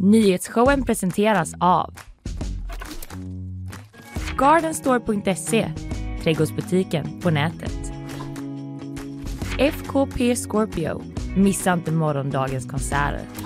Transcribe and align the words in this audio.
Nyhetsshowen 0.00 0.84
presenteras 0.84 1.54
av 1.60 1.94
Gardenstore.se, 4.36 5.72
trädgårdsbutiken 6.22 7.20
på 7.20 7.30
nätet. 7.30 7.92
FKP 9.58 10.36
Scorpio, 10.36 11.02
missa 11.36 11.72
inte 11.72 11.92
morgondagens 11.92 12.66
konserter. 12.66 13.37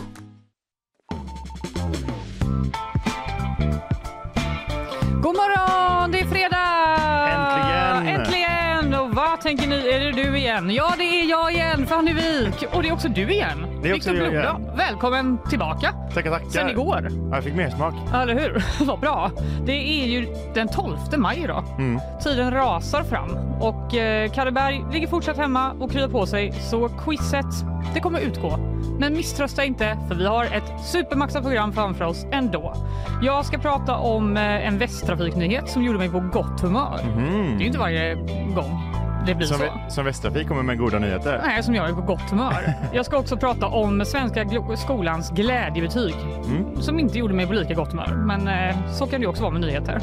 Igen? 10.53 10.71
Ja, 10.71 10.95
det 10.99 11.05
är 11.05 11.31
jag 11.31 11.53
igen, 11.53 11.87
Fanny 11.87 12.13
Wijk. 12.13 12.65
Och 12.73 12.83
det 12.83 12.89
är 12.89 12.93
också 12.93 13.09
du 13.09 13.33
igen, 13.33 13.67
Det 13.83 13.91
är 13.91 13.97
också 13.97 14.11
Victor 14.11 14.33
jag 14.33 14.45
igen. 14.45 14.71
Välkommen 14.77 15.39
tillbaka. 15.51 15.95
Tackar, 16.15 16.31
tackar. 16.31 16.49
Sen 16.49 16.69
igår. 16.69 17.09
Ja, 17.11 17.35
jag 17.35 17.45
fick 17.45 17.55
mer 17.55 17.71
smak. 17.71 17.95
Eller 18.15 18.35
hur? 18.35 18.65
Vad 18.85 19.01
bra. 19.01 19.31
Det 19.65 19.73
är 19.73 20.07
ju 20.07 20.35
den 20.55 20.69
12 20.69 20.97
maj 21.17 21.41
idag. 21.45 21.65
Mm. 21.79 22.01
Tiden 22.23 22.51
rasar 22.51 23.03
fram 23.03 23.31
och 23.61 23.95
eh, 23.95 24.33
Kalle 24.33 24.53
Berg 24.53 24.85
ligger 24.93 25.09
fortsatt 25.09 25.37
hemma 25.37 25.73
och 25.73 25.91
kryar 25.93 26.09
på 26.09 26.27
sig 26.27 26.53
så 26.53 26.89
quizet 26.89 27.47
det 27.95 28.01
kommer 28.01 28.21
utgå. 28.21 28.59
Men 28.99 29.13
misströsta 29.13 29.65
inte 29.65 29.99
för 30.09 30.15
vi 30.15 30.27
har 30.27 30.45
ett 30.45 30.85
supermaxat 30.85 31.43
program 31.43 31.73
framför 31.73 32.05
oss 32.05 32.27
ändå. 32.33 32.75
Jag 33.23 33.45
ska 33.47 33.59
prata 33.59 33.97
om 33.97 34.37
eh, 34.37 34.67
en 34.67 34.79
västtrafiknyhet 34.79 35.69
som 35.69 35.83
gjorde 35.83 35.99
mig 35.99 36.09
på 36.11 36.21
gott 36.21 36.61
humör. 36.61 37.01
Mhm. 37.17 37.45
Det 37.47 37.57
är 37.57 37.61
ju 37.61 37.67
inte 37.67 37.79
varje 37.79 38.15
gång 38.55 38.92
det 39.27 39.35
blir 39.35 39.47
Som, 39.47 39.59
så. 39.59 39.65
Som 39.89 40.05
Västtrafik 40.05 40.49
kommer 40.49 40.63
med 40.63 40.79
goda 40.79 40.99
nyheter. 40.99 41.41
Nej, 41.47 41.63
som 41.63 41.75
jag 41.75 41.89
är 41.89 41.93
på 41.95 42.01
gott 42.01 42.31
humör. 42.31 42.75
Jag 42.93 43.07
ska 43.07 43.17
också 43.19 43.37
prata 43.37 43.67
om 43.67 44.05
Svenska 44.05 44.47
skolans 44.77 45.31
glädjebetyg 45.31 46.15
Mm. 46.45 46.83
som 46.83 46.99
inte 46.99 47.19
gjorde 47.19 47.35
mig 47.35 47.47
på 47.47 47.53
lika 47.53 47.75
gott 47.75 47.91
humör. 47.91 48.09
Men 48.27 48.49
eh, 48.49 48.93
så 48.93 49.07
kan 49.07 49.21
det 49.21 49.27
också 49.27 49.43
vara 49.43 49.53
med 49.53 49.61
nyheter. 49.61 50.03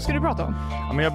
Ska 0.00 0.12
du 0.12 0.20
prata 0.20 0.44
om? 0.44 0.54
Ja, 0.70 0.92
men 0.92 1.04
jag 1.04 1.14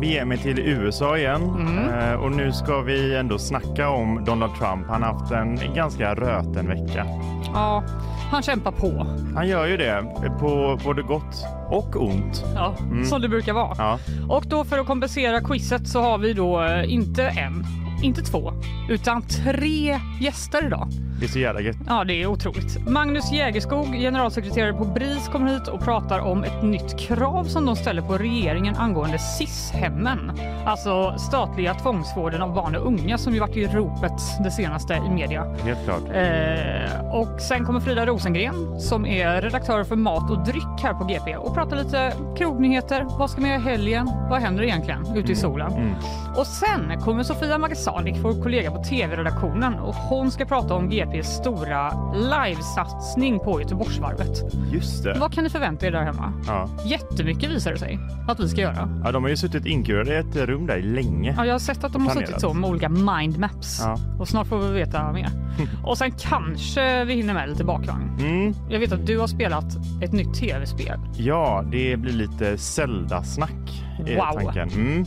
beger 0.00 0.24
mig 0.24 0.38
till 0.38 0.58
USA 0.58 1.16
igen 1.18 1.42
Mm. 1.42 1.88
Eh, 1.88 2.14
och 2.14 2.32
nu 2.32 2.52
ska 2.52 2.80
vi 2.80 3.16
ändå 3.16 3.38
snacka 3.38 3.88
om 3.88 4.24
Donald 4.24 4.52
Trump. 4.54 4.86
Han 4.88 5.02
har 5.02 5.12
haft 5.12 5.32
en 5.32 5.74
ganska 5.74 6.14
röten 6.14 6.68
vecka. 6.68 7.06
Ja, 7.54 7.82
han 8.30 8.42
kämpar 8.42 8.72
på. 8.72 9.06
Han 9.34 9.48
gör 9.48 9.66
ju 9.66 9.76
det 9.76 10.04
på 10.40 10.78
både 10.84 11.02
gott 11.02 11.44
och 11.70 12.02
ont. 12.02 12.44
Ja, 12.54 12.74
som 13.04 13.20
det 13.20 13.28
brukar 13.28 13.52
vara. 13.52 13.74
Ja. 13.78 13.98
Och 14.28 14.44
då 14.46 14.64
för 14.64 14.78
att 14.78 14.86
kompensera 14.86 15.40
quizet 15.40 15.88
så 15.88 16.00
har 16.02 16.18
vi 16.18 16.32
då 16.32 16.62
eh, 16.64 16.92
inte 16.92 17.22
en, 17.28 17.64
inte 18.02 18.22
två, 18.22 18.52
utan 18.88 19.22
tre 19.22 20.00
gäster 20.20 20.66
idag. 20.66 20.88
Det 21.20 21.26
är 21.26 21.28
så 21.28 21.38
jävla 21.38 21.60
gött. 21.60 21.76
Ja, 21.86 22.04
det 22.04 22.22
är 22.22 22.26
otroligt. 22.26 22.88
Magnus 22.88 23.32
Jägerskog, 23.32 23.86
generalsekreterare 23.86 24.72
på 24.72 24.84
BRIS, 24.84 25.28
kommer 25.28 25.52
hit 25.52 25.68
och 25.68 25.80
pratar 25.80 26.18
om 26.18 26.44
ett 26.44 26.62
nytt 26.62 26.98
krav 26.98 27.44
som 27.44 27.66
de 27.66 27.76
ställer 27.76 28.02
på 28.02 28.18
regeringen 28.18 28.76
angående 28.76 29.18
SIS-hemmen. 29.18 30.32
Alltså 30.66 31.18
statliga 31.18 31.74
tvångsvården 31.74 32.42
av 32.42 32.54
barn 32.54 32.76
och 32.76 32.86
unga 32.86 33.18
som 33.18 33.34
ju 33.34 33.40
varit 33.40 33.56
i 33.56 33.66
ropet 33.66 34.12
det 34.44 34.50
senaste 34.50 34.94
i 34.94 35.10
media. 35.10 35.44
Helt 35.64 35.84
klart. 35.84 36.02
Eh, 36.14 37.10
och 37.12 37.40
sen 37.40 37.64
kommer 37.64 37.80
Frida 37.80 38.06
Rosengren 38.06 38.80
som 38.80 39.06
är 39.06 39.42
redaktör 39.42 39.84
för 39.84 39.96
mat 39.96 40.30
och 40.30 40.44
dryck 40.44 40.82
här 40.82 40.94
på 40.94 41.04
GP 41.04 41.36
och 41.36 41.54
pratar 41.54 41.76
lite 41.76 42.12
krognyheter. 42.38 43.06
Vad 43.18 43.30
ska 43.30 43.40
man 43.40 43.50
göra 43.50 43.60
i 43.60 43.64
helgen? 43.64 44.10
Vad 44.30 44.40
händer 44.40 44.62
egentligen 44.62 45.16
ute 45.16 45.32
i 45.32 45.36
solen? 45.36 45.72
Mm. 45.72 45.94
Och 46.36 46.46
sen 46.46 47.00
kommer 47.00 47.22
Sofia 47.22 47.58
Magasanik, 47.58 48.16
vår 48.22 48.42
kollega 48.42 48.70
på 48.70 48.84
tv-redaktionen 48.84 49.74
och 49.74 49.94
hon 49.94 50.30
ska 50.30 50.44
prata 50.44 50.74
om 50.74 50.88
GPs 51.12 51.28
stora 51.36 51.92
livesatsning 52.14 53.38
på 53.38 53.60
Göteborgsvarvet. 53.60 54.42
Just 54.72 55.04
det. 55.04 55.16
Vad 55.18 55.32
kan 55.32 55.44
ni 55.44 55.50
förvänta 55.50 55.86
er 55.86 55.90
där 55.90 56.02
hemma? 56.02 56.32
Ja. 56.46 56.68
Jättemycket 56.86 57.50
visar 57.50 57.72
det 57.72 57.78
sig 57.78 57.98
att 58.28 58.40
vi 58.40 58.48
ska 58.48 58.60
göra. 58.60 59.00
ja, 59.04 59.12
de 59.12 59.22
har 59.22 59.30
ju 59.30 59.36
suttit 59.36 59.66
inkurade 59.66 60.14
i 60.14 60.16
ett 60.16 60.36
rum 60.36 60.66
där 60.66 60.82
länge. 60.82 61.34
Ja, 61.38 61.46
jag 61.46 61.54
har 61.54 61.58
sett 61.58 61.84
att 61.84 61.92
de 61.92 62.02
har 62.02 62.10
Planerat. 62.12 62.28
suttit 62.28 62.40
så 62.40 62.54
med 62.54 62.70
olika 62.70 62.88
mindmaps 62.88 63.80
Ja. 63.84 63.96
och 64.18 64.28
snart 64.28 64.46
får 64.46 64.58
vi 64.58 64.72
veta 64.72 65.12
mer. 65.12 65.28
Och 65.84 65.98
sen 65.98 66.12
kanske 66.18 67.04
vi 67.04 67.14
hinner 67.14 67.34
med 67.34 67.48
lite 67.48 67.64
bakvagn. 67.64 68.16
Mm. 68.20 68.54
Jag 68.70 68.78
vet 68.80 68.92
att 68.92 69.06
du 69.06 69.18
har 69.18 69.26
spelat 69.26 69.64
ett 70.02 70.12
nytt 70.12 70.34
tv-spel. 70.34 70.98
Ja, 71.16 71.64
det 71.72 71.96
blir 71.96 72.12
lite 72.12 72.58
Zelda-snack. 72.58 73.82
är 74.06 74.16
Wow. 74.16 74.40
Tanken. 74.52 74.68
Mm. 74.68 75.04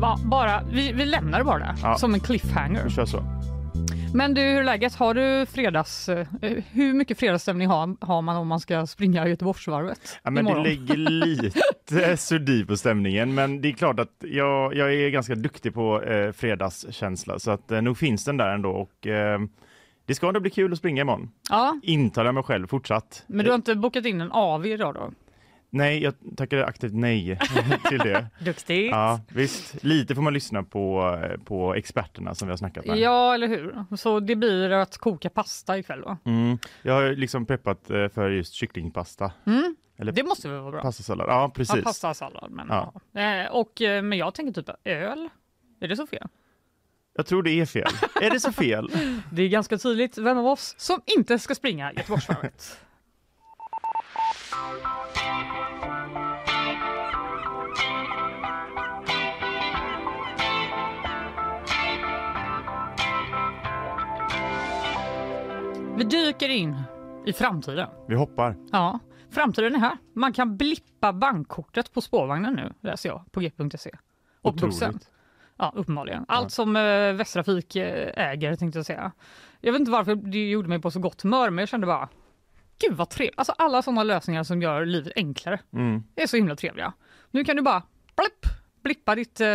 Va, 0.00 0.18
bara, 0.24 0.62
vi, 0.72 0.92
vi 0.92 1.04
lämnar 1.06 1.38
det 1.38 1.44
bara 1.44 1.58
där, 1.58 1.74
Ja. 1.82 1.94
som 1.96 2.14
en 2.14 2.20
cliffhanger. 2.20 2.82
Vi 2.84 2.90
kör 2.90 3.04
så. 3.06 3.24
Men 4.14 4.34
du, 4.34 4.40
hur 4.40 4.58
är 4.60 4.64
läget? 4.64 4.94
Har 4.94 5.14
du 5.14 5.46
fredags... 5.46 6.08
eh, 6.08 6.26
Hur 6.72 6.94
mycket 6.94 7.18
fredagsstämning 7.18 7.68
har, 7.68 7.96
har 8.06 8.22
man 8.22 8.36
om 8.36 8.48
man 8.48 8.60
ska 8.60 8.86
springa 8.86 9.28
Göteborgsvarvet 9.28 10.18
Ja, 10.22 10.30
men 10.30 10.44
det 10.44 10.50
imorgon? 10.50 10.62
lägger 10.62 10.96
lite 11.26 12.16
suddi 12.16 12.64
på 12.64 12.76
stämningen, 12.76 13.34
men 13.34 13.60
det 13.60 13.68
är 13.68 13.72
klart 13.72 14.00
att 14.00 14.10
jag, 14.20 14.74
jag 14.74 14.94
är 14.94 15.10
ganska 15.10 15.34
duktig 15.34 15.74
på 15.74 16.02
eh, 16.02 16.32
fredagskänsla, 16.32 17.38
så 17.38 17.50
att 17.50 17.70
eh, 17.70 17.82
nog 17.82 17.98
finns 17.98 18.24
den 18.24 18.36
där 18.36 18.54
ändå 18.54 18.70
och 18.70 19.06
eh, 19.06 19.40
det 20.06 20.14
ska 20.14 20.30
nog 20.32 20.42
bli 20.42 20.50
kul 20.50 20.72
att 20.72 20.78
springa 20.78 21.00
imorgon. 21.02 21.30
Ja, 21.50 21.80
Intalar 21.82 22.32
mig 22.32 22.42
själv 22.42 22.66
fortsatt. 22.66 23.24
men 23.26 23.44
du 23.44 23.50
har 23.50 23.56
inte 23.56 23.74
bokat 23.74 24.06
in 24.06 24.20
en 24.20 24.32
AV 24.32 24.66
idag 24.66 24.94
då? 24.94 25.10
Nej, 25.74 26.02
jag 26.02 26.14
tackar 26.36 26.58
aktivt 26.58 26.94
nej 26.94 27.38
till 27.88 27.98
det. 27.98 28.26
Duktigt! 28.40 28.90
Ja, 28.90 29.20
visst, 29.28 29.84
lite 29.84 30.14
får 30.14 30.22
man 30.22 30.32
lyssna 30.34 30.62
på, 30.62 31.16
på 31.44 31.74
experterna 31.74 32.34
som 32.34 32.48
vi 32.48 32.52
har 32.52 32.56
snackat 32.56 32.86
med. 32.86 32.98
Ja, 32.98 33.34
eller 33.34 33.48
hur? 33.48 33.96
Så 33.96 34.20
det 34.20 34.36
blir 34.36 34.70
att 34.70 34.98
koka 34.98 35.30
pasta 35.30 35.78
ikväll 35.78 36.02
va? 36.02 36.18
Mm. 36.24 36.58
Jag 36.82 36.94
har 36.94 37.10
liksom 37.12 37.46
preppat 37.46 37.90
eh, 37.90 38.08
för 38.08 38.30
just 38.30 38.52
kycklingpasta. 38.54 39.32
Mm. 39.46 39.76
Eller 39.98 40.12
Det 40.12 40.22
måste 40.22 40.48
väl 40.48 40.60
vara 40.60 40.70
bra? 40.72 40.82
pastasallad. 40.82 41.26
Ja, 41.28 41.50
precis. 41.54 41.76
Ja, 41.76 41.82
pasta 41.82 42.10
och 42.10 42.16
sallad. 42.16 42.50
Men, 42.50 42.66
Ja. 42.68 42.92
ja. 43.12 43.20
Eh, 43.20 43.50
och, 43.52 43.82
eh, 43.82 44.02
men 44.02 44.18
jag 44.18 44.34
tänker 44.34 44.62
typ 44.62 44.74
öl. 44.84 45.28
Är 45.80 45.88
det 45.88 45.96
så 45.96 46.06
fel? 46.06 46.28
Jag 47.16 47.26
tror 47.26 47.42
det 47.42 47.50
är 47.50 47.66
fel. 47.66 47.88
är 48.22 48.30
det 48.30 48.40
så 48.40 48.52
fel? 48.52 48.90
Det 49.32 49.42
är 49.42 49.48
ganska 49.48 49.78
tydligt 49.78 50.18
vem 50.18 50.38
av 50.38 50.46
oss 50.46 50.74
som 50.78 51.00
inte 51.16 51.38
ska 51.38 51.54
springa 51.54 51.92
Göteborgsvarvet. 51.92 52.80
Vi 65.96 66.04
dyker 66.04 66.48
in 66.48 66.82
i 67.26 67.32
framtiden. 67.32 67.88
Vi 68.08 68.14
hoppar. 68.14 68.56
Ja, 68.72 68.98
framtiden 69.30 69.74
är 69.74 69.78
här. 69.78 69.98
Man 70.14 70.32
kan 70.32 70.56
blippa 70.56 71.12
bankkortet 71.12 71.92
på 71.92 72.00
spårvagnen 72.00 72.54
nu, 72.54 72.72
läser 72.80 73.08
jag 73.08 73.32
på 73.32 73.40
g.se. 73.40 73.90
Och 74.42 74.54
bussen. 74.54 74.98
Ja, 75.56 75.72
uppenbarligen. 75.76 76.24
Allt 76.28 76.52
som 76.52 76.76
eh, 76.76 77.12
Västtrafik 77.12 77.76
eh, 77.76 78.30
äger 78.30 78.56
tänkte 78.56 78.78
jag 78.78 78.86
säga. 78.86 79.12
Jag 79.60 79.72
vet 79.72 79.80
inte 79.80 79.92
varför 79.92 80.14
det 80.14 80.50
gjorde 80.50 80.68
mig 80.68 80.80
på 80.80 80.90
så 80.90 81.00
gott 81.00 81.22
humör, 81.22 81.50
men 81.50 81.62
jag 81.62 81.68
kände 81.68 81.86
bara 81.86 82.08
Gud 82.78 82.96
vad 82.96 83.10
trevligt. 83.10 83.38
Alltså 83.38 83.52
alla 83.58 83.82
sådana 83.82 84.02
lösningar 84.02 84.42
som 84.42 84.62
gör 84.62 84.86
livet 84.86 85.12
enklare 85.16 85.60
Mm. 85.72 86.02
är 86.16 86.26
så 86.26 86.36
himla 86.36 86.56
trevliga. 86.56 86.92
Nu 87.30 87.44
kan 87.44 87.56
du 87.56 87.62
bara 87.62 87.82
blipp, 88.16 88.52
blippa 88.82 89.14
ditt 89.14 89.40
eh, 89.40 89.46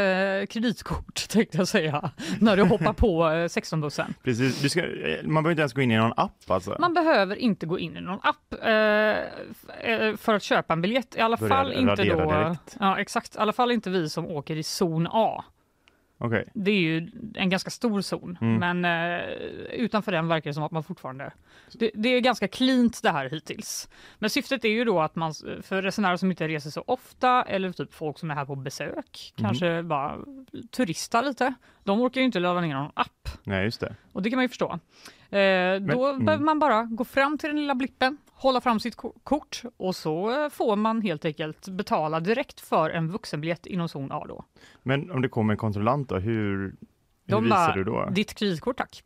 kreditkort 0.50 1.30
tänkte 1.30 1.58
jag 1.58 1.68
säga 1.68 2.12
när 2.40 2.58
du 2.58 2.64
hoppar 2.64 2.94
på 2.94 3.26
eh, 3.28 3.32
16-bussen. 3.32 4.14
Precis. 4.24 4.62
Du 4.62 4.70
ska, 4.70 4.80
eh, 4.84 5.24
man 5.24 5.44
behöver 5.44 5.52
inte 5.52 5.62
ens 5.62 5.74
gå 5.74 5.82
in 5.82 5.92
i 5.92 5.98
någon 5.98 6.14
app 6.18 6.52
alltså. 6.52 6.76
Man 6.80 6.94
behöver 6.94 7.36
inte 7.36 7.66
gå 7.66 7.80
in 7.80 7.98
i 7.98 8.02
någon 8.02 8.20
app 8.24 8.54
eh, 8.64 8.72
eh, 9.92 10.16
för 10.16 10.34
att 10.34 10.44
köpa 10.44 10.74
en 10.74 10.82
biljett. 10.82 11.16
I 11.16 11.20
alla 11.20 11.38
Börja 11.38 11.56
fall 11.56 11.74
inte 11.74 12.04
då. 12.04 12.32
direkt. 12.32 12.78
Ja, 12.80 13.00
exakt. 13.00 13.36
I 13.36 13.40
alla 13.40 13.54
fall 13.54 13.72
inte 13.72 13.90
vi 13.90 14.10
som 14.10 14.26
åker 14.26 14.56
i 14.56 14.64
zon 14.64 15.08
A. 15.12 15.44
Okej. 16.20 16.46
Det 16.54 16.72
är 16.72 16.80
ju 16.80 17.12
en 17.36 17.50
ganska 17.50 17.70
stor 17.70 18.02
zon, 18.02 18.38
Mm. 18.42 18.82
men 18.82 18.86
eh, 19.20 19.26
utanför 19.72 20.12
den 20.12 20.28
verkar 20.28 20.50
det 20.50 20.54
som 20.54 20.64
att 20.64 20.72
man 20.72 20.84
fortfarande... 20.84 21.32
Det, 21.74 21.92
det 21.94 22.10
är 22.10 22.20
ganska 22.20 22.48
cleant 22.48 23.00
det 23.04 23.10
här 23.12 23.30
hittills. 23.30 23.90
Men 24.20 24.30
syftet 24.30 24.66
är 24.66 24.70
ju 24.70 24.86
då 24.86 25.00
att 25.02 25.16
man, 25.16 25.34
för 25.62 25.82
resenärer 25.82 26.18
som 26.18 26.32
inte 26.32 26.48
reser 26.48 26.70
så 26.70 26.84
ofta 26.88 27.44
eller 27.44 27.72
typ 27.72 27.94
folk 27.94 28.20
som 28.20 28.32
är 28.32 28.36
här 28.36 28.46
på 28.46 28.56
besök, 28.56 29.34
Mhm. 29.38 29.46
kanske 29.48 29.84
bara 29.84 30.18
turistar 30.72 31.24
lite, 31.24 31.54
de 31.84 32.02
orkar 32.02 32.22
ju 32.22 32.26
inte 32.26 32.40
ladda 32.40 32.62
ner 32.62 32.74
någon 32.76 32.92
app. 32.94 33.30
Nej, 33.44 33.64
just 33.64 33.80
det. 33.80 33.96
Och 34.12 34.22
det 34.22 34.30
kan 34.30 34.38
man 34.38 34.44
ju 34.44 34.50
förstå. 34.50 34.80
Eh, 35.30 35.76
då 35.80 36.08
mm. 36.08 36.26
behöver 36.26 36.44
man 36.46 36.60
bara 36.60 36.84
gå 36.84 37.04
fram 37.04 37.38
till 37.38 37.50
den 37.50 37.60
lilla 37.60 37.76
blippen, 37.76 38.18
hålla 38.40 38.62
fram 38.62 38.80
sitt 38.80 38.96
ko- 38.96 39.20
kort 39.24 39.62
och 39.78 39.96
så 39.96 40.44
eh, 40.44 40.50
får 40.50 40.76
man 40.76 41.02
helt 41.02 41.26
enkelt 41.26 41.68
betala 41.70 42.20
direkt 42.20 42.60
för 42.62 42.90
en 42.90 43.08
vuxenbiljett 43.12 43.66
inom 43.66 43.90
zon 43.90 44.12
A 44.12 44.26
då. 44.28 44.46
Men 44.84 45.12
om 45.12 45.22
det 45.22 45.30
kommer 45.30 45.54
en 45.54 45.58
kontrollant 45.58 46.10
då, 46.10 46.16
hur, 46.18 46.58
hur 46.58 46.76
De 47.26 47.44
visar 47.44 47.56
bara, 47.68 47.76
du 47.76 47.84
då? 47.84 48.10
ditt 48.12 48.34
kreditkort 48.34 48.78
tack. 48.78 49.04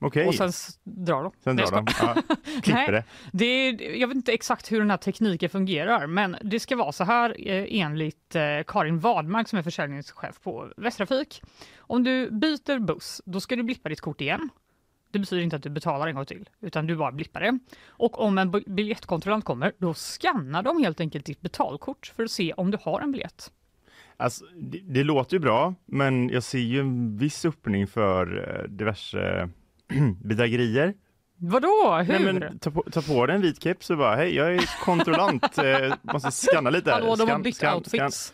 Okej, 0.00 0.26
Och 0.28 0.34
sen 0.34 0.52
drar 0.84 1.22
de. 1.22 1.32
sen 1.44 1.56
drar 1.56 1.70
de. 1.70 1.86
Ja, 2.00 2.14
klipper 2.62 2.92
det. 2.92 3.04
Det 3.32 3.44
är, 3.44 3.96
jag 4.00 4.08
vet 4.08 4.16
inte 4.16 4.32
exakt 4.32 4.72
hur 4.72 4.78
den 4.78 4.90
här 4.90 4.96
tekniken 4.96 5.50
fungerar, 5.50 6.06
men 6.06 6.36
det 6.42 6.60
ska 6.60 6.76
vara 6.76 6.92
så 6.92 7.04
här 7.04 7.36
eh, 7.48 7.66
enligt 7.80 8.34
eh, 8.34 8.42
Karin 8.66 8.98
Wadmark 8.98 9.48
som 9.48 9.58
är 9.58 9.62
försäljningschef 9.62 10.40
på 10.40 10.72
Västtrafik. 10.76 11.42
Om 11.78 12.04
du 12.04 12.30
byter 12.30 12.78
buss, 12.78 13.22
då 13.24 13.40
ska 13.40 13.56
du 13.56 13.62
blippa 13.62 13.88
ditt 13.88 14.00
kort 14.00 14.20
igen. 14.20 14.48
Det 15.14 15.18
betyder 15.20 15.42
inte 15.42 15.56
att 15.56 15.62
du 15.62 15.70
betalar 15.70 16.06
en 16.06 16.14
gång 16.14 16.24
till, 16.26 16.48
utan 16.60 16.86
du 16.86 16.96
bara 16.96 17.12
blippar 17.12 17.40
det. 17.40 17.58
Och 17.88 18.20
om 18.20 18.38
en 18.38 18.50
bi- 18.50 18.64
biljettkontrollant 18.66 19.44
kommer, 19.44 19.72
då 19.78 19.94
skannar 19.94 20.62
de 20.62 20.82
helt 20.82 21.00
enkelt 21.00 21.26
ditt 21.26 21.40
betalkort 21.40 22.12
för 22.16 22.24
att 22.24 22.30
se 22.30 22.52
om 22.52 22.70
du 22.70 22.78
har 22.82 23.00
en 23.00 23.12
biljett. 23.12 23.52
Alltså, 24.16 24.44
det, 24.56 24.78
det 24.78 25.04
låter 25.04 25.34
ju 25.36 25.40
bra, 25.40 25.74
men 25.86 26.28
jag 26.28 26.42
ser 26.42 26.58
ju 26.58 26.80
en 26.80 27.16
viss 27.18 27.44
öppning 27.44 27.86
för 27.86 28.48
eh, 28.64 28.68
diverse 28.70 29.48
bedrägerier. 30.24 30.94
Vadå? 31.36 32.02
Hur? 32.06 32.18
Nej, 32.18 32.32
men, 32.32 32.58
ta, 32.58 32.70
på, 32.70 32.82
ta 32.92 33.02
på 33.02 33.26
dig 33.26 33.36
en 33.36 33.42
vit 33.42 33.62
keps 33.62 33.90
och 33.90 33.98
bara, 33.98 34.16
hej, 34.16 34.34
jag 34.34 34.54
är 34.54 34.84
kontrollant, 34.84 35.58
eh, 35.58 35.94
måste 36.12 36.30
skanna 36.30 36.70
lite. 36.70 36.90
här. 36.90 37.00
Hallå, 37.00 37.16
de 37.16 37.28
har 37.30 37.38
bytt 37.38 37.60
scan- 37.62 37.74
outfits. 37.74 38.02
scan- 38.30 38.32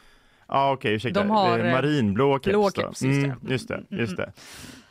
Ja 0.52 0.72
okej, 0.72 0.94
ursäkta. 0.94 1.20
De 1.20 1.30
har, 1.30 1.58
Eh, 1.58 1.72
Marinblå 1.72 2.34
keps. 2.38 2.46
blå 2.46 2.70
keps, 2.70 3.02
just. 3.02 3.24
Mm, 3.26 3.32
just 3.48 3.68
det. 3.68 3.84
Just 3.90 4.16
det. 4.16 4.32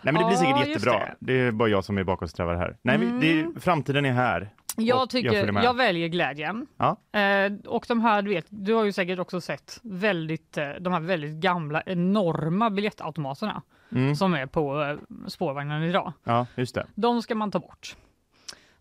Mm. 0.01 0.13
Nej 0.13 0.13
men 0.13 0.22
det 0.22 0.28
blir 0.28 0.38
säkert 0.38 0.57
just 0.68 0.86
jättebra. 0.86 1.00
det. 1.00 1.16
Det. 1.34 1.40
är 1.40 1.51
bara 1.51 1.69
jag 1.69 1.84
som 1.84 1.98
är 1.98 2.04
bakåtsträvare 2.04 2.57
här. 2.57 2.78
Nej 2.81 2.98
men 2.98 3.19
det, 3.19 3.62
framtiden 3.62 4.06
är 4.06 4.12
här. 4.12 4.50
Jag 4.75 4.86
jag 5.00 5.10
tycker, 5.10 5.34
jag, 5.34 5.54
med. 5.54 5.75
väljer 5.75 6.07
glädjen. 6.07 6.68
Ja. 6.78 7.19
Eh, 7.19 7.51
och 7.68 7.86
de 7.88 8.01
här, 8.01 8.22
du 8.22 8.30
vet, 8.30 8.46
du 8.50 8.74
har 8.74 8.84
ju 8.84 8.92
säkert 8.92 9.19
också 9.19 9.42
sett 9.42 9.80
väldigt, 9.84 10.57
eh, 10.57 10.69
de 10.81 10.94
här 10.94 11.00
väldigt 11.00 11.36
gamla, 11.36 11.81
enorma 11.86 12.69
biljettautomaterna 12.69 13.62
Mm. 13.92 14.16
som 14.16 14.34
är 14.34 14.46
på 14.46 14.81
eh, 14.84 14.98
spårvagnen 15.28 15.84
idag. 15.84 16.13
Ja, 16.24 16.45
just 16.56 16.75
det. 16.75 16.86
De 16.95 17.22
ska 17.22 17.36
man 17.36 17.52
ta 17.52 17.60
bort. 17.60 17.95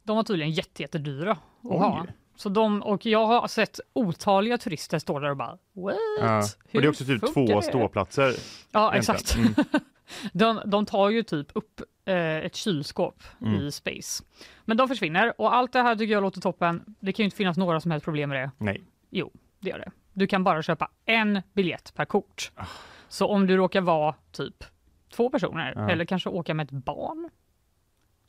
De 0.02 0.16
var 0.16 0.22
tydligen 0.24 0.52
jätte, 0.52 0.82
jättedyra 0.82 1.30
att 1.30 1.38
Oj. 1.62 1.78
ha. 1.78 2.06
Så 2.36 2.48
de, 2.48 2.82
och 2.82 3.06
jag 3.06 3.26
har 3.26 3.48
sett 3.48 3.80
otaliga 3.92 4.58
turister 4.58 4.98
stå 4.98 5.18
där 5.18 5.30
och 5.30 5.36
bara 5.36 5.58
what? 5.74 5.94
Ja. 6.20 6.38
Och 6.74 6.80
det 6.80 6.86
är 6.86 6.88
också 6.88 7.04
typ 7.04 7.34
två 7.34 7.46
det?" 7.46 7.62
ståplatser. 7.62 8.34
Ja, 8.72 8.92
egentligen. 8.92 8.98
exakt. 8.98 9.36
Mm. 9.36 9.54
De, 10.32 10.60
de 10.66 10.86
tar 10.86 11.10
ju 11.10 11.22
typ 11.22 11.46
upp 11.54 11.80
eh, 12.04 12.36
ett 12.36 12.54
kylskåp 12.56 13.22
Mm. 13.40 13.54
i 13.62 13.72
space. 13.72 14.24
Men 14.64 14.76
de 14.76 14.88
försvinner 14.88 15.40
och 15.40 15.54
allt 15.54 15.72
det 15.72 15.82
här 15.82 15.96
tycker 15.96 16.12
jag 16.14 16.22
låter 16.22 16.40
toppen. 16.40 16.82
Det 17.00 17.12
kan 17.12 17.22
ju 17.22 17.24
inte 17.24 17.36
finnas 17.36 17.56
några 17.56 17.80
som 17.80 17.90
helst 17.90 18.04
problem 18.04 18.28
med 18.30 18.38
det. 18.42 18.50
Nej. 18.58 18.82
Jo, 19.10 19.30
det 19.60 19.70
gör 19.70 19.78
det. 19.78 19.90
Du 20.12 20.26
kan 20.26 20.44
bara 20.44 20.62
köpa 20.62 20.90
en 21.04 21.42
biljett 21.52 21.92
per 21.94 22.04
kort. 22.04 22.50
Ah. 22.54 22.64
Så 23.08 23.26
om 23.26 23.46
du 23.46 23.56
råkar 23.56 23.80
vara 23.80 24.14
typ 24.32 24.64
två 25.12 25.30
personer 25.30 25.72
Ja. 25.76 25.90
eller 25.90 26.04
kanske 26.04 26.28
åka 26.28 26.54
med 26.54 26.64
ett 26.64 26.70
barn. 26.70 27.30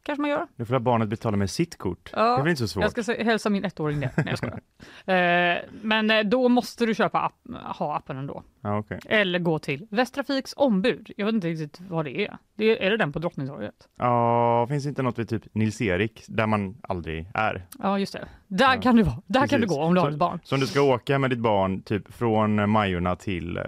Kanske 0.09 0.21
man 0.21 0.29
gör. 0.29 0.47
Nu 0.55 0.65
får 0.65 0.79
barnet 0.79 1.09
betala 1.09 1.37
med 1.37 1.49
sitt 1.49 1.77
kort. 1.77 2.09
Ja, 2.15 2.21
Det 2.23 2.39
är 2.39 2.43
väl 2.43 2.49
inte 2.49 2.61
så 2.61 2.67
svårt? 2.67 2.83
Jag 2.95 3.03
ska 3.05 3.23
hälsa 3.23 3.49
min 3.49 3.65
ettåring 3.65 3.99
det. 3.99 4.11
Nej, 4.17 4.35
jag 5.05 5.55
eh, 5.55 5.57
men 5.81 6.11
eh, 6.11 6.19
då 6.23 6.49
måste 6.49 6.85
du 6.85 6.95
köpa 6.95 7.19
app, 7.19 7.33
ha 7.77 7.95
appen 7.97 8.17
ändå. 8.17 8.43
Ja, 8.61 8.77
okej. 8.77 8.99
Eller 9.05 9.39
gå 9.39 9.59
till 9.59 9.87
Västtrafiks 9.91 10.53
ombud. 10.57 11.11
Jag 11.17 11.25
vet 11.25 11.35
inte 11.35 11.47
riktigt 11.47 11.81
vad 11.89 12.05
det 12.05 12.21
är. 12.25 12.37
det 12.55 12.85
är. 12.85 12.89
Det 12.89 12.97
den 12.97 13.11
på 13.13 13.19
Drottningtorget? 13.19 13.75
Ja, 13.97 14.67
finns 14.69 14.85
inte 14.85 15.01
något 15.03 15.19
vid 15.19 15.29
typ 15.29 15.43
Nils-Erik 15.55 16.23
där 16.27 16.47
man 16.47 16.77
aldrig 16.83 17.31
är? 17.33 17.65
Ja, 17.79 17.99
just 17.99 18.13
det. 18.13 18.27
Där 18.47 18.75
Ja, 18.75 18.81
kan 18.81 18.95
du 18.95 19.03
vara. 19.03 19.21
Där 19.27 19.47
kan 19.47 19.61
du 19.61 19.67
precis. 19.67 19.77
gå 19.77 19.83
om 19.83 19.93
du 19.93 19.99
har 19.99 20.07
Så- 20.07 20.13
ett 20.13 20.19
barn. 20.19 20.39
Så 20.43 20.55
om 20.55 20.61
du 20.61 20.67
ska 20.67 20.81
åka 20.81 21.19
med 21.19 21.29
ditt 21.29 21.39
barn 21.39 21.81
typ 21.81 22.13
från 22.13 22.69
Majorna 22.69 23.15
till 23.15 23.57
eh, 23.57 23.63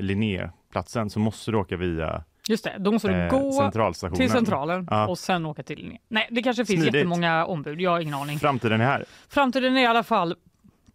Linnéplatsen 0.00 1.10
så 1.10 1.18
måste 1.20 1.50
du 1.50 1.56
åka 1.56 1.76
via 1.76 2.24
Just 2.48 2.64
det. 2.64 2.76
Då 2.78 2.92
måste 2.92 3.08
du 3.08 3.14
eh, 3.14 3.30
gå 3.30 3.70
till 4.16 4.30
centralen 4.30 4.88
Ja. 4.90 5.08
och 5.08 5.18
sen 5.18 5.46
åka 5.46 5.62
till 5.62 5.78
linjen. 5.78 5.98
Nej, 6.08 6.28
det 6.30 6.42
kanske 6.42 6.64
finns 6.64 6.80
Smidigt. 6.80 6.94
jättemånga 6.94 7.46
ombud. 7.46 7.80
Jag 7.80 7.90
har 7.90 8.00
ingen 8.00 8.14
aning. 8.14 8.38
Framtiden 8.38 8.80
är 8.80 8.84
här. 8.84 9.04
Framtiden 9.28 9.76
är 9.76 9.82
i 9.82 9.86
alla 9.86 10.02
fall 10.02 10.36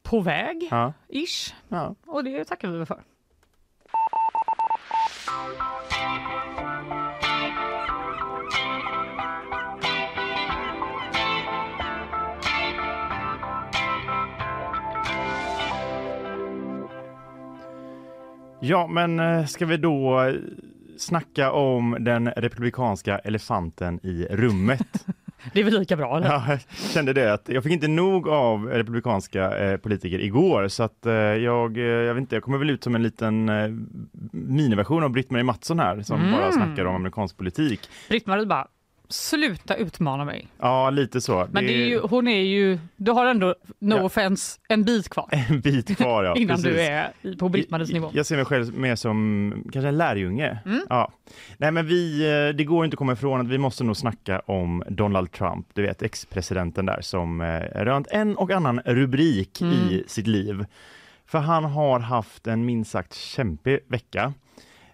på 0.03 0.19
väg, 0.19 0.67
Ja. 0.71 0.93
ish. 1.09 1.53
Ja. 1.67 1.95
Och 2.05 2.23
det 2.23 2.45
tackar 2.45 2.67
vi 2.67 2.85
för. 2.85 3.01
ja, 18.59 18.87
men 18.87 19.19
eh, 19.19 19.45
ska 19.45 19.65
vi 19.65 19.77
då 19.77 20.21
eh, 20.21 20.33
snacka 20.97 21.51
om 21.51 21.97
den 21.99 22.29
republikanska 22.29 23.17
elefanten 23.19 23.99
i 24.03 24.27
rummet? 24.31 25.05
Det 25.53 25.59
är 25.59 25.63
väl 25.63 25.79
lika 25.79 25.95
bra? 25.95 26.17
Eller? 26.17 26.27
Ja, 26.27 26.43
jag 26.49 26.59
kände 26.93 27.13
det 27.13 27.33
att 27.33 27.49
jag 27.49 27.63
fick 27.63 27.73
inte 27.73 27.87
nog 27.87 28.27
av 28.29 28.65
republikanska 28.67 29.57
eh, 29.57 29.77
politiker 29.77 30.19
igår 30.19 30.67
så 30.67 30.83
att 30.83 31.05
eh, 31.05 31.13
jag, 31.13 31.77
eh, 31.77 31.83
jag 31.83 32.13
vet 32.13 32.21
inte, 32.21 32.35
jag 32.35 32.43
kommer 32.43 32.57
väl 32.57 32.69
ut 32.69 32.83
som 32.83 32.95
en 32.95 33.03
liten 33.03 33.49
eh, 33.49 33.69
miniversion 34.31 35.03
av 35.03 35.09
Britt-Marie 35.09 35.43
Mattsson 35.43 35.79
här 35.79 36.01
som 36.01 36.19
Mm. 36.21 36.31
bara 36.31 36.51
snackar 36.51 36.85
om 36.85 36.95
amerikansk 36.95 37.37
politik. 37.37 37.89
Britt-Marie 38.09 38.45
bara, 38.45 38.67
sluta 39.09 39.75
utmana 39.75 40.25
mig. 40.25 40.47
Ja, 40.59 40.89
lite 40.89 41.21
så. 41.21 41.47
Men 41.51 41.65
det 41.65 41.73
är 41.73 41.85
ju, 41.87 41.99
hon 41.99 42.27
är 42.27 42.41
ju, 42.41 42.79
du 42.95 43.11
har 43.11 43.25
ändå, 43.25 43.55
no 43.79 43.95
Ja. 43.95 44.03
offense, 44.03 44.59
en 44.69 44.83
bit 44.83 45.09
kvar 45.09 45.27
en 45.49 45.59
bit 45.61 45.97
kvar 45.97 46.23
ja. 46.23 46.35
innan 46.37 46.57
du 46.61 46.63
precis. 46.63 46.89
är 46.89 47.11
i- 47.21 47.35
på 47.37 47.49
Britt-Maries 47.49 47.93
nivå. 47.93 48.09
Jag 48.13 48.25
ser 48.25 48.35
mig 48.35 48.45
själv 48.45 48.73
mer 48.77 48.95
som 48.95 49.53
kanske 49.73 49.87
en 49.89 49.97
lärjunge. 49.97 50.57
Mm. 50.65 50.81
Ja. 50.89 51.11
Nej 51.57 51.71
men 51.71 51.87
vi, 51.87 52.21
eh, 52.49 52.55
det 52.55 52.63
går 52.63 52.85
inte 52.85 52.95
att 52.95 52.97
komma 52.99 53.13
ifrån 53.13 53.41
att 53.41 53.47
vi 53.47 53.57
måste 53.57 53.83
nog 53.83 53.97
snacka 53.97 54.39
om 54.45 54.83
Donald 54.89 55.31
Trump, 55.31 55.67
du 55.73 55.81
vet 55.81 56.01
ex-presidenten 56.01 56.85
där 56.85 57.01
som 57.01 57.41
eh, 57.41 57.59
rönt 57.83 58.07
en 58.11 58.35
och 58.37 58.51
annan 58.51 58.79
rubrik 58.85 59.61
Mm. 59.61 59.73
i 59.73 60.03
sitt 60.07 60.27
liv. 60.27 60.65
För 61.25 61.39
han 61.39 61.63
har 61.63 61.99
haft 61.99 62.47
en 62.47 62.65
minst 62.65 62.91
sagt 62.91 63.13
kämpig 63.13 63.79
vecka. 63.87 64.33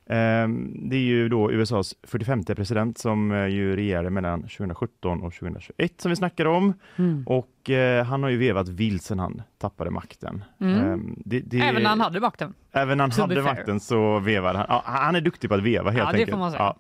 Ehm, 0.08 0.90
Det 0.90 0.96
är 0.96 1.00
ju 1.02 1.30
då 1.30 1.52
USAs 1.52 1.96
45 2.04 2.44
president 2.44 2.98
som 2.98 3.32
eh, 3.32 3.48
ju 3.48 3.76
regerade 3.76 4.10
mellan 4.10 4.42
2017 4.42 5.22
och 5.24 5.34
2021 5.34 6.02
som 6.02 6.10
vi 6.10 6.16
snackar 6.16 6.46
om. 6.46 6.74
Mm. 6.96 7.24
Och 7.28 7.70
eh, 7.70 8.06
han 8.06 8.24
har 8.24 8.30
ju 8.30 8.38
vevat 8.38 8.68
vilt 8.68 9.04
sedan 9.04 9.20
han 9.20 9.42
tappade 9.58 9.90
makten. 9.92 10.44
Mm. 10.62 10.78
Ehm, 10.80 11.16
Det, 11.26 11.40
det, 11.40 11.60
Även 11.60 11.84
när 11.84 11.90
han 11.90 12.02
hade 12.02 12.20
makten. 12.20 12.54
Även 12.72 12.98
när 12.98 13.04
han 13.04 13.12
hade 13.30 13.42
makten 13.42 13.80
så 13.80 14.20
vevade 14.20 14.58
han. 14.58 14.68
Ja, 14.70 14.82
han 14.86 15.16
är 15.16 15.22
duktig 15.22 15.50
på 15.50 15.56
att 15.56 15.64
veva 15.64 15.92
helt 15.92 16.04
Ja, 16.14 16.20
enkelt. 16.20 16.56
Ja. 16.60 16.76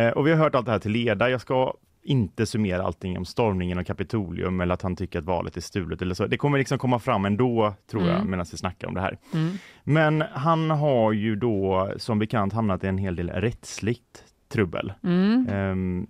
Eh, 0.00 0.08
Och 0.10 0.26
vi 0.26 0.30
har 0.30 0.38
hört 0.38 0.54
allt 0.54 0.66
det 0.66 0.72
här 0.72 0.78
till 0.78 0.90
leda. 0.92 1.30
Jag 1.30 1.40
ska 1.40 1.74
inte 2.04 2.46
summera 2.46 2.82
allting 2.82 3.18
om 3.18 3.24
stormningen 3.24 3.78
och 3.78 3.86
Kapitolium 3.86 4.60
eller 4.60 4.74
att 4.74 4.82
han 4.82 4.96
tycker 4.96 5.18
att 5.18 5.24
valet 5.24 5.56
är 5.56 5.60
stulet 5.60 6.02
eller 6.02 6.14
så. 6.14 6.26
Det 6.26 6.36
kommer 6.36 6.58
liksom 6.58 6.78
komma 6.78 6.98
fram 6.98 7.24
ändå 7.24 7.74
tror 7.90 8.02
jag 8.06 8.16
Mm. 8.16 8.30
medan 8.30 8.46
vi 8.52 8.58
snackar 8.58 8.88
om 8.88 8.94
det 8.94 9.00
här. 9.00 9.18
Mm. 9.34 9.52
Men 9.84 10.24
han 10.32 10.70
har 10.70 11.12
ju 11.12 11.36
då 11.36 11.92
som 11.96 12.18
bekant 12.18 12.52
hamnat 12.52 12.84
i 12.84 12.86
en 12.86 12.98
hel 12.98 13.16
del 13.16 13.30
rättsligt 13.30 14.24
trubbel. 14.48 14.92
Mm. 15.02 15.46
Ehm, 15.50 16.06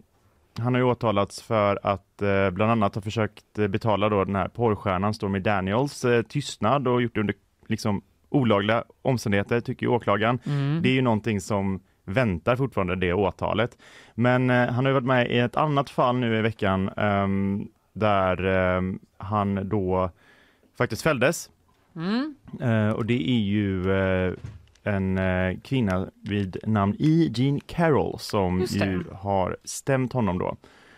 han 0.59 0.75
har 0.75 0.81
ju 0.81 0.87
åtalats 0.87 1.43
för 1.43 1.79
att 1.83 2.23
eh, 2.23 2.51
bland 2.51 2.73
annat 2.73 2.95
ha 2.95 3.03
försökt 3.03 3.59
eh, 3.59 3.69
betala 3.69 4.09
då 4.09 4.25
den 4.25 4.37
här 4.37 4.49
porrstjärnan 4.49 5.15
Stormy 5.15 5.39
Daniels 5.39 6.05
eh, 6.05 6.23
tystnad 6.23 6.89
och 6.89 7.03
gjort 7.03 7.15
det 7.15 7.21
under 7.21 7.35
liksom 7.67 8.03
olagliga 8.29 8.85
omständigheter 9.03 9.61
tycker 9.61 9.87
åklagaren. 9.89 10.39
Mm. 10.47 10.83
Det 10.83 10.89
är 10.89 10.93
ju 10.93 11.03
någonting 11.03 11.41
som 11.41 11.81
väntar 12.05 12.57
fortfarande 12.57 12.97
det 12.97 13.13
åtalet. 13.13 13.79
Men 14.15 14.51
eh, 14.51 14.69
han 14.69 14.85
har 14.87 14.93
varit 14.93 15.05
med 15.05 15.31
i 15.31 15.39
ett 15.39 15.57
annat 15.57 15.91
fall 15.91 16.17
nu 16.17 16.39
i 16.39 16.43
veckan 16.43 16.89
ehm, 16.97 17.69
där 17.93 18.45
ehm, 18.45 18.99
han 19.19 19.69
då 19.69 20.11
faktiskt 20.79 21.03
fälldes 21.03 21.51
Mm. 21.97 22.35
Eh, 22.61 22.91
och 22.91 23.07
det 23.07 23.31
är 23.31 23.41
ju 23.41 23.93
eh, 23.93 24.35
en 24.83 25.19
eh, 25.19 25.59
kvinna 25.65 26.11
vid 26.23 26.57
namn 26.67 26.97
E. 26.99 27.31
Jean 27.35 27.61
Carroll 27.61 28.19
som 28.19 28.61
ju 28.61 29.05
har 29.13 29.57
stämt 29.65 30.13
honom 30.13 30.39
då. 30.39 30.57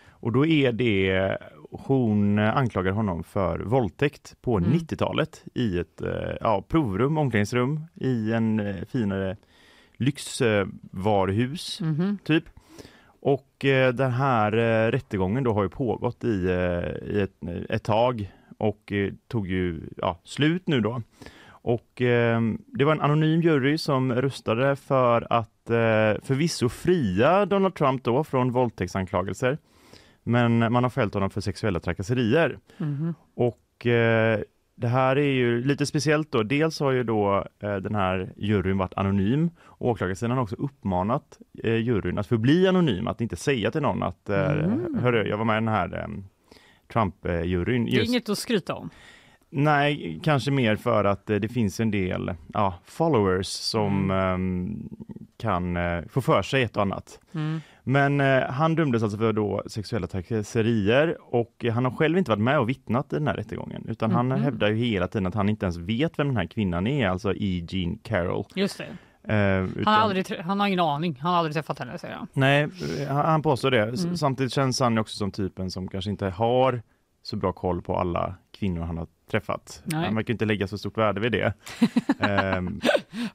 Och 0.09 0.31
då 0.31 0.45
är 0.45 0.71
det, 0.71 1.37
hon 1.71 2.39
anklagar 2.39 2.91
honom 2.91 3.23
för 3.23 3.59
våldtäkt 3.59 4.35
på 4.41 4.57
Mm. 4.57 4.71
90-talet 4.71 5.43
i 5.53 5.79
ett 5.79 6.01
ja, 6.41 6.63
provrum, 6.67 7.17
omklädningsrum 7.17 7.81
i 7.95 8.33
en 8.33 8.75
finare 8.91 9.37
lyxvaruhus 9.97 11.81
Mhm. 11.81 12.17
typ. 12.23 12.43
Och 13.21 13.65
eh, 13.65 13.93
den 13.93 14.11
här 14.11 14.53
eh, 14.57 14.91
rättegången 14.91 15.43
då 15.43 15.53
har 15.53 15.63
ju 15.63 15.69
pågått 15.69 16.23
i, 16.23 16.45
eh, 16.45 17.09
i 17.15 17.21
ett, 17.21 17.35
ett 17.69 17.83
tag 17.83 18.31
och 18.57 18.91
eh, 18.91 19.13
tog 19.27 19.47
ju 19.47 19.81
ja, 19.97 20.19
slut 20.23 20.67
nu 20.67 20.81
då. 20.81 21.01
Och 21.47 22.01
eh, 22.01 22.41
det 22.67 22.85
var 22.85 22.91
en 22.91 23.01
anonym 23.01 23.41
jury 23.41 23.77
som 23.77 24.13
röstade 24.13 24.75
för 24.75 25.27
att 25.33 25.69
eh, 25.69 26.21
förvisso 26.23 26.69
fria 26.69 27.45
Donald 27.45 27.75
Trump 27.75 28.03
då 28.03 28.23
från 28.23 28.51
våldtäktsanklagelser. 28.51 29.57
Men 30.23 30.57
man 30.73 30.83
har 30.83 30.89
fällt 30.89 31.13
honom 31.13 31.29
för 31.29 31.41
sexuella 31.41 31.79
trakasserier. 31.79 32.59
Mhm. 32.77 33.13
Och 33.35 33.85
eh, 33.85 34.39
det 34.75 34.87
här 34.87 35.15
är 35.15 35.31
ju 35.31 35.63
lite 35.63 35.85
speciellt 35.85 36.31
då. 36.31 36.43
Dels 36.43 36.79
har 36.79 36.91
ju 36.91 37.03
då 37.03 37.45
eh, 37.59 37.75
den 37.75 37.95
här 37.95 38.33
juryn 38.37 38.77
varit 38.77 38.93
anonym. 38.97 39.49
och 39.63 39.89
Åklagarsidan 39.89 40.31
har 40.37 40.43
också 40.43 40.55
uppmanat 40.55 41.39
eh, 41.63 41.75
juryn 41.75 42.17
att 42.17 42.27
förbli 42.27 42.67
anonym, 42.67 43.07
att 43.07 43.21
inte 43.21 43.35
säga 43.35 43.71
till 43.71 43.81
någon 43.81 44.03
att 44.03 44.29
eh, 44.29 44.51
Mm. 44.51 44.97
hörru, 44.99 45.27
jag 45.27 45.37
var 45.37 45.45
med 45.45 45.53
i 45.53 45.65
den 45.65 45.67
här 45.67 45.99
eh, 45.99 46.07
Trump-juryn. 46.93 47.85
Det 47.85 47.91
är 47.91 48.05
inget 48.05 48.29
att 48.29 48.37
skryta 48.37 48.75
om. 48.75 48.89
Nej, 49.57 50.19
kanske 50.23 50.51
mer 50.51 50.75
för 50.75 51.03
att 51.05 51.29
eh, 51.29 51.35
det 51.35 51.47
finns 51.49 51.79
en 51.79 51.91
del 51.91 52.33
ja, 52.53 52.73
followers 52.85 53.47
som 53.47 54.11
Mm. 54.11 54.33
ehm, 54.33 54.89
kan 55.37 55.77
eh, 55.77 56.03
få 56.09 56.21
för 56.21 56.41
sig 56.41 56.63
ett 56.63 56.75
och 56.75 56.81
annat. 56.81 57.19
Mm. 57.33 57.61
Men 57.83 58.21
eh, 58.21 58.43
han 58.49 58.75
dömdes 58.75 59.03
alltså 59.03 59.17
för 59.17 59.33
då 59.33 59.63
sexuella 59.67 60.07
trakasserier 60.07 61.17
och 61.21 61.65
han 61.73 61.85
har 61.85 61.91
själv 61.91 62.17
inte 62.17 62.31
varit 62.31 62.41
med 62.43 62.59
och 62.59 62.69
vittnat 62.69 63.13
i 63.13 63.15
den 63.15 63.27
här 63.27 63.33
rättegången 63.35 63.85
utan 63.87 64.11
han 64.11 64.27
Mhm. 64.27 64.41
hävdar 64.41 64.67
ju 64.69 64.75
hela 64.75 65.07
tiden 65.07 65.27
att 65.27 65.35
han 65.35 65.49
inte 65.49 65.65
ens 65.65 65.77
vet 65.77 66.19
vem 66.19 66.27
den 66.27 66.37
här 66.37 66.45
kvinnan 66.45 66.87
är, 66.87 67.07
alltså 67.09 67.33
E. 67.35 67.65
Jean 67.69 67.97
Carroll. 68.03 68.45
Just 68.55 68.77
det. 68.77 68.85
Han 69.33 69.69
utan- 69.75 69.93
har, 69.93 69.99
aldrig, 70.01 70.25
han 70.39 70.59
har 70.59 70.67
ingen 70.67 70.79
aning. 70.79 71.17
Han 71.21 71.31
har 71.31 71.37
aldrig 71.39 71.53
träffat 71.53 71.79
henne 71.79 71.97
säger 71.97 72.15
han. 72.15 72.27
Nej, 72.33 72.67
han 73.07 73.17
han 73.25 73.41
påstår 73.41 73.71
det. 73.71 73.81
Mm. 73.83 74.17
Samtidigt 74.17 74.53
känns 74.53 74.79
han 74.79 74.97
också 74.97 75.17
som 75.17 75.31
typen 75.31 75.71
som 75.71 75.87
kanske 75.87 76.11
inte 76.11 76.25
har 76.29 76.81
så 77.23 77.35
bra 77.35 77.51
koll 77.53 77.81
på 77.81 77.97
alla 77.97 78.35
kvinnor 78.55 78.81
han 78.81 78.97
har 78.97 79.07
träffat. 79.31 79.81
Nej. 79.85 80.05
Han 80.05 80.15
verkar 80.15 80.31
inte 80.33 80.45
lägga 80.45 80.67
så 80.67 80.77
stort 80.77 80.97
värde 80.97 81.21
vid 81.21 81.31
det. 81.31 81.53
Ehm, 82.19 82.81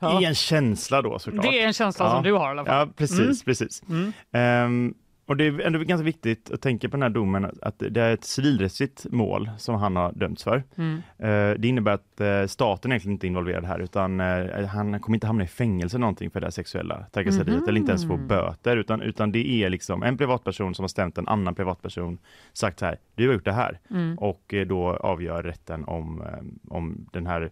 Ja. 0.00 0.22
I 0.22 0.24
en 0.24 0.34
känsla 0.34 1.02
då 1.02 1.18
såklart. 1.18 1.44
Det 1.44 1.62
är 1.62 1.66
en 1.66 1.72
känsla 1.72 2.04
Ja. 2.04 2.10
som 2.10 2.22
du 2.22 2.32
har 2.32 2.46
i 2.48 2.50
alla 2.50 2.64
fall. 2.64 2.88
Ja, 2.88 2.92
precis, 2.96 3.44
precis. 3.44 3.82
Mm. 3.88 4.12
Ehm, 4.32 4.94
och 5.30 5.36
det 5.36 5.44
är 5.46 5.60
ändå 5.60 5.78
ganska 5.78 6.04
viktigt 6.04 6.50
att 6.50 6.60
tänka 6.60 6.88
på 6.88 6.96
den 6.96 7.02
här 7.02 7.10
domen 7.10 7.58
att 7.62 7.78
det 7.78 8.00
är 8.00 8.14
ett 8.14 8.24
civilrättsligt 8.24 9.06
mål 9.10 9.50
som 9.58 9.74
han 9.74 9.96
har 9.96 10.12
dömts 10.12 10.44
för. 10.44 10.62
Mm. 10.76 10.96
Eh, 11.18 11.58
Det 11.60 11.68
innebär 11.68 11.92
att 11.92 12.20
eh, 12.20 12.46
staten 12.46 12.92
egentligen 12.92 13.12
inte 13.12 13.26
är 13.26 13.28
involverad 13.28 13.64
här 13.64 13.78
utan 13.78 14.20
eh, 14.20 14.66
han 14.66 15.00
kommer 15.00 15.16
inte 15.16 15.26
hamna 15.26 15.44
i 15.44 15.46
fängelse 15.46 15.98
någonting 15.98 16.30
för 16.30 16.40
det 16.40 16.46
här 16.46 16.50
sexuella 16.50 17.06
trakasseriet 17.12 17.48
Mhm. 17.60 17.68
eller 17.68 17.80
inte 17.80 17.92
ens 17.92 18.06
få 18.06 18.16
böter 18.16 18.76
utan, 18.76 19.02
utan 19.02 19.32
det 19.32 19.48
är 19.64 19.70
liksom 19.70 20.02
en 20.02 20.16
privatperson 20.18 20.74
som 20.74 20.82
har 20.82 20.88
stämt 20.88 21.18
en 21.18 21.28
annan 21.28 21.54
privatperson 21.54 22.18
sagt 22.52 22.78
så 22.78 22.86
här, 22.86 22.96
du 23.14 23.26
har 23.26 23.34
gjort 23.34 23.44
det 23.44 23.52
här 23.52 23.78
Mm. 23.90 24.18
och 24.18 24.54
då 24.66 24.96
avgör 24.96 25.42
rätten 25.42 25.84
om, 25.84 26.22
om 26.68 27.06
den 27.12 27.26
här 27.26 27.50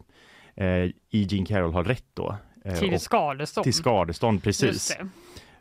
eh, 0.54 0.66
E. 0.66 0.92
Jean 1.10 1.44
Carroll 1.46 1.72
har 1.72 1.84
rätt 1.84 2.04
då. 2.14 2.36
Till 2.78 3.00
skadestånd. 3.00 3.64
till 3.64 3.74
skadestånd, 3.74 4.42
precis. 4.42 4.96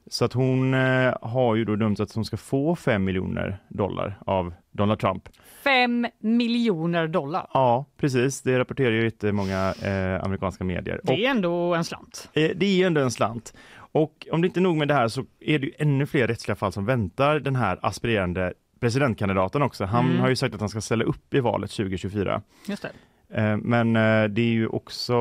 Så 0.10 0.26
att 0.26 0.34
hon 0.34 0.74
eh, 0.74 1.14
har 1.22 1.56
ju 1.56 1.66
då 1.66 1.76
dömts 1.76 2.02
att 2.02 2.14
hon 2.16 2.26
ska 2.26 2.38
få 2.38 2.76
5 2.76 3.04
miljoner 3.04 3.58
dollar 3.70 4.20
av 4.26 4.54
Donald 4.72 5.00
Trump. 5.00 5.30
Fem 5.64 6.08
miljoner 6.20 7.08
dollar. 7.08 7.48
Ja, 7.54 7.86
precis. 7.98 8.42
Det 8.42 8.60
rapporterar 8.60 8.92
ju 8.92 9.04
jättemånga 9.04 9.74
eh, 9.84 10.24
amerikanska 10.24 10.64
medier. 10.64 11.00
Det 11.04 11.26
är 11.26 11.30
ändå 11.32 11.74
en 11.76 11.84
slant. 11.84 12.30
Och, 12.32 12.38
eh, 12.38 12.52
det 12.56 12.66
är 12.66 12.76
ju 12.78 12.84
ändå 12.84 13.02
en 13.02 13.12
slant. 13.12 13.54
Och 13.92 14.28
om 14.32 14.42
det 14.42 14.48
inte 14.48 14.60
är 14.60 14.62
nog 14.62 14.78
med 14.78 14.88
det 14.88 14.94
här 14.94 15.08
så 15.08 15.26
är 15.40 15.60
det 15.60 15.66
ju 15.66 15.72
ännu 15.78 16.06
fler 16.06 16.28
rättsliga 16.28 16.56
fall 16.56 16.72
som 16.72 16.86
väntar 16.86 17.40
den 17.40 17.56
här 17.56 17.80
aspirerande 17.82 18.54
presidentkandidaten 18.80 19.62
också. 19.62 19.86
Han 19.86 20.06
Mm. 20.06 20.20
har 20.20 20.30
ju 20.30 20.36
sagt 20.36 20.54
att 20.56 20.60
han 20.60 20.70
ska 20.70 20.82
ställa 20.82 21.04
upp 21.04 21.34
i 21.34 21.40
valet 21.40 21.72
2024. 21.72 22.42
Just 22.68 22.82
det. 22.82 22.90
Eh, 23.34 23.58
Men 23.58 23.96
eh, 23.96 24.24
det 24.30 24.42
är 24.42 24.54
ju 24.54 24.68
också 24.68 25.14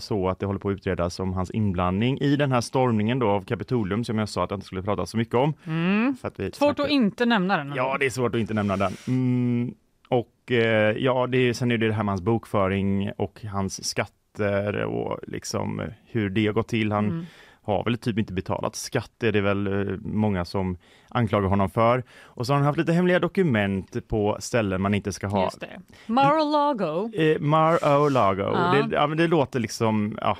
så 0.00 0.28
att 0.28 0.38
det 0.38 0.46
håller 0.46 0.58
på 0.60 0.68
att 0.68 0.72
utredas 0.74 1.20
om 1.20 1.32
hans 1.32 1.50
inblandning 1.50 2.18
i 2.20 2.36
den 2.36 2.52
här 2.52 2.60
stormningen 2.60 3.18
då 3.18 3.28
av 3.28 3.44
Kapitolium 3.44 4.04
som 4.04 4.18
jag 4.18 4.28
sa 4.28 4.44
att 4.44 4.50
jag 4.50 4.56
inte 4.56 4.66
skulle 4.66 4.82
prata 4.82 5.06
så 5.06 5.16
mycket 5.16 5.34
om. 5.34 5.54
Mm. 5.66 6.16
För 6.20 6.28
att 6.28 6.40
vi 6.40 6.44
Svårt 6.44 6.56
snackar- 6.56 6.84
att 6.84 6.90
inte 6.90 7.24
nämna 7.26 7.56
den. 7.56 7.72
Ja, 7.76 7.96
det 8.00 8.06
är 8.06 8.10
svårt 8.10 8.34
att 8.34 8.40
inte 8.40 8.54
nämna 8.54 8.76
den. 8.76 8.92
Mm, 9.08 9.74
och 10.08 10.52
eh, 10.52 10.96
ja, 10.98 11.26
det 11.26 11.38
är, 11.38 11.52
sen 11.52 11.70
är 11.70 11.78
det 11.78 11.86
det 11.88 11.92
här 11.94 12.02
med 12.04 12.12
hans 12.12 12.22
bokföring 12.22 13.10
och 13.16 13.40
hans 13.52 13.84
skatter 13.84 14.84
och 14.84 15.18
liksom 15.26 15.82
hur 16.06 16.30
det 16.30 16.46
har 16.46 16.52
gått 16.52 16.68
till. 16.68 16.92
Han 16.92 17.04
Mm. 17.08 17.24
Har 17.62 17.84
väl 17.84 17.98
typ 17.98 18.18
inte 18.18 18.32
betalat 18.32 18.76
skatt, 18.76 19.22
är 19.22 19.32
det 19.32 19.40
väl 19.40 19.66
eh, 19.66 19.94
många 20.04 20.44
som 20.44 20.76
anklagar 21.08 21.48
honom 21.48 21.70
för. 21.70 22.02
Och 22.22 22.46
så 22.46 22.52
har 22.52 22.58
han 22.58 22.66
haft 22.66 22.78
lite 22.78 22.92
hemliga 22.92 23.18
dokument 23.18 24.08
på 24.08 24.36
ställen 24.40 24.82
man 24.82 24.94
inte 24.94 25.12
ska 25.12 25.26
ha. 25.26 25.44
Just 25.44 25.60
det. 25.60 25.80
Mar-a-Lago. 26.06 27.10
Eh, 27.14 27.40
Mar-a-Lago, 27.40 28.42
Ja. 28.42 28.74
det, 28.88 28.94
ja, 28.96 29.06
det 29.06 29.26
låter 29.26 29.60
liksom, 29.60 30.18
ja, 30.20 30.36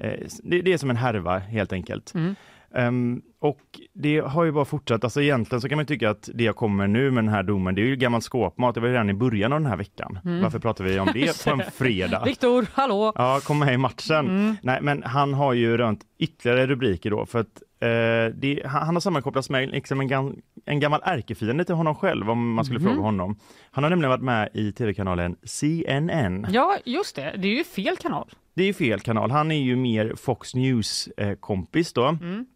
eh, 0.00 0.26
det, 0.42 0.60
det 0.62 0.72
är 0.72 0.78
som 0.78 0.90
en 0.90 0.96
härva 0.96 1.38
helt 1.38 1.72
enkelt. 1.72 2.14
Mm. 2.14 2.34
Ehm, 2.74 3.22
och 3.40 3.60
det 3.94 4.18
har 4.18 4.44
ju 4.44 4.52
bara 4.52 4.64
fortsatt, 4.64 5.04
alltså 5.04 5.22
egentligen 5.22 5.60
så 5.60 5.68
kan 5.68 5.76
man 5.76 5.86
tycka 5.86 6.10
att 6.10 6.28
det 6.34 6.44
jag 6.44 6.56
kommer 6.56 6.86
nu 6.86 7.10
med 7.10 7.24
den 7.24 7.32
här 7.34 7.42
domen, 7.42 7.74
det 7.74 7.80
är 7.80 7.86
ju 7.86 7.96
gammal 7.96 8.20
skåpmat, 8.22 8.74
det 8.74 8.80
var 8.80 8.88
ju 8.88 8.92
redan 8.94 9.10
i 9.10 9.14
början 9.14 9.52
av 9.52 9.60
den 9.60 9.70
här 9.70 9.76
veckan. 9.76 10.18
Mm. 10.24 10.42
Varför 10.42 10.58
pratar 10.58 10.84
vi 10.84 10.98
om 11.00 11.08
det 11.14 11.44
på 11.44 11.50
en 11.50 11.62
fredag? 11.74 12.22
Viktor, 12.24 12.66
hallå! 12.72 13.12
Ja, 13.14 13.40
kom 13.44 13.58
med 13.58 13.74
i 13.74 13.76
matchen. 13.76 14.26
Mm. 14.28 14.56
Nej, 14.62 14.78
men 14.82 15.02
han 15.02 15.34
har 15.34 15.52
ju 15.52 15.76
rönt 15.76 16.00
ytterligare 16.18 16.66
rubriker 16.66 17.10
då, 17.10 17.26
för 17.26 17.38
att 17.40 17.62
eh, 17.80 18.34
det, 18.38 18.62
han, 18.66 18.82
han 18.86 18.96
har 18.96 19.00
sammankopplats 19.00 19.50
med 19.50 19.68
liksom 19.68 20.00
en, 20.00 20.08
gam, 20.08 20.36
en 20.64 20.80
gammal 20.80 21.00
ärkefiende 21.04 21.64
till 21.64 21.74
honom 21.74 21.94
själv, 21.94 22.30
om 22.30 22.52
man 22.54 22.64
skulle 22.64 22.80
Mhm. 22.80 22.88
fråga 22.88 23.00
honom. 23.02 23.38
Han 23.70 23.84
har 23.84 23.90
nämligen 23.90 24.10
varit 24.10 24.22
med 24.22 24.48
i 24.54 24.72
tv-kanalen 24.72 25.36
CNN. 25.44 26.46
Ja, 26.50 26.76
just 26.84 27.16
det. 27.16 27.34
Det 27.38 27.48
är 27.48 27.56
ju 27.56 27.64
fel 27.64 27.96
kanal. 27.96 28.30
Det 28.54 28.62
är 28.62 28.66
ju 28.66 28.74
fel 28.74 29.00
kanal, 29.00 29.30
han 29.30 29.50
är 29.50 29.60
ju 29.62 29.76
mer 29.76 30.12
Fox 30.16 30.54
News-kompis 30.54 31.92
då. 31.92 32.04
Mm. 32.06 32.46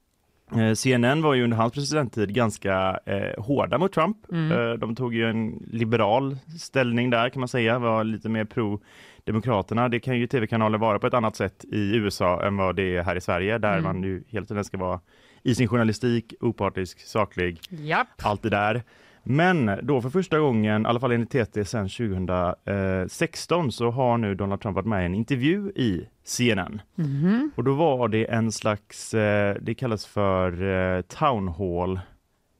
Eh, 0.56 0.74
CNN 0.74 1.22
var 1.22 1.34
ju 1.34 1.44
under 1.44 1.56
hans 1.56 1.72
presidenttid 1.72 2.34
ganska 2.34 2.98
eh, 3.06 3.42
hårda 3.44 3.78
mot 3.78 3.92
Trump. 3.92 4.16
Mm. 4.32 4.52
Eh, 4.52 4.72
de 4.78 4.96
tog 4.96 5.14
ju 5.14 5.30
en 5.30 5.62
liberal 5.72 6.36
ställning 6.60 7.10
där 7.10 7.28
kan 7.28 7.40
man 7.40 7.48
säga, 7.48 7.78
var 7.78 8.04
lite 8.04 8.28
mer 8.28 8.44
pro 8.44 8.80
Demokraterna. 9.24 9.88
Det 9.88 10.00
kan 10.00 10.18
ju 10.18 10.26
tv-kanaler 10.26 10.78
vara 10.78 10.98
på 10.98 11.06
ett 11.06 11.14
annat 11.14 11.36
sätt 11.36 11.64
i 11.72 11.96
USA 11.96 12.42
än 12.46 12.56
vad 12.56 12.76
det 12.76 12.96
är 12.96 13.02
här 13.02 13.16
i 13.16 13.20
Sverige 13.20 13.58
där 13.58 13.72
Mm. 13.72 13.84
man 13.84 14.02
ju 14.02 14.24
hela 14.28 14.46
tiden 14.46 14.64
ska 14.64 14.76
vara 14.78 15.00
i 15.42 15.54
sin 15.54 15.68
journalistik, 15.68 16.34
opartisk, 16.40 17.00
saklig, 17.00 17.58
Japp. 17.70 18.08
allt 18.22 18.42
det 18.42 18.50
där. 18.50 18.82
Men 19.24 19.70
då 19.82 20.02
för 20.02 20.10
första 20.10 20.38
gången, 20.38 20.82
i 20.82 20.88
alla 20.88 21.00
fall 21.00 21.12
enligt 21.12 21.30
TT 21.30 21.64
sedan 21.64 21.88
2016, 21.88 23.72
så 23.72 23.90
har 23.90 24.18
nu 24.18 24.34
Donald 24.34 24.60
Trump 24.60 24.74
varit 24.74 24.86
med 24.86 25.02
i 25.02 25.06
en 25.06 25.14
intervju 25.14 25.72
i 25.76 26.08
CNN. 26.24 26.80
Mhm. 26.94 27.50
Och 27.56 27.64
då 27.64 27.74
var 27.74 28.08
det 28.08 28.24
en 28.30 28.52
slags, 28.52 29.14
eh, 29.14 29.56
det 29.60 29.74
kallas 29.74 30.06
för 30.06 30.62
eh, 30.96 31.00
town 31.02 31.48
hall 31.48 32.00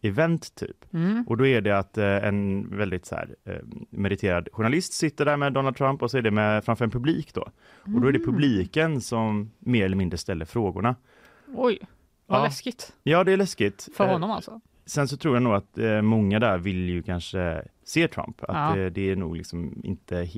event 0.03 0.55
typ. 0.55 0.77
Mm. 0.95 1.25
Och 1.29 1.37
då 1.37 1.47
är 1.47 1.61
det 1.61 1.79
att 1.79 1.99
eh, 1.99 2.25
en 2.25 2.69
väldigt 2.77 3.07
så 3.07 3.15
här, 3.15 3.29
meriterad 3.91 4.49
journalist 4.53 4.93
sitter 4.93 5.25
där 5.25 5.37
med 5.37 5.53
Donald 5.53 5.77
Trump 5.77 6.03
och 6.03 6.11
så 6.11 6.19
är 6.19 6.23
det 6.23 6.31
med, 6.31 6.65
framför 6.65 6.85
en 6.85 6.91
publik 6.91 7.35
då. 7.35 7.41
Och 7.95 8.01
då 8.01 8.09
är 8.09 8.13
det 8.13 8.19
Mm. 8.19 8.31
publiken 8.33 9.01
som 9.01 9.51
mer 9.59 9.85
eller 9.85 9.97
mindre 9.97 10.19
ställer 10.19 10.45
frågorna. 10.45 10.97
Oj, 11.55 11.79
vad 12.27 12.39
Ja. 12.41 12.45
läskigt. 12.45 12.93
Ja, 13.03 13.25
det 13.25 13.33
är 13.33 13.37
läskigt. 13.37 13.89
För 13.97 14.07
honom 14.07 14.31
alltså. 14.31 14.61
Sen 14.87 15.09
så 15.09 15.17
tror 15.17 15.37
jag 15.37 15.43
nog 15.43 15.55
att 15.55 15.79
eh, 15.79 16.03
många 16.03 16.39
där 16.39 16.59
vill 16.59 16.89
ju 16.89 17.03
kanske 17.03 17.63
se 17.85 18.09
Trump. 18.09 18.43
Att 18.43 18.77
Ja. 18.77 18.79
eh, 18.79 18.87
det 18.93 19.11
är 19.11 19.17
nog 19.17 19.37
liksom 19.37 19.81
inte 19.85 20.29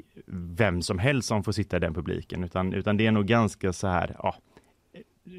vem 0.56 0.82
som 0.82 0.98
helst 0.98 1.28
som 1.28 1.44
får 1.44 1.52
sitta 1.52 1.76
i 1.76 1.80
den 1.80 1.94
publiken, 1.94 2.44
utan, 2.44 2.72
utan 2.72 2.96
det 2.96 3.06
är 3.06 3.12
nog 3.12 3.26
ganska 3.26 3.72
så 3.72 3.86
här, 3.88 4.16
ja, 4.22 4.34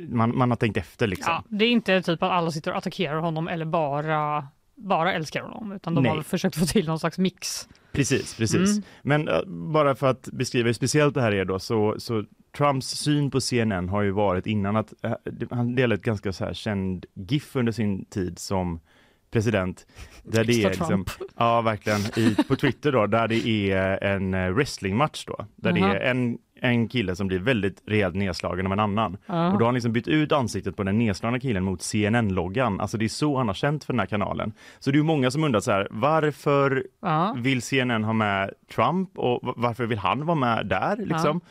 man, 0.10 0.38
man 0.38 0.50
har 0.52 0.56
tänkt 0.58 0.78
efter 0.78 1.08
liksom. 1.08 1.34
Ja, 1.34 1.44
det 1.58 1.66
är 1.66 1.70
inte 1.72 2.02
typ 2.02 2.24
att 2.24 2.32
alla 2.32 2.52
sitter 2.52 2.72
och 2.72 2.78
attackerar 2.78 3.16
honom 3.20 3.48
eller 3.48 3.66
bara, 3.66 4.48
bara 4.76 5.14
älskar 5.14 5.42
honom, 5.42 5.72
utan 5.72 5.96
de 5.96 6.04
Nej. 6.04 6.12
har 6.16 6.22
försökt 6.22 6.56
få 6.56 6.66
till 6.66 6.88
någon 6.88 7.00
slags 7.00 7.18
mix. 7.18 7.68
Precis, 7.92 8.38
precis. 8.38 8.70
Mm. 8.70 8.84
Men 9.02 9.28
eh, 9.28 9.42
bara 9.48 9.96
för 9.96 10.08
att 10.08 10.30
beskriva 10.32 10.66
hur 10.66 10.74
speciellt 10.74 11.14
det 11.14 11.22
här 11.22 11.32
är 11.32 11.46
då, 11.46 11.60
så, 11.60 11.96
så 11.98 12.24
Trumps 12.58 12.88
syn 12.88 13.32
på 13.32 13.42
CNN 13.42 13.90
har 13.90 14.02
ju 14.02 14.12
varit 14.12 14.48
innan 14.48 14.76
att 14.76 14.94
det- 15.24 15.52
han 15.52 15.76
delade 15.76 15.96
ett 15.96 16.06
ganska 16.06 16.34
så 16.34 16.46
här 16.46 16.54
känd 16.54 17.06
GIF 17.14 17.56
under 17.56 17.72
sin 17.72 18.06
tid 18.06 18.40
som 18.40 18.80
president. 19.32 19.86
Där 20.24 20.44
det 20.44 20.64
är 20.64 20.70
liksom, 20.70 21.06
ja 21.38 21.62
verkligen, 21.62 22.00
i, 22.00 22.36
på 22.48 22.56
Twitter 22.56 22.92
då, 22.92 23.08
där 23.08 23.28
det 23.28 23.48
är 23.48 24.04
en 24.04 24.34
eh, 24.34 24.50
wrestlingmatch 24.50 25.26
då, 25.26 25.46
där 25.56 25.78
Jaha. 25.78 25.88
det 25.94 26.00
är 26.00 26.12
en, 26.12 26.38
en 26.62 26.88
kille 26.88 27.16
som 27.16 27.28
blir 27.28 27.40
väldigt 27.40 27.82
rejält 27.86 28.16
nedslagen 28.16 28.66
av 28.66 28.72
en 28.74 28.80
annan. 28.80 29.18
Ja. 29.26 29.52
Och 29.52 29.60
då 29.60 29.66
har 29.66 29.68
han 29.68 29.74
liksom 29.74 29.94
bytt 29.94 30.08
ut 30.08 30.32
ansiktet 30.32 30.76
på 30.76 30.84
den 30.84 30.98
nedslagna 30.98 31.40
killen 31.40 31.64
mot 31.64 31.82
CNN-loggan. 31.82 32.80
Alltså 32.80 32.98
det 32.98 33.06
är 33.06 33.10
så 33.10 33.38
han 33.38 33.48
har 33.48 33.56
känt 33.56 33.84
för 33.84 33.94
den 33.94 34.00
här 34.00 34.08
kanalen. 34.08 34.54
Så 34.80 34.92
det 34.92 34.96
är 34.96 35.00
ju 35.00 35.04
många 35.04 35.32
som 35.32 35.44
undrar 35.44 35.60
så 35.60 35.72
här, 35.72 35.88
varför 35.92 36.86
Ja. 37.02 37.36
vill 37.38 37.62
CNN 37.62 38.04
ha 38.04 38.14
med 38.14 38.52
Trump 38.76 39.18
och 39.18 39.40
varför 39.56 39.86
vill 39.86 39.98
han 39.98 40.26
vara 40.26 40.36
med 40.38 40.68
där 40.68 40.98
liksom? 40.98 41.42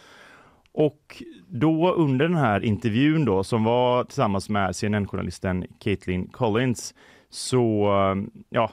Och 0.72 1.22
då 1.48 1.92
under 1.92 2.28
den 2.28 2.36
här 2.36 2.64
intervjun 2.64 3.24
då 3.24 3.44
som 3.44 3.64
var 3.64 4.04
tillsammans 4.04 4.48
med 4.48 4.76
CNN-journalisten 4.76 5.66
Caitlin 5.80 6.26
Collins 6.26 6.94
så 7.34 7.88
ja, 8.50 8.70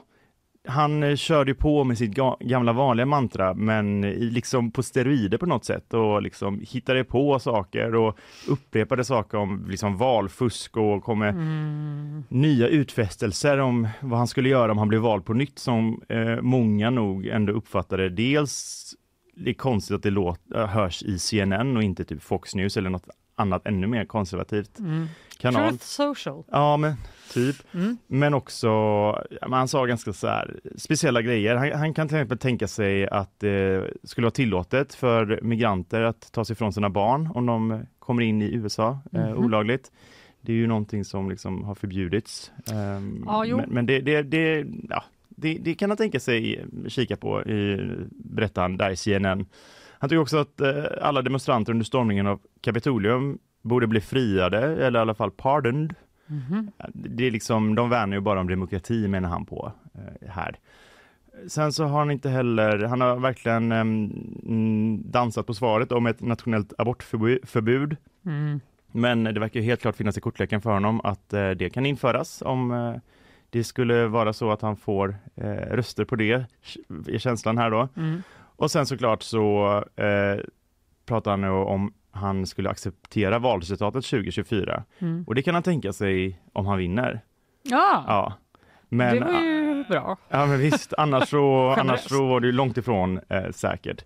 han 0.68 1.02
eh, 1.02 1.16
körde 1.16 1.54
på 1.54 1.84
med 1.84 1.98
sitt 1.98 2.10
ga- 2.16 2.36
gamla 2.40 2.72
vanliga 2.72 3.06
mantra 3.06 3.54
men 3.54 4.00
liksom 4.10 4.70
på 4.70 4.82
steroider 4.82 5.38
på 5.38 5.46
något 5.46 5.64
sätt 5.64 5.94
och 5.94 6.22
liksom 6.22 6.60
hittade 6.68 7.04
på 7.04 7.38
saker 7.38 7.94
och 7.94 8.18
upprepade 8.48 9.04
saker 9.04 9.38
om 9.38 9.66
liksom 9.70 9.96
valfusk 9.96 10.76
och 10.76 11.04
kom 11.04 11.18
med 11.18 11.34
Mm. 11.34 12.24
nya 12.28 12.68
utfästelser 12.68 13.58
om 13.58 13.88
vad 14.00 14.18
han 14.18 14.26
skulle 14.28 14.48
göra 14.48 14.72
om 14.72 14.78
han 14.78 14.88
blev 14.88 15.00
vald 15.00 15.24
på 15.24 15.34
nytt 15.34 15.58
som 15.58 16.02
eh, 16.08 16.40
många 16.42 16.90
nog 16.90 17.26
ändå 17.26 17.52
uppfattade 17.52 18.08
dels 18.08 18.78
det 19.36 19.50
är 19.50 19.54
konstigt 19.54 19.96
att 19.96 20.02
det 20.02 20.10
låt, 20.10 20.40
äh, 20.54 20.66
hörs 20.66 21.02
i 21.02 21.18
CNN 21.18 21.76
och 21.76 21.82
inte 21.82 22.04
typ 22.04 22.22
Fox 22.22 22.54
News 22.54 22.76
eller 22.76 22.90
något 22.90 23.06
annat 23.42 23.66
ännu 23.66 23.86
mer 23.86 24.04
konservativt 24.04 24.78
Mm. 24.78 25.06
kanal. 25.38 25.68
Truth 25.68 25.84
Social. 25.84 26.44
Ja, 26.50 26.76
men 26.76 26.94
typ. 27.32 27.56
Mm. 27.74 27.96
Men 28.06 28.34
också, 28.34 28.68
han 29.40 29.68
sa 29.68 29.84
ganska 29.86 30.12
så 30.12 30.26
här 30.26 30.60
speciella 30.76 31.22
grejer. 31.22 31.56
Han, 31.56 31.72
han 31.72 31.94
kan 31.94 32.08
till 32.08 32.16
exempel 32.16 32.38
tänka 32.38 32.68
sig 32.68 33.08
att 33.08 33.40
det 33.40 33.90
skulle 34.04 34.24
vara 34.24 34.30
tillåtet 34.32 34.94
för 34.94 35.40
migranter 35.42 36.02
att 36.02 36.32
ta 36.32 36.44
sig 36.44 36.54
ifrån 36.54 36.72
sina 36.72 36.90
barn 36.90 37.28
om 37.34 37.46
de 37.46 37.86
kommer 37.98 38.22
in 38.22 38.42
i 38.42 38.54
USA 38.54 38.98
eh, 39.12 39.26
Mhm. 39.28 39.38
olagligt. 39.44 39.92
Det 40.40 40.52
är 40.52 40.56
ju 40.56 40.66
någonting 40.66 41.04
som 41.04 41.30
liksom 41.30 41.64
har 41.64 41.74
förbjudits. 41.74 42.52
Um, 42.72 43.24
ja, 43.26 43.44
men, 43.56 43.70
men 43.70 43.86
det, 43.86 44.00
det, 44.00 44.22
det, 44.22 44.66
ja, 44.90 45.04
det, 45.28 45.58
det, 45.60 45.74
kan 45.74 45.90
han 45.90 45.96
tänka 45.96 46.20
sig 46.20 46.64
kika 46.88 47.16
på, 47.16 47.42
i, 47.42 47.90
berättar 48.10 48.62
han 48.62 48.76
där 48.76 48.90
i 48.90 48.96
CNN. 48.96 49.46
Han 50.02 50.08
tycker 50.08 50.20
också 50.20 50.38
att 50.38 50.60
eh, 50.60 50.84
alla 51.00 51.22
demonstranter 51.22 51.72
under 51.72 51.84
stormningen 51.84 52.26
av 52.26 52.40
Kapitolium 52.60 53.38
borde 53.60 53.86
bli 53.86 54.00
friade, 54.00 54.58
eller 54.58 54.98
i 54.98 55.02
alla 55.02 55.14
fall 55.14 55.30
pardoned. 55.30 55.94
Mm 56.26 56.42
-hmm. 56.42 56.90
Det 56.94 57.26
är 57.26 57.30
liksom, 57.30 57.74
de 57.74 57.90
värnar 57.90 58.16
ju 58.16 58.20
bara 58.20 58.40
om 58.40 58.48
demokrati 58.48 59.08
menar 59.08 59.28
han 59.28 59.46
på 59.46 59.72
eh, 59.94 60.30
här. 60.30 60.56
Sen 61.48 61.72
så 61.72 61.84
har 61.84 61.98
han 61.98 62.10
inte 62.10 62.28
heller, 62.28 62.84
han 62.84 63.00
har 63.00 63.16
verkligen 63.16 63.72
eh, 63.72 63.84
dansat 65.10 65.46
på 65.46 65.54
svaret 65.54 65.92
om 65.92 66.06
ett 66.06 66.20
nationellt 66.20 66.72
abortförbud. 66.78 67.96
Mm. 68.26 68.60
Men 68.92 69.24
det 69.24 69.40
verkar 69.40 69.60
helt 69.60 69.80
klart 69.80 69.96
finnas 69.96 70.18
i 70.18 70.20
kortleken 70.20 70.60
för 70.60 70.70
honom 70.70 71.00
att 71.04 71.32
eh, 71.32 71.50
det 71.50 71.70
kan 71.70 71.86
införas 71.86 72.42
om 72.46 72.72
eh, 72.72 72.94
det 73.50 73.64
skulle 73.64 74.06
vara 74.06 74.32
så 74.32 74.52
att 74.52 74.62
han 74.62 74.76
får 74.76 75.16
eh, 75.34 75.50
röster 75.50 76.04
på 76.04 76.16
det, 76.16 76.44
i 77.06 77.18
känslan 77.18 77.58
här 77.58 77.70
då. 77.70 77.88
Mm. 77.96 78.22
Och 78.56 78.70
sen 78.70 78.86
såklart 78.86 79.22
så 79.22 79.76
eh, 79.96 80.40
pratar 81.06 81.30
han 81.30 81.44
om 81.44 81.92
han 82.10 82.46
skulle 82.46 82.70
acceptera 82.70 83.38
valresultatet 83.38 84.04
2024. 84.04 84.84
Mm. 84.98 85.24
Och 85.26 85.34
det 85.34 85.42
kan 85.42 85.54
han 85.54 85.62
tänka 85.62 85.92
sig 85.92 86.40
om 86.52 86.66
han 86.66 86.78
vinner. 86.78 87.20
Ja, 87.62 88.04
ja. 88.06 88.32
Men, 88.88 89.14
det 89.14 89.24
var 89.24 89.40
ju 89.40 89.84
bra. 89.84 90.16
Ja 90.28 90.46
men 90.46 90.58
visst, 90.58 90.94
annars 90.98 91.28
så, 91.28 91.70
annars 91.78 92.00
så 92.00 92.26
var 92.26 92.40
det 92.40 92.52
långt 92.52 92.76
ifrån 92.76 93.20
eh, 93.28 93.50
säkert. 93.50 94.04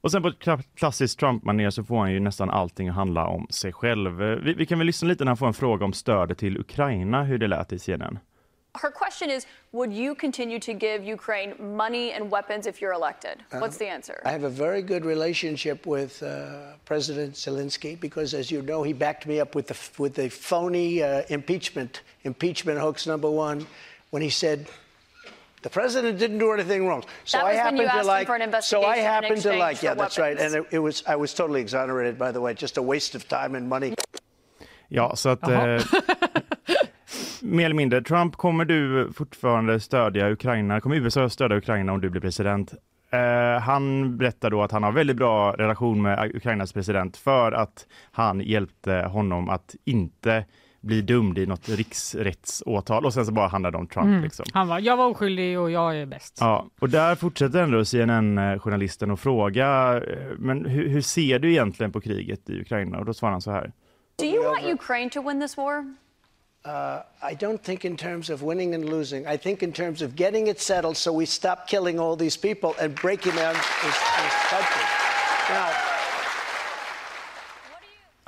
Och 0.00 0.10
sen 0.10 0.22
på 0.22 0.28
ett 0.28 0.68
klassiskt 0.74 1.20
Trump-manér 1.20 1.70
så 1.70 1.84
får 1.84 1.98
han 1.98 2.12
ju 2.12 2.20
nästan 2.20 2.50
allting 2.50 2.88
att 2.88 2.94
handla 2.94 3.26
om 3.26 3.46
sig 3.50 3.72
själv. 3.72 4.16
Vi, 4.16 4.54
vi, 4.54 4.66
kan 4.66 4.78
väl 4.78 4.86
lyssna 4.86 5.08
lite 5.08 5.24
när 5.24 5.30
han 5.30 5.36
får 5.36 5.46
en 5.46 5.54
fråga 5.54 5.84
om 5.84 5.92
stödet 5.92 6.38
till 6.38 6.58
Ukraina, 6.58 7.22
hur 7.22 7.38
det 7.38 7.46
lät 7.46 7.72
i 7.72 7.78
CNN. 7.78 8.18
Her 8.80 8.90
question 8.90 9.30
is 9.30 9.46
Would 9.72 9.92
you 9.92 10.14
continue 10.14 10.58
to 10.60 10.74
give 10.74 11.04
Ukraine 11.04 11.54
money 11.76 12.12
and 12.12 12.30
weapons 12.30 12.66
if 12.66 12.80
you're 12.80 12.92
elected? 12.92 13.42
Uh, 13.52 13.58
What's 13.58 13.76
the 13.76 13.86
answer? 13.86 14.20
I 14.24 14.30
have 14.30 14.44
a 14.44 14.50
very 14.50 14.82
good 14.82 15.04
relationship 15.04 15.86
with 15.86 16.22
uh, 16.22 16.74
President 16.84 17.34
Zelensky 17.34 17.98
because, 17.98 18.34
as 18.34 18.50
you 18.50 18.62
know, 18.62 18.82
he 18.82 18.92
backed 18.92 19.26
me 19.26 19.40
up 19.40 19.54
with 19.54 19.66
the, 19.68 19.76
with 20.02 20.14
the 20.14 20.28
phony 20.28 21.02
uh, 21.02 21.22
impeachment, 21.28 22.02
impeachment 22.24 22.78
hoax 22.78 23.06
number 23.06 23.30
one, 23.30 23.66
when 24.10 24.22
he 24.22 24.30
said 24.30 24.68
The 25.62 25.70
president 25.70 26.18
didn't 26.20 26.38
do 26.38 26.52
anything 26.52 26.86
wrong. 26.86 27.02
So 27.24 27.40
I 27.40 27.54
happen 27.54 27.78
to 27.78 28.02
like. 28.04 28.28
So 28.62 28.84
I 28.84 28.98
happen 28.98 29.36
to 29.40 29.56
like. 29.56 29.82
Yeah, 29.82 29.94
that's 29.94 30.16
right. 30.16 30.38
And 30.38 30.54
it, 30.54 30.66
it, 30.70 30.78
was. 30.78 31.02
I 31.08 31.16
was 31.16 31.34
totally 31.34 31.60
exonerated, 31.60 32.16
by 32.16 32.30
the 32.30 32.40
way. 32.40 32.54
Just 32.54 32.76
a 32.76 32.82
waste 32.82 33.16
of 33.16 33.26
time 33.28 33.56
and 33.56 33.68
money. 33.68 33.94
Ja, 34.88 35.16
så 35.16 35.28
att. 35.28 35.48
Eh, 35.48 35.82
mer 37.46 37.64
eller 37.64 37.74
mindre, 37.74 38.02
Trump, 38.02 38.36
kommer 38.36 38.64
du 38.64 39.12
fortfarande 39.12 39.80
stödja 39.80 40.30
Ukraina? 40.30 40.80
Kommer 40.80 40.96
USA 40.96 41.28
stödja 41.28 41.56
Ukraina 41.56 41.92
om 41.92 42.00
du 42.00 42.10
blir 42.10 42.20
president? 42.20 42.74
Eh, 43.10 43.60
han 43.60 44.16
berättar 44.18 44.50
då 44.50 44.62
att 44.62 44.72
han 44.72 44.82
har 44.82 44.92
väldigt 44.92 45.16
bra 45.16 45.52
relation 45.52 46.02
med 46.02 46.36
Ukrainas 46.36 46.72
president 46.72 47.16
för 47.16 47.52
att 47.52 47.86
han 48.12 48.40
hjälpte 48.40 48.92
honom 48.92 49.48
att 49.48 49.74
inte 49.84 50.44
blir 50.80 51.02
dömd 51.02 51.38
i 51.38 51.46
något 51.46 51.68
riksrättsåtal 51.68 53.06
och 53.06 53.14
sen 53.14 53.26
så 53.26 53.32
bara 53.32 53.48
handlar 53.48 53.70
det 53.70 53.78
om 53.78 53.86
Trump. 53.86 54.06
Mm. 54.06 54.22
Liksom. 54.22 54.44
Han 54.52 54.68
var, 54.68 54.78
jag 54.78 54.96
var 54.96 55.06
oskyldig 55.06 55.60
och 55.60 55.70
jag 55.70 55.96
är 55.96 56.06
bäst. 56.06 56.38
Ja, 56.40 56.66
och 56.80 56.90
där 56.90 57.14
fortsätter 57.14 57.62
ändå 57.62 57.84
CNN-journalisten 57.84 59.10
att 59.10 59.20
fråga, 59.20 59.96
eh, 59.96 60.38
men 60.38 60.64
hur, 60.64 60.88
hur, 60.88 61.00
ser 61.00 61.38
du 61.38 61.50
egentligen 61.50 61.92
på 61.92 62.00
kriget 62.00 62.50
i 62.50 62.60
Ukraina? 62.60 62.98
Och 62.98 63.04
då 63.04 63.14
svarar 63.14 63.32
han 63.32 63.40
så 63.40 63.50
här. 63.50 63.72
Do 64.18 64.24
you 64.24 64.44
want 64.44 64.80
Ukraine 64.80 65.10
to 65.10 65.28
win 65.28 65.40
this 65.40 65.56
war? 65.56 65.94
Uh, 66.66 67.04
I 67.22 67.34
don't 67.34 67.62
think 67.62 67.84
in 67.84 67.96
terms 67.96 68.28
of 68.28 68.42
winning 68.42 68.74
and 68.74 68.88
losing. 68.88 69.24
I 69.24 69.36
think 69.36 69.62
in 69.62 69.72
terms 69.72 70.02
of 70.02 70.16
getting 70.16 70.48
it 70.48 70.60
settled 70.60 70.96
so 70.96 71.12
we 71.12 71.24
stop 71.24 71.68
killing 71.68 72.00
all 72.00 72.16
these 72.16 72.36
people 72.36 72.74
and 72.80 72.92
breaking 72.92 73.36
down 73.36 73.54
this, 73.54 73.62
this 73.84 74.34
country. 74.50 74.82
Now, 75.48 75.85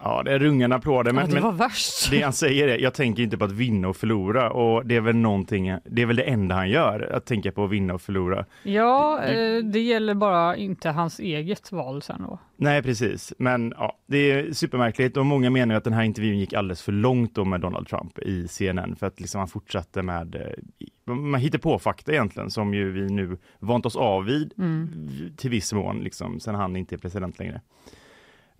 Ja, 0.02 0.22
det 0.22 0.32
är 0.32 0.38
rungande 0.38 0.76
applåder. 0.76 1.12
Men, 1.12 1.28
ja, 1.28 1.34
det 1.34 1.40
var 1.40 1.52
värst. 1.52 2.10
Det 2.10 2.22
han 2.22 2.32
säger 2.32 2.68
är, 2.68 2.78
jag 2.78 2.94
tänker 2.94 3.22
inte 3.22 3.38
på 3.38 3.44
att 3.44 3.52
vinna 3.52 3.88
och 3.88 3.96
förlora 3.96 4.50
och 4.50 4.86
det 4.86 4.96
är 4.96 5.00
väl 5.00 5.16
någonting, 5.16 5.76
det 5.84 6.02
är 6.02 6.06
väl 6.06 6.16
det 6.16 6.22
enda 6.22 6.54
han 6.54 6.70
gör, 6.70 7.10
att 7.12 7.26
tänka 7.26 7.52
på 7.52 7.64
att 7.64 7.70
vinna 7.70 7.94
och 7.94 8.02
förlora. 8.02 8.44
Ja, 8.62 9.20
det, 9.26 9.56
eh, 9.56 9.64
det 9.64 9.80
gäller 9.80 10.14
bara 10.14 10.56
inte 10.56 10.90
hans 10.90 11.18
eget 11.18 11.72
val 11.72 12.02
sen 12.02 12.22
då. 12.22 12.38
Nej, 12.56 12.82
precis. 12.82 13.32
Men 13.38 13.74
ja, 13.76 13.96
det 14.06 14.30
är 14.30 14.52
supermärkligt 14.52 15.16
och 15.16 15.26
många 15.26 15.50
menar 15.50 15.74
att 15.74 15.84
den 15.84 15.92
här 15.92 16.02
intervjun 16.02 16.38
gick 16.38 16.52
alldeles 16.52 16.82
för 16.82 16.92
långt 16.92 17.34
då 17.34 17.44
med 17.44 17.60
Donald 17.60 17.88
Trump 17.88 18.18
i 18.18 18.48
CNN 18.48 18.96
för 18.96 19.06
att 19.06 19.20
liksom 19.20 19.38
han 19.38 19.48
fortsatte 19.48 20.02
med 20.02 20.34
eh, 20.34 21.14
man 21.14 21.40
hittar 21.40 21.58
på 21.58 21.78
fakta 21.78 22.12
egentligen 22.12 22.50
som 22.50 22.74
ju 22.74 22.92
vi 22.92 23.10
nu 23.10 23.38
vant 23.58 23.86
oss 23.86 23.96
av 23.96 24.24
vid 24.24 24.52
mm. 24.58 25.10
till 25.36 25.50
viss 25.50 25.72
mån 25.72 25.98
liksom 25.98 26.40
sen 26.40 26.54
han 26.54 26.76
inte 26.76 26.94
är 26.94 26.98
president 26.98 27.38
längre. 27.38 27.60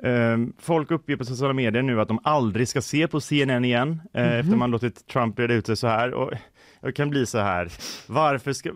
Ehm, 0.03 0.53
folk 0.59 0.91
uppger 0.91 1.17
på 1.17 1.25
sociala 1.25 1.53
medier 1.53 1.83
nu 1.83 2.01
att 2.01 2.09
de 2.09 2.21
aldrig 2.25 2.69
ska 2.69 2.83
se 2.83 3.09
på 3.09 3.21
CNN 3.21 3.65
igen 3.65 4.01
mm 4.13 4.31
-hmm. 4.31 4.41
efter 4.41 4.57
man 4.57 4.71
låtit 4.71 5.07
Trump 5.07 5.39
reda 5.39 5.55
ut 5.55 5.67
sig 5.67 5.77
så 5.77 5.87
här. 5.87 6.15
Och 6.15 6.33
jag 6.81 6.95
kan 6.95 7.11
bli 7.11 7.27
så 7.27 7.39
här, 7.39 7.69
varför 8.07 8.53
ska, 8.53 8.71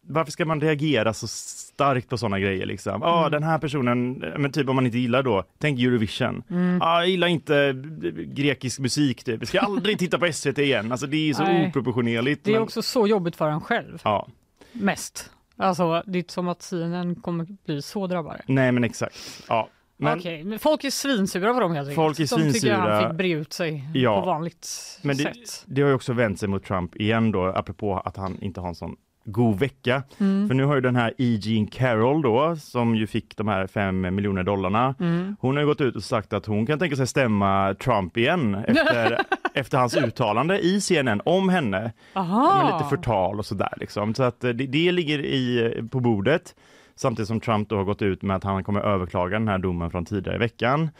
varför 0.00 0.32
ska 0.32 0.44
man 0.44 0.60
reagera 0.60 1.14
så 1.14 1.26
starkt 1.28 2.08
på 2.08 2.18
sådana 2.18 2.40
grejer 2.40 2.66
liksom? 2.66 3.02
Ja, 3.02 3.18
mm. 3.18 3.32
den 3.32 3.42
här 3.42 3.58
personen, 3.58 4.12
men 4.38 4.52
typ 4.52 4.68
om 4.68 4.76
man 4.76 4.86
inte 4.86 4.98
gillar 4.98 5.22
då, 5.22 5.44
tänk 5.58 5.80
Eurovision. 5.80 6.42
Mm. 6.50 6.82
Ah, 6.82 7.00
jag 7.00 7.08
gillar 7.08 7.28
inte 7.28 7.84
grekisk 8.26 8.78
musik 8.78 9.24
typ, 9.24 9.40
jag 9.40 9.48
ska 9.48 9.60
aldrig 9.60 9.98
titta 9.98 10.18
på 10.18 10.32
SVT 10.32 10.58
igen. 10.58 10.92
Alltså 10.92 11.06
det 11.06 11.30
är 11.30 11.34
så 11.34 11.42
Nej. 11.42 11.68
oproportionerligt. 11.68 12.44
Det 12.44 12.50
är 12.50 12.52
men... 12.52 12.62
också 12.62 12.82
så 12.82 13.06
jobbigt 13.06 13.36
för 13.36 13.48
en 13.48 13.60
själv. 13.60 14.00
Ja. 14.04 14.28
Mest. 14.72 15.30
Alltså, 15.58 16.02
det 16.06 16.18
är 16.18 16.20
inte 16.20 16.32
som 16.32 16.48
att 16.48 16.62
CNN 16.62 17.14
kommer 17.14 17.46
bli 17.66 17.82
så 17.82 18.06
drabbade. 18.06 18.42
Nej, 18.46 18.72
men 18.72 18.84
exakt. 18.84 19.16
Ja, 19.48 19.68
men, 19.96 20.18
Okej, 20.18 20.44
men 20.44 20.58
folk 20.58 20.84
är 20.84 20.90
svinsura 20.90 21.54
på 21.54 21.60
dem 21.60 21.72
helt 21.72 21.88
enkelt. 21.88 21.96
Folk 21.96 22.20
är 22.20 22.26
svinsura. 22.26 22.46
De 22.46 22.52
tycker 22.52 22.74
han 22.74 23.10
fick 23.10 23.18
bre 23.18 23.30
ut 23.30 23.52
sig 23.52 23.88
ja, 23.94 24.20
på 24.20 24.26
vanligt 24.26 24.68
men 25.02 25.16
det, 25.16 25.22
sätt. 25.22 25.64
Det 25.66 25.82
har 25.82 25.88
ju 25.88 25.94
också 25.94 26.12
vänt 26.12 26.40
sig 26.40 26.48
mot 26.48 26.64
Trump 26.64 26.96
igen 26.96 27.32
då, 27.32 27.46
apropå 27.46 28.02
att 28.04 28.16
han 28.16 28.38
inte 28.40 28.60
har 28.60 28.68
en 28.68 28.74
sån 28.74 28.96
god 29.26 29.58
vecka. 29.58 30.02
Mm. 30.18 30.48
För 30.48 30.54
nu 30.54 30.64
har 30.64 30.74
ju 30.74 30.80
den 30.80 30.96
här 30.96 31.14
E. 31.18 31.38
Jean 31.42 31.66
Carroll 31.66 32.22
då, 32.22 32.56
som 32.56 32.94
ju 32.94 33.06
fick 33.06 33.36
de 33.36 33.48
här 33.48 33.66
fem 33.66 34.00
miljoner 34.00 34.42
dollarna, 34.42 34.94
mm. 35.00 35.36
hon 35.40 35.56
har 35.56 35.64
gått 35.64 35.80
ut 35.80 35.96
och 35.96 36.04
sagt 36.04 36.32
att 36.32 36.46
hon 36.46 36.66
kan 36.66 36.78
tänka 36.78 36.96
sig 36.96 37.06
stämma 37.06 37.74
Trump 37.74 38.16
igen 38.16 38.54
efter, 38.68 39.20
efter 39.54 39.78
hans 39.78 39.96
uttalande 39.96 40.60
i 40.60 40.80
CNN 40.80 41.22
om 41.24 41.48
henne. 41.48 41.92
Aha. 42.14 42.62
Med 42.62 42.72
lite 42.72 42.88
förtal 42.88 43.38
och 43.38 43.46
sådär 43.46 43.74
liksom. 43.76 44.14
Så 44.14 44.22
att 44.22 44.40
det, 44.40 44.52
det 44.52 44.92
ligger 44.92 45.18
i, 45.18 45.72
på 45.90 46.00
bordet. 46.00 46.54
Samtidigt 46.96 47.28
som 47.28 47.40
Trump 47.40 47.68
då 47.68 47.76
har 47.76 47.84
gått 47.84 48.02
ut 48.02 48.22
med 48.22 48.36
att 48.36 48.44
han 48.44 48.64
kommer 48.64 48.80
överklaga 48.80 49.38
den 49.38 49.48
här 49.48 49.58
domen 49.58 49.90
från 49.90 50.04
tidigare 50.04 50.36
i 50.36 50.38
veckan. 50.38 50.90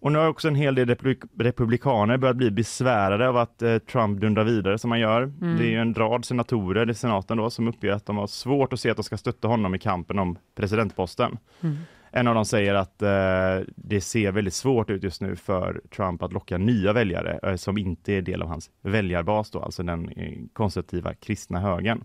Och 0.00 0.12
nu 0.12 0.18
har 0.18 0.28
också 0.28 0.48
en 0.48 0.54
hel 0.54 0.74
del 0.74 0.96
republikaner 1.38 2.16
börjat 2.16 2.36
bli 2.36 2.50
besvärade 2.50 3.28
av 3.28 3.36
att 3.36 3.62
eh, 3.62 3.78
Trump 3.78 4.20
dundrar 4.20 4.44
vidare 4.44 4.78
som 4.78 4.90
han 4.90 5.00
gör. 5.00 5.22
Mm. 5.22 5.58
Det 5.58 5.74
är 5.74 5.78
en 5.78 5.94
rad 5.94 6.24
senatorer 6.24 6.90
i 6.90 6.94
senaten 6.94 7.36
då 7.36 7.50
som 7.50 7.68
uppger 7.68 7.92
att 7.92 8.06
de 8.06 8.16
har 8.16 8.26
svårt 8.26 8.72
att 8.72 8.80
se 8.80 8.90
att 8.90 8.96
de 8.96 9.02
ska 9.02 9.16
stötta 9.16 9.48
honom 9.48 9.74
i 9.74 9.78
kampen 9.78 10.18
om 10.18 10.38
presidentposten. 10.54 11.38
Mm. 11.60 11.76
En 12.10 12.28
av 12.28 12.34
dem 12.34 12.44
säger 12.44 12.74
att 12.74 13.02
eh, 13.02 13.72
det 13.76 14.00
ser 14.00 14.32
väldigt 14.32 14.54
svårt 14.54 14.90
ut 14.90 15.02
just 15.02 15.20
nu 15.20 15.36
för 15.36 15.80
Trump 15.96 16.22
att 16.22 16.32
locka 16.32 16.58
nya 16.58 16.92
väljare 16.92 17.38
eh, 17.42 17.56
som 17.56 17.78
inte 17.78 18.12
är 18.12 18.22
del 18.22 18.42
av 18.42 18.48
hans 18.48 18.70
väljarbas 18.82 19.50
då, 19.50 19.60
alltså 19.60 19.82
den 19.82 20.08
eh, 20.08 20.38
konservativa 20.52 21.14
kristna 21.14 21.60
högern. 21.60 22.04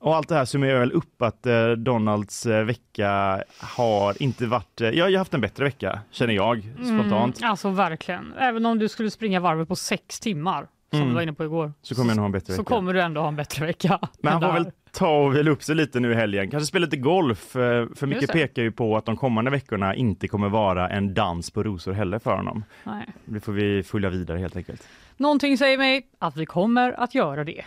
Och 0.00 0.16
allt 0.16 0.28
det 0.28 0.34
här 0.34 0.44
summerar 0.44 0.80
väl 0.80 0.92
upp 0.92 1.22
att 1.22 1.46
eh, 1.46 1.70
Donalds 1.70 2.46
eh, 2.46 2.64
vecka 2.64 3.42
har 3.58 4.22
inte 4.22 4.46
varit, 4.46 4.80
eh, 4.80 4.88
jag 4.88 5.04
har 5.04 5.18
haft 5.18 5.34
en 5.34 5.40
bättre 5.40 5.64
vecka 5.64 6.00
känner 6.10 6.34
jag 6.34 6.62
spontant. 6.76 7.40
Mm, 7.40 7.50
alltså 7.50 7.70
verkligen, 7.70 8.32
även 8.38 8.66
om 8.66 8.78
du 8.78 8.88
skulle 8.88 9.10
springa 9.10 9.40
varvet 9.40 9.68
på 9.68 9.76
sex 9.76 10.20
timmar 10.20 10.66
som 10.90 10.98
mm. 10.98 11.08
du 11.08 11.14
var 11.14 11.22
inne 11.22 11.32
på 11.32 11.44
igår. 11.44 11.72
Så 11.82 11.94
kommer 11.94 12.12
jag 12.12 12.18
ha 12.18 12.26
en 12.26 12.32
bättre 12.32 12.52
så 12.52 12.62
vecka. 12.62 12.74
kommer 12.74 12.94
du 12.94 13.00
ändå 13.00 13.20
ha 13.20 13.28
en 13.28 13.36
bättre 13.36 13.66
vecka. 13.66 13.98
Men 14.20 14.32
han 14.32 14.42
får 14.42 14.52
väl 14.52 14.70
ta 14.92 15.24
och 15.24 15.36
vila 15.36 15.50
upp 15.50 15.62
sig 15.62 15.74
lite 15.74 16.00
nu 16.00 16.12
i 16.12 16.14
helgen, 16.14 16.50
kanske 16.50 16.66
spela 16.66 16.84
lite 16.84 16.96
golf, 16.96 17.56
eh, 17.56 17.86
för 17.94 18.06
mycket 18.06 18.32
pekar 18.32 18.62
ju 18.62 18.72
på 18.72 18.96
att 18.96 19.04
de 19.04 19.16
kommande 19.16 19.50
veckorna 19.50 19.94
inte 19.94 20.28
kommer 20.28 20.48
vara 20.48 20.88
en 20.88 21.14
dans 21.14 21.50
på 21.50 21.62
rosor 21.62 21.92
heller 21.92 22.18
för 22.18 22.36
honom. 22.36 22.64
Nej. 22.84 23.06
Det 23.24 23.40
får 23.40 23.52
vi 23.52 23.82
följa 23.82 24.10
vidare 24.10 24.38
helt 24.38 24.56
enkelt. 24.56 24.88
Någonting 25.16 25.58
säger 25.58 25.78
mig 25.78 26.06
att 26.18 26.36
vi 26.36 26.46
kommer 26.46 26.92
att 26.92 27.14
göra 27.14 27.44
det. 27.44 27.64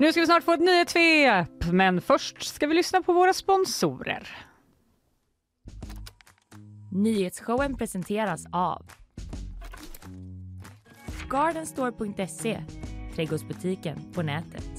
Nu 0.00 0.12
ska 0.12 0.20
vi 0.20 0.26
snart 0.26 0.44
få 0.44 0.52
ett 0.52 0.60
nyhetssvep, 0.60 1.72
men 1.72 2.00
först 2.00 2.42
ska 2.42 2.66
vi 2.66 2.74
lyssna 2.74 3.02
på 3.02 3.12
våra 3.12 3.32
sponsorer. 3.32 4.28
Nyhetsshowen 6.92 7.76
presenteras 7.76 8.46
av 8.52 8.86
Gardenstore.se, 11.30 12.62
trädgårdsbutiken 13.14 14.12
på 14.14 14.22
nätet. 14.22 14.70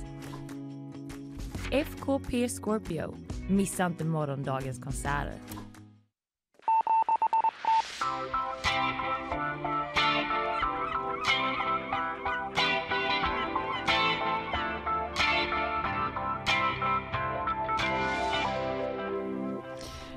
FKP 1.72 2.50
Scorpio, 2.50 3.16
missa 3.50 3.86
inte 3.86 4.04
morgondagens 4.04 4.80
konserter. 4.80 5.40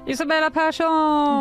Isabella 0.06 0.50
Persson! 0.50 0.86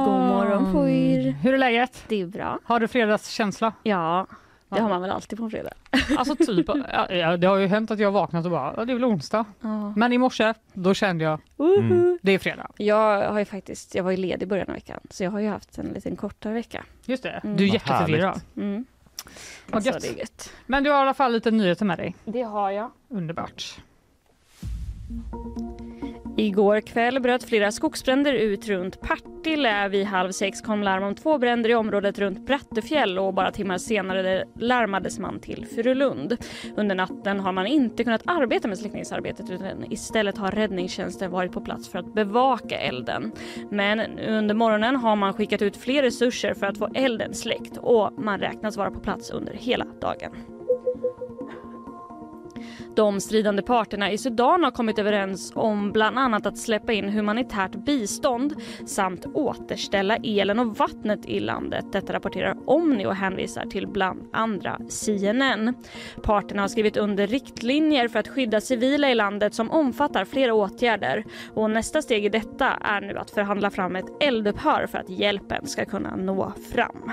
God 0.06 0.14
morgon 0.22 0.72
på 0.74 0.88
er. 0.90 1.32
Hur 1.32 1.54
är 1.54 1.58
läget? 1.58 2.04
Det 2.08 2.22
är 2.22 2.26
bra. 2.28 2.60
Har 2.64 2.80
du 2.80 2.88
fredagskänsla? 2.88 3.74
Ja, 3.84 4.28
det 4.70 4.76
Ja. 4.78 4.82
har 4.82 4.90
man 4.90 5.02
väl 5.02 5.12
alltid 5.12 5.38
på 5.40 5.44
en 5.46 5.52
fredag. 5.52 5.74
Alltså 6.18 6.36
typ, 6.36 6.70
ja, 7.10 7.38
det 7.38 7.48
har 7.48 7.58
ju 7.58 7.68
hänt 7.68 7.92
att 7.92 8.00
jag 8.00 8.08
har 8.08 8.12
vaknat 8.14 8.46
och 8.46 8.52
bara, 8.52 8.74
ja, 8.78 8.86
det 8.86 8.92
är 8.92 8.94
väl 8.94 9.04
onsdag. 9.04 9.46
Ja. 9.62 9.94
Men 9.96 10.14
i 10.14 10.18
morse, 10.18 10.54
då 10.74 10.94
kände 10.94 11.24
jag, 11.24 11.40
Woho! 11.58 12.18
det 12.22 12.32
är 12.32 12.40
fredag. 12.40 12.68
Jag 12.78 13.32
har 13.32 13.40
ju 13.40 13.46
faktiskt, 13.46 13.96
jag 13.96 14.04
var 14.04 14.12
ju 14.12 14.18
ledig 14.18 14.44
i 14.44 14.50
början 14.50 14.68
av 14.68 14.74
veckan, 14.74 15.00
så 15.10 15.24
jag 15.24 15.32
har 15.32 15.40
ju 15.40 15.50
haft 15.50 15.78
en 15.78 15.86
liten 15.86 16.16
kortare 16.16 16.54
vecka. 16.54 16.84
Just 17.06 17.24
det, 17.24 17.42
Mm. 17.44 17.58
du 17.58 17.64
är 17.64 17.68
jätteförvirrad. 17.74 18.42
Mm. 18.58 18.86
Vad 19.68 19.84
Så 19.84 19.90
gött. 19.90 20.02
det 20.02 20.08
är 20.08 20.18
gött. 20.20 20.54
Men 20.66 20.84
du 20.84 20.90
har 20.90 20.98
i 20.98 21.02
alla 21.02 21.14
fall 21.14 21.32
lite 21.32 21.52
nyheter 21.52 21.86
med 21.86 21.98
dig. 21.98 22.16
Det 22.26 22.42
har 22.44 22.72
jag. 22.72 22.92
Underbart. 23.10 23.78
Igår 26.38 26.82
kväll 26.82 27.20
bröt 27.20 27.44
flera 27.44 27.72
skogsbränder 27.72 28.34
ut 28.34 28.68
runt 28.68 29.02
Partille. 29.02 29.88
Vid 29.88 30.06
halv 30.06 30.32
sex 30.32 30.62
kom 30.62 30.84
larm 30.84 31.04
om 31.04 31.16
två 31.16 31.38
bränder 31.38 31.70
i 31.70 31.76
området 31.76 32.20
runt 32.20 32.46
Brattefjäll 32.46 33.20
och 33.20 33.34
bara 33.34 33.52
timmar 33.52 33.78
senare 33.78 34.44
larmades 34.60 35.20
man 35.20 35.40
till 35.40 35.66
Furulund. 35.66 36.38
Under 36.76 36.96
natten 36.96 37.40
har 37.40 37.52
man 37.52 37.66
inte 37.66 38.04
kunnat 38.04 38.22
arbeta 38.26 38.68
med 38.68 38.78
släckningsarbetet 38.78 39.50
utan 39.50 39.92
istället 39.92 40.38
har 40.38 40.52
räddningstjänsten 40.52 41.32
varit 41.32 41.52
på 41.52 41.62
plats 41.62 41.90
för 41.90 42.00
att 42.00 42.14
bevaka 42.14 42.80
elden. 42.80 43.32
Men 43.72 44.20
under 44.20 44.56
morgonen 44.56 44.96
har 44.96 45.16
man 45.16 45.34
skickat 45.34 45.62
ut 45.62 45.78
fler 45.78 46.02
resurser 46.02 46.54
för 46.54 46.66
att 46.68 46.78
få 46.78 46.90
elden 46.94 47.34
släckt 47.34 47.78
och 47.78 48.24
man 48.24 48.40
räknas 48.40 48.78
vara 48.78 48.92
på 48.92 49.00
plats 49.00 49.32
under 49.32 49.54
hela 49.54 49.86
dagen. 50.02 50.32
De 52.96 53.22
stridande 53.22 53.62
parterna 53.62 54.12
i 54.12 54.18
Sudan 54.18 54.64
har 54.64 54.72
kommit 54.72 55.00
överens 55.00 55.52
om 55.56 55.92
bland 55.92 56.20
annat 56.20 56.46
att 56.46 56.58
släppa 56.58 56.94
in 56.94 57.10
humanitärt 57.10 57.72
bistånd 57.72 58.56
samt 58.86 59.26
återställa 59.26 60.16
elen 60.16 60.60
och 60.60 60.78
vattnet 60.78 61.26
i 61.26 61.40
landet. 61.40 61.86
Detta 61.92 62.14
rapporterar 62.14 62.58
Omni 62.66 63.06
och 63.06 63.16
hänvisar 63.16 63.66
till 63.66 63.88
bland 63.88 64.30
andra 64.34 64.80
CNN. 64.90 65.74
Parterna 66.24 66.62
har 66.62 66.68
skrivit 66.68 66.98
under 66.98 67.28
riktlinjer 67.28 68.08
för 68.08 68.20
att 68.20 68.28
skydda 68.28 68.62
civila 68.62 69.12
i 69.12 69.16
landet 69.16 69.54
som 69.54 69.72
omfattar 69.72 70.26
flera 70.26 70.54
åtgärder 70.54 71.24
och 71.54 71.70
nästa 71.70 72.02
steg 72.02 72.26
i 72.26 72.30
detta 72.30 72.70
är 72.70 73.02
nu 73.02 73.18
att 73.18 73.32
förhandla 73.32 73.70
fram 73.70 73.96
ett 73.96 74.24
eldupphör 74.24 74.88
för 74.88 74.98
att 74.98 75.10
hjälpen 75.10 75.68
ska 75.68 75.86
kunna 75.86 76.16
nå 76.16 76.54
fram. 76.72 77.12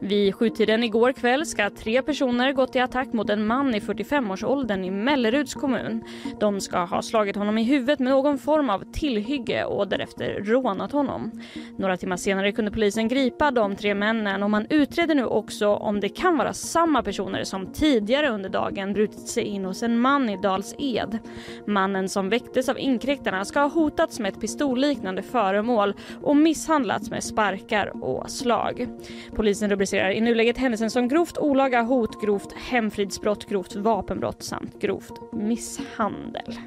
Vid 0.00 0.34
sjutiden 0.34 0.84
igår 0.84 1.12
kväll 1.12 1.46
ska 1.46 1.70
tre 1.70 2.02
personer 2.02 2.52
gått 2.52 2.72
till 2.72 2.82
attack 2.82 3.12
mot 3.12 3.30
en 3.30 3.46
man 3.46 3.74
i 3.74 3.80
45-årsåldern 3.80 4.84
i 4.84 4.90
Melleruds 4.90 5.54
kommun. 5.54 6.04
De 6.40 6.60
ska 6.60 6.78
ha 6.78 7.02
slagit 7.02 7.36
honom 7.36 7.58
i 7.58 7.62
huvudet 7.62 7.98
med 7.98 8.10
någon 8.10 8.38
form 8.38 8.70
av 8.70 8.84
tillhygge 8.92 9.64
och 9.64 9.88
därefter 9.88 10.40
rånat 10.44 10.92
honom. 10.92 11.30
Några 11.76 11.96
timmar 11.96 12.16
senare 12.16 12.52
kunde 12.52 12.70
polisen 12.70 13.08
gripa 13.08 13.50
de 13.50 13.76
tre 13.76 13.94
männen 13.94 14.42
och 14.42 14.50
man 14.50 14.66
utreder 14.70 15.14
nu 15.14 15.24
också 15.24 15.68
om 15.68 16.00
det 16.00 16.08
kan 16.08 16.38
vara 16.38 16.52
samma 16.52 17.02
personer 17.02 17.44
som 17.44 17.72
tidigare 17.72 18.28
under 18.28 18.48
dagen 18.48 18.92
brutit 18.92 19.28
sig 19.28 19.42
in 19.42 19.64
hos 19.64 19.82
en 19.82 20.00
man 20.00 20.28
i 20.30 20.36
Dals 20.36 20.74
Ed. 20.78 21.18
Mannen 21.66 22.08
som 22.08 22.28
väcktes 22.28 22.68
av 22.68 22.78
inkräktarna 22.78 23.44
ska 23.44 23.60
ha 23.60 23.68
hotats 23.68 24.20
med 24.20 24.32
ett 24.32 24.40
pistolliknande 24.40 25.22
föremål 25.22 25.94
och 26.22 26.36
misshandlats 26.36 27.10
med 27.10 27.24
sparkar 27.24 28.04
och 28.04 28.30
slag. 28.30 28.88
Polisen 29.34 29.70
rubricerar 29.70 29.87
i 29.96 30.20
nuläget 30.20 30.58
händelsen 30.58 30.90
som 30.90 31.08
grovt 31.08 31.38
olaga 31.38 31.82
hot, 31.82 32.20
grovt 32.20 32.52
hemfridsbrott, 32.52 33.48
grovt 33.48 33.76
vapenbrott 33.76 34.42
samt 34.42 34.80
grovt 34.80 35.32
misshandel. 35.32 36.58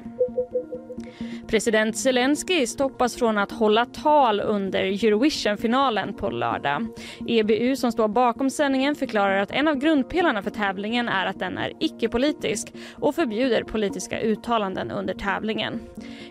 President 1.48 1.96
Zelensky 1.96 2.66
stoppas 2.66 3.16
från 3.16 3.38
att 3.38 3.52
hålla 3.52 3.86
tal 3.86 4.40
under 4.40 4.82
Eurovision-finalen 4.82 6.14
på 6.14 6.30
lördag. 6.30 6.86
EBU 7.28 7.76
som 7.76 7.92
står 7.92 8.08
bakom 8.08 8.50
sändningen 8.50 8.94
förklarar 8.94 9.38
att 9.38 9.50
en 9.50 9.68
av 9.68 9.74
grundpelarna 9.74 10.42
för 10.42 10.50
tävlingen 10.50 11.08
är 11.08 11.26
att 11.26 11.38
den 11.38 11.58
är 11.58 11.72
icke-politisk 11.80 12.72
och 12.94 13.14
förbjuder 13.14 13.62
politiska 13.62 14.20
uttalanden 14.20 14.90
under 14.90 15.14
tävlingen. 15.14 15.80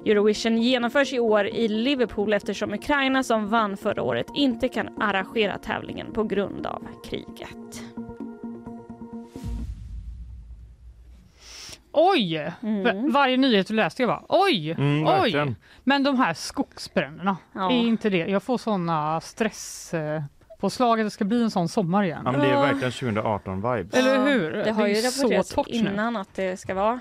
Eurovision 0.05 0.57
genomförs 0.57 1.13
i 1.13 1.19
år 1.19 1.47
i 1.47 1.67
Liverpool 1.67 2.33
eftersom 2.33 2.73
Ukraina 2.73 3.23
som 3.23 3.49
vann 3.49 3.77
förra 3.77 4.03
året 4.03 4.27
inte 4.35 4.67
kan 4.67 5.01
arrangera 5.01 5.57
tävlingen 5.57 6.11
på 6.13 6.23
grund 6.23 6.65
av 6.65 6.87
kriget. 7.09 7.90
Oj! 11.93 12.51
Mm. 12.63 13.11
Varje 13.11 13.37
nyhet 13.37 13.67
du 13.67 13.73
läste 13.73 14.01
jag 14.01 14.09
bara, 14.09 14.23
oj, 14.29 14.71
Mm, 14.71 15.03
oj! 15.07 15.11
verkligen. 15.11 15.55
Men 15.83 16.03
de 16.03 16.17
här 16.17 16.33
skogsbränderna, 16.33 17.37
Ja. 17.53 17.71
är 17.71 17.75
inte 17.77 18.09
det, 18.09 18.17
jag 18.17 18.43
får 18.43 18.57
såna 18.57 19.21
stress 19.21 19.93
eh, 19.93 20.21
påslag 20.59 20.99
att 20.99 21.05
det 21.05 21.11
ska 21.11 21.25
bli 21.25 21.43
en 21.43 21.51
sån 21.51 21.67
sommar 21.69 22.03
igen. 22.03 22.21
Ja, 22.25 22.31
men 22.31 22.41
det 22.41 22.47
är 22.47 22.61
verkligen 22.61 22.91
2018-vibes. 22.91 23.95
Eller 23.97 24.15
Ja, 24.15 24.21
hur? 24.23 24.51
Det 24.51 24.71
har 24.71 24.87
ju 24.87 24.93
är 24.93 25.01
så 25.01 25.21
rapporterats 25.23 25.49
torrt 25.49 25.67
nu. 25.69 25.75
innan 25.75 26.15
att 26.15 26.33
det 26.35 26.59
ska 26.59 26.73
vara 26.73 26.99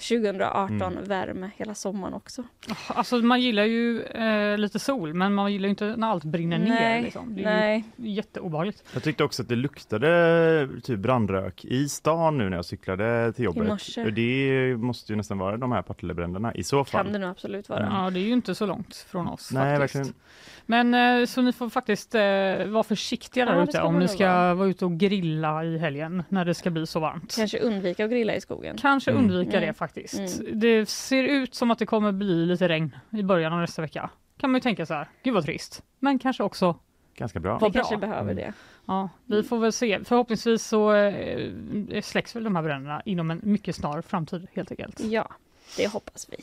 2018 0.00 0.82
Mm. 0.92 1.04
värme 1.04 1.50
hela 1.56 1.74
sommaren 1.74 2.14
också. 2.14 2.42
Alltså 2.86 3.16
man 3.16 3.40
gillar 3.40 3.64
ju 3.64 4.02
eh, 4.02 4.58
lite 4.58 4.78
sol 4.78 5.14
men 5.14 5.34
man 5.34 5.52
gillar 5.52 5.66
ju 5.66 5.70
inte 5.70 5.96
när 5.96 6.06
allt 6.10 6.24
brinner 6.24 6.58
ner. 6.58 6.68
Nej, 6.68 7.02
Liksom. 7.02 7.34
Det 7.34 7.42
är 7.42 7.44
nej. 7.60 7.84
jätteobehagligt. 7.96 8.84
Jag 8.94 9.02
tyckte 9.02 9.24
också 9.24 9.42
att 9.42 9.48
det 9.48 9.56
luktade 9.56 10.68
typ 10.82 10.98
brandrök 11.00 11.64
i 11.64 11.88
stan 11.88 12.38
nu 12.38 12.48
när 12.48 12.56
jag 12.56 12.64
cyklade 12.64 13.32
till 13.32 13.44
jobbet. 13.44 13.94
Det 14.14 14.76
måste 14.78 15.12
ju 15.12 15.16
nästan 15.16 15.38
vara 15.38 15.56
de 15.56 15.72
här 15.72 15.82
Partillebränderna 15.82 16.54
i 16.54 16.64
så 16.64 16.84
fall. 16.84 17.04
Kan 17.04 17.12
det 17.12 17.18
nog 17.18 17.30
absolut 17.30 17.68
vara. 17.68 17.88
Ja, 18.04 18.10
det 18.10 18.20
är 18.20 18.24
ju 18.24 18.32
inte 18.32 18.54
så 18.54 18.66
långt 18.66 18.96
från 18.96 19.28
oss 19.28 19.50
Nej, 19.52 19.78
faktiskt. 19.78 19.96
verkligen. 19.96 20.14
Men 20.72 20.94
eh, 21.20 21.26
så 21.26 21.42
ni 21.42 21.52
får 21.52 21.68
faktiskt 21.68 22.14
eh, 22.14 22.20
vara 22.66 22.82
försiktiga 22.82 23.44
Ja, 23.44 23.50
där 23.50 23.56
det 23.58 23.62
ute 23.62 23.72
ska 23.72 23.82
om 23.84 23.98
ni 23.98 24.08
ska 24.08 24.26
vara. 24.26 24.54
vara 24.54 24.68
ute 24.68 24.84
och 24.84 24.98
grilla 24.98 25.64
i 25.64 25.78
helgen 25.78 26.22
när 26.28 26.44
det 26.44 26.54
ska 26.54 26.70
bli 26.70 26.86
så 26.86 27.00
varmt. 27.00 27.34
Kanske 27.36 27.58
undvika 27.58 28.04
att 28.04 28.10
grilla 28.10 28.34
i 28.34 28.40
skogen. 28.40 28.76
Kanske 28.76 29.10
Mm. 29.10 29.22
undvika 29.22 29.56
Mm. 29.56 29.66
det 29.66 29.74
faktiskt. 29.74 30.40
Mm. 30.40 30.60
Det 30.60 30.88
ser 30.88 31.24
ut 31.24 31.54
som 31.54 31.70
att 31.70 31.78
det 31.78 31.86
kommer 31.86 32.12
bli 32.12 32.46
lite 32.46 32.68
regn 32.68 32.96
i 33.10 33.22
början 33.22 33.52
av 33.52 33.60
nästa 33.60 33.82
vecka. 33.82 34.10
Kan 34.36 34.50
man 34.50 34.56
ju 34.58 34.62
tänka 34.62 34.86
så 34.86 34.94
här, 34.94 35.08
gud 35.22 35.34
vad 35.34 35.44
trist. 35.44 35.82
Men 35.98 36.18
kanske 36.18 36.42
också, 36.42 36.76
Ganska 37.16 37.40
bra. 37.40 37.58
Vi 37.58 37.70
kanske 37.72 37.96
behöver 37.96 38.20
Mm. 38.32 38.36
det. 38.36 38.52
ja, 38.86 39.08
vi 39.26 39.42
får 39.42 39.58
väl 39.58 39.72
se. 39.72 39.98
Förhoppningsvis 40.04 40.64
så 40.66 40.92
eh, 40.94 41.50
släcks 42.02 42.36
väl 42.36 42.44
de 42.44 42.56
här 42.56 42.62
bränderna 42.62 43.02
inom 43.04 43.30
en 43.30 43.40
mycket 43.42 43.76
snar 43.76 44.02
framtid 44.02 44.46
helt 44.52 44.70
enkelt. 44.70 45.00
Ja, 45.00 45.28
det 45.76 45.86
hoppas 45.92 46.26
vi. 46.30 46.36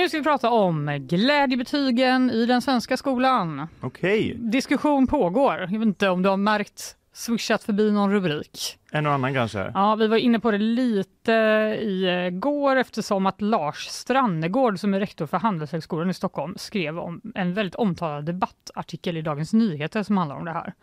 Nu 0.00 0.08
ska 0.08 0.18
vi 0.18 0.24
prata 0.24 0.50
om 0.50 0.98
glädjebetygen 1.00 2.30
i 2.30 2.46
den 2.46 2.62
svenska 2.62 2.96
skolan. 2.96 3.66
Okej, 3.80 4.34
Diskussion 4.38 5.06
pågår. 5.06 5.58
Jag 5.60 5.66
vet 5.66 5.82
inte 5.82 6.08
om 6.08 6.22
du 6.22 6.28
har 6.28 6.36
märkt 6.36 6.96
swishat 7.12 7.62
förbi 7.62 7.90
någon 7.90 8.12
rubrik. 8.12 8.78
en 8.92 9.06
och 9.06 9.12
annan 9.12 9.34
kanske. 9.34 9.70
Ja, 9.74 9.94
vi 9.94 10.06
var 10.06 10.16
inne 10.16 10.40
på 10.40 10.50
det 10.50 10.58
lite 10.58 11.32
i 11.80 12.30
går 12.32 12.76
eftersom 12.76 13.26
att 13.26 13.40
Lars 13.40 13.86
Strannegård 13.86 14.78
som 14.78 14.94
är 14.94 15.00
rektor 15.00 15.26
för 15.26 15.38
Handelshögskolan 15.38 16.10
i 16.10 16.14
Stockholm 16.14 16.54
skrev 16.58 16.98
om 16.98 17.20
en 17.34 17.54
väldigt 17.54 17.74
omtalad 17.74 18.24
debattartikel 18.24 19.16
i 19.16 19.22
Dagens 19.22 19.52
Nyheter 19.52 20.02
som 20.02 20.16
handlar 20.16 20.36
om 20.36 20.44
det 20.44 20.52
här. 20.52 20.74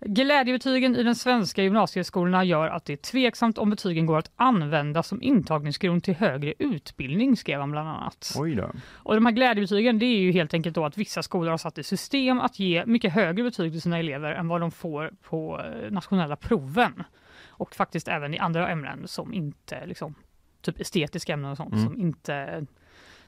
Glädjebetygen 0.00 0.96
i 0.96 1.02
den 1.02 1.14
svenska 1.14 1.62
gymnasieskolorna 1.62 2.44
gör 2.44 2.68
att 2.68 2.84
det 2.84 2.92
är 2.92 2.96
tveksamt 2.96 3.58
om 3.58 3.70
betygen 3.70 4.06
går 4.06 4.18
att 4.18 4.30
använda 4.36 5.02
som 5.02 5.22
intagningsgrund 5.22 6.02
till 6.04 6.14
högre 6.14 6.54
utbildning, 6.58 7.36
skrev 7.36 7.60
han 7.60 7.70
bland 7.70 7.88
annat. 7.88 8.32
Oj 8.38 8.54
då. 8.54 8.70
Och 8.92 9.14
de 9.14 9.26
här 9.26 9.32
glädjebetygen 9.32 9.98
det 9.98 10.06
är 10.06 10.18
ju 10.18 10.32
helt 10.32 10.54
enkelt 10.54 10.74
då 10.74 10.84
att 10.84 10.98
vissa 10.98 11.22
skolor 11.22 11.50
har 11.50 11.58
satt 11.58 11.78
i 11.78 11.82
system 11.82 12.40
att 12.40 12.58
ge 12.58 12.86
mycket 12.86 13.12
högre 13.12 13.42
betyg 13.44 13.72
till 13.72 13.82
sina 13.82 13.98
elever 13.98 14.32
än 14.32 14.48
vad 14.48 14.60
de 14.60 14.70
får 14.70 15.10
på 15.28 15.60
eh, 15.60 15.90
nationella 15.90 16.36
proven. 16.36 17.02
Och 17.48 17.74
faktiskt 17.74 18.08
även 18.08 18.34
i 18.34 18.38
andra 18.38 18.68
ämnen 18.68 19.08
som 19.08 19.32
inte, 19.34 19.86
liksom, 19.86 20.14
typ 20.62 20.80
estetiska 20.80 21.32
ämnen 21.32 21.50
och 21.50 21.56
sånt, 21.56 21.72
Mm. 21.74 21.84
som 21.84 21.96
inte 22.00 22.66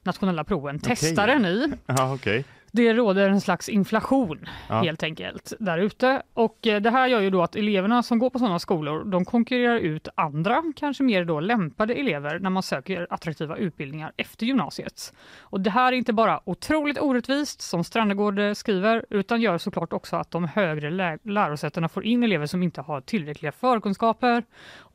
nationella 0.03 0.45
proven 0.45 0.81
testar 0.83 1.29
en 1.29 1.45
i. 1.45 1.73
Ja, 1.87 2.15
okej. 2.15 2.45
Det 2.73 2.93
råder 2.95 3.29
en 3.31 3.41
slags 3.41 3.69
inflation 3.69 4.49
Ja. 4.69 4.81
helt 4.83 5.03
enkelt 5.03 5.53
där 5.59 5.79
ute 5.79 6.23
och 6.35 6.67
eh, 6.67 6.81
det 6.81 6.91
här 6.91 7.07
gör 7.07 7.21
ju 7.21 7.31
då 7.31 7.43
att 7.43 7.57
eleverna 7.57 8.03
som 8.03 8.19
går 8.19 8.31
på 8.31 8.39
sådana 8.39 8.59
skolor, 8.59 9.05
de 9.05 9.25
konkurrerar 9.25 9.79
ut 9.79 10.09
andra, 10.15 10.63
kanske 10.77 11.03
mer 11.03 11.25
då 11.25 11.41
lämpade 11.41 11.95
elever 11.95 12.39
när 12.39 12.51
man 12.51 12.63
söker 12.63 13.07
attraktiva 13.11 13.57
utbildningar 13.57 14.13
efter 14.17 14.47
gymnasiet. 14.47 15.13
Och 15.41 15.61
det 15.61 15.71
här 15.71 15.93
är 15.93 15.97
inte 15.97 16.13
bara 16.13 16.41
otroligt 16.45 16.99
orättvist 17.01 17.61
som 17.61 17.85
Strannegård 17.85 18.39
eh, 18.39 18.53
skriver, 18.53 19.05
utan 19.11 19.41
gör 19.41 19.59
såklart 19.59 19.93
också 19.93 20.17
att 20.17 20.31
de 20.31 20.45
högre 20.45 20.91
lä- 20.91 21.19
lärosätena 21.23 21.89
får 21.89 22.05
in 22.05 22.23
elever 22.23 22.47
som 22.47 22.63
inte 22.63 22.81
har 22.81 23.01
tillräckliga 23.01 23.53
förkunskaper 23.53 24.43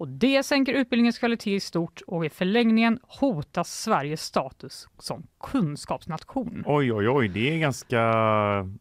och 0.04 0.10
det 0.10 0.44
sänker 0.44 0.74
utbildningens 0.74 1.20
kvalitet 1.20 1.56
i 1.56 1.60
stort 1.60 2.02
och 2.08 2.26
i 2.26 2.30
förlängningen 2.30 3.00
hotas 3.08 3.82
Sveriges 3.82 4.22
status 4.22 4.88
som 5.00 5.24
kunskapsnation. 5.44 6.64
Oj, 6.66 6.94
oj, 6.94 7.10
oj, 7.10 7.28
det 7.28 7.54
är 7.54 7.58
ganska, 7.60 7.98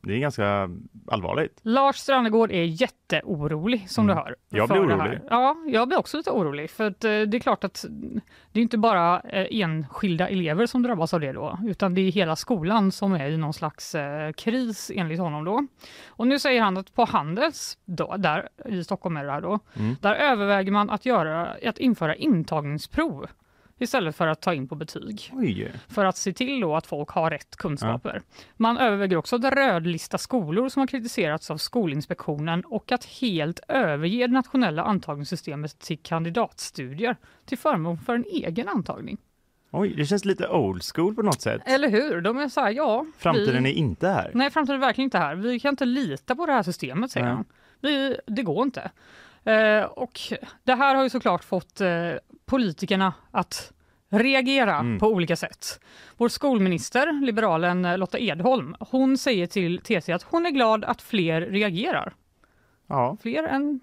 det 0.02 0.14
är 0.14 0.18
ganska 0.18 0.70
allvarligt. 1.06 1.58
Lars 1.62 1.96
Strannegård 1.96 2.50
är 2.52 2.62
jätteorolig 2.64 3.90
som 3.90 4.04
Mm. 4.04 4.16
du 4.16 4.22
hör. 4.22 4.36
Jag 4.48 4.68
blir 4.68 4.80
orolig. 4.80 5.20
Ja, 5.30 5.56
jag 5.66 5.88
blir 5.88 5.98
också 5.98 6.16
lite 6.16 6.30
orolig 6.30 6.70
för 6.70 6.86
att 6.86 7.04
eh, 7.04 7.10
det 7.10 7.36
är 7.36 7.40
klart 7.40 7.64
att 7.64 7.84
det 8.52 8.60
är 8.60 8.62
inte 8.62 8.78
bara 8.78 9.20
eh, 9.20 9.46
enskilda 9.50 10.28
elever 10.28 10.66
som 10.66 10.82
drabbas 10.82 11.14
av 11.14 11.20
det 11.20 11.32
då, 11.32 11.58
utan 11.66 11.94
det 11.94 12.00
är 12.00 12.12
hela 12.12 12.36
skolan 12.36 12.92
som 12.92 13.12
är 13.12 13.28
i 13.30 13.36
någon 13.36 13.52
slags 13.52 13.94
eh, 13.94 14.32
kris 14.32 14.90
enligt 14.94 15.20
honom 15.20 15.44
då. 15.44 15.66
Och 16.08 16.26
nu 16.26 16.38
säger 16.38 16.62
han 16.62 16.76
att 16.76 16.94
på 16.94 17.04
Handels, 17.04 17.78
då, 17.84 18.14
där 18.18 18.48
i 18.68 18.84
Stockholm 18.84 19.16
är 19.16 19.24
det 19.24 19.32
här 19.32 19.40
då, 19.40 19.58
Mm. 19.76 19.96
där 20.00 20.14
överväger 20.14 20.72
man 20.72 20.90
att, 20.90 21.06
göra, 21.06 21.11
att 21.14 21.78
införa 21.78 22.14
intagningsprov 22.14 23.26
istället 23.82 24.16
för 24.16 24.26
att 24.26 24.40
ta 24.40 24.54
in 24.54 24.68
på 24.68 24.74
betyg 24.74 25.30
Oj, 25.32 25.72
för 25.88 26.04
att 26.04 26.16
se 26.16 26.32
till 26.32 26.64
att 26.64 26.86
folk 26.86 27.08
har 27.08 27.30
rätt 27.30 27.56
kunskaper. 27.56 28.22
Man 28.56 28.78
överväger 28.78 29.16
också 29.16 29.36
att 29.36 29.44
rödlista 29.44 30.18
skolor 30.18 30.68
som 30.68 30.80
har 30.80 30.86
kritiserats 30.86 31.50
av 31.50 31.56
Skolinspektionen 31.56 32.64
och 32.64 32.92
att 32.92 33.04
helt 33.04 33.60
överge 33.68 34.26
det 34.26 34.32
nationella 34.32 34.82
antagningssystemet 34.82 35.78
till 35.78 35.98
kandidatstudier 35.98 37.16
till 37.44 37.58
förmån 37.58 37.98
för 37.98 38.14
en 38.14 38.24
egen 38.32 38.68
antagning. 38.68 39.18
oj, 39.70 39.94
det 39.96 40.06
känns 40.06 40.24
lite 40.24 40.48
old 40.48 40.82
school 40.94 41.14
på 41.14 41.22
något 41.22 41.40
sätt. 41.40 41.62
Eller 41.64 41.88
hur? 41.88 42.20
De 42.20 42.38
är 42.38 42.48
så 42.48 42.60
här, 42.60 42.70
ja. 42.70 43.06
Framtiden 43.18 43.64
vi... 43.64 43.70
är 43.70 43.74
inte 43.74 44.08
här. 44.08 44.30
Nej, 44.34 44.50
framtiden 44.50 44.82
är 44.82 44.86
verkligen 44.86 45.06
inte 45.06 45.18
här. 45.18 45.34
Vi 45.34 45.60
kan 45.60 45.70
inte 45.70 45.84
lita 45.84 46.36
på 46.36 46.46
det 46.46 46.52
här 46.52 46.62
systemet, 46.62 47.10
säger 47.10 47.26
Nej. 47.26 47.34
han. 47.34 47.44
Vi, 47.80 48.16
det 48.26 48.42
går 48.42 48.62
inte. 48.62 48.90
Eh, 49.44 49.84
och 49.84 50.20
det 50.64 50.74
här 50.74 50.94
har 50.94 51.02
ju 51.02 51.10
såklart 51.10 51.44
fått 51.44 51.80
eh, 51.80 52.12
politikerna 52.46 53.14
att 53.30 53.72
reagera 54.10 54.74
Mm. 54.78 54.98
på 54.98 55.06
olika 55.08 55.36
sätt. 55.36 55.80
Vår 56.16 56.28
skolminister, 56.28 57.24
liberalen 57.24 57.82
Lotta 58.00 58.18
Edholm, 58.18 58.74
hon 58.80 59.18
säger 59.18 59.46
till 59.46 59.78
TT 59.78 60.12
att 60.12 60.22
hon 60.22 60.46
är 60.46 60.50
glad 60.50 60.84
att 60.84 61.02
fler 61.02 61.40
reagerar. 61.40 62.14
Ja, 62.86 63.16
Fler 63.22 63.42
än 63.42 63.80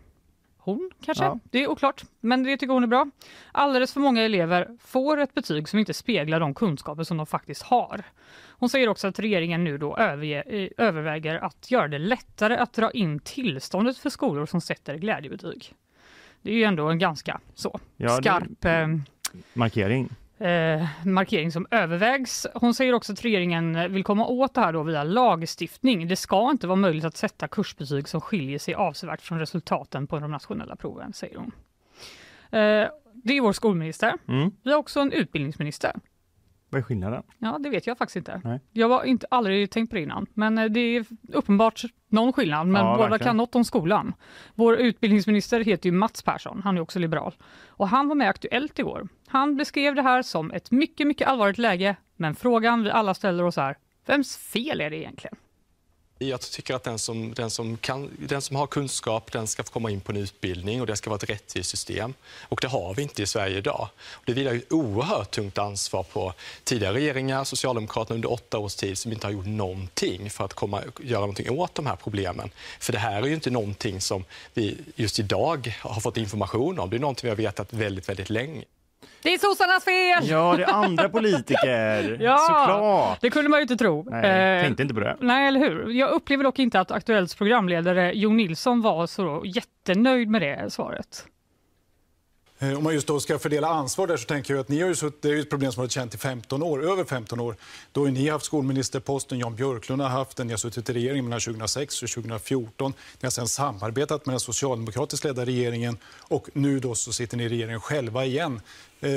hon 0.70 0.92
kanske? 1.06 1.24
Ja. 1.24 1.40
Det 1.44 1.64
är 1.64 1.68
oklart, 1.68 2.04
men 2.20 2.44
det 2.44 2.58
tycker 2.58 2.74
hon 2.74 2.84
är 2.84 2.88
bra. 2.88 3.08
Alldeles 3.52 3.94
för 3.94 4.00
många 4.00 4.22
elever 4.22 4.68
får 4.80 5.20
ett 5.20 5.34
betyg 5.34 5.70
som 5.70 5.80
inte 5.80 5.94
speglar 5.94 6.40
de 6.40 6.54
kunskaper 6.54 7.04
som 7.04 7.18
de 7.18 7.26
faktiskt 7.26 7.62
har. 7.64 8.04
Hon 8.50 8.70
säger 8.70 8.90
också 8.90 9.08
att 9.08 9.20
regeringen 9.20 9.64
nu 9.64 9.78
då 9.78 9.98
överge, 9.98 10.42
eh, 10.42 10.70
överväger 10.88 11.36
att 11.36 11.72
göra 11.72 11.88
det 11.88 12.00
lättare 12.00 12.56
att 12.58 12.74
dra 12.74 12.92
in 12.92 13.20
tillståndet 13.20 13.98
för 13.98 14.10
skolor 14.10 14.46
som 14.46 14.62
sätter 14.62 14.96
glädjebetyg. 14.98 15.74
Det 16.42 16.52
är 16.52 16.56
ju 16.56 16.64
ändå 16.64 16.88
en 16.90 17.00
ganska 17.00 17.40
så 17.56 17.80
Ja, 17.98 18.16
det- 18.16 18.24
skarp 18.24 18.66
eh, 18.66 18.88
markering. 19.54 20.10
Eh, 20.40 20.88
markering 21.06 21.52
som 21.52 21.68
övervägs. 21.72 22.48
Hon 22.54 22.74
säger 22.74 22.94
också 22.94 23.14
att 23.14 23.26
regeringen 23.26 23.94
vill 23.94 24.04
komma 24.04 24.26
åt 24.26 24.54
det 24.54 24.62
här 24.62 24.74
då 24.74 24.84
via 24.84 25.04
lagstiftning. 25.04 26.08
Det 26.08 26.16
ska 26.16 26.52
inte 26.52 26.68
vara 26.68 26.76
möjligt 26.76 27.06
att 27.06 27.18
sätta 27.18 27.48
kursbetyg 27.48 28.08
som 28.08 28.22
skiljer 28.22 28.60
sig 28.60 28.74
avsevärt 28.74 29.22
från 29.22 29.40
resultaten 29.40 30.08
på 30.08 30.20
de 30.20 30.32
nationella 30.32 30.76
proven, 30.76 31.14
säger 31.14 31.38
hon. 31.38 31.52
Eh, 32.52 32.88
det 33.14 33.38
är 33.38 33.42
vår 33.42 33.54
skolminister. 33.54 34.14
Mm. 34.28 34.52
Vi 34.64 34.72
har 34.72 34.78
också 34.78 35.00
en 35.00 35.12
utbildningsminister. 35.12 35.96
Vad 36.70 36.80
är 36.80 36.84
skillnaden? 36.84 37.24
Ja, 37.38 37.58
det 37.60 37.70
vet 37.70 37.88
jag 37.88 37.98
faktiskt 37.98 38.16
inte. 38.16 38.42
Nej. 38.44 38.60
Jag 38.72 38.90
har 38.90 39.04
inte 39.04 39.28
aldrig 39.32 39.72
tänkt 39.72 39.90
på 39.90 39.96
det 39.96 40.02
innan, 40.02 40.26
men 40.34 40.58
eh, 40.58 40.66
det 40.66 40.80
är 40.80 41.06
uppenbart 41.34 41.82
någon 42.08 42.34
skillnad. 42.34 42.68
Men 42.68 42.86
Ja, 42.86 42.96
båda 42.98 43.10
verkligen. 43.10 43.28
kan 43.30 43.38
något 43.38 43.56
om 43.56 43.64
skolan. 43.66 44.14
Vår 44.56 44.76
utbildningsminister 44.76 45.60
heter 45.64 45.90
ju 45.90 45.92
Mats 45.96 46.24
Persson, 46.24 46.62
han 46.64 46.78
är 46.78 46.82
också 46.82 47.00
liberal. 47.00 47.34
Och 47.68 47.88
han 47.88 48.08
var 48.08 48.16
med 48.16 48.30
Aktuellt 48.30 48.80
igår. 48.80 49.08
Han 49.28 49.56
beskrev 49.56 49.96
det 49.96 50.02
här 50.02 50.22
som 50.22 50.52
ett 50.52 50.72
mycket, 50.72 51.08
mycket 51.08 51.28
allvarligt 51.28 51.58
läge, 51.58 51.96
men 52.16 52.36
frågan 52.36 52.84
vi 52.84 52.92
alla 52.92 53.14
ställer 53.14 53.44
oss 53.44 53.58
är, 53.58 53.78
vems 54.06 54.38
fel 54.38 54.82
är 54.82 54.90
det 54.90 54.98
egentligen? 54.98 55.36
Jag 56.22 56.42
tycker 56.42 56.76
att 56.76 56.84
den 56.84 57.00
som, 57.00 57.34
den, 57.34 57.50
som 57.50 57.78
kan, 57.78 58.10
den 58.20 58.42
som 58.42 58.56
har 58.56 58.68
kunskap 58.68 59.32
den 59.32 59.48
ska 59.48 59.64
få 59.64 59.72
komma 59.72 59.92
in 59.92 60.02
på 60.02 60.12
en 60.12 60.18
utbildning 60.18 60.82
och 60.82 60.88
det 60.88 60.96
ska 60.96 61.10
vara 61.10 61.18
ett 61.18 61.30
rättvist 61.30 61.70
system. 61.70 62.14
Och 62.42 62.60
det 62.62 62.68
har 62.68 62.94
vi 62.94 63.02
inte 63.02 63.24
i 63.24 63.26
Sverige 63.26 63.58
idag. 63.58 63.90
Och 64.12 64.24
det 64.26 64.34
vilar 64.34 64.52
ju 64.52 64.58
ett 64.58 64.72
oerhört 64.72 65.32
tungt 65.32 65.58
ansvar 65.58 66.04
på 66.04 66.34
tidigare 66.64 66.94
regeringar, 66.94 67.44
Socialdemokraterna 67.44 68.16
under 68.16 68.32
åtta 68.32 68.58
års 68.58 68.76
tid 68.76 68.98
som 68.98 69.12
inte 69.12 69.28
har 69.28 69.32
gjort 69.32 69.46
någonting 69.46 70.30
för 70.30 70.46
att 70.46 70.54
komma, 70.54 70.84
göra 71.02 71.20
någonting 71.20 71.50
åt 71.50 71.76
de 71.76 71.86
här 71.86 71.96
problemen. 71.96 72.52
För 72.80 72.94
det 72.94 73.00
här 73.00 73.22
är 73.22 73.28
ju 73.28 73.34
inte 73.34 73.50
någonting 73.50 74.02
som 74.02 74.26
vi 74.54 74.78
just 74.96 75.20
idag 75.20 75.78
har 75.80 76.02
fått 76.02 76.18
information 76.18 76.80
om. 76.80 76.90
Det 76.90 76.96
är 76.96 77.00
någonting 77.00 77.28
vi 77.28 77.30
har 77.30 77.38
vetat 77.38 77.74
väldigt, 77.74 78.10
väldigt 78.10 78.30
länge. 78.30 78.64
Det 79.24 79.34
är 79.34 79.38
sossarnas 79.38 79.84
fel! 79.84 80.30
Ja, 80.30 80.54
det 80.58 80.64
är 80.64 80.74
andra 80.74 81.10
politiker. 81.10 82.18
Ja, 82.22 82.38
Såklart. 82.38 83.22
Det 83.22 83.30
kunde 83.30 83.50
man 83.50 83.60
ju 83.60 83.62
inte 83.62 83.76
tro. 83.78 84.04
Nej, 84.12 84.56
Eh, 84.58 84.64
tänkte 84.64 84.84
inte 84.84 84.94
på 84.96 85.00
det. 85.00 85.18
Nej, 85.20 85.48
eller 85.48 85.60
hur? 85.60 85.90
Jag 85.92 86.10
upplever 86.10 86.44
dock 86.44 86.60
inte 86.60 86.80
att 86.80 86.92
Aktuellts 86.92 87.36
programledare 87.36 88.12
Jo 88.16 88.30
Nilsson 88.34 88.82
var 88.82 89.08
så 89.08 89.44
jättenöjd 89.46 90.30
med 90.30 90.42
det 90.42 90.74
svaret. 90.74 91.26
Eh, 92.62 92.78
Om 92.78 92.84
man 92.84 92.94
just 92.94 93.08
då 93.08 93.20
ska 93.20 93.40
fördela 93.40 93.68
ansvar 93.68 94.08
där 94.08 94.18
så 94.18 94.26
tänker 94.26 94.54
jag 94.54 94.62
att 94.62 94.70
ni 94.70 94.82
har 94.82 94.88
ju 94.88 94.96
sutt, 94.96 95.22
det 95.22 95.28
är 95.28 95.32
ju 95.34 95.40
ett 95.42 95.50
problem 95.50 95.72
som 95.72 95.80
har 95.80 95.84
varit 95.86 95.92
känt 95.92 96.16
i 96.16 96.18
15 96.18 96.64
år, 96.64 96.84
över 96.92 97.04
15 97.04 97.40
år. 97.40 97.56
Då 97.92 98.06
har 98.06 98.12
ni 98.12 98.30
haft 98.30 98.46
skolministerposten, 98.46 99.40
Jan 99.40 99.56
Björklund 99.56 100.02
har 100.02 100.10
haft 100.10 100.38
den, 100.38 100.48
ni 100.48 100.54
har 100.54 100.58
suttit 100.58 100.90
i 100.90 100.94
regeringen 100.94 101.26
mellan 101.26 101.40
2006 101.40 102.04
och 102.04 102.10
2014. 102.10 102.94
Ni 103.22 103.26
har 103.26 103.30
sedan 103.32 103.48
samarbetat 103.48 104.26
med 104.26 104.34
den 104.34 104.40
socialdemokratiskt 104.40 105.24
ledda 105.26 105.46
regeringen 105.46 105.98
och 106.20 106.50
nu 106.54 106.80
då 106.80 106.96
så 106.96 107.14
sitter 107.14 107.38
ni 107.38 107.44
i 107.44 107.50
regeringen 107.50 107.82
själva 107.82 108.26
igen. 108.26 108.62
Eh, 109.02 109.12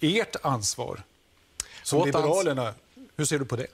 ert 0.00 0.36
ansvar 0.42 1.00
som 1.82 1.98
Vårt 1.98 2.06
ans- 2.08 2.12
Liberalerna, 2.16 2.74
hur 3.16 3.24
ser 3.24 3.38
du 3.38 3.44
på 3.44 3.56
det? 3.56 3.66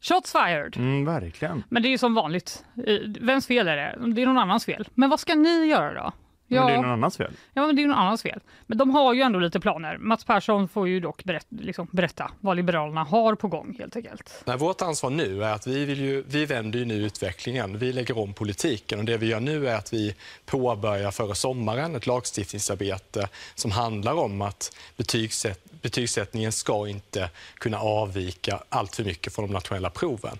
Shots 0.00 0.32
fired! 0.32 0.76
Mm, 0.76 1.04
verkligen. 1.04 1.64
Men 1.68 1.82
det 1.82 1.88
är 1.88 1.90
ju 1.90 1.98
som 1.98 2.14
vanligt. 2.14 2.64
Eh, 2.86 2.94
Vems 3.20 3.46
fel 3.46 3.68
är 3.68 3.76
det? 3.76 3.98
Det 4.14 4.22
är 4.22 4.26
någon 4.26 4.38
annans 4.38 4.64
fel. 4.64 4.88
Men 4.94 5.10
vad 5.10 5.20
ska 5.20 5.34
ni 5.34 5.66
göra 5.66 5.94
då? 6.02 6.12
Men 6.46 6.66
det 6.66 6.72
är 6.72 6.76
någon 6.76 6.90
annans 6.90 7.16
fel. 7.16 7.32
Ja, 7.52 7.66
men 7.66 7.76
det 7.76 7.82
är 7.82 7.86
någon 7.86 7.98
annans 7.98 8.22
fel. 8.22 8.40
Men 8.66 8.78
de 8.78 8.90
har 8.90 9.14
ju 9.14 9.22
ändå 9.22 9.38
lite 9.38 9.60
planer. 9.60 9.98
Mats 9.98 10.24
Persson 10.24 10.68
får 10.68 10.88
ju 10.88 11.00
dock 11.00 11.24
berätta, 11.24 11.46
liksom, 11.50 11.88
berätta 11.90 12.30
vad 12.40 12.56
Liberalerna 12.56 13.04
har 13.04 13.34
på 13.34 13.48
gång 13.48 13.76
helt 13.78 13.96
enkelt. 13.96 14.42
Nej, 14.44 14.56
vårt 14.56 14.82
ansvar 14.82 15.10
nu 15.10 15.44
är 15.44 15.52
att 15.52 15.66
vi, 15.66 15.84
vill 15.84 16.00
ju, 16.00 16.24
vi 16.26 16.46
vänder 16.46 16.78
ju 16.78 16.84
nu 16.84 16.94
utvecklingen. 16.94 17.78
Vi 17.78 17.92
lägger 17.92 18.18
om 18.18 18.34
politiken. 18.34 18.98
Och 18.98 19.04
det 19.04 19.16
vi 19.16 19.26
gör 19.26 19.40
nu 19.40 19.68
är 19.68 19.74
att 19.74 19.92
vi 19.92 20.14
påbörjar 20.46 21.10
före 21.10 21.34
sommaren 21.34 21.94
ett 21.94 22.06
lagstiftningsarbete 22.06 23.28
som 23.54 23.70
handlar 23.70 24.14
om 24.14 24.42
att 24.42 24.76
betygsätt, 24.96 25.64
betygssättningen 25.82 26.52
ska 26.52 26.88
inte 26.88 27.30
kunna 27.54 27.78
avvika 27.78 28.62
allt 28.68 28.96
för 28.96 29.04
mycket 29.04 29.34
från 29.34 29.46
de 29.46 29.52
nationella 29.52 29.90
proven. 29.90 30.38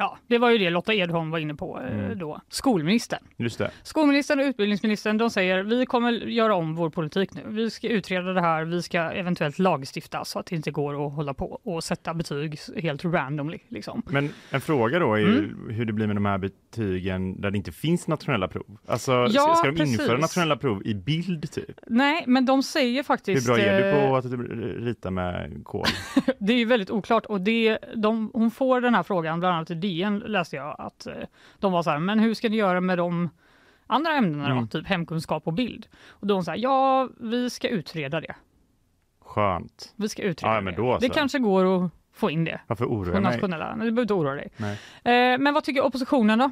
Ja, 0.00 0.18
det 0.26 0.38
var 0.38 0.50
ju 0.50 0.58
det 0.58 0.70
Lotta 0.70 0.94
Edholm 0.94 1.30
var 1.30 1.38
inne 1.38 1.54
på 1.54 1.80
eh, 1.80 2.16
då. 2.16 2.40
Skolministern. 2.48 3.18
Just 3.36 3.58
det. 3.58 3.70
Skolministern 3.82 4.40
och 4.40 4.44
utbildningsministern 4.46 5.18
de 5.18 5.30
säger 5.30 5.62
vi 5.62 5.86
kommer 5.86 6.12
göra 6.12 6.54
om 6.54 6.74
vår 6.74 6.90
politik 6.90 7.34
nu. 7.34 7.42
Vi 7.46 7.70
ska 7.70 7.88
utreda 7.88 8.32
det 8.32 8.40
här, 8.40 8.64
vi 8.64 8.82
ska 8.82 8.98
eventuellt 8.98 9.58
lagstifta 9.58 10.24
så 10.24 10.38
att 10.38 10.46
det 10.46 10.56
inte 10.56 10.70
går 10.70 11.06
att 11.06 11.12
hålla 11.14 11.34
på 11.34 11.60
och 11.62 11.84
sätta 11.84 12.14
betyg 12.14 12.58
helt 12.76 13.04
randomly. 13.04 13.58
Liksom. 13.68 14.02
Men 14.06 14.30
en 14.50 14.60
fråga 14.60 14.98
då 14.98 15.14
är 15.14 15.18
ju 15.18 15.38
Mm. 15.38 15.70
hur 15.70 15.84
det 15.84 15.92
blir 15.92 16.06
med 16.06 16.16
de 16.16 16.24
här 16.26 16.38
betygen 16.38 17.40
där 17.40 17.50
det 17.50 17.56
inte 17.56 17.72
finns 17.72 18.08
nationella 18.08 18.48
prov. 18.48 18.78
Alltså, 18.86 19.12
Ja, 19.30 19.54
ska, 19.56 19.70
de 19.70 19.76
precis. 19.76 20.00
införa 20.00 20.18
nationella 20.18 20.56
prov 20.56 20.82
i 20.84 20.94
bild 20.94 21.50
typ? 21.52 21.80
Nej, 21.86 22.24
men 22.26 22.46
de 22.46 22.62
säger 22.62 22.96
Hur 22.96 23.02
faktiskt... 23.02 23.46
bra 23.46 23.58
är 23.58 23.80
du 23.82 23.88
eh, 23.88 24.08
på 24.08 24.16
att 24.16 24.24
rita 24.84 25.10
med 25.10 25.60
kol? 25.64 25.84
Det 26.38 26.52
är 26.52 26.56
ju 26.58 26.64
väldigt 26.64 26.90
oklart 26.90 27.26
och 27.26 27.40
det, 27.40 27.78
de, 27.96 28.30
hon 28.34 28.50
får 28.50 28.80
den 28.80 28.94
här 28.94 29.02
frågan, 29.02 29.40
bland 29.40 29.54
annat 29.56 29.70
i 29.70 29.74
DN 29.88 30.18
läste 30.18 30.56
jag, 30.56 30.76
att 30.78 31.06
eh, 31.06 31.14
de 31.58 31.72
var 31.72 31.82
så 31.82 31.90
här, 31.90 31.98
men 31.98 32.18
hur 32.18 32.34
ska 32.34 32.48
ni 32.48 32.56
göra 32.56 32.80
med 32.80 32.98
de 32.98 33.28
andra 33.86 34.12
ämnena 34.12 34.44
då, 34.48 34.52
Mm. 34.54 34.68
typ 34.68 34.86
hemkunskap 34.86 35.46
och 35.46 35.52
bild? 35.52 35.86
Och 36.08 36.26
då 36.26 36.34
hon 36.34 36.44
säger 36.44 36.62
ja, 36.62 37.08
vi 37.20 37.50
ska 37.50 37.68
utreda 37.68 38.20
det. 38.20 38.34
Skönt. 39.20 39.92
Vi 39.96 40.08
ska 40.08 40.22
utreda 40.22 40.54
Ja, 40.54 40.60
men 40.60 40.74
det. 40.74 40.82
då 40.82 40.98
Det 40.98 41.06
så. 41.06 41.12
kanske 41.12 41.38
går 41.38 41.84
att 41.84 41.90
få 42.12 42.30
in 42.30 42.44
det 42.44 42.60
Varför 42.66 42.84
oroar 42.84 43.14
jag 43.14 43.22
mig? 43.22 43.32
du 43.86 43.90
behöver 43.90 44.00
inte 44.02 44.14
oroa 44.14 44.34
dig. 44.34 44.48
Eh, 45.04 45.38
men 45.38 45.54
vad 45.54 45.64
tycker 45.64 45.84
oppositionen 45.84 46.38
då? 46.38 46.50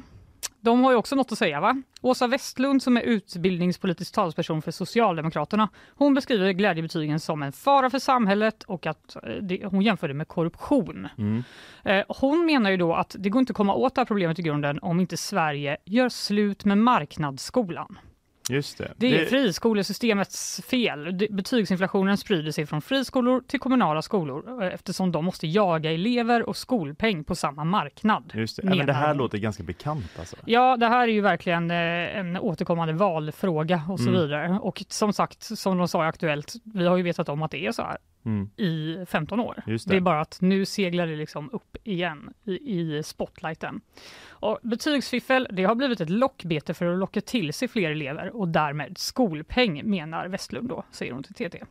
De 0.61 0.83
har 0.83 0.91
ju 0.91 0.97
också 0.97 1.15
något 1.15 1.31
att 1.31 1.37
säga 1.37 1.59
va? 1.59 1.81
Åsa 2.01 2.27
Westlund 2.27 2.83
som 2.83 2.97
är 2.97 3.01
utbildningspolitisk 3.01 4.13
talesperson 4.13 4.61
för 4.61 4.71
Socialdemokraterna, 4.71 5.69
hon 5.95 6.13
beskriver 6.13 6.51
glädjebetygen 6.51 7.19
som 7.19 7.43
en 7.43 7.51
fara 7.51 7.89
för 7.89 7.99
samhället 7.99 8.63
och 8.63 8.85
att 8.85 9.15
eh, 9.15 9.21
det, 9.41 9.65
hon 9.65 9.81
jämför 9.81 10.07
det 10.07 10.13
med 10.13 10.27
korruption. 10.27 11.07
Mm. 11.17 11.43
Eh, 11.83 12.03
hon 12.07 12.45
menar 12.45 12.69
ju 12.69 12.77
då 12.77 12.93
att 12.93 13.15
det 13.19 13.29
går 13.29 13.39
inte 13.39 13.51
att 13.51 13.57
komma 13.57 13.73
åt 13.73 13.95
det 13.95 14.01
här 14.01 14.05
problemet 14.05 14.39
i 14.39 14.41
grunden 14.41 14.79
om 14.81 14.99
inte 14.99 15.17
Sverige 15.17 15.77
gör 15.85 16.09
slut 16.09 16.65
med 16.65 16.77
marknadsskolan. 16.77 17.99
Just 18.49 18.77
det. 18.77 18.93
Det 18.97 19.21
är 19.21 19.25
friskolesystemets 19.25 20.61
fel. 20.69 21.27
Betygsinflationen 21.29 22.17
sprider 22.17 22.51
sig 22.51 22.65
från 22.65 22.81
friskolor 22.81 23.43
till 23.47 23.59
kommunala 23.59 24.01
skolor 24.01 24.63
eh, 24.63 24.73
eftersom 24.73 25.11
de 25.11 25.25
måste 25.25 25.47
jaga 25.47 25.91
elever 25.91 26.49
och 26.49 26.57
skolpeng 26.57 27.23
på 27.23 27.35
samma 27.35 27.63
marknad. 27.63 28.31
Just 28.35 28.55
det. 28.57 28.61
Ja, 28.65 28.75
men 28.75 28.85
det 28.85 28.93
här 28.93 29.13
låter 29.15 29.37
ganska 29.37 29.63
bekant 29.63 30.11
alltså. 30.19 30.35
Ja, 30.45 30.77
det 30.77 30.87
här 30.87 31.07
är 31.07 31.11
ju 31.11 31.21
verkligen 31.21 31.71
eh, 31.71 31.77
en 32.17 32.37
återkommande 32.37 32.93
valfråga 32.93 33.81
och 33.89 33.99
så 33.99 34.09
Mm. 34.09 34.21
vidare. 34.21 34.59
Och 34.61 34.83
som 34.89 35.13
sagt, 35.13 35.43
som 35.43 35.77
de 35.77 35.87
sa 35.87 36.03
i 36.05 36.07
Aktuellt, 36.07 36.53
vi 36.63 36.87
har 36.87 36.97
ju 36.97 37.03
vetat 37.03 37.29
om 37.29 37.41
att 37.43 37.51
det 37.51 37.65
är 37.65 37.71
så 37.71 37.81
här 37.81 37.97
Mm. 38.27 38.49
i 38.57 39.05
15 39.05 39.39
år. 39.39 39.63
Det. 39.65 39.85
det. 39.85 39.95
är 39.95 39.99
bara 39.99 40.21
att 40.21 40.37
nu 40.41 40.65
seglar 40.65 41.07
det 41.07 41.15
liksom 41.15 41.49
upp 41.53 41.77
igen 41.83 42.33
i, 42.45 42.79
i 42.79 43.03
spotlighten. 43.03 43.81
Och 44.29 44.59
betygsfiffel, 44.61 45.47
det 45.51 45.63
har 45.63 45.75
blivit 45.75 46.01
ett 46.01 46.09
lockbete 46.09 46.73
för 46.73 46.85
att 46.85 46.97
locka 46.97 47.21
till 47.21 47.53
sig 47.53 47.67
fler 47.67 47.91
elever 47.91 48.35
och 48.35 48.47
därmed 48.47 48.97
skolpeng, 48.97 49.89
menar 49.89 50.27
Westlund 50.27 50.69
då, 50.69 50.83
säger 50.91 51.13
hon 51.13 51.23
till 51.23 51.33
TT. 51.33 51.63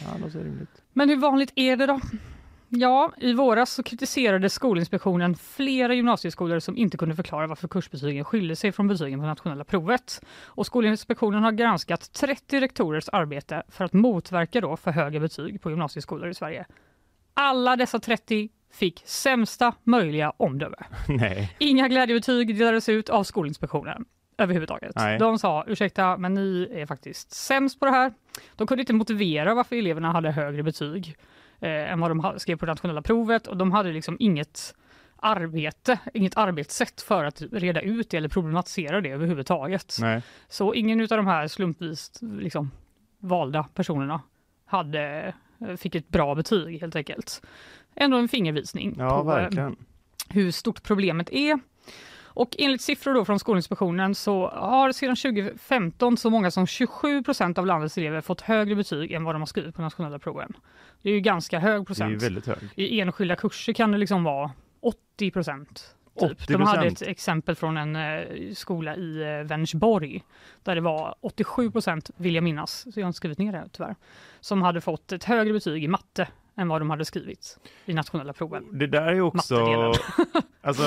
Ja, 0.00 0.06
det 0.16 0.24
låter 0.24 0.38
rimligt. 0.38 0.82
Men 0.92 1.08
hur 1.08 1.16
vanligt 1.16 1.52
är 1.56 1.76
det 1.76 1.86
då? 1.86 2.00
Ja, 2.68 3.12
i 3.16 3.32
våras 3.32 3.70
så 3.72 3.82
kritiserade 3.82 4.50
Skolinspektionen 4.50 5.34
flera 5.34 5.94
gymnasieskolor 5.94 6.58
som 6.58 6.76
inte 6.76 6.96
kunde 6.96 7.16
förklara 7.16 7.46
varför 7.46 7.68
kursbetygen 7.68 8.24
skilde 8.24 8.56
sig 8.56 8.72
från 8.72 8.88
betygen 8.88 9.20
på 9.20 9.26
nationella 9.26 9.64
provet. 9.64 10.20
Och 10.44 10.66
Skolinspektionen 10.66 11.42
har 11.42 11.52
granskat 11.52 12.12
30 12.12 12.60
rektorers 12.60 13.08
arbete 13.08 13.62
för 13.68 13.84
att 13.84 13.92
motverka 13.92 14.60
då 14.60 14.76
för 14.76 14.90
höga 14.90 15.20
betyg 15.20 15.62
på 15.62 15.70
gymnasieskolor 15.70 16.28
i 16.28 16.34
Sverige. 16.34 16.66
Alla 17.34 17.76
dessa 17.76 17.98
30 17.98 18.48
fick 18.72 19.02
sämsta 19.06 19.74
möjliga 19.84 20.32
omdöme. 20.36 20.76
Nej. 21.08 21.56
Inga 21.58 21.88
glädjebetyg 21.88 22.58
delades 22.58 22.88
ut 22.88 23.08
av 23.08 23.24
Skolinspektionen 23.24 24.04
överhuvudtaget. 24.38 24.92
Nej. 24.96 25.18
De 25.18 25.38
sa 25.38 25.64
ursäkta, 25.66 26.16
men 26.16 26.34
ni 26.34 26.68
är 26.72 26.86
faktiskt 26.86 27.34
sämst 27.34 27.80
på 27.80 27.86
det 27.86 27.92
här. 27.92 28.12
De 28.56 28.66
kunde 28.66 28.82
inte 28.82 28.92
motivera 28.92 29.54
varför 29.54 29.76
eleverna 29.76 30.12
hade 30.12 30.30
högre 30.30 30.62
betyg 30.62 31.16
eh, 31.60 31.92
än 31.92 32.00
vad 32.00 32.10
de 32.10 32.34
skrev 32.38 32.56
på 32.56 32.66
det 32.66 32.72
nationella 32.72 33.02
provet 33.02 33.46
och 33.46 33.56
de 33.56 33.72
hade 33.72 33.92
liksom 33.92 34.16
inget 34.20 34.74
arbete, 35.16 35.98
inget 36.14 36.36
arbetssätt 36.36 37.02
för 37.02 37.24
att 37.24 37.42
reda 37.52 37.80
ut 37.80 38.10
det 38.10 38.16
eller 38.16 38.28
problematisera 38.28 39.00
det 39.00 39.10
överhuvudtaget. 39.10 39.96
Nej. 40.00 40.22
Så 40.48 40.74
ingen 40.74 41.00
av 41.00 41.06
de 41.08 41.26
här 41.26 41.48
slumpvis 41.48 42.12
liksom, 42.20 42.70
valda 43.18 43.62
personerna 43.74 44.20
hade, 44.64 45.34
eh, 45.68 45.76
fick 45.76 45.94
ett 45.94 46.08
bra 46.08 46.34
betyg 46.34 46.80
helt 46.80 46.96
enkelt. 46.96 47.42
Ändå 47.94 48.16
en 48.16 48.28
fingervisning 48.28 48.94
Ja, 48.98 49.08
på 49.24 49.30
eh, 49.30 49.36
verkligen. 49.36 49.76
hur 50.30 50.50
stort 50.50 50.82
problemet 50.82 51.30
är. 51.32 51.60
Och 52.36 52.56
enligt 52.58 52.80
siffror 52.80 53.14
då 53.14 53.24
från 53.24 53.38
Skolinspektionen 53.38 54.14
så 54.14 54.48
har 54.48 54.92
sedan 54.92 55.16
2015 55.16 56.16
så 56.16 56.30
många 56.30 56.50
som 56.50 56.66
27 56.66 57.22
procent 57.22 57.58
av 57.58 57.66
landets 57.66 57.98
elever 57.98 58.20
fått 58.20 58.40
högre 58.40 58.74
betyg 58.74 59.12
än 59.12 59.24
vad 59.24 59.34
de 59.34 59.42
har 59.42 59.46
skrivit 59.46 59.74
på 59.74 59.82
nationella 59.82 60.18
proven. 60.18 60.52
Det 61.02 61.10
är 61.10 61.14
ju 61.14 61.20
ganska 61.20 61.58
hög 61.58 61.70
Det 61.70 61.74
är 61.74 61.78
ju 61.80 61.84
procent. 61.84 62.22
väldigt 62.22 62.46
hög. 62.46 62.58
I 62.74 63.00
enskilda 63.00 63.36
kurser 63.36 63.72
kan 63.72 63.92
det 63.92 63.98
liksom 63.98 64.24
vara 64.24 64.50
80 64.80 65.30
procent. 65.30 65.94
Typ. 66.20 66.40
80%? 66.40 66.52
De 66.52 66.62
hade 66.62 66.86
ett 66.86 67.02
exempel 67.02 67.54
från 67.54 67.76
en 67.76 67.96
eh, 67.96 68.52
skola 68.54 68.96
i 68.96 69.22
eh, 69.22 69.46
Vänersborg 69.46 70.24
där 70.64 70.74
det 70.74 70.80
var 70.80 71.14
87 71.20 71.70
procent, 71.70 72.10
vill 72.16 72.34
jag 72.34 72.44
minnas, 72.44 72.86
så 72.94 73.00
jag 73.00 73.04
har 73.04 73.08
inte 73.08 73.16
skrivit 73.16 73.38
ner 73.38 73.52
det 73.52 73.68
tyvärr, 73.72 73.96
som 74.40 74.62
hade 74.62 74.80
fått 74.80 75.12
ett 75.12 75.24
högre 75.24 75.52
betyg 75.52 75.84
i 75.84 75.88
matte 75.88 76.28
än 76.56 76.68
vad 76.68 76.80
de 76.80 76.90
hade 76.90 77.04
skrivit 77.04 77.58
i 77.84 77.94
nationella 77.94 78.32
proven. 78.32 78.78
Det 78.78 78.86
där 78.86 79.06
är 79.06 79.20
också... 79.20 79.54
Alltså, 80.66 80.82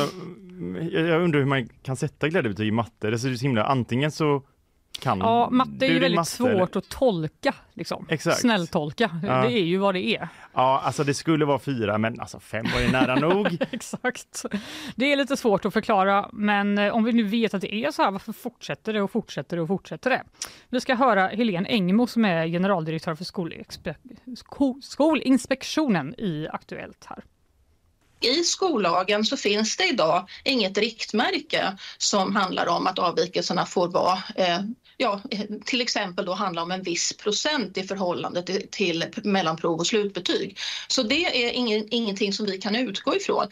jag 0.92 1.22
undrar 1.22 1.40
hur 1.40 1.46
man 1.48 1.70
kan 1.82 1.96
sätta 1.96 2.28
glädjebetyg 2.30 2.68
i 2.68 2.72
matte. 2.72 3.10
Det 3.10 3.16
är 3.16 3.36
så 3.36 3.46
himla, 3.46 3.64
antingen 3.64 4.12
så 4.12 4.44
kan 5.02 5.20
Ja, 5.20 5.50
matte 5.50 5.86
är 5.86 5.90
ju 5.90 6.00
väldigt 6.00 6.16
matte, 6.16 6.30
svårt 6.32 6.50
eller- 6.50 6.78
att 6.78 6.90
tolka. 6.90 7.56
Liksom. 7.74 8.06
Exakt. 8.10 8.38
Snälltolka. 8.40 9.20
Ja. 9.24 9.42
Det 9.42 9.52
är 9.54 9.64
ju 9.64 9.78
vad 9.78 9.96
det 9.96 10.02
är. 10.16 10.28
Ja, 10.54 10.82
alltså 10.84 11.04
det 11.04 11.14
skulle 11.14 11.46
vara 11.46 11.60
fyra, 11.60 11.98
men 11.98 12.20
alltså 12.20 12.40
fem 12.40 12.66
var 12.74 12.82
ju 12.82 12.92
nära 12.92 13.16
nog. 13.16 13.58
Exakt. 13.72 14.46
Det 14.96 15.12
är 15.12 15.18
lite 15.18 15.38
svårt 15.38 15.66
att 15.66 15.74
förklara, 15.74 16.30
men 16.34 16.78
eh, 16.78 16.94
om 16.96 17.04
vi 17.04 17.12
nu 17.14 17.24
vet 17.24 17.54
att 17.54 17.62
det 17.62 17.74
är 17.76 17.92
så 17.92 18.02
här, 18.04 18.12
varför 18.12 18.34
fortsätter 18.34 18.94
det 18.94 19.02
och 19.02 19.12
fortsätter 19.12 19.56
det 19.58 19.62
och 19.62 19.68
fortsätter 19.68 20.10
det? 20.10 20.24
Vi 20.70 20.82
ska 20.82 20.96
höra 20.96 21.28
Helene 21.28 21.70
Engmo 21.70 22.08
som 22.08 22.26
är 22.26 22.48
generaldirektör 22.48 23.16
för 23.16 23.26
Skolinspektionen 24.82 26.16
i 26.18 26.48
Aktuellt 26.52 27.06
här. 27.06 27.24
I 28.20 28.44
skollagen 28.44 29.26
så 29.26 29.38
finns 29.38 29.78
det 29.78 29.90
idag 29.90 30.30
inget 30.44 30.78
riktmärke 30.78 31.78
som 31.98 32.36
handlar 32.36 32.68
om 32.68 32.88
att 32.88 33.00
avvikelserna 33.00 33.66
får 33.66 33.88
vara, 33.88 34.18
eh, 34.36 34.60
ja, 34.98 35.22
till 35.66 35.82
exempel 35.82 36.26
då 36.26 36.34
handla 36.34 36.64
om 36.64 36.72
en 36.72 36.84
viss 36.84 37.18
procent 37.18 37.78
i 37.78 37.84
förhållande 37.84 38.44
till, 38.44 38.68
till 38.72 39.06
mellanprov 39.24 39.80
och 39.80 39.88
slutbetyg. 39.88 40.58
Så 40.88 41.04
det 41.04 41.46
är 41.46 41.52
ingen, 41.52 41.88
ingenting 41.92 42.34
som 42.34 42.46
vi 42.46 42.58
kan 42.58 42.76
utgå 42.76 43.16
ifrån. 43.16 43.48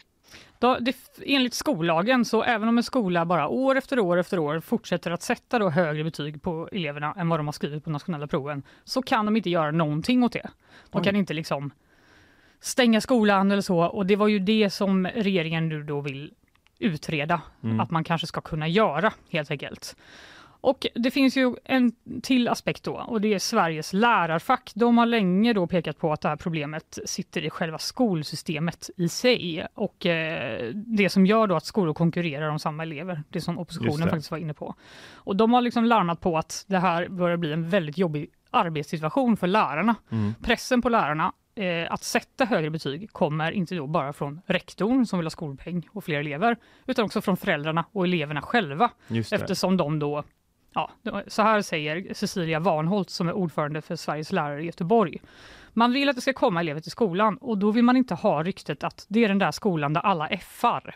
Då, 0.60 0.78
det, 0.80 0.96
enligt 1.26 1.54
skollagen, 1.54 2.24
så 2.24 2.42
även 2.42 2.68
om 2.68 2.78
en 2.78 2.84
skola 2.84 3.26
bara 3.26 3.48
år 3.48 3.76
efter 3.76 3.98
år 3.98 4.18
efter 4.18 4.38
år 4.38 4.60
fortsätter 4.60 5.10
att 5.10 5.22
sätta 5.22 5.58
då 5.58 5.70
högre 5.70 6.04
betyg 6.04 6.42
på 6.42 6.68
eleverna 6.72 7.14
än 7.18 7.28
vad 7.28 7.38
de 7.38 7.46
har 7.46 7.52
skrivit 7.52 7.84
på 7.84 7.90
nationella 7.90 8.26
proven, 8.26 8.62
så 8.84 9.02
kan 9.02 9.24
de 9.24 9.36
inte 9.36 9.50
göra 9.50 9.70
någonting 9.70 10.24
åt 10.24 10.32
det. 10.32 10.50
De 10.90 11.04
kan 11.04 11.16
inte 11.16 11.34
liksom 11.34 11.70
stänga 12.60 13.00
skolan 13.00 13.50
eller 13.50 13.62
så. 13.62 13.78
Och 13.78 14.06
det 14.06 14.16
var 14.16 14.28
ju 14.28 14.38
det 14.38 14.70
som 14.70 15.06
regeringen 15.06 15.68
nu 15.68 15.82
då 15.82 16.00
vill 16.00 16.32
utreda, 16.78 17.40
Mm. 17.62 17.80
att 17.80 17.90
man 17.90 18.04
kanske 18.04 18.26
ska 18.26 18.40
kunna 18.40 18.68
göra 18.68 19.12
helt 19.30 19.50
enkelt. 19.50 19.96
Och 20.60 20.86
det 20.94 21.10
finns 21.10 21.36
ju 21.36 21.54
en 21.64 21.92
till 22.22 22.48
aspekt 22.48 22.84
då 22.84 22.92
och 22.92 23.20
det 23.20 23.34
är 23.34 23.38
Sveriges 23.38 23.92
lärarfack. 23.92 24.72
De 24.74 24.98
har 24.98 25.06
länge 25.06 25.52
då 25.52 25.66
pekat 25.66 25.98
på 25.98 26.12
att 26.12 26.20
det 26.20 26.28
här 26.28 26.36
problemet 26.36 26.98
sitter 27.06 27.44
i 27.44 27.50
själva 27.50 27.78
skolsystemet 27.78 28.90
i 28.96 29.08
sig 29.08 29.66
och 29.74 30.06
eh, 30.06 30.72
det 30.74 31.08
som 31.08 31.26
gör 31.26 31.46
då 31.46 31.56
att 31.56 31.64
skolor 31.64 31.94
konkurrerar 31.94 32.48
om 32.48 32.58
samma 32.58 32.82
elever, 32.82 33.22
det 33.28 33.40
som 33.40 33.58
oppositionen 33.58 34.00
det. 34.00 34.10
faktiskt 34.10 34.30
var 34.30 34.38
inne 34.38 34.54
på. 34.54 34.74
Och 35.14 35.36
de 35.36 35.52
har 35.52 35.60
liksom 35.60 35.84
larmat 35.84 36.20
på 36.20 36.38
att 36.38 36.64
det 36.68 36.78
här 36.78 37.08
börjar 37.08 37.36
bli 37.36 37.52
en 37.52 37.68
väldigt 37.68 37.98
jobbig 37.98 38.30
arbetssituation 38.50 39.36
för 39.36 39.46
lärarna. 39.46 39.94
Mm. 40.10 40.34
Pressen 40.42 40.82
på 40.82 40.88
lärarna 40.88 41.32
eh, 41.58 41.92
att 41.92 42.04
sätta 42.04 42.44
högre 42.44 42.70
betyg 42.70 43.12
kommer 43.12 43.52
inte 43.52 43.74
då 43.74 43.86
bara 43.86 44.12
från 44.12 44.40
rektorn 44.46 45.06
som 45.06 45.18
vill 45.18 45.26
ha 45.26 45.30
skolpeng 45.30 45.88
och 45.92 46.04
fler 46.04 46.20
elever, 46.20 46.56
utan 46.86 47.04
också 47.04 47.20
från 47.20 47.36
föräldrarna 47.36 47.84
och 47.92 48.04
eleverna 48.04 48.42
själva. 48.42 48.90
Eftersom 49.32 49.76
de 49.76 49.98
då, 49.98 50.24
ja, 50.74 50.90
så 51.26 51.42
här 51.42 51.62
säger 51.62 52.14
Cecilia 52.14 52.60
Warnholt 52.60 53.10
som 53.10 53.28
är 53.28 53.32
ordförande 53.32 53.82
för 53.82 53.96
Sveriges 53.96 54.32
lärare 54.32 54.62
i 54.62 54.66
Göteborg. 54.66 55.18
Man 55.72 55.92
vill 55.92 56.08
att 56.08 56.16
det 56.16 56.22
ska 56.22 56.32
komma 56.32 56.60
elever 56.60 56.80
till 56.80 56.90
skolan 56.90 57.36
och 57.36 57.58
då 57.58 57.70
vill 57.70 57.84
man 57.84 57.96
inte 57.96 58.14
ha 58.14 58.42
ryktet 58.42 58.84
att 58.84 59.06
det 59.08 59.24
är 59.24 59.28
den 59.28 59.38
där 59.38 59.52
skolan 59.52 59.92
där 59.92 60.00
alla 60.00 60.28
Far, 60.38 60.94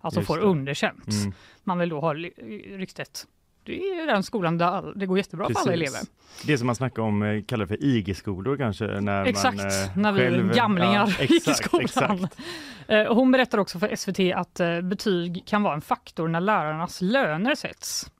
alltså 0.00 0.20
Just 0.20 0.26
får 0.26 0.36
det. 0.36 0.42
underkänt. 0.42 1.08
Mm. 1.08 1.32
Man 1.64 1.78
vill 1.78 1.88
då 1.88 2.00
ha 2.00 2.14
ryktet, 2.14 3.26
det 3.64 3.72
är 3.78 4.06
den 4.06 4.22
skolan 4.22 4.58
där 4.58 4.92
det 4.96 5.06
går 5.06 5.18
jättebra 5.18 5.46
för 5.46 5.54
alla 5.60 5.70
Precis. 5.72 5.88
elever. 5.94 6.06
Det 6.46 6.58
som 6.58 6.66
man 6.66 6.76
snackar 6.76 7.02
om 7.02 7.22
eh, 7.22 7.42
kallar 7.44 7.66
för 7.66 7.84
IG-skolor 7.84 8.56
kanske. 8.56 8.84
När 9.00 9.24
Exakt, 9.24 9.56
man, 9.56 9.66
eh, 9.66 9.72
när 9.96 10.12
vi 10.12 10.20
själv- 10.20 10.54
gamlingar 10.54 11.14
ja, 11.18 11.24
gick 11.28 11.48
i 11.48 11.54
skolan. 11.54 11.84
Exakt. 11.84 12.38
Eh, 12.88 13.14
Hon 13.14 13.32
berättar 13.32 13.58
också 13.58 13.78
för 13.78 13.96
SVT 13.96 14.32
att 14.34 14.60
eh, 14.60 14.80
betyg 14.80 15.42
kan 15.46 15.62
vara 15.62 15.74
en 15.74 15.80
faktor 15.80 16.28
när 16.28 16.40
lärarnas 16.40 17.00
löner 17.00 17.54
sätts. 17.54 18.10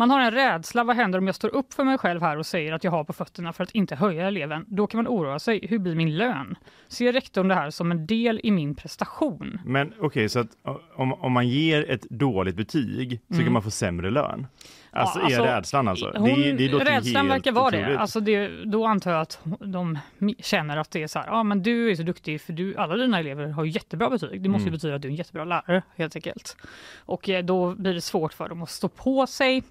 Man 0.00 0.10
har 0.10 0.20
en 0.20 0.30
rädsla, 0.30 0.84
vad 0.84 0.96
händer 0.96 1.18
om 1.18 1.26
jag 1.26 1.34
står 1.34 1.54
upp 1.54 1.72
för 1.72 1.84
mig 1.84 1.98
själv 1.98 2.22
här 2.22 2.36
och 2.36 2.46
säger 2.46 2.72
att 2.72 2.84
jag 2.84 2.90
har 2.90 3.04
på 3.04 3.12
fötterna 3.12 3.52
för 3.52 3.64
att 3.64 3.70
inte 3.70 3.94
höja 3.94 4.28
eleven? 4.28 4.64
Då 4.68 4.86
kan 4.86 4.98
man 4.98 5.08
oroa 5.08 5.38
sig, 5.38 5.66
hur 5.70 5.78
blir 5.78 5.94
min 5.94 6.16
lön? 6.16 6.54
Ser 6.88 7.12
rektorn 7.12 7.48
det 7.48 7.54
här 7.54 7.70
som 7.70 7.90
en 7.90 8.06
del 8.06 8.40
i 8.42 8.50
min 8.50 8.74
prestation? 8.74 9.60
Men 9.64 9.92
okej, 10.00 10.28
så 10.28 10.38
att 10.38 10.48
om, 10.96 11.12
om 11.12 11.32
man 11.32 11.48
ger 11.48 11.90
ett 11.90 12.02
dåligt 12.10 12.56
betyg 12.56 13.20
så 13.28 13.34
Mm. 13.34 13.44
kan 13.46 13.52
man 13.52 13.62
få 13.62 13.70
sämre 13.70 14.10
lön? 14.10 14.46
Alltså, 14.92 15.18
Ja, 15.18 15.24
alltså, 15.24 15.42
är 15.42 15.56
rädslan 15.56 15.88
alltså? 15.88 16.12
Hon, 16.16 16.28
det, 16.40 16.52
det 16.52 16.68
rädslan 16.68 17.28
verkar 17.28 17.52
vara 17.52 17.70
det. 17.70 17.98
Alltså 17.98 18.20
det. 18.20 18.64
Då 18.64 18.86
antar 18.86 19.10
jag 19.10 19.20
att 19.20 19.38
de 19.60 19.98
känner 20.38 20.76
att 20.76 20.90
det 20.90 21.02
är 21.02 21.06
så 21.06 21.18
här, 21.18 21.26
ja 21.26 21.42
men 21.42 21.62
du 21.62 21.90
är 21.90 21.94
så 21.94 22.02
duktig 22.02 22.40
för 22.40 22.52
du, 22.52 22.76
alla 22.76 22.96
dina 22.96 23.18
elever 23.18 23.48
har 23.48 23.64
jättebra 23.64 24.10
betyg. 24.10 24.42
Det 24.42 24.48
måste 24.48 24.62
ju 24.62 24.68
Mm. 24.68 24.72
betyda 24.76 24.94
att 24.94 25.02
du 25.02 25.08
är 25.08 25.10
en 25.10 25.16
jättebra 25.16 25.44
lärare 25.44 25.82
helt 25.96 26.16
enkelt. 26.16 26.56
Och 26.98 27.28
eh, 27.28 27.44
då 27.44 27.74
blir 27.74 27.94
det 27.94 28.00
svårt 28.00 28.32
för 28.32 28.48
dem 28.48 28.62
att 28.62 28.70
stå 28.70 28.88
på 28.88 29.26
sig. 29.26 29.62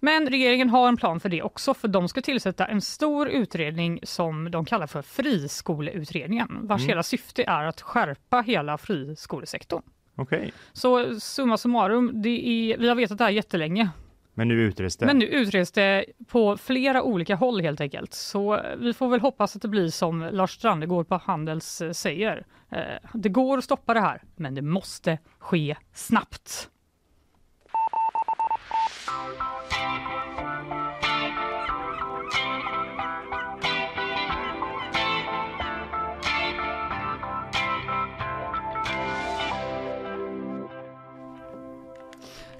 Men 0.00 0.28
regeringen 0.28 0.70
har 0.70 0.88
en 0.88 0.96
plan 0.96 1.20
för 1.20 1.28
det 1.28 1.42
också, 1.42 1.74
för 1.74 1.88
de 1.88 2.08
ska 2.08 2.20
tillsätta 2.20 2.66
en 2.66 2.80
stor 2.80 3.28
utredning 3.28 4.00
som 4.02 4.50
de 4.50 4.64
kallar 4.64 4.86
för 4.86 5.02
friskoleutredningen, 5.02 6.58
vars 6.62 6.80
Mm. 6.80 6.88
hela 6.88 7.02
syfte 7.02 7.44
är 7.44 7.64
att 7.64 7.80
skärpa 7.80 8.40
hela 8.40 8.78
friskolesektorn. 8.78 9.82
Okej. 10.16 10.52
Så 10.72 11.20
summa 11.20 11.56
summarum, 11.56 12.22
det 12.22 12.28
är, 12.72 12.78
vi 12.78 12.88
har 12.88 12.94
vetat 12.94 13.18
det 13.18 13.24
här 13.24 13.30
jättelänge. 13.30 13.88
Men 14.34 14.48
nu 14.48 14.54
utreds 14.54 14.96
det. 14.96 15.06
Men 15.06 15.18
nu 15.18 15.26
utreds 15.26 15.72
det 15.72 16.04
på 16.26 16.56
flera 16.56 17.02
olika 17.02 17.34
håll 17.34 17.60
helt 17.60 17.80
enkelt. 17.80 18.14
Så 18.14 18.60
vi 18.78 18.92
får 18.92 19.08
väl 19.08 19.20
hoppas 19.20 19.56
att 19.56 19.62
det 19.62 19.68
blir 19.68 19.88
som 19.88 20.28
Lars 20.32 20.50
Strandegård 20.54 21.08
på 21.08 21.20
Handels 21.24 21.80
eh, 21.80 21.92
säger. 21.92 22.46
Eh, 22.70 22.78
det 23.14 23.28
går 23.28 23.58
att 23.58 23.64
stoppa 23.64 23.94
det 23.94 24.00
här, 24.00 24.22
men 24.36 24.54
det 24.54 24.62
måste 24.62 25.18
ske 25.38 25.76
snabbt. 25.92 26.70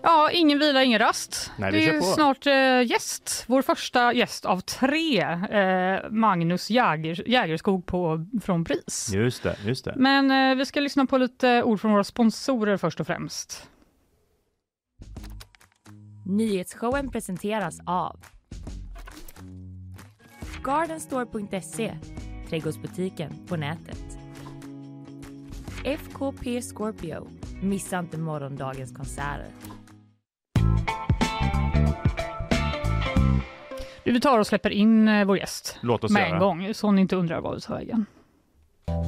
Ja, 0.04 0.30
ingen 0.30 0.58
vila, 0.58 0.82
ingen 0.82 0.98
rast. 0.98 1.50
Nej, 1.56 1.72
vi 1.72 1.86
det 1.86 1.96
är 1.96 2.00
snart 2.00 2.46
eh, 2.46 2.90
gäst. 2.90 3.44
Vår 3.46 3.62
första 3.62 4.12
gäst 4.12 4.44
av 4.44 4.60
tre. 4.60 5.20
Eh, 5.20 6.10
Magnus 6.10 6.70
Jäger, 6.70 7.28
Jägerskog 7.28 7.86
på, 7.86 8.26
från 8.42 8.62
BRIS. 8.62 9.10
Just 9.14 9.42
det, 9.42 9.56
just 9.64 9.84
det. 9.84 9.94
Men 9.96 10.30
eh, 10.30 10.56
vi 10.56 10.66
ska 10.66 10.80
lyssna 10.80 11.06
på 11.06 11.18
lite 11.18 11.62
ord 11.62 11.80
från 11.80 11.92
våra 11.92 12.04
sponsorer 12.04 12.76
först 12.76 13.00
och 13.00 13.06
främst. 13.06 13.68
Nyhetsshowen 16.26 17.10
presenteras 17.10 17.80
av 17.86 18.20
Gardenstore.se, 20.64 21.94
trädgårdsbutiken 22.48 23.32
på 23.48 23.56
nätet. 23.56 24.18
FKP 25.84 26.62
Scorpio, 26.62 27.28
missa 27.62 27.98
inte 27.98 28.18
morgondagens 28.18 28.96
konserter. 28.96 29.48
Vi 34.14 34.20
tar 34.20 34.38
och 34.38 34.46
släpper 34.46 34.70
in 34.70 35.08
eh, 35.08 35.24
vår 35.24 35.38
gäst 35.38 35.78
Låt 35.80 36.04
oss 36.04 36.10
med 36.10 36.20
göra. 36.20 36.34
en 36.34 36.40
gång, 36.40 36.74
så 36.74 36.90
ni 36.90 37.00
inte 37.00 37.16
undrar 37.16 37.40
vad 37.40 37.54
vi 37.54 37.60
tar 37.60 37.74
vägen. 37.74 38.06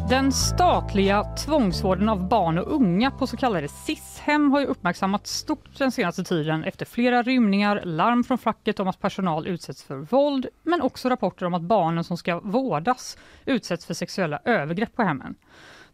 Den 0.08 0.32
statliga 0.32 1.24
tvångsvården 1.24 2.08
av 2.08 2.28
barn 2.28 2.58
och 2.58 2.74
unga 2.74 3.10
på 3.10 3.26
så 3.26 3.36
kallade 3.36 3.68
SIS-hem 3.68 4.50
har 4.50 4.60
ju 4.60 4.66
uppmärksammats 4.66 5.30
stort 5.30 5.78
den 5.78 5.92
senaste 5.92 6.24
tiden 6.24 6.64
efter 6.64 6.86
flera 6.86 7.22
rymningar, 7.22 7.82
larm 7.84 8.24
från 8.24 8.38
facket 8.38 8.80
om 8.80 8.88
att 8.88 9.00
personal 9.00 9.46
utsätts 9.46 9.82
för 9.82 9.96
våld, 9.96 10.46
men 10.62 10.82
också 10.82 11.08
rapporter 11.08 11.46
om 11.46 11.54
att 11.54 11.62
barnen 11.62 12.04
som 12.04 12.16
ska 12.16 12.40
vårdas 12.40 13.18
utsätts 13.44 13.86
för 13.86 13.94
sexuella 13.94 14.40
övergrepp 14.44 14.96
på 14.96 15.02
hemmen. 15.02 15.34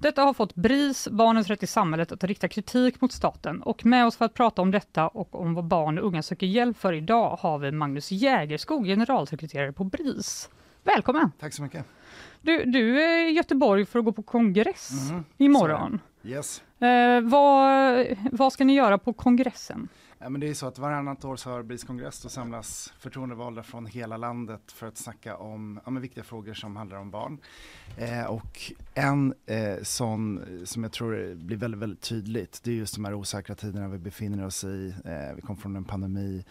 Detta 0.02 0.22
har 0.22 0.34
fått 0.34 0.54
BRIS, 0.54 1.08
Barnens 1.08 1.48
rätt 1.48 1.62
i 1.62 1.66
samhället, 1.66 2.12
att 2.12 2.24
rikta 2.24 2.48
kritik 2.48 3.00
mot 3.00 3.12
staten. 3.12 3.62
Och 3.62 3.86
med 3.86 4.06
oss 4.06 4.16
för 4.16 4.24
att 4.24 4.34
prata 4.34 4.62
om 4.62 4.70
detta 4.70 5.08
och 5.08 5.40
om 5.40 5.54
vad 5.54 5.64
barn 5.64 5.98
och 5.98 6.06
unga 6.06 6.22
söker 6.22 6.46
hjälp 6.46 6.76
för 6.76 6.92
idag 6.92 7.36
har 7.40 7.58
vi 7.58 7.72
Magnus 7.72 8.10
Jägerskog, 8.12 8.86
generalsekreterare 8.86 9.72
på 9.72 9.84
BRIS. 9.84 10.48
Välkommen! 10.84 11.32
Tack 11.40 11.54
så 11.54 11.62
mycket. 11.62 11.84
Du, 12.40 12.64
du 12.64 13.02
är 13.02 13.28
i 13.28 13.30
Göteborg 13.30 13.86
för 13.86 13.98
att 13.98 14.04
gå 14.04 14.12
på 14.12 14.22
kongress 14.22 14.90
Mhm, 15.10 15.24
imorgon. 15.36 16.00
Yes. 16.24 16.62
Eh, 16.78 17.20
vad, 17.20 18.06
vad 18.32 18.52
ska 18.52 18.64
ni 18.64 18.74
göra 18.74 18.98
på 18.98 19.12
kongressen? 19.12 19.88
Ja, 20.22 20.28
men 20.28 20.40
det 20.40 20.48
är 20.48 20.54
så 20.54 20.66
att 20.66 20.78
varannat 20.78 21.24
år 21.24 21.36
så 21.36 21.50
har 21.50 21.62
BRIS 21.62 21.84
kongress, 21.84 22.22
då 22.22 22.28
samlas 22.28 22.92
förtroendevalda 22.98 23.62
från 23.62 23.86
hela 23.86 24.16
landet 24.16 24.72
för 24.72 24.86
att 24.86 24.96
snacka 24.96 25.36
om 25.36 25.80
ja, 25.84 25.90
men 25.90 26.02
viktiga 26.02 26.24
frågor 26.24 26.54
som 26.54 26.76
handlar 26.76 26.98
om 26.98 27.10
barn. 27.10 27.38
Eh, 27.96 28.24
och 28.24 28.72
en 28.94 29.34
eh, 29.46 29.82
sån 29.82 30.44
som 30.64 30.82
jag 30.82 30.92
tror 30.92 31.34
blir 31.34 31.56
väldigt, 31.56 31.80
väldigt 31.80 32.00
tydligt, 32.00 32.60
det 32.62 32.70
är 32.70 32.74
just 32.74 32.94
de 32.94 33.04
här 33.04 33.14
osäkra 33.14 33.54
tiderna 33.54 33.88
vi 33.88 33.98
befinner 33.98 34.46
oss 34.46 34.64
i. 34.64 34.94
Eh, 35.04 35.36
vi 35.36 35.42
kom 35.42 35.56
från 35.56 35.76
en 35.76 35.84
pandemi, 35.84 36.44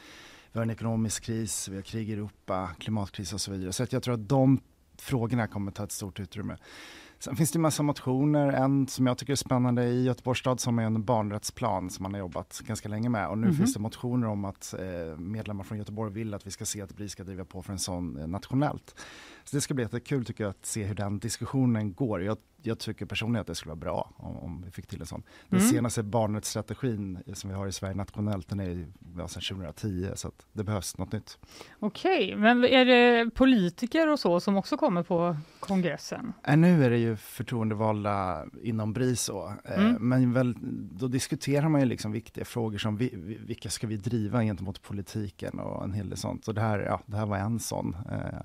vi 0.52 0.60
har 0.60 0.64
en 0.64 0.72
ekonomisk 0.72 1.24
kris, 1.24 1.68
vi 1.68 1.76
har 1.76 1.84
krig 1.84 2.10
i 2.10 2.14
Europa, 2.14 2.70
klimatkris 2.80 3.34
och 3.34 3.42
så 3.42 3.52
vidare. 3.52 3.74
Så 3.74 3.84
att 3.84 3.94
jag 3.94 4.04
tror 4.04 4.14
att 4.14 4.30
de 4.30 4.60
frågorna 4.98 5.48
kommer 5.48 5.72
ta 5.72 5.84
ett 5.84 5.92
stort 5.92 6.20
utrymme. 6.20 6.58
Sen 7.24 7.36
finns 7.36 7.52
det 7.52 7.58
en 7.58 7.62
massa 7.62 7.84
motioner. 7.84 8.48
En 8.48 8.88
som 8.88 9.08
jag 9.08 9.18
tycker 9.18 9.34
är 9.34 9.38
spännande 9.38 9.84
i 9.84 10.04
Göteborgs 10.04 10.40
stad 10.40 10.60
som 10.60 10.80
är 10.80 10.84
en 10.84 11.04
barnrättsplan 11.04 11.90
som 11.90 12.04
man 12.04 12.14
har 12.14 12.20
jobbat 12.20 12.62
ganska 12.66 12.90
länge 12.90 13.10
med. 13.10 13.28
Och 13.28 13.38
nu 13.38 13.48
Mhm. 13.48 13.56
finns 13.56 13.74
det 13.74 13.80
motioner 13.80 14.28
om 14.28 14.46
att 14.46 14.74
eh, 14.80 15.18
medlemmar 15.20 15.64
från 15.64 15.78
Göteborg 15.78 16.14
vill 16.14 16.34
att 16.34 16.48
vi 16.48 16.52
ska 16.52 16.66
se 16.66 16.82
att 16.82 16.96
BRIS 16.96 17.12
ska 17.12 17.24
driva 17.24 17.46
på 17.46 17.62
för 17.62 17.74
en 17.74 17.80
sån 17.80 18.18
eh, 18.18 18.28
nationellt. 18.28 18.96
Så 19.44 19.56
det 19.58 19.62
ska 19.62 19.74
bli 19.74 19.84
jättekul 19.84 20.26
tycker 20.26 20.44
jag 20.44 20.50
att 20.52 20.66
se 20.66 20.84
hur 20.84 20.96
den 20.96 21.20
diskussionen 21.20 21.94
går. 21.94 22.24
Jag, 22.24 22.38
jag 22.62 22.80
tycker 22.80 23.06
personligen 23.06 23.42
att 23.42 23.48
det 23.48 23.56
skulle 23.56 23.70
vara 23.70 23.80
bra 23.80 24.12
om, 24.18 24.38
om 24.38 24.62
vi 24.66 24.72
fick 24.72 24.88
till 24.88 25.00
en 25.02 25.06
sån. 25.08 25.24
Den 25.50 25.60
Mm. 25.60 25.72
senaste 25.72 26.04
barnrättsstrategin 26.04 27.20
som 27.34 27.50
vi 27.50 27.56
har 27.56 27.68
i 27.68 27.72
Sverige 27.72 27.96
nationellt 27.96 28.50
den 28.50 28.60
är 28.60 28.70
ju 28.70 28.86
ja, 29.18 29.28
sedan 29.28 29.42
2010 29.58 30.12
så 30.16 30.28
att 30.28 30.46
det 30.54 30.64
behövs 30.64 30.98
något 30.98 31.12
nytt. 31.12 31.38
Okej, 31.80 32.36
men 32.36 32.64
är 32.66 32.86
det 32.86 33.30
politiker 33.32 34.08
och 34.12 34.20
så 34.20 34.40
som 34.40 34.58
också 34.58 34.78
kommer 34.78 35.04
på 35.04 35.38
kongressen? 35.60 36.34
Äh, 36.48 36.58
nu 36.58 36.84
är 36.86 36.90
det 36.90 36.98
ju 36.98 37.16
förtroendevalda 37.16 38.46
inom 38.64 38.94
BRIS 38.94 39.22
så, 39.22 39.54
eh, 39.66 39.82
Mm. 39.86 40.10
men 40.10 40.34
väl, 40.34 40.56
då 40.92 41.08
diskuterar 41.08 41.70
man 41.70 41.82
ju 41.82 41.88
liksom 41.88 42.12
viktiga 42.12 42.46
frågor 42.46 42.78
som 42.78 42.98
vi, 42.98 43.10
vi, 43.14 43.38
vilka 43.38 43.70
ska 43.70 43.88
vi 43.88 43.98
driva 43.98 44.42
gentemot 44.44 44.82
politiken 44.82 45.60
och 45.60 45.84
en 45.84 45.94
hel 45.94 46.10
del 46.10 46.18
sånt. 46.18 46.46
Så 46.46 46.52
det 46.52 46.62
här, 46.62 46.80
ja, 46.80 47.02
det 47.06 47.18
här 47.18 47.26
var 47.26 47.38
en 47.38 47.60
sån. 47.60 47.96
Eh, 48.12 48.40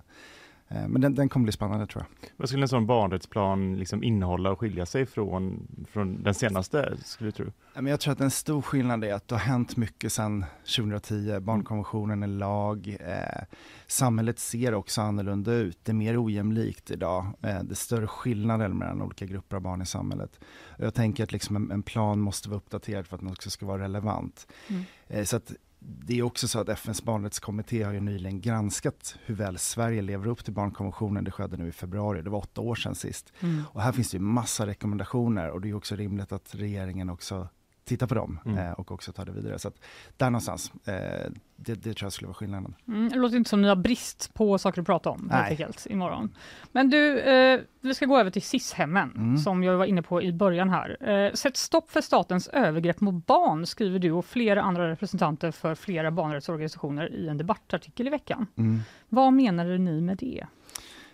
men 0.68 1.00
den, 1.00 1.14
den 1.14 1.28
kommer 1.28 1.44
bli 1.44 1.52
spännande 1.52 1.86
tror 1.86 2.04
jag. 2.04 2.30
Vad 2.36 2.48
skulle 2.48 2.64
en 2.64 2.68
sån 2.68 2.86
barnrättsplan 2.86 3.76
liksom 3.76 4.02
innehålla 4.02 4.50
och 4.50 4.60
skilja 4.60 4.86
sig 4.86 5.06
från, 5.06 5.68
från 5.92 6.22
den 6.22 6.34
senaste, 6.34 6.96
skulle 7.04 7.28
du 7.28 7.32
tro? 7.32 7.52
Ja, 7.74 7.80
Men 7.80 7.90
jag 7.90 8.00
tror 8.00 8.12
att 8.12 8.20
en 8.20 8.30
stor 8.30 8.62
skillnad 8.62 9.04
är 9.04 9.14
att 9.14 9.28
det 9.28 9.34
har 9.34 9.40
hänt 9.40 9.76
mycket 9.76 10.12
sedan 10.12 10.44
2010. 10.76 11.40
Barnkonventionen 11.40 12.22
är 12.22 12.26
lag. 12.26 12.96
Eh, 13.00 13.44
samhället 13.86 14.38
ser 14.38 14.74
också 14.74 15.00
annorlunda 15.00 15.52
ut. 15.52 15.78
Det 15.82 15.92
är 15.92 15.94
mer 15.94 16.24
ojämlikt 16.24 16.90
idag. 16.90 17.24
Eh, 17.24 17.62
det 17.62 17.72
är 17.72 17.74
större 17.74 18.06
skillnader 18.06 18.68
mellan 18.68 19.02
olika 19.02 19.26
grupper 19.26 19.56
av 19.56 19.62
barn 19.62 19.82
i 19.82 19.86
samhället. 19.86 20.40
Och 20.78 20.84
jag 20.84 20.94
tänker 20.94 21.24
att 21.24 21.32
liksom 21.32 21.56
en, 21.56 21.70
en 21.70 21.82
plan 21.82 22.20
måste 22.20 22.48
vara 22.48 22.56
uppdaterad 22.56 23.06
för 23.06 23.16
att 23.16 23.20
den 23.20 23.30
också 23.30 23.50
ska 23.50 23.66
vara 23.66 23.82
relevant. 23.82 24.46
Mm. 24.68 24.84
Eh, 25.08 25.24
så 25.24 25.36
att 25.36 25.52
det 25.86 26.18
är 26.18 26.22
också 26.22 26.48
så 26.48 26.60
att 26.60 26.68
FNs 26.68 27.02
barnrättskommitté 27.02 27.82
har 27.82 27.92
ju 27.92 28.00
nyligen 28.00 28.40
granskat 28.40 29.16
hur 29.24 29.34
väl 29.34 29.58
Sverige 29.58 30.02
lever 30.02 30.26
upp 30.26 30.44
till 30.44 30.52
barnkonventionen. 30.52 31.24
Det 31.24 31.30
skedde 31.30 31.56
nu 31.56 31.68
i 31.68 31.72
februari, 31.72 32.22
det 32.22 32.30
var 32.30 32.38
åtta 32.38 32.60
år 32.60 32.74
sedan 32.74 32.94
sist. 32.94 33.32
Mm. 33.40 33.62
Och 33.72 33.82
här 33.82 33.92
finns 33.92 34.10
det 34.10 34.16
ju 34.16 34.22
massa 34.22 34.66
rekommendationer 34.66 35.50
och 35.50 35.60
det 35.60 35.70
är 35.70 35.74
också 35.74 35.96
rimligt 35.96 36.32
att 36.32 36.54
regeringen 36.54 37.10
också 37.10 37.48
tittar 37.86 38.06
på 38.06 38.14
dem 38.14 38.40
Mm. 38.46 38.58
eh, 38.58 38.72
och 38.72 38.92
också 38.92 39.12
tar 39.12 39.24
det 39.24 39.32
vidare. 39.32 39.58
Så 39.58 39.68
att 39.68 39.74
där 40.16 40.30
någonstans, 40.30 40.72
eh, 40.84 41.30
det, 41.56 41.74
det 41.74 41.94
tror 41.94 42.02
jag 42.06 42.12
skulle 42.12 42.26
vara 42.26 42.34
skillnaden. 42.34 42.74
Mm, 42.88 43.08
det 43.08 43.16
låter 43.16 43.36
inte 43.36 43.50
som 43.50 43.62
ni 43.62 43.68
har 43.68 43.76
brist 43.76 44.34
på 44.34 44.58
saker 44.58 44.80
att 44.80 44.86
prata 44.86 45.10
om 45.10 45.30
helt 45.30 45.50
enkelt 45.50 45.86
imorgon. 45.90 46.34
Men 46.72 46.90
du, 46.90 47.18
eh, 47.20 47.60
vi 47.80 47.94
ska 47.94 48.06
gå 48.06 48.18
över 48.18 48.30
till 48.30 48.42
SIS-hemmen 48.42 49.12
Mm. 49.16 49.38
som 49.38 49.62
jag 49.62 49.76
var 49.78 49.84
inne 49.84 50.02
på 50.02 50.22
i 50.22 50.32
början 50.32 50.70
här. 50.70 51.08
Eh, 51.10 51.32
Sätt 51.32 51.56
stopp 51.56 51.90
för 51.90 52.00
statens 52.00 52.48
övergrepp 52.48 53.00
mot 53.00 53.26
barn 53.26 53.66
skriver 53.66 53.98
du 53.98 54.12
och 54.12 54.24
flera 54.24 54.62
andra 54.62 54.90
representanter 54.90 55.50
för 55.50 55.74
flera 55.74 56.10
barnrättsorganisationer 56.10 57.12
i 57.12 57.28
en 57.28 57.38
debattartikel 57.38 58.06
i 58.06 58.10
veckan. 58.10 58.46
Mm. 58.56 58.80
Vad 59.08 59.32
menade 59.32 59.78
ni 59.78 60.00
med 60.00 60.16
det? 60.16 60.46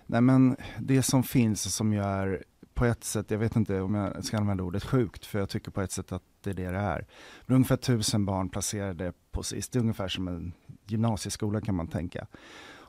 Nej 0.06 0.20
men 0.20 0.56
det 0.78 1.02
som 1.02 1.22
finns 1.22 1.66
och 1.66 1.72
som 1.72 1.92
är 1.92 2.42
på 2.74 2.84
ett 2.84 3.04
sätt, 3.04 3.30
jag 3.30 3.38
vet 3.38 3.56
inte 3.56 3.80
om 3.80 3.94
jag 3.94 4.24
ska 4.24 4.38
använda 4.38 4.64
ordet 4.64 4.84
sjukt, 4.84 5.26
för 5.26 5.38
jag 5.38 5.48
tycker 5.48 5.70
på 5.70 5.80
ett 5.80 5.92
sätt 5.92 6.12
att 6.12 6.22
det 6.42 6.50
är 6.50 6.54
det 6.54 6.70
det 6.70 6.78
är. 6.78 7.06
Är 7.46 7.54
ungefär 7.54 7.76
tusen 7.76 8.24
barn 8.24 8.48
placerade 8.48 9.12
på 9.30 9.42
SIS, 9.42 9.68
det 9.68 9.78
är 9.78 9.80
ungefär 9.80 10.08
som 10.08 10.28
en 10.28 10.52
gymnasieskola 10.86 11.60
kan 11.60 11.74
man 11.74 11.86
tänka. 11.86 12.26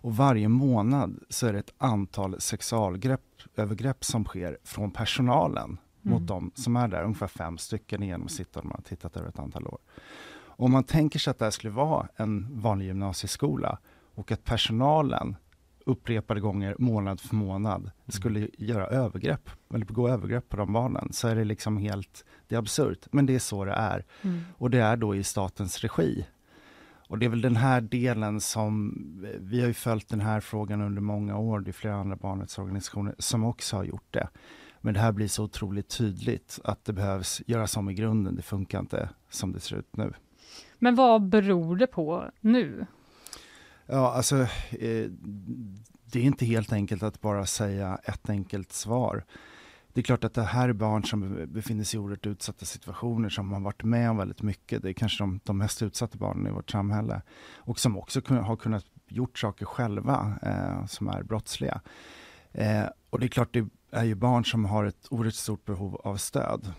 Och 0.03 0.15
varje 0.15 0.47
månad 0.47 1.19
så 1.29 1.47
är 1.47 1.53
det 1.53 1.59
ett 1.59 1.73
antal 1.77 2.41
sexualgrepp, 2.41 3.21
övergrepp 3.55 4.05
som 4.05 4.25
sker 4.25 4.57
från 4.63 4.91
personalen 4.91 5.77
mot 6.01 6.17
Mm. 6.17 6.25
de 6.25 6.51
som 6.55 6.75
är 6.75 6.87
där, 6.87 7.03
ungefär 7.03 7.27
fem 7.27 7.57
stycken 7.57 8.03
i 8.03 8.05
genomsnitt 8.05 8.57
om 8.57 8.67
man 8.67 8.75
har 8.77 8.83
tittat 8.83 9.17
över 9.17 9.29
ett 9.29 9.39
antal 9.39 9.67
år. 9.67 9.79
Om 10.55 10.71
man 10.71 10.83
tänker 10.83 11.19
sig 11.19 11.31
att 11.31 11.39
det 11.39 11.45
här 11.45 11.51
skulle 11.51 11.73
vara 11.73 12.07
en 12.15 12.61
vanlig 12.61 12.85
gymnasieskola 12.85 13.77
och 14.15 14.31
att 14.31 14.43
personalen 14.43 15.35
upprepade 15.85 16.39
gånger, 16.39 16.75
månad 16.79 17.19
för 17.19 17.35
månad, 17.35 17.91
skulle 18.07 18.49
göra 18.57 18.87
övergrepp, 18.87 19.49
eller 19.73 19.85
begå 19.85 20.09
övergrepp 20.09 20.49
på 20.49 20.57
de 20.57 20.73
barnen, 20.73 21.13
så 21.13 21.27
är 21.27 21.35
det 21.35 21.43
liksom 21.43 21.77
helt, 21.77 22.25
det 22.47 22.55
är 22.55 22.59
absurt, 22.59 23.07
men 23.11 23.25
det 23.25 23.35
är 23.35 23.39
så 23.39 23.65
det 23.65 23.71
är. 23.71 24.05
Mm. 24.21 24.41
Och 24.57 24.69
det 24.69 24.79
är 24.79 24.97
då 24.97 25.15
i 25.15 25.23
statens 25.23 25.79
regi. 25.79 26.25
Och 27.07 27.19
det 27.19 27.25
är 27.25 27.29
väl 27.29 27.41
den 27.41 27.55
här 27.55 27.81
delen 27.81 28.41
som, 28.41 28.93
vi 29.39 29.61
har 29.61 29.67
ju 29.67 29.73
följt 29.73 30.09
den 30.09 30.21
här 30.21 30.39
frågan 30.39 30.81
under 30.81 31.01
många 31.01 31.37
år, 31.37 31.59
det 31.59 31.71
är 31.71 31.73
flera 31.73 31.95
andra 31.95 32.15
barnrättsorganisationer 32.15 33.15
som 33.17 33.43
också 33.43 33.75
har 33.75 33.83
gjort 33.83 34.13
det. 34.13 34.27
Men 34.81 34.93
det 34.93 34.99
här 34.99 35.11
blir 35.11 35.27
så 35.27 35.43
otroligt 35.43 35.89
tydligt 35.89 36.59
att 36.63 36.85
det 36.85 36.93
behövs 36.93 37.41
göras 37.47 37.77
om 37.77 37.89
i 37.89 37.93
grunden, 37.93 38.35
det 38.35 38.41
funkar 38.41 38.79
inte 38.79 39.09
som 39.29 39.51
det 39.51 39.59
ser 39.59 39.75
ut 39.75 39.95
nu. 39.97 40.13
Men 40.79 40.95
vad 40.95 41.29
beror 41.29 41.75
det 41.75 41.87
på 41.87 42.31
nu? 42.39 42.85
Ja, 43.85 44.13
alltså 44.13 44.37
eh, 44.71 45.09
det 46.05 46.19
är 46.19 46.23
inte 46.23 46.45
helt 46.45 46.73
enkelt 46.73 47.03
att 47.03 47.21
bara 47.21 47.45
säga 47.45 47.99
ett 48.03 48.29
enkelt 48.29 48.71
svar. 48.71 49.25
det 49.93 50.01
är 50.01 50.03
klart 50.03 50.23
att 50.23 50.33
det 50.33 50.43
här 50.43 50.69
är 50.69 50.73
barn 50.73 51.03
som 51.03 51.47
befinner 51.47 51.83
sig 51.83 51.97
i 51.97 52.01
oerhört 52.01 52.25
utsatta 52.25 52.65
situationer, 52.65 53.29
som 53.29 53.53
har 53.53 53.59
varit 53.59 53.83
med 53.83 54.09
om 54.09 54.17
väldigt 54.17 54.41
mycket. 54.41 54.81
Det 54.81 54.89
är 54.89 54.93
kanske 54.93 55.23
de, 55.23 55.39
de 55.43 55.57
mest 55.57 55.81
utsatta 55.81 56.17
barnen 56.17 56.47
i 56.47 56.51
vårt 56.51 56.71
samhälle. 56.71 57.21
Och 57.55 57.79
som 57.79 57.97
också 57.97 58.21
kun, 58.21 58.37
har 58.37 58.55
kunnat 58.55 58.85
gjort 59.07 59.39
saker 59.39 59.65
själva 59.65 60.39
eh, 60.41 60.85
som 60.85 61.07
är 61.07 61.23
brottsliga. 61.23 61.81
Eh, 62.51 62.85
och 63.09 63.19
det 63.19 63.25
är 63.25 63.29
klart, 63.29 63.53
det 63.53 63.67
är 63.91 64.03
ju 64.03 64.15
barn 64.15 64.45
som 64.45 64.65
har 64.65 64.85
ett 64.85 65.07
oerhört 65.09 65.33
stort 65.33 65.65
behov 65.65 65.95
av 65.95 66.17
stöd. 66.17 66.73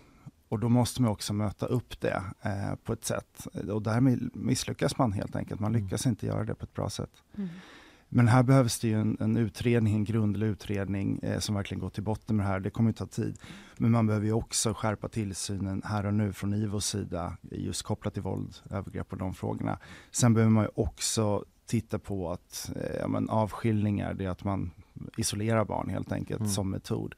Och 0.49 0.59
då 0.59 0.69
måste 0.69 1.01
man 1.01 1.11
också 1.11 1.33
möta 1.33 1.65
upp 1.65 2.01
det 2.01 2.23
eh, 2.41 2.75
på 2.83 2.93
ett 2.93 3.05
sätt. 3.05 3.47
Och 3.71 3.81
därmed 3.81 4.29
misslyckas 4.33 4.97
man 4.97 5.11
helt 5.11 5.35
enkelt. 5.35 5.59
Man 5.59 5.73
lyckas 5.73 6.05
inte 6.05 6.25
göra 6.25 6.43
det 6.43 6.55
på 6.55 6.63
ett 6.63 6.73
bra 6.73 6.89
sätt. 6.89 7.11
Mm. 7.37 7.49
Men 8.09 8.27
här 8.27 8.43
behövs 8.43 8.79
det 8.79 8.87
ju 8.87 9.01
en, 9.01 9.17
en 9.19 9.37
utredning, 9.37 9.95
en 9.95 10.03
grundlig 10.03 10.47
utredning 10.47 11.19
eh, 11.23 11.39
som 11.39 11.55
verkligen 11.55 11.81
går 11.81 11.89
till 11.89 12.03
botten 12.03 12.35
med 12.35 12.45
det 12.45 12.49
här. 12.49 12.59
Det 12.59 12.69
kommer 12.69 12.89
ju 12.89 12.93
ta 12.93 13.05
tid. 13.05 13.39
Men 13.77 13.91
man 13.91 14.07
behöver 14.07 14.25
ju 14.25 14.33
också 14.33 14.73
skärpa 14.73 15.09
tillsynen 15.09 15.81
här 15.85 16.05
och 16.05 16.13
nu 16.13 16.33
från 16.33 16.53
IVOs 16.53 16.85
sida 16.85 17.37
just 17.41 17.83
kopplat 17.83 18.13
till 18.13 18.23
våld, 18.23 18.55
övergrepp 18.69 19.11
och 19.11 19.17
de 19.17 19.33
frågorna. 19.33 19.79
Sen 20.11 20.33
behöver 20.33 20.51
man 20.51 20.63
ju 20.63 20.69
också 20.75 21.45
titta 21.65 21.99
på 21.99 22.31
att 22.31 22.71
eh, 22.75 22.99
ja, 22.99 23.21
avskiljningar, 23.29 24.13
det 24.13 24.25
är 24.25 24.29
att 24.29 24.43
man 24.43 24.71
isolerar 25.17 25.65
barn 25.65 25.89
helt 25.89 26.11
enkelt 26.11 26.39
Mm. 26.39 26.51
som 26.51 26.69
metod. 26.69 27.15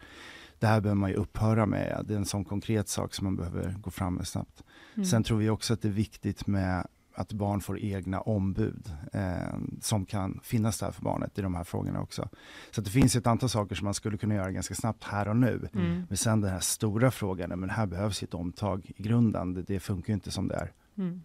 Det 0.60 0.68
här 0.68 0.82
behöver 0.82 1.00
man 1.00 1.10
ju 1.10 1.16
upphöra 1.16 1.66
med. 1.66 2.06
Det 2.08 2.14
är 2.14 2.18
en 2.18 2.26
sån 2.26 2.46
konkret 2.46 2.90
sak 2.90 3.14
som 3.14 3.26
man 3.26 3.36
behöver 3.36 3.76
gå 3.82 3.92
fram 3.92 4.16
med 4.16 4.28
snabbt. 4.28 4.64
Mm. 4.96 5.06
Sen 5.06 5.24
tror 5.24 5.38
vi 5.38 5.50
också 5.50 5.74
att 5.74 5.82
det 5.82 5.88
är 5.88 5.92
viktigt 5.92 6.48
med 6.48 6.88
att 7.14 7.34
barn 7.34 7.62
får 7.62 7.80
egna 7.80 8.22
ombud 8.22 8.92
eh, 9.14 9.56
som 9.82 10.06
kan 10.06 10.40
finnas 10.44 10.80
där 10.80 10.92
för 10.92 11.02
barnet 11.02 11.40
i 11.40 11.42
de 11.42 11.56
här 11.56 11.64
frågorna 11.64 12.02
också. 12.02 12.30
Så 12.72 12.82
att 12.82 12.86
det 12.86 12.92
finns 12.92 13.16
ett 13.16 13.28
antal 13.28 13.50
saker 13.50 13.76
som 13.76 13.86
man 13.86 13.94
skulle 13.94 14.18
kunna 14.18 14.36
göra 14.36 14.52
ganska 14.52 14.76
snabbt 14.76 15.04
här 15.04 15.28
och 15.28 15.36
nu. 15.36 15.70
Mm. 15.74 16.04
Men 16.08 16.18
sen 16.18 16.42
den 16.42 16.52
här 16.52 16.60
stora 16.60 17.12
frågan, 17.12 17.60
men 17.60 17.70
här 17.70 17.86
behövs 17.86 18.24
ett 18.24 18.34
omtag 18.34 18.92
i 18.96 19.04
grunden. 19.04 19.54
Det, 19.54 19.62
det 19.62 19.80
funkar 19.80 20.08
ju 20.08 20.14
inte 20.14 20.32
som 20.32 20.48
det 20.48 20.56
är. 20.56 20.72
Mm. 20.98 21.22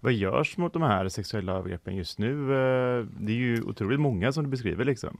Vad 0.00 0.12
görs 0.12 0.56
mot 0.56 0.72
de 0.72 0.82
här 0.82 1.08
sexuella 1.08 1.52
övergreppen 1.52 1.96
just 1.96 2.18
nu? 2.18 2.42
Eh, 2.42 3.06
Det 3.20 3.32
är 3.32 3.36
ju 3.36 3.62
otroligt 3.62 4.00
många 4.00 4.32
som 4.32 4.44
du 4.44 4.50
beskriver 4.50 4.84
liksom. 4.84 5.18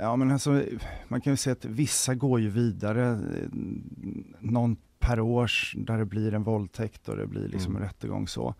Ja, 0.00 0.16
men 0.16 0.30
alltså, 0.30 0.62
man 1.08 1.20
kan 1.20 1.32
ju 1.32 1.36
säga 1.36 1.52
att 1.52 1.64
vissa 1.64 2.14
går 2.14 2.40
ju 2.40 2.48
vidare. 2.48 3.08
eh, 3.12 3.48
Någon 4.40 4.76
per 4.98 5.20
år 5.20 5.50
där 5.76 5.98
det 5.98 6.04
blir 6.04 6.34
en 6.34 6.42
våldtäkt 6.42 7.08
och 7.08 7.16
det 7.16 7.26
blir 7.26 7.48
liksom 7.48 7.72
Mm. 7.72 7.82
en 7.82 7.88
rättegång 7.88 8.28
så. 8.28 8.54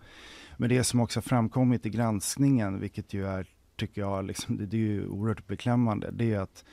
Men 0.57 0.69
det 0.69 0.85
som 0.85 1.01
också 1.01 1.21
framkommit 1.21 1.87
i 1.87 1.91
granskningen, 1.91 2.81
vilket 2.81 3.15
ju 3.15 3.27
är, 3.27 3.47
tycker 3.77 4.01
jag, 4.01 4.25
liksom, 4.25 4.57
det, 4.57 4.67
det 4.67 4.77
är 4.77 4.81
ju 4.81 5.07
oerhört 5.09 5.47
beklämmande, 5.47 6.11
det 6.13 6.33
är 6.35 6.41
att 6.41 6.65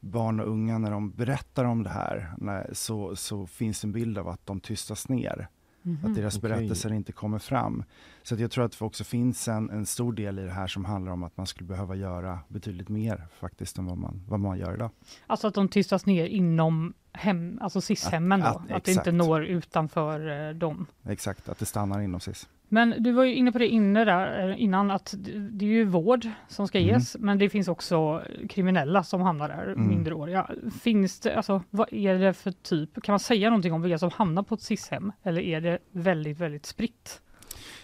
barn 0.00 0.40
och 0.40 0.48
unga 0.50 0.78
när 0.78 0.90
de 0.90 1.10
berättar 1.10 1.64
om 1.64 1.82
det 1.82 1.90
här 1.90 2.34
när, 2.38 2.70
så, 2.72 3.16
så 3.16 3.46
finns 3.46 3.84
en 3.84 3.92
bild 3.92 4.18
av 4.18 4.28
att 4.28 4.46
de 4.46 4.60
tystas 4.60 5.08
ner. 5.08 5.48
Mhm. 5.86 5.98
Att 6.10 6.14
deras 6.14 6.36
Okej. 6.38 6.50
berättelser 6.50 6.92
inte 6.92 7.12
kommer 7.12 7.38
fram. 7.38 7.84
Så 8.22 8.34
att 8.34 8.40
jag 8.40 8.50
tror 8.50 8.64
att 8.64 8.78
det 8.78 8.84
också 8.84 9.04
finns 9.04 9.48
en, 9.48 9.70
en 9.70 9.86
stor 9.86 10.12
del 10.12 10.38
i 10.38 10.42
det 10.42 10.50
här 10.50 10.66
som 10.66 10.84
handlar 10.84 11.12
om 11.12 11.22
att 11.22 11.36
man 11.36 11.46
skulle 11.46 11.68
behöva 11.68 11.94
göra 11.94 12.38
betydligt 12.48 12.88
mer 12.88 13.26
faktiskt 13.38 13.78
än 13.78 13.86
vad 13.86 13.98
man, 13.98 14.22
vad 14.28 14.40
man 14.40 14.58
gör 14.58 14.74
idag. 14.74 14.90
Alltså 15.26 15.46
att 15.48 15.54
de 15.54 15.68
tystas 15.68 16.06
ner 16.06 16.26
inom 16.26 16.94
hem, 17.12 17.58
alltså 17.62 17.80
SIS-hemmen 17.80 18.40
då, 18.40 18.46
Att- 18.46 18.56
att, 18.56 18.70
att- 18.70 18.84
det 18.84 18.92
inte 18.92 19.12
når 19.12 19.44
utanför 19.44 20.48
eh, 20.48 20.54
dem. 20.54 20.86
Exakt, 21.04 21.48
att 21.48 21.58
det 21.58 21.66
stannar 21.66 22.00
inom 22.00 22.20
SIS. 22.20 22.48
Men 22.68 22.94
du 22.98 23.12
var 23.12 23.24
ju 23.24 23.34
inne 23.34 23.52
på 23.52 23.58
det 23.58 23.68
inne 23.68 24.04
där, 24.04 24.48
eh, 24.50 24.62
innan, 24.62 24.90
att 24.90 25.14
det 25.50 25.64
är 25.64 25.68
ju 25.68 25.84
vård 25.84 26.26
som 26.48 26.68
ska 26.68 26.78
Mm. 26.78 26.88
ges, 26.88 27.16
men 27.20 27.38
det 27.38 27.48
finns 27.48 27.68
också 27.68 28.22
kriminella 28.48 29.02
som 29.04 29.20
hamnar 29.20 29.48
där, 29.48 29.72
Mm. 29.72 29.88
minderåriga. 29.88 30.50
Finns 30.82 31.20
det, 31.20 31.36
alltså 31.36 31.62
vad 31.70 31.92
är 31.92 32.14
det 32.18 32.32
för 32.34 32.50
typ, 32.50 33.02
kan 33.02 33.12
man 33.12 33.20
säga 33.20 33.50
någonting 33.50 33.72
om 33.72 33.82
vilka 33.82 33.98
som 33.98 34.10
hamnar 34.10 34.42
på 34.42 34.54
ett 34.54 34.60
SIS-hem, 34.62 35.12
eller 35.22 35.40
är 35.40 35.60
det 35.60 35.78
väldigt, 35.90 36.38
väldigt 36.38 36.66
spritt? 36.66 37.20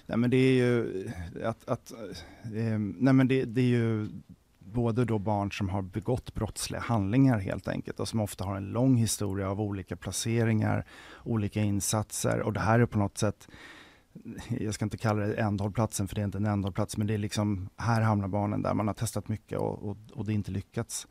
Nej 0.06 0.18
men 0.18 0.30
det 0.30 0.36
är 0.36 0.52
ju 0.54 1.04
att, 1.44 1.68
att 1.68 1.92
eh, 2.44 2.78
nej 2.78 3.12
men 3.14 3.28
det, 3.28 3.44
det 3.44 3.60
är 3.60 3.64
ju 3.66 4.08
både 4.58 5.04
då 5.04 5.18
barn 5.18 5.52
som 5.52 5.68
har 5.68 5.82
begått 5.82 6.34
brottsliga 6.34 6.80
handlingar 6.80 7.38
helt 7.38 7.68
enkelt 7.68 8.00
och 8.00 8.08
som 8.08 8.20
ofta 8.20 8.44
har 8.44 8.56
en 8.56 8.66
lång 8.72 8.96
historia 8.96 9.50
av 9.50 9.60
olika 9.60 9.96
placeringar, 9.96 10.84
olika 11.24 11.60
insatser 11.60 12.40
och 12.40 12.52
det 12.52 12.60
här 12.60 12.80
är 12.80 12.86
på 12.86 12.98
något 12.98 13.18
sätt 13.18 13.48
jag 14.60 14.74
ska 14.74 14.84
inte 14.84 14.96
kalla 14.96 15.26
det 15.26 15.34
ändhållplatsen 15.34 16.08
för 16.08 16.14
det 16.14 16.20
är 16.20 16.24
inte 16.24 16.38
en 16.38 16.46
ändhållplats 16.46 16.96
men 16.96 17.06
det 17.06 17.14
är 17.14 17.18
liksom 17.18 17.68
här 17.76 18.00
hamnar 18.00 18.28
barnen 18.28 18.62
där 18.62 18.74
man 18.74 18.86
har 18.86 18.94
testat 18.94 19.28
mycket 19.28 19.58
och, 19.58 19.90
och, 19.90 19.96
och 20.12 20.24
det 20.26 20.32
inte 20.32 20.50
lyckats. 20.50 21.06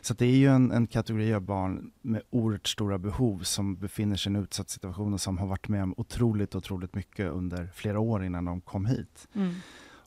Så 0.00 0.14
det 0.14 0.26
är 0.26 0.36
ju 0.36 0.48
en, 0.48 0.72
en 0.72 0.86
kategori 0.86 1.34
av 1.34 1.40
barn 1.40 1.90
med 2.02 2.22
oerhört 2.30 2.68
stora 2.68 2.98
behov 2.98 3.38
som 3.38 3.76
befinner 3.76 4.16
sig 4.16 4.32
i 4.32 4.36
en 4.36 4.42
utsatt 4.42 4.70
situation 4.70 5.14
och 5.14 5.20
som 5.20 5.38
har 5.38 5.46
varit 5.46 5.68
med 5.68 5.82
om 5.82 5.94
otroligt, 5.96 6.54
otroligt 6.54 6.94
mycket 6.94 7.32
under 7.32 7.66
flera 7.74 8.00
år 8.00 8.24
innan 8.24 8.44
de 8.44 8.60
kom 8.60 8.86
hit. 8.86 9.28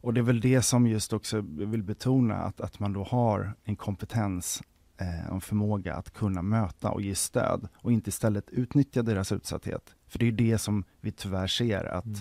Och 0.02 0.14
det 0.14 0.20
är 0.20 0.24
väl 0.24 0.42
det 0.42 0.62
som 0.62 0.88
just 0.88 1.14
också 1.14 1.42
vill 1.42 1.84
betona, 1.84 2.36
att, 2.36 2.62
att 2.62 2.80
man 2.80 2.94
då 2.94 3.04
har 3.04 3.54
en 3.64 3.76
kompetens 3.76 4.64
eh, 4.98 5.28
och 5.28 5.36
en 5.36 5.42
förmåga 5.42 5.96
att 5.96 6.14
kunna 6.14 6.42
möta 6.42 6.92
och 6.92 7.02
ge 7.02 7.16
stöd 7.16 7.68
och 7.76 7.92
inte 7.92 8.10
istället 8.10 8.50
utnyttja 8.50 9.04
deras 9.04 9.32
utsatthet. 9.32 9.96
För 10.10 10.20
det 10.20 10.28
är 10.28 10.32
det 10.32 10.58
som 10.58 10.84
vi 11.02 11.12
tyvärr 11.12 11.48
ser, 11.48 11.86
att, 11.86 12.06
Mm. 12.06 12.20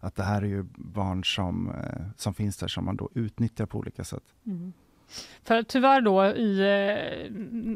att 0.00 0.16
det 0.16 0.22
här 0.22 0.42
är 0.42 0.46
ju 0.46 0.64
barn 0.76 1.24
som, 1.24 1.70
eh, 1.70 2.02
som 2.16 2.34
finns 2.34 2.56
där 2.56 2.68
som 2.68 2.84
man 2.84 2.96
då 2.96 3.08
utnyttjar 3.14 3.66
på 3.66 3.78
olika 3.78 4.04
sätt. 4.04 4.24
Mm. 4.46 4.72
För 5.42 5.62
tyvärr 5.62 6.00
då, 6.00 6.24
i, 6.24 6.60
eh, 6.60 7.30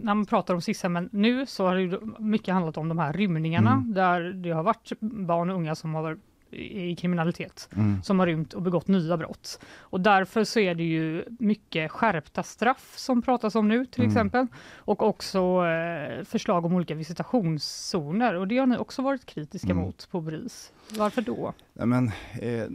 när 0.05 0.15
man 0.15 0.27
pratar 0.27 0.55
om 0.55 0.61
SIS-hemmen 0.61 1.09
nu, 1.12 1.47
så 1.47 1.67
har 1.67 1.77
det 1.77 2.01
mycket 2.23 2.55
handlat 2.55 2.77
om 2.77 2.89
de 2.89 2.99
här 2.99 3.12
rymningarna, 3.12 3.73
Mm. 3.73 3.95
där 3.95 4.21
det 4.33 4.51
har 4.51 4.62
varit 4.62 4.93
barn 5.01 5.51
och 5.51 5.57
unga 5.57 5.75
som 5.75 5.95
har 5.95 6.19
i 6.55 6.97
kriminalitet, 6.97 7.69
Mm. 7.77 8.03
som 8.03 8.19
har 8.19 8.27
rymt 8.27 8.53
och 8.55 8.63
begått 8.63 8.89
nya 8.89 9.17
brott. 9.17 9.61
Och 9.79 10.01
därför 10.01 10.45
så 10.45 10.61
är 10.61 10.75
det 10.75 10.83
ju 10.85 11.25
mycket 11.39 11.91
skärpta 11.91 12.43
straff 12.43 12.95
som 12.97 13.23
pratas 13.23 13.55
om 13.55 13.69
nu 13.69 13.87
till 13.87 14.01
Mm. 14.03 14.11
exempel. 14.13 14.47
Och 14.77 15.03
också 15.03 15.39
eh, 15.67 16.25
förslag 16.25 16.65
om 16.65 16.75
olika 16.75 16.95
visitationszoner. 16.95 18.35
Och 18.35 18.49
det 18.49 18.59
har 18.59 18.67
ni 18.67 18.77
också 18.77 19.03
varit 19.03 19.27
kritiska 19.27 19.71
Mm. 19.71 19.85
mot 19.85 20.09
på 20.11 20.21
BRIS. 20.21 20.73
Varför 20.99 21.23
då? 21.23 21.53
Ja, 21.73 21.87
men, 21.87 22.07
eh, 22.41 22.67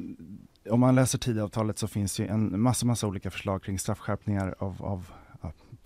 om 0.71 0.79
man 0.79 0.95
läser 0.95 1.17
Tidöavtalet 1.19 1.77
så 1.79 1.87
finns 1.87 2.19
ju 2.19 2.27
en 2.27 2.61
massa, 2.61 2.85
massa 2.85 3.07
olika 3.07 3.31
förslag 3.31 3.63
kring 3.63 3.79
straffskärpningar 3.79 4.55
av, 4.59 4.75
av 4.85 5.09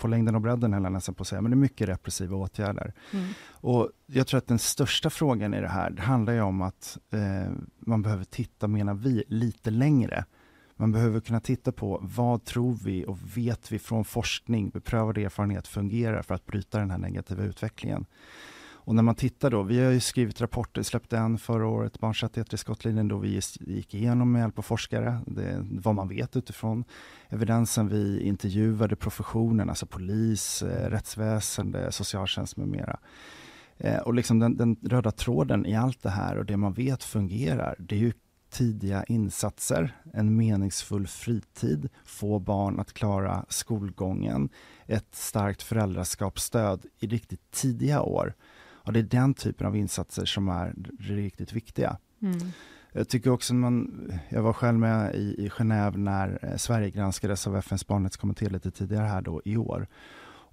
på 0.04 0.08
längden 0.08 0.36
och 0.36 0.41
bredden 0.41 0.74
höll 0.74 0.84
jag 0.84 0.91
nästan 0.91 1.16
på 1.16 1.22
att 1.22 1.28
säga, 1.28 1.41
men 1.41 1.51
det 1.51 1.56
är 1.56 1.60
mycket 1.60 1.89
repressiva 1.89 2.38
åtgärder. 2.38 2.93
Mm. 3.12 3.28
Och 3.51 3.89
jag 4.06 4.28
tror 4.28 4.38
att 4.38 4.47
den 4.47 4.60
största 4.60 5.10
frågan 5.10 5.54
i 5.54 5.62
det 5.62 5.68
här, 5.68 5.89
det 5.89 6.01
handlar 6.01 6.34
ju 6.34 6.41
om 6.41 6.62
att 6.62 6.97
eh, 7.12 7.51
man 7.80 8.01
behöver 8.01 8.24
titta, 8.24 8.68
menar 8.68 8.93
vi, 8.93 9.24
lite 9.28 9.72
längre. 9.72 10.26
Man 10.76 10.91
behöver 10.91 11.20
kunna 11.20 11.39
titta 11.39 11.72
på 11.72 11.99
vad 12.01 12.45
tror 12.45 12.74
vi 12.84 13.06
och 13.06 13.18
vet 13.38 13.72
vi 13.72 13.80
från 13.80 14.06
forskning, 14.06 14.70
beprövad 14.70 15.18
erfarenhet 15.18 15.68
fungerar 15.68 16.22
för 16.22 16.36
att 16.36 16.45
bryta 16.45 16.80
den 16.80 16.91
här 16.91 16.97
negativa 16.97 17.43
utvecklingen. 17.43 18.06
Och 18.86 18.95
när 18.95 19.03
man 19.03 19.15
tittar 19.15 19.49
då, 19.49 19.63
vi 19.63 19.84
har 19.84 19.91
ju 19.91 19.99
skrivit 19.99 20.41
rapporter, 20.41 20.84
släppte 20.84 21.17
en 21.17 21.38
förra 21.38 21.67
året, 21.67 21.99
Barns 21.99 22.23
rättigheter 22.23 22.53
i 22.53 22.57
skottlinjen, 22.57 23.07
då 23.07 23.17
vi 23.17 23.41
gick 23.59 23.93
igenom 23.93 24.31
med 24.31 24.39
hjälp 24.39 24.59
av 24.59 24.61
forskare, 24.61 25.21
det, 25.27 25.65
vad 25.71 25.95
man 25.95 26.07
vet 26.07 26.36
utifrån 26.36 26.84
evidensen. 27.29 27.88
Vi 27.88 28.21
intervjuade 28.21 28.95
professionen, 28.95 29.69
alltså 29.69 29.86
polis, 29.86 30.63
eh, 30.63 30.89
rättsväsende, 30.89 31.91
socialtjänst 31.91 32.57
med 32.57 32.67
mera. 32.67 32.99
Eh, 33.77 33.99
och 33.99 34.13
liksom 34.13 34.39
den, 34.39 34.57
den 34.57 34.75
röda 34.81 35.11
tråden 35.11 35.65
i 35.65 35.75
allt 35.75 36.03
det 36.03 36.09
här 36.09 36.38
och 36.38 36.45
det 36.45 36.57
man 36.57 36.73
vet 36.73 37.03
fungerar, 37.03 37.75
det 37.79 37.95
är 37.95 37.99
ju 37.99 38.13
tidiga 38.53 39.03
insatser, 39.03 39.95
en 40.13 40.36
meningsfull 40.36 41.07
fritid, 41.07 41.89
få 42.05 42.39
barn 42.39 42.79
att 42.79 42.93
klara 42.93 43.45
skolgången, 43.49 44.49
ett 44.86 45.15
starkt 45.15 45.63
föräldraskapsstöd 45.63 46.86
i 46.99 47.07
riktigt 47.07 47.51
tidiga 47.51 48.01
år. 48.01 48.34
Och 48.84 48.93
det 48.93 48.99
är 48.99 49.03
den 49.03 49.34
typen 49.34 49.67
av 49.67 49.75
insatser 49.75 50.25
som 50.25 50.49
är 50.49 50.73
riktigt 50.99 51.53
viktiga. 51.53 51.97
Mm. 52.21 52.39
Jag 52.91 53.09
tycker 53.09 53.29
också 53.29 53.53
man, 53.53 54.11
jag 54.29 54.41
var 54.41 54.53
själv 54.53 54.79
med 54.79 55.15
i, 55.15 55.45
i 55.45 55.49
Genève 55.49 55.97
när 55.97 56.39
eh, 56.41 56.57
Sverige 56.57 56.89
granskades 56.89 57.47
av 57.47 57.57
FNs 57.57 57.88
barnrättskommitté 57.88 58.49
lite 58.49 58.71
tidigare 58.71 59.05
här 59.05 59.21
då 59.21 59.41
i 59.45 59.57
år. 59.57 59.88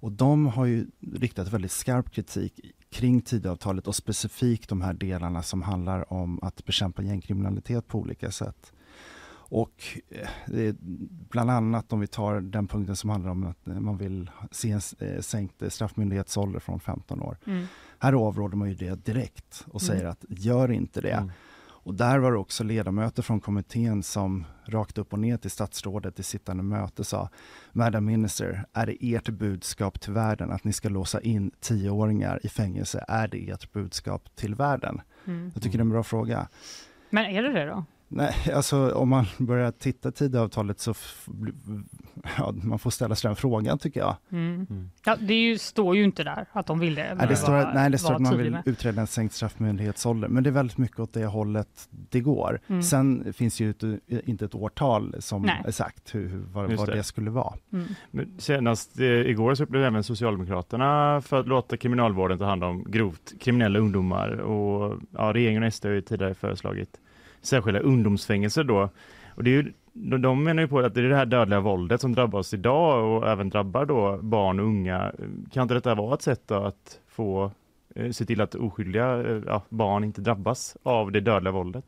Och 0.01 0.11
de 0.11 0.45
har 0.47 0.65
ju 0.65 0.87
riktat 1.13 1.53
väldigt 1.53 1.71
skarp 1.71 2.11
kritik 2.11 2.73
kring 2.89 3.21
Tidöavtalet 3.21 3.87
och 3.87 3.95
specifikt 3.95 4.69
de 4.69 4.81
här 4.81 4.93
delarna 4.93 5.43
som 5.43 5.61
handlar 5.61 6.13
om 6.13 6.39
att 6.41 6.65
bekämpa 6.65 7.01
gängkriminalitet 7.01 7.87
på 7.87 7.99
olika 7.99 8.31
sätt. 8.31 8.73
Och 9.51 9.83
eh, 10.09 10.75
bland 11.29 11.51
annat 11.51 11.93
om 11.93 11.99
vi 11.99 12.07
tar 12.07 12.41
den 12.41 12.67
punkten 12.67 12.95
som 12.95 13.09
handlar 13.09 13.31
om 13.31 13.43
att 13.43 13.65
man 13.65 13.97
vill 13.97 14.31
se 14.51 14.71
en 14.71 14.81
eh, 14.99 15.21
sänkt 15.21 15.73
straffmyndighetsålder 15.73 16.59
från 16.59 16.79
15 16.79 17.21
år. 17.21 17.37
Mm. 17.45 17.65
Här 18.01 18.13
avråder 18.13 18.57
man 18.57 18.69
ju 18.69 18.75
det 18.75 19.05
direkt 19.05 19.65
och 19.67 19.81
säger 19.81 20.01
Mm. 20.01 20.11
att 20.11 20.25
gör 20.29 20.71
inte 20.71 21.01
det. 21.01 21.11
Mm. 21.11 21.31
Och 21.83 21.93
där 21.93 22.19
var 22.19 22.31
det 22.31 22.37
också 22.37 22.63
ledamöter 22.63 23.23
från 23.23 23.39
kommittén 23.39 24.03
som 24.03 24.45
rakt 24.65 24.97
upp 24.97 25.13
och 25.13 25.19
ner 25.19 25.37
till 25.37 25.51
statsrådet 25.51 26.19
i 26.19 26.23
sittande 26.23 26.63
möte 26.63 27.03
sa 27.03 27.29
Madam 27.71 28.05
Minister, 28.05 28.65
är 28.73 28.85
det 28.85 29.05
ert 29.15 29.29
budskap 29.29 30.01
till 30.01 30.13
världen 30.13 30.51
att 30.51 30.63
ni 30.63 30.73
ska 30.73 30.89
låsa 30.89 31.21
in 31.21 31.51
tioåringar 31.59 32.39
i 32.43 32.49
fängelse? 32.49 33.05
Är 33.07 33.27
det 33.27 33.49
ert 33.49 33.71
budskap 33.71 34.35
till 34.35 34.55
världen? 34.55 35.01
Mm. 35.25 35.51
Jag 35.53 35.63
tycker 35.63 35.77
det 35.77 35.81
är 35.81 35.85
en 35.85 35.89
bra 35.89 36.03
fråga. 36.03 36.47
Men 37.09 37.25
är 37.25 37.43
det 37.43 37.53
det 37.53 37.65
då? 37.65 37.85
Nej, 38.13 38.35
alltså 38.53 38.91
om 38.91 39.09
man 39.09 39.25
börjar 39.37 39.71
titta 39.71 40.11
Tidöavtalet 40.11 40.79
så 40.79 40.93
ja, 42.37 42.51
man 42.51 42.79
får 42.79 42.89
ställa 42.89 43.15
sig 43.15 43.29
den 43.29 43.35
frågan 43.35 43.79
tycker 43.79 43.99
jag. 43.99 44.15
Mm. 44.31 44.67
Mm. 44.69 44.91
Ja, 45.05 45.15
det 45.15 45.33
ju, 45.33 45.57
står 45.57 45.95
ju 45.95 46.03
inte 46.03 46.23
där 46.23 46.45
att 46.51 46.67
de 46.67 46.79
vill 46.79 46.95
det. 46.95 47.15
Nej, 47.15 47.27
det 47.27 47.35
står, 47.35 47.51
var, 47.51 47.71
nej, 47.73 47.89
det 47.89 47.97
står 47.97 48.13
att 48.13 48.21
man 48.21 48.37
vill 48.37 48.51
med. 48.51 48.63
utreda 48.65 49.01
en 49.01 49.07
sänkt 49.07 49.33
straffmyndighetsålder, 49.33 50.27
men 50.27 50.43
det 50.43 50.49
är 50.49 50.51
väldigt 50.51 50.77
mycket 50.77 50.99
åt 50.99 51.13
det 51.13 51.25
hållet 51.25 51.89
det 51.89 52.19
går. 52.19 52.59
Mm. 52.67 52.83
Sen 52.83 53.33
finns 53.33 53.59
ju 53.59 53.69
ett, 53.69 53.83
inte 54.07 54.45
ett 54.45 54.55
årtal 54.55 55.15
som 55.19 55.41
nej. 55.41 55.61
är 55.65 55.71
sagt 55.71 56.15
hur, 56.15 56.27
hur, 56.27 56.39
vad, 56.39 56.73
vad 56.73 56.87
det. 56.87 56.95
det. 56.95 57.03
skulle 57.03 57.29
vara. 57.29 57.53
Mm. 57.73 57.85
Men 58.11 58.39
senast 58.39 58.99
eh, 58.99 59.05
igår 59.05 59.55
så 59.55 59.63
upplevde 59.63 59.87
även 59.87 60.03
Socialdemokraterna 60.03 61.21
för 61.21 61.39
att 61.39 61.47
låta 61.47 61.77
kriminalvården 61.77 62.37
ta 62.37 62.45
hand 62.45 62.63
om 62.63 62.83
grovt 62.87 63.33
kriminella 63.39 63.79
ungdomar 63.79 64.29
och 64.29 64.99
ja, 65.11 65.33
regeringen 65.33 65.63
och 65.63 65.73
SD 65.73 65.85
har 65.85 65.91
ju 65.91 66.01
tidigare 66.01 66.33
föreslagit 66.33 66.99
särskilda 67.41 67.79
ungdomsfängelser 67.79 68.63
då. 68.63 68.89
Och 69.35 69.43
det 69.43 69.49
är 69.49 69.63
ju, 69.63 69.73
de 70.17 70.43
menar 70.43 70.61
ju 70.61 70.67
på 70.67 70.79
att 70.79 70.93
det 70.93 71.01
är 71.01 71.09
det 71.09 71.15
här 71.15 71.25
dödliga 71.25 71.59
våldet 71.59 72.01
som 72.01 72.13
drabbar 72.13 72.39
oss 72.39 72.53
idag 72.53 73.05
och 73.05 73.29
även 73.29 73.49
drabbar 73.49 73.85
då 73.85 74.17
barn 74.17 74.59
och 74.59 74.65
unga. 74.65 75.11
Kan 75.51 75.63
inte 75.63 75.73
detta 75.73 75.95
vara 75.95 76.13
ett 76.13 76.21
sätt 76.21 76.51
att 76.51 76.99
få 77.07 77.51
eh, 77.95 78.11
se 78.11 78.25
till 78.25 78.41
att 78.41 78.55
oskyldiga 78.55 79.17
eh, 79.17 79.41
ja, 79.47 79.63
barn 79.69 80.03
inte 80.03 80.21
drabbas 80.21 80.77
av 80.83 81.11
det 81.11 81.19
dödliga 81.19 81.51
våldet? 81.51 81.85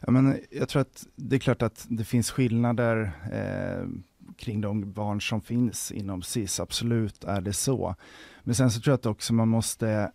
Ja, 0.00 0.10
men 0.10 0.38
jag 0.50 0.68
tror 0.68 0.82
att 0.82 1.06
det 1.16 1.36
är 1.36 1.40
klart 1.40 1.62
att 1.62 1.86
det 1.88 2.04
finns 2.04 2.30
skillnader 2.30 3.10
eh, 3.32 3.88
kring 4.36 4.60
de 4.60 4.92
barn 4.92 5.20
som 5.20 5.40
finns 5.40 5.92
inom 5.92 6.22
SIS, 6.22 6.60
absolut 6.60 7.24
är 7.24 7.40
det 7.40 7.52
så. 7.52 7.94
Men 8.42 8.54
sen 8.54 8.70
så 8.70 8.80
tror 8.80 8.92
jag 8.92 8.98
att 8.98 9.06
också 9.06 9.34
man 9.34 9.48
måste 9.48 10.12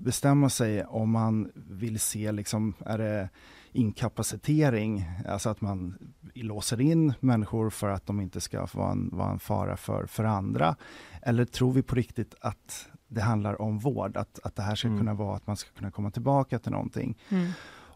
bestämma 0.00 0.48
sig 0.50 0.84
om 0.84 1.10
man 1.10 1.50
vill 1.54 2.00
se, 2.00 2.32
liksom, 2.32 2.74
är 2.86 2.98
det 2.98 3.28
inkapacitering, 3.72 5.04
alltså 5.28 5.48
att 5.48 5.60
man 5.60 5.98
låser 6.34 6.80
in 6.80 7.12
människor 7.20 7.70
för 7.70 7.88
att 7.88 8.06
de 8.06 8.20
inte 8.20 8.40
ska 8.40 8.66
vara 8.74 8.90
en, 8.90 9.10
vara 9.12 9.30
en 9.30 9.38
fara 9.38 9.76
för, 9.76 10.06
för 10.06 10.24
andra? 10.24 10.76
Eller 11.22 11.44
tror 11.44 11.72
vi 11.72 11.82
på 11.82 11.94
riktigt 11.94 12.34
att 12.40 12.88
det 13.08 13.20
handlar 13.20 13.62
om 13.62 13.78
vård, 13.78 14.16
att, 14.16 14.38
att 14.42 14.56
det 14.56 14.62
här 14.62 14.74
ska 14.74 14.88
mm. 14.88 14.98
kunna 14.98 15.14
vara 15.14 15.36
att 15.36 15.46
man 15.46 15.56
ska 15.56 15.70
kunna 15.70 15.90
komma 15.90 16.10
tillbaka 16.10 16.58
till 16.58 16.72
någonting? 16.72 17.18
Mm. 17.28 17.50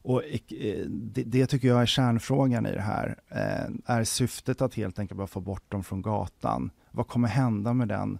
Och 0.06 0.22
eh, 0.22 0.86
det, 0.86 1.22
det, 1.22 1.46
tycker 1.46 1.68
jag 1.68 1.82
är 1.82 1.86
kärnfrågan 1.86 2.66
i 2.66 2.72
det 2.72 2.80
här. 2.80 3.18
Eh, 3.28 3.94
är 3.96 4.04
syftet 4.04 4.62
att 4.62 4.74
helt 4.74 4.98
enkelt 4.98 5.18
bara 5.18 5.26
få 5.26 5.40
bort 5.40 5.70
dem 5.70 5.84
från 5.84 6.02
gatan? 6.02 6.70
Vad 6.90 7.08
kommer 7.08 7.28
hända 7.28 7.72
med 7.72 7.88
den 7.88 8.18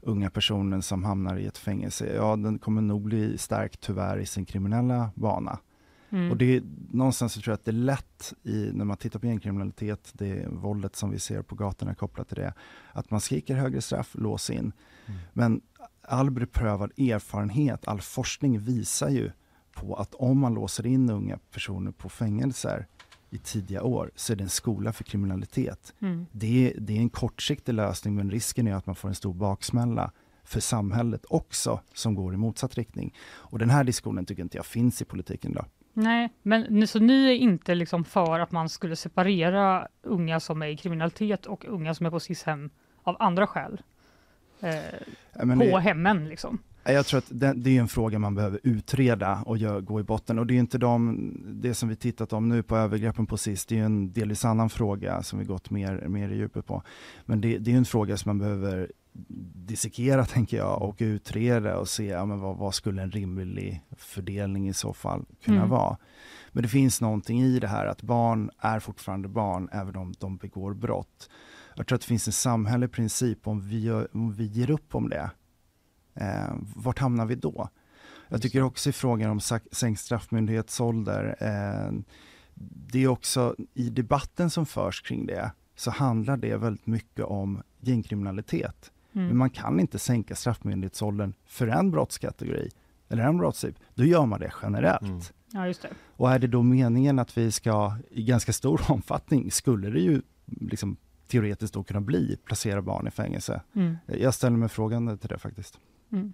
unga 0.00 0.30
personen 0.30 0.82
som 0.82 1.04
hamnar 1.04 1.36
i 1.36 1.46
ett 1.46 1.58
fängelse? 1.58 2.14
Ja, 2.14 2.36
den 2.36 2.58
kommer 2.58 2.82
nog 2.82 3.02
bli 3.02 3.38
stark 3.38 3.76
tyvärr 3.76 4.18
i 4.18 4.26
sin 4.26 4.44
kriminella 4.44 5.10
bana. 5.14 5.58
Mm. 6.12 6.30
Och 6.30 6.36
det 6.36 6.56
är, 6.56 6.62
någonstans 6.90 7.32
så 7.32 7.40
tror 7.40 7.52
jag 7.52 7.54
att 7.54 7.64
det 7.64 7.70
är 7.70 7.72
lätt 7.72 8.34
i, 8.42 8.70
när 8.72 8.84
man 8.84 8.96
tittar 8.96 9.18
på 9.18 9.26
gängkriminalitet, 9.26 10.12
det 10.12 10.46
våldet 10.48 10.96
som 10.96 11.10
vi 11.10 11.18
ser 11.18 11.42
på 11.42 11.54
gatorna 11.54 11.94
kopplat 11.94 12.28
till 12.28 12.36
det, 12.36 12.54
att 12.92 13.10
man 13.10 13.20
skriker 13.20 13.54
högre 13.54 13.80
straff, 13.80 14.10
lås 14.14 14.50
in. 14.50 14.58
Mm. 14.58 15.20
Men 15.32 15.60
all 16.02 16.30
beprövad 16.30 16.98
erfarenhet, 16.98 17.88
all 17.88 18.00
forskning 18.00 18.60
visar 18.60 19.08
ju 19.08 19.30
på 19.72 19.94
att 19.94 20.14
om 20.14 20.38
man 20.38 20.54
låser 20.54 20.86
in 20.86 21.10
unga 21.10 21.38
personer 21.50 21.90
på 21.90 22.08
fängelser 22.08 22.86
i 23.30 23.38
tidiga 23.38 23.82
år 23.82 24.10
så 24.16 24.32
är 24.32 24.36
det 24.36 24.44
en 24.44 24.48
skola 24.48 24.92
för 24.92 25.04
kriminalitet. 25.04 25.94
Mm. 26.00 26.26
Det, 26.32 26.70
är, 26.70 26.80
det 26.80 26.92
är 26.92 26.98
en 26.98 27.10
kortsiktig 27.10 27.72
lösning 27.72 28.14
men 28.14 28.30
risken 28.30 28.68
är 28.68 28.74
att 28.74 28.86
man 28.86 28.94
får 28.94 29.08
en 29.08 29.14
stor 29.14 29.34
baksmälla 29.34 30.12
för 30.44 30.60
samhället 30.60 31.24
också 31.28 31.80
som 31.94 32.14
går 32.14 32.34
i 32.34 32.36
motsatt 32.36 32.74
riktning. 32.74 33.14
Och 33.22 33.58
den 33.58 33.70
här 33.70 33.84
diskussionen 33.84 34.26
tycker 34.26 34.42
inte 34.42 34.58
jag 34.58 34.66
finns 34.66 35.02
i 35.02 35.04
politiken 35.04 35.50
idag. 35.50 35.66
Nej, 35.92 36.32
men 36.42 36.86
så 36.86 36.98
ni 36.98 37.28
är 37.28 37.34
inte 37.34 37.74
liksom 37.74 38.04
för 38.04 38.40
att 38.40 38.52
man 38.52 38.68
skulle 38.68 38.96
separera 38.96 39.88
unga 40.02 40.40
som 40.40 40.62
är 40.62 40.66
i 40.66 40.76
kriminalitet 40.76 41.46
och 41.46 41.64
unga 41.68 41.94
som 41.94 42.06
är 42.06 42.10
på 42.10 42.20
SIS-hem 42.20 42.70
av 43.02 43.16
andra 43.18 43.46
skäl? 43.46 43.82
Eh, 44.60 44.72
på 45.32 45.54
det, 45.54 45.80
hemmen 45.80 46.28
liksom? 46.28 46.58
Jag 46.84 47.06
tror 47.06 47.18
att 47.18 47.26
det, 47.28 47.52
det, 47.52 47.76
är 47.76 47.80
en 47.80 47.88
fråga 47.88 48.18
man 48.18 48.34
behöver 48.34 48.60
utreda 48.62 49.42
och 49.46 49.58
gör, 49.58 49.80
gå 49.80 50.00
i 50.00 50.02
botten. 50.02 50.38
Och 50.38 50.46
det 50.46 50.54
är 50.54 50.58
inte 50.58 50.78
de, 50.78 51.32
det 51.44 51.74
som 51.74 51.88
vi 51.88 51.96
tittat 51.96 52.32
om 52.32 52.48
nu 52.48 52.62
på 52.62 52.76
övergreppen 52.76 53.26
på 53.26 53.36
SIS, 53.36 53.66
det 53.66 53.78
är 53.78 53.84
en 53.84 54.12
delvis 54.12 54.44
annan 54.44 54.70
fråga 54.70 55.22
som 55.22 55.38
vi 55.38 55.44
gått 55.44 55.70
mer, 55.70 56.08
mer 56.08 56.28
i 56.28 56.36
djupet 56.36 56.66
på. 56.66 56.82
Men 57.24 57.40
det, 57.40 57.58
det 57.58 57.72
är 57.72 57.76
en 57.76 57.84
fråga 57.84 58.16
som 58.16 58.28
man 58.28 58.38
behöver 58.38 58.92
dissekera 59.12 60.24
tänker 60.26 60.56
jag 60.56 60.82
och 60.82 60.96
utreda 60.98 61.78
och 61.78 61.88
se 61.88 62.06
ja, 62.06 62.24
men 62.26 62.40
vad, 62.40 62.56
vad 62.56 62.74
skulle 62.74 63.02
en 63.02 63.10
rimlig 63.10 63.82
fördelning 63.96 64.68
i 64.68 64.72
så 64.72 64.92
fall 64.92 65.24
kunna 65.44 65.56
mm. 65.56 65.70
vara. 65.70 65.96
Men 66.52 66.62
det 66.62 66.68
finns 66.68 67.00
någonting 67.00 67.42
i 67.42 67.58
det 67.58 67.68
här 67.68 67.86
att 67.86 68.02
barn 68.02 68.50
är 68.58 68.80
fortfarande 68.80 69.28
barn 69.28 69.68
även 69.72 69.96
om 69.96 70.14
de 70.18 70.36
begår 70.36 70.74
brott. 70.74 71.30
Jag 71.76 71.86
tror 71.86 71.96
att 71.96 72.02
det 72.02 72.06
finns 72.06 72.26
en 72.26 72.32
samhällelig 72.32 72.92
princip 72.92 73.46
om 73.46 73.60
vi, 73.68 73.90
om 74.12 74.32
vi 74.32 74.44
ger 74.44 74.70
upp 74.70 74.94
om 74.94 75.08
det. 75.08 75.30
Eh, 76.14 76.54
vart 76.76 76.98
hamnar 76.98 77.26
vi 77.26 77.34
då? 77.34 77.68
Jag 78.28 78.42
tycker 78.42 78.62
också 78.62 78.90
i 78.90 78.92
frågan 78.92 79.30
om 79.30 79.40
sänkt 79.72 80.00
straffmyndighetsålder, 80.00 81.36
eh, 81.40 81.92
det 82.54 83.02
är 83.02 83.08
också 83.08 83.56
i 83.74 83.90
debatten 83.90 84.50
som 84.50 84.66
förs 84.66 85.02
kring 85.02 85.26
det 85.26 85.52
så 85.76 85.90
handlar 85.90 86.36
det 86.36 86.56
väldigt 86.56 86.86
mycket 86.86 87.24
om 87.24 87.62
gängkriminalitet. 87.80 88.92
Mm. 89.14 89.26
Men 89.26 89.36
man 89.36 89.50
kan 89.50 89.80
inte 89.80 89.98
sänka 89.98 90.34
straffmyndighetsåldern 90.34 91.32
för 91.46 91.66
en 91.66 91.90
brottskategori 91.90 92.70
eller 93.08 93.22
en 93.22 93.38
brottstyp. 93.38 93.76
Då 93.94 94.04
gör 94.04 94.26
man 94.26 94.40
det 94.40 94.52
generellt. 94.62 95.02
Mm. 95.02 95.20
Ja, 95.52 95.66
just 95.66 95.82
det. 95.82 95.88
Och 96.16 96.30
är 96.30 96.38
det 96.38 96.46
då 96.46 96.62
meningen 96.62 97.18
att 97.18 97.38
vi 97.38 97.52
ska 97.52 97.96
i 98.10 98.22
ganska 98.22 98.52
stor 98.52 98.80
omfattning, 98.88 99.50
skulle 99.50 99.90
det 99.90 100.00
ju 100.00 100.22
liksom 100.44 100.96
teoretiskt 101.26 101.74
då 101.74 101.82
kunna 101.82 102.00
bli, 102.00 102.36
placera 102.44 102.82
barn 102.82 103.06
i 103.06 103.10
fängelse. 103.10 103.60
Mm. 103.74 103.96
Jag 104.06 104.34
ställer 104.34 104.56
mig 104.56 104.68
frågande 104.68 105.16
till 105.16 105.28
det 105.28 105.38
faktiskt. 105.38 105.78
Mm. 106.12 106.32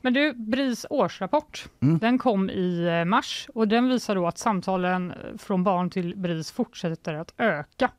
Men 0.00 0.12
du, 0.12 0.32
BRIS 0.32 0.86
årsrapport, 0.90 1.68
mm. 1.80 1.98
den 1.98 2.18
kom 2.18 2.50
i 2.50 2.86
eh, 2.86 3.04
mars 3.04 3.48
och 3.54 3.68
den 3.68 3.88
visar 3.88 4.14
då 4.14 4.26
att 4.26 4.38
samtalen 4.38 5.12
från 5.38 5.64
barn 5.64 5.90
till 5.90 6.16
BRIS 6.16 6.50
fortsätter 6.50 7.14
att 7.14 7.34
öka. 7.36 7.90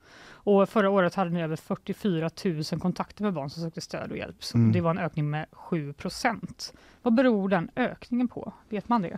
Och 0.43 0.69
förra 0.69 0.89
året 0.89 1.15
hade 1.15 1.29
ni 1.29 1.41
över 1.41 1.55
44 1.55 2.29
000 2.45 2.63
kontakter 2.79 3.23
med 3.23 3.33
barn 3.33 3.49
som 3.49 3.63
sökte 3.63 3.81
stöd 3.81 4.11
och 4.11 4.17
hjälp. 4.17 4.43
Så 4.43 4.57
mm. 4.57 4.71
Det 4.71 4.81
var 4.81 4.91
en 4.91 4.97
ökning 4.97 5.29
med 5.29 5.45
7 5.51 5.93
procent. 5.93 6.73
Vad 7.01 7.13
beror 7.13 7.49
den 7.49 7.69
ökningen 7.75 8.27
på? 8.27 8.53
Vet 8.69 8.89
man 8.89 9.01
det? 9.01 9.17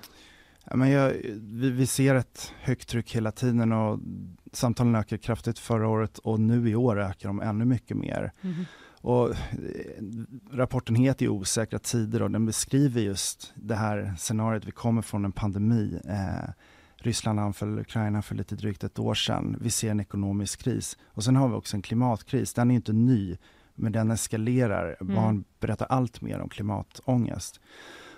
Ja, 0.66 0.76
men 0.76 0.90
jag, 0.90 1.14
vi, 1.36 1.70
vi, 1.70 1.88
ser 1.88 2.16
ett 2.16 2.54
högt 2.60 2.90
tryck 2.90 3.16
hela 3.16 3.32
tiden 3.32 3.72
och 3.72 4.00
samtalen 4.52 4.96
ökade 4.96 5.22
kraftigt 5.22 5.60
förra 5.60 5.88
året 5.88 6.18
och 6.18 6.40
nu 6.40 6.70
i 6.70 6.76
år 6.76 7.00
ökar 7.00 7.30
de 7.30 7.42
ännu 7.42 7.66
mycket 7.66 7.98
mer. 7.98 8.32
Mm. 8.42 8.66
Och 9.02 9.30
eh, 9.30 9.36
rapporten 10.52 10.96
heter 10.96 11.26
ju 11.26 11.30
Osäkra 11.30 11.80
tider 11.80 12.22
och 12.22 12.32
den 12.32 12.46
beskriver 12.46 13.02
just 13.02 13.54
det 13.56 13.76
här 13.76 14.14
scenariot. 14.18 14.66
Vi 14.66 14.72
kommer 14.72 15.02
från 15.02 15.26
en 15.26 15.32
pandemi. 15.32 16.00
Eh, 16.10 16.50
Ryssland 17.06 17.40
anföll 17.40 17.80
Ukraina 17.80 18.22
för 18.22 18.36
lite 18.36 18.56
drygt 18.56 18.84
ett 18.84 19.00
år 19.00 19.14
sedan. 19.14 19.58
Vi 19.62 19.72
ser 19.72 19.92
en 19.92 20.00
ekonomisk 20.00 20.64
kris. 20.64 20.98
Och 21.06 21.24
sen 21.24 21.36
har 21.36 21.48
vi 21.50 21.56
också 21.56 21.76
en 21.78 21.82
klimatkris. 21.82 22.54
Den 22.54 22.72
är 22.72 22.76
inte 22.76 22.94
ny, 22.94 23.38
men 23.76 23.92
den 23.92 24.12
eskalerar. 24.12 24.98
Mm. 25.02 25.16
Barn 25.16 25.44
berättar 25.60 25.86
allt 25.86 26.22
mer 26.22 26.40
om 26.40 26.50
klimatångest. 26.50 27.60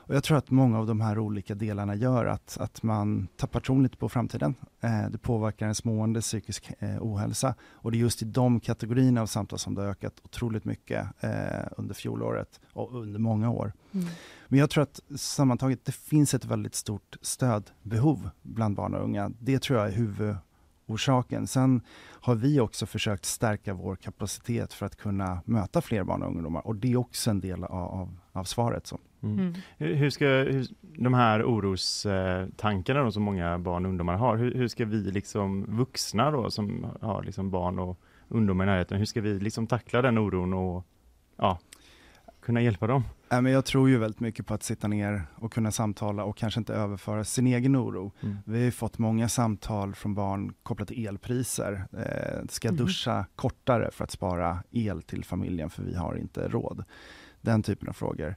Och 0.07 0.15
jag 0.15 0.23
tror 0.23 0.37
att 0.37 0.51
många 0.51 0.79
av 0.79 0.87
de 0.87 1.01
här 1.01 1.19
olika 1.19 1.55
delarna 1.55 1.95
gör 1.95 2.25
att, 2.25 2.57
att 2.59 2.83
man 2.83 3.27
tappar 3.37 3.59
tron 3.59 3.83
lite 3.83 3.97
på 3.97 4.09
framtiden. 4.09 4.55
Eh, 4.81 5.09
det 5.09 5.17
påverkar 5.17 5.65
ens 5.65 5.83
mående, 5.83 6.21
psykisk 6.21 6.71
eh, 6.79 6.97
ohälsa. 7.01 7.55
Och 7.61 7.91
det 7.91 7.97
är 7.97 7.99
just 7.99 8.21
i 8.21 8.25
de 8.25 8.59
kategorierna 8.59 9.21
av 9.21 9.25
samtal 9.25 9.59
som 9.59 9.75
det 9.75 9.81
har 9.81 9.89
ökat 9.89 10.13
otroligt 10.23 10.65
mycket 10.65 11.07
eh, 11.19 11.67
under 11.77 11.93
fjolåret 11.93 12.59
och 12.73 13.01
under 13.01 13.19
många 13.19 13.49
år. 13.49 13.73
Mm. 13.91 14.07
Men 14.47 14.59
jag 14.59 14.69
tror 14.69 14.83
att 14.83 14.99
sammantaget, 15.15 15.85
det 15.85 15.91
finns 15.91 16.33
ett 16.33 16.45
väldigt 16.45 16.75
stort 16.75 17.17
stödbehov 17.21 18.29
bland 18.41 18.75
barn 18.75 18.93
och 18.93 19.03
unga. 19.03 19.31
Det 19.39 19.59
tror 19.61 19.79
jag 19.79 19.87
är 19.87 19.91
huvudorsaken. 19.91 21.47
Sen 21.47 21.81
har 21.97 22.35
vi 22.35 22.59
också 22.59 22.85
försökt 22.85 23.25
stärka 23.25 23.73
vår 23.73 23.95
kapacitet 23.95 24.73
för 24.73 24.85
att 24.85 24.95
kunna 24.95 25.41
möta 25.45 25.81
fler 25.81 26.03
barn 26.03 26.21
och 26.21 26.27
ungdomar 26.27 26.67
och 26.67 26.75
det 26.75 26.91
är 26.91 26.97
också 26.97 27.29
en 27.29 27.39
del 27.39 27.63
av, 27.63 27.83
av, 27.83 28.17
av 28.31 28.43
svaret. 28.43 28.87
Så. 28.87 28.99
Mm. 29.25 29.53
Mm. 29.77 29.97
Hur 29.97 30.09
ska 30.09 30.25
hur, 30.25 30.67
de 30.81 31.13
här 31.13 31.43
orostankarna 31.43 33.11
som 33.11 33.23
många 33.23 33.59
barn 33.59 33.85
och 33.85 33.89
ungdomar 33.89 34.13
har, 34.15 34.37
hur, 34.37 34.53
hur, 34.53 34.67
ska 34.67 34.85
vi 34.85 34.97
liksom 35.11 35.65
vuxna 35.77 36.31
då 36.31 36.51
som 36.51 36.85
har 37.01 37.23
liksom 37.23 37.51
barn 37.51 37.79
och 37.79 37.99
ungdomar 38.27 38.63
i 38.63 38.67
närheten, 38.67 38.97
hur 38.97 39.05
ska 39.05 39.21
vi 39.21 39.39
liksom 39.39 39.67
tackla 39.67 40.01
den 40.01 40.17
oron 40.17 40.53
och 40.53 40.85
ja, 41.37 41.59
kunna 42.41 42.61
hjälpa 42.61 42.87
dem? 42.87 43.03
Nej, 43.29 43.41
men 43.41 43.51
jag 43.51 43.65
tror 43.65 43.89
ju 43.89 43.97
väldigt 43.97 44.19
mycket 44.19 44.47
på 44.47 44.53
att 44.53 44.63
sitta 44.63 44.87
ner 44.87 45.21
och 45.35 45.53
kunna 45.53 45.71
samtala 45.71 46.23
och 46.23 46.37
kanske 46.37 46.59
inte 46.59 46.73
överföra 46.73 47.23
sin 47.23 47.47
egen 47.47 47.75
oro. 47.77 48.11
Mm. 48.21 48.37
Vi 48.45 48.57
har 48.57 48.65
ju 48.65 48.71
fått 48.71 48.97
många 48.97 49.29
samtal 49.29 49.95
från 49.95 50.13
barn 50.15 50.53
kopplat 50.63 50.87
till 50.87 51.07
elpriser. 51.07 51.85
Eh, 51.93 52.45
ska 52.49 52.67
jag 52.67 52.73
Mhm. 52.75 52.85
duscha 52.85 53.25
kortare 53.35 53.91
för 53.91 54.03
att 54.03 54.11
spara 54.11 54.63
el 54.71 55.01
till 55.01 55.23
familjen 55.25 55.69
för 55.69 55.83
vi 55.83 55.95
har 55.95 56.15
inte 56.17 56.47
råd? 56.47 56.83
Den 57.41 57.63
typen 57.63 57.89
av 57.89 57.93
frågor. 57.93 58.35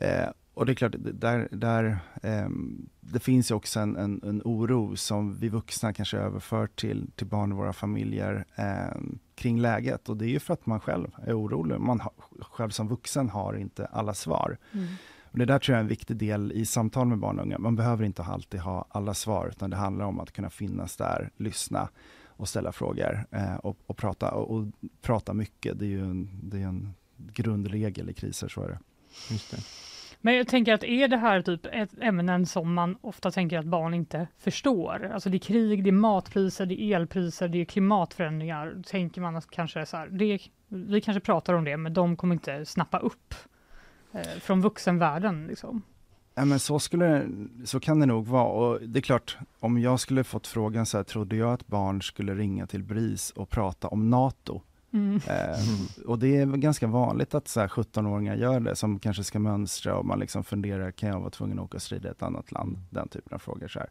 Eh, 0.00 0.28
och 0.54 0.66
det 0.66 0.72
är 0.72 0.74
klart, 0.74 0.94
där, 0.98 1.48
där, 1.50 1.98
ehm, 2.22 2.88
det 3.00 3.20
finns 3.20 3.50
ju 3.50 3.54
också 3.54 3.80
en, 3.80 3.96
en, 3.96 4.20
en 4.24 4.42
oro 4.44 4.96
som 4.96 5.36
vi 5.36 5.48
vuxna 5.48 5.92
kanske 5.92 6.18
överför 6.18 6.66
till, 6.66 7.10
till 7.16 7.26
barn 7.26 7.52
i 7.52 7.54
våra 7.54 7.72
familjer 7.72 8.44
ehm, 8.54 9.18
kring 9.34 9.60
läget. 9.60 10.08
Och 10.08 10.16
det 10.16 10.24
är 10.24 10.28
ju 10.28 10.38
för 10.38 10.54
att 10.54 10.66
man 10.66 10.80
själv 10.80 11.08
är 11.26 11.40
orolig. 11.40 11.80
Man 11.80 12.00
har, 12.00 12.12
själv 12.40 12.70
som 12.70 12.88
vuxen 12.88 13.28
har 13.28 13.54
inte 13.54 13.86
alla 13.86 14.14
svar. 14.14 14.58
Och 15.22 15.38
det 15.38 15.44
där 15.44 15.58
tror 15.58 15.74
jag 15.74 15.78
är 15.78 15.82
en 15.82 15.88
viktig 15.88 16.16
del 16.16 16.52
i 16.52 16.66
samtal 16.66 17.06
med 17.06 17.18
barn 17.18 17.38
och 17.38 17.44
unga. 17.44 17.58
Man 17.58 17.76
behöver 17.76 18.04
inte 18.04 18.22
alltid 18.22 18.60
ha 18.60 18.86
alla 18.88 19.14
svar, 19.14 19.48
utan 19.48 19.70
det 19.70 19.76
handlar 19.76 20.04
om 20.04 20.20
att 20.20 20.32
kunna 20.32 20.50
finnas 20.50 20.96
där, 20.96 21.30
lyssna 21.36 21.88
och 22.26 22.48
ställa 22.48 22.72
frågor 22.72 23.26
eh, 23.30 23.54
och, 23.54 23.76
och, 23.86 23.96
prata, 23.96 24.30
och, 24.30 24.56
och 24.56 24.66
prata 25.02 25.34
mycket. 25.34 25.78
Det 25.78 25.84
är 25.84 25.88
ju 25.88 26.04
en, 26.04 26.40
det 26.42 26.58
är 26.58 26.66
en 26.66 26.94
grundregel 27.16 28.10
i 28.10 28.12
kriser, 28.12 28.48
så 28.48 28.62
är 28.62 28.68
det. 28.68 28.78
Just 29.30 29.50
det. 29.50 29.56
Men 30.20 30.34
jag 30.34 30.48
tänker 30.48 30.74
att 30.74 30.84
är 30.84 31.08
det 31.08 31.16
här 31.16 31.42
typ 31.42 31.66
ett 31.72 31.90
ämnen 32.00 32.46
som 32.46 32.74
man 32.74 32.96
ofta 33.00 33.30
tänker 33.30 33.58
att 33.58 33.64
barn 33.64 33.94
inte 33.94 34.26
förstår? 34.38 35.10
Alltså 35.14 35.30
det 35.30 35.36
är 35.36 35.38
krig, 35.38 35.84
det 35.84 35.90
är 35.90 35.92
matpriser, 35.92 36.66
det 36.66 36.82
är 36.82 36.96
elpriser, 36.96 37.48
det 37.48 37.60
är 37.60 37.64
klimatförändringar. 37.64 38.82
Tänker 38.86 39.20
man 39.20 39.36
att 39.36 39.50
kanske 39.50 39.86
så 39.86 39.96
här, 39.96 40.08
det, 40.08 40.38
vi 40.68 41.00
kanske 41.00 41.20
pratar 41.20 41.54
om 41.54 41.64
det, 41.64 41.76
men 41.76 41.94
de 41.94 42.16
kommer 42.16 42.34
inte 42.34 42.66
snappa 42.66 42.98
upp 42.98 43.34
eh, 44.12 44.20
från 44.40 44.60
vuxenvärlden. 44.60 45.46
Liksom. 45.46 45.82
Ja, 46.34 46.44
men 46.44 46.58
så, 46.58 46.78
skulle, 46.78 47.26
så 47.64 47.80
kan 47.80 48.00
det 48.00 48.06
nog 48.06 48.26
vara. 48.26 48.48
Och 48.48 48.80
det 48.82 48.98
är 48.98 49.02
klart, 49.02 49.38
om 49.60 49.78
jag 49.78 50.00
skulle 50.00 50.24
fått 50.24 50.46
frågan 50.46 50.86
så 50.86 50.96
här, 50.96 51.04
trodde 51.04 51.36
jag 51.36 51.52
att 51.52 51.66
barn 51.66 52.02
skulle 52.02 52.34
ringa 52.34 52.66
till 52.66 52.82
BRIS 52.82 53.30
och 53.30 53.48
prata 53.48 53.88
om 53.88 54.10
NATO? 54.10 54.60
Mm. 54.92 55.16
Eh, 55.16 56.06
och 56.06 56.18
det 56.18 56.36
är 56.36 56.46
ganska 56.46 56.86
vanligt 56.86 57.34
att 57.34 57.48
så 57.48 57.60
här 57.60 57.68
17-åringar 57.68 58.36
gör 58.36 58.60
det, 58.60 58.76
som 58.76 58.98
kanske 58.98 59.24
ska 59.24 59.38
mönstra 59.38 59.96
och 59.96 60.06
man 60.06 60.18
liksom 60.18 60.44
funderar, 60.44 60.90
kan 60.90 61.08
jag 61.08 61.20
vara 61.20 61.30
tvungen 61.30 61.58
att 61.58 61.64
åka 61.64 61.76
och 61.76 61.82
strida 61.82 62.08
i 62.08 62.10
ett 62.10 62.22
annat 62.22 62.52
land? 62.52 62.78
Den 62.90 63.08
typen 63.08 63.34
av 63.34 63.38
frågor. 63.38 63.68
Så, 63.68 63.78
här. 63.78 63.90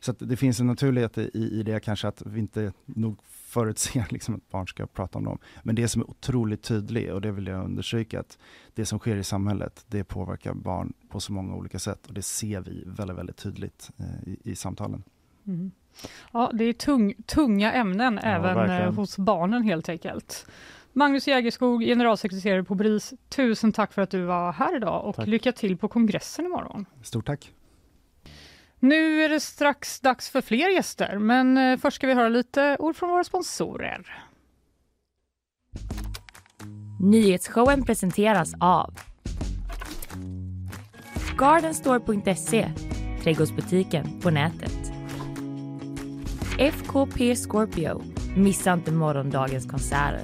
så 0.00 0.12
det 0.12 0.36
finns 0.36 0.60
en 0.60 0.66
naturlighet 0.66 1.18
i, 1.18 1.30
i 1.34 1.62
det 1.62 1.80
kanske 1.80 2.08
att 2.08 2.22
vi 2.26 2.40
inte 2.40 2.72
nog 2.84 3.18
förutser 3.24 4.06
liksom 4.10 4.34
att 4.34 4.50
barn 4.50 4.66
ska 4.66 4.86
prata 4.86 5.18
om 5.18 5.24
dem. 5.24 5.38
Men 5.62 5.74
det 5.74 5.88
som 5.88 6.02
är 6.02 6.10
otroligt 6.10 6.62
tydligt, 6.62 7.12
och 7.12 7.20
det 7.20 7.32
vill 7.32 7.46
jag 7.46 7.64
understryka, 7.64 8.20
att 8.20 8.38
det 8.74 8.86
som 8.86 8.98
sker 8.98 9.16
i 9.16 9.24
samhället, 9.24 9.84
det 9.88 10.04
påverkar 10.04 10.54
barn 10.54 10.92
på 11.08 11.20
så 11.20 11.32
många 11.32 11.54
olika 11.54 11.78
sätt 11.78 12.06
och 12.06 12.14
det 12.14 12.22
ser 12.22 12.60
vi 12.60 12.84
väldigt, 12.86 13.18
väldigt 13.18 13.36
tydligt 13.36 13.90
eh, 13.96 14.28
i, 14.28 14.38
i 14.44 14.56
samtalen. 14.56 15.02
Mm. 15.46 15.70
Ja, 16.32 16.50
det 16.54 16.64
är 16.64 16.72
tung, 16.72 17.14
tunga 17.26 17.72
ämnen 17.72 18.18
även 18.18 18.50
eh, 18.50 18.56
verkligen. 18.56 18.94
hos 18.94 19.18
barnen 19.18 19.62
helt 19.62 19.88
enkelt. 19.88 20.46
Magnus 20.92 21.28
Jägerskog, 21.28 21.82
generalsekreterare 21.82 22.64
på 22.64 22.74
BRIS, 22.74 23.14
tusen 23.28 23.72
tack 23.72 23.92
för 23.92 24.02
att 24.02 24.10
du 24.10 24.22
var 24.22 24.52
här 24.52 24.76
idag 24.76 25.04
och 25.04 25.16
Tack. 25.16 25.26
lycka 25.26 25.52
till 25.52 25.76
på 25.76 25.88
kongressen 25.88 26.46
imorgon. 26.46 26.86
Stort 27.02 27.26
tack! 27.26 27.52
Nu 28.78 29.22
är 29.22 29.28
det 29.28 29.40
strax 29.40 30.00
dags 30.00 30.30
för 30.30 30.40
fler 30.40 30.68
gäster, 30.68 31.18
men 31.18 31.58
eh, 31.58 31.76
först 31.78 31.96
ska 31.96 32.06
vi 32.06 32.14
höra 32.14 32.28
lite 32.28 32.76
ord 32.78 32.96
från 32.96 33.10
våra 33.10 33.24
sponsorer. 33.24 34.24
Nyhetsshowen 37.00 37.84
presenteras 37.84 38.52
av 38.60 38.94
Gardenstore.se, 41.38 42.70
trädgårdsbutiken 43.22 44.20
på 44.20 44.30
nätet. 44.30 44.93
FKP 46.58 47.36
Scorpio, 47.36 48.02
missa 48.36 48.72
inte 48.72 48.92
morgondagens 48.92 49.66
konserter. 49.66 50.20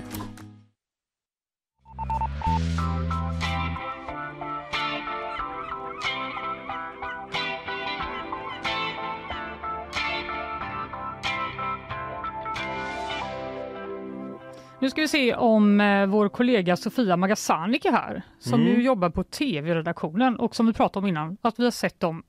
Nu 14.80 14.90
ska 14.90 15.00
vi 15.00 15.08
se 15.08 15.34
om 15.34 15.80
eh, 15.80 16.06
vår 16.06 16.28
kollega 16.28 16.76
Sofia 16.76 17.16
Magasanik 17.16 17.84
är 17.84 17.92
här, 17.92 18.22
som 18.38 18.60
Mm. 18.60 18.72
ju 18.72 18.82
jobbar 18.82 19.10
på 19.10 19.24
tv-redaktionen 19.24 20.36
och 20.36 20.56
som 20.56 20.66
vi 20.66 20.72
pratade 20.72 21.04
om 21.04 21.08
innan, 21.08 21.36
att 21.40 21.58
vi 21.58 21.64
har 21.64 21.70
sett 21.70 22.00
dem 22.00 22.22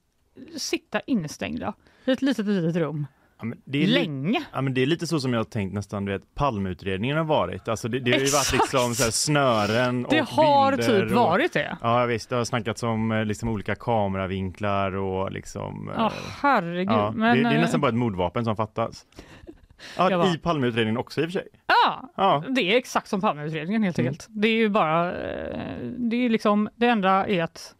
sitta 0.57 0.99
instängda 0.99 1.73
i 2.05 2.11
ett 2.11 2.21
litet, 2.21 2.45
litet 2.45 2.75
rum 2.75 3.07
Ja, 3.41 3.51
det 3.65 3.83
är 3.83 3.87
länge. 3.87 4.43
Ja, 4.53 4.61
men 4.61 4.73
det 4.73 4.81
är 4.81 4.85
lite 4.85 5.07
så 5.07 5.19
som 5.19 5.33
jag 5.33 5.39
har 5.39 5.43
tänkt 5.45 5.73
nästan, 5.73 6.05
du 6.05 6.11
vet, 6.11 6.35
Palmeutredningen 6.35 7.17
har 7.17 7.23
varit. 7.23 7.67
Alltså 7.67 7.87
det, 7.87 7.99
det 7.99 8.11
har 8.11 8.19
ju 8.19 8.25
varit 8.25 8.51
liksom 8.53 8.95
så 8.95 9.03
här 9.03 9.11
snören 9.11 10.05
Det 10.09 10.21
och 10.21 10.27
har 10.27 10.71
bilder 10.71 10.99
typ 10.99 11.09
och, 11.11 11.23
varit 11.23 11.53
det. 11.53 11.77
Ja 11.81 12.05
visst, 12.05 12.29
det 12.29 12.35
har 12.35 12.43
snackats 12.45 12.83
om 12.83 13.11
eh, 13.11 13.25
liksom 13.25 13.49
olika 13.49 13.75
kameravinklar 13.75 14.95
och 14.95 15.31
liksom... 15.31 15.91
Ja, 15.97 16.11
herregud. 16.41 16.89
ja, 16.91 17.11
men, 17.15 17.37
det, 17.37 17.43
det 17.43 17.49
är 17.49 17.55
eh, 17.55 17.61
nästan 17.61 17.81
bara 17.81 17.89
ett 17.89 17.95
mordvapen 17.95 18.45
som 18.45 18.55
fattas. 18.55 19.05
Ja, 19.97 20.17
var- 20.17 20.35
I 20.35 20.37
Palmeutredningen 20.37 20.97
också 20.97 21.21
i 21.21 21.23
och 21.23 21.27
för 21.31 21.39
sig. 21.39 21.47
Ja, 21.67 22.09
Ja, 22.17 22.43
det 22.49 22.61
är 22.73 22.77
exakt 22.77 23.07
som 23.07 23.21
Palmeutredningen 23.21 23.83
helt 23.83 23.99
Mm. 23.99 24.09
enkelt. 24.09 24.27
Det 24.29 24.47
är 24.47 24.55
ju 24.57 24.69
bara, 24.69 25.05
det 25.97 26.25
är 26.25 26.29
liksom, 26.29 26.69
det 26.75 26.87
enda 26.87 27.27
är 27.27 27.43
att 27.43 27.75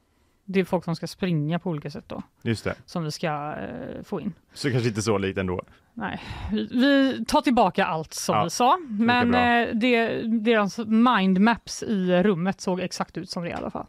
det 0.51 0.59
är 0.59 0.63
folk 0.63 0.85
som 0.85 0.95
ska 0.95 1.07
springa 1.07 1.59
på 1.59 1.69
olika 1.69 1.91
sätt 1.91 2.03
då, 2.07 2.23
just 2.41 2.63
det. 2.63 2.75
som 2.85 3.03
vi 3.03 3.11
ska 3.11 3.55
eh, 3.55 4.03
få 4.03 4.21
in. 4.21 4.33
Så 4.53 4.71
kanske 4.71 4.89
inte 4.89 5.01
så 5.01 5.17
likt 5.17 5.37
ändå. 5.37 5.61
Nej, 5.93 6.21
vi, 6.51 6.67
vi 6.71 7.25
tar 7.25 7.41
tillbaka 7.41 7.85
allt 7.85 8.13
som 8.13 8.35
Ja, 8.35 8.43
vi 8.43 8.49
sa, 8.49 8.77
men 8.89 9.35
eh, 9.35 9.75
det, 9.75 10.21
deras 10.21 10.77
mindmaps 10.77 11.83
i 11.83 12.23
rummet 12.23 12.61
såg 12.61 12.79
exakt 12.79 13.17
ut 13.17 13.29
som 13.29 13.43
det 13.43 13.49
i 13.49 13.53
alla 13.53 13.69
fall. 13.71 13.85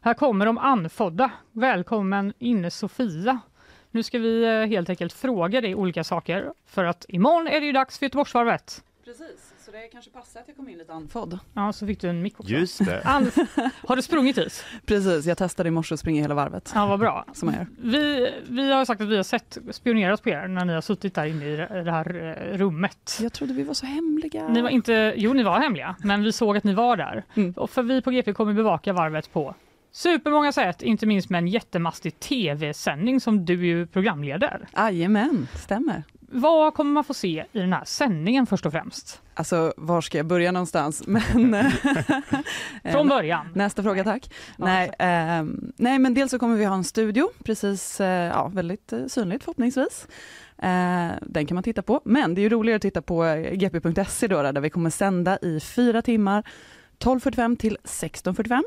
Här 0.00 0.14
kommer 0.14 0.46
de 0.46 0.58
anfodda. 0.58 1.30
Välkommen 1.52 2.32
inne 2.38 2.70
Sofia. 2.70 3.40
Nu 3.90 4.02
ska 4.02 4.18
vi 4.18 4.44
eh, 4.44 4.66
helt 4.66 4.90
enkelt 4.90 5.12
fråga 5.12 5.60
dig 5.60 5.74
olika 5.74 6.04
saker 6.04 6.52
för 6.66 6.84
att 6.84 7.06
imorgon 7.08 7.46
är 7.46 7.60
det 7.60 7.66
ju 7.66 7.72
dags 7.72 7.98
för 7.98 8.06
Göteborgsvarvet. 8.06 8.82
Precis, 9.06 9.54
så 9.64 9.70
det 9.70 9.88
kanske 9.92 10.10
passar 10.10 10.40
att 10.40 10.48
jag 10.48 10.56
kom 10.56 10.68
in 10.68 10.78
lite 10.78 10.92
andfådd. 10.92 11.38
Ja, 11.54 11.72
så 11.72 11.86
fick 11.86 12.00
du 12.00 12.08
en 12.08 12.22
mick 12.22 12.40
också. 12.40 12.52
Just 12.52 12.84
det. 12.84 13.02
An- 13.04 13.30
har 13.86 13.96
du 13.96 14.02
sprungit 14.02 14.38
hit? 14.38 14.64
Precis, 14.86 15.26
jag 15.26 15.38
testade 15.38 15.68
i 15.68 15.70
morse 15.72 15.94
att 15.94 16.00
springa 16.00 16.22
hela 16.22 16.34
varvet. 16.34 16.72
Ja, 16.74 16.86
vad 16.86 17.00
bra. 17.00 17.24
Som 17.32 17.48
jag 17.48 17.56
gör. 17.58 17.66
Vi, 17.78 18.32
vi 18.48 18.72
har 18.72 18.84
sagt 18.84 19.00
att 19.00 19.08
vi 19.08 19.16
har 19.16 19.22
sett 19.22 19.58
spionerat 19.70 20.22
på 20.22 20.28
er 20.28 20.48
när 20.48 20.64
ni 20.64 20.72
har 20.72 20.80
suttit 20.80 21.14
där 21.14 21.26
inne 21.26 21.44
i 21.46 21.56
det 21.56 21.82
det 21.84 21.90
här 21.90 22.36
eh, 22.52 22.58
rummet. 22.58 23.18
Jag 23.22 23.32
trodde 23.32 23.52
vi 23.54 23.62
var 23.62 23.74
så 23.74 23.86
hemliga. 23.86 24.48
Ni 24.48 24.62
var 24.62 24.68
inte, 24.68 25.14
jo, 25.16 25.32
ni 25.32 25.42
var 25.42 25.60
hemliga, 25.60 25.96
men 25.98 26.22
vi 26.22 26.32
såg 26.32 26.56
att 26.56 26.64
ni 26.64 26.74
var 26.74 26.96
där. 26.96 27.24
Mm. 27.34 27.52
Och 27.52 27.70
för 27.70 27.82
vi 27.82 28.02
på 28.02 28.10
GP 28.10 28.32
kommer 28.32 28.52
bevaka 28.52 28.92
varvet 28.92 29.32
på 29.32 29.54
supermånga 29.92 30.52
sätt, 30.52 30.82
inte 30.82 31.06
minst 31.06 31.30
med 31.30 31.38
en 31.38 31.48
jättemastig 31.48 32.20
tv-sändning 32.20 33.20
som 33.20 33.44
du 33.44 33.66
ju 33.66 33.86
programleder. 33.86 34.66
Jajamän, 34.76 35.48
stämmer. 35.54 36.02
Vad 36.28 36.74
kommer 36.74 36.92
man 36.92 37.04
få 37.04 37.14
se 37.14 37.44
i 37.52 37.58
den 37.58 37.72
här 37.72 37.84
sändningen 37.84 38.46
först 38.46 38.66
och 38.66 38.72
främst? 38.72 39.22
Alltså, 39.34 39.74
var 39.76 40.00
ska 40.00 40.18
jag 40.18 40.26
börja 40.26 40.52
någonstans? 40.52 41.02
Men, 41.06 41.54
eh, 41.54 41.72
Från 42.92 43.08
början. 43.08 43.48
Nästa 43.54 43.82
fråga 43.82 44.04
tack. 44.04 44.34
Nej, 44.56 44.90
ehm, 44.98 45.72
nej, 45.76 45.98
men 45.98 46.14
dels 46.14 46.30
så 46.30 46.38
kommer 46.38 46.56
vi 46.56 46.64
ha 46.64 46.74
en 46.74 46.84
studio, 46.84 47.30
precis, 47.44 48.00
eh, 48.00 48.26
ja, 48.26 48.48
väldigt 48.48 48.92
eh, 48.92 49.06
synligt 49.06 49.44
förhoppningsvis. 49.44 50.06
Eh, 50.58 51.08
den 51.22 51.46
kan 51.46 51.54
man 51.54 51.62
titta 51.62 51.82
på, 51.82 52.00
men 52.04 52.34
det 52.34 52.40
är 52.40 52.42
ju 52.42 52.48
roligare 52.48 52.76
att 52.76 52.82
titta 52.82 53.02
på 53.02 53.24
eh, 53.24 53.52
gp.se 53.52 54.26
då, 54.26 54.42
där 54.42 54.60
vi 54.60 54.70
kommer 54.70 54.90
sända 54.90 55.38
i 55.42 55.60
fyra 55.60 56.02
timmar, 56.02 56.42
12.45 56.98 57.56
till 57.56 57.78
16.45. 57.84 58.62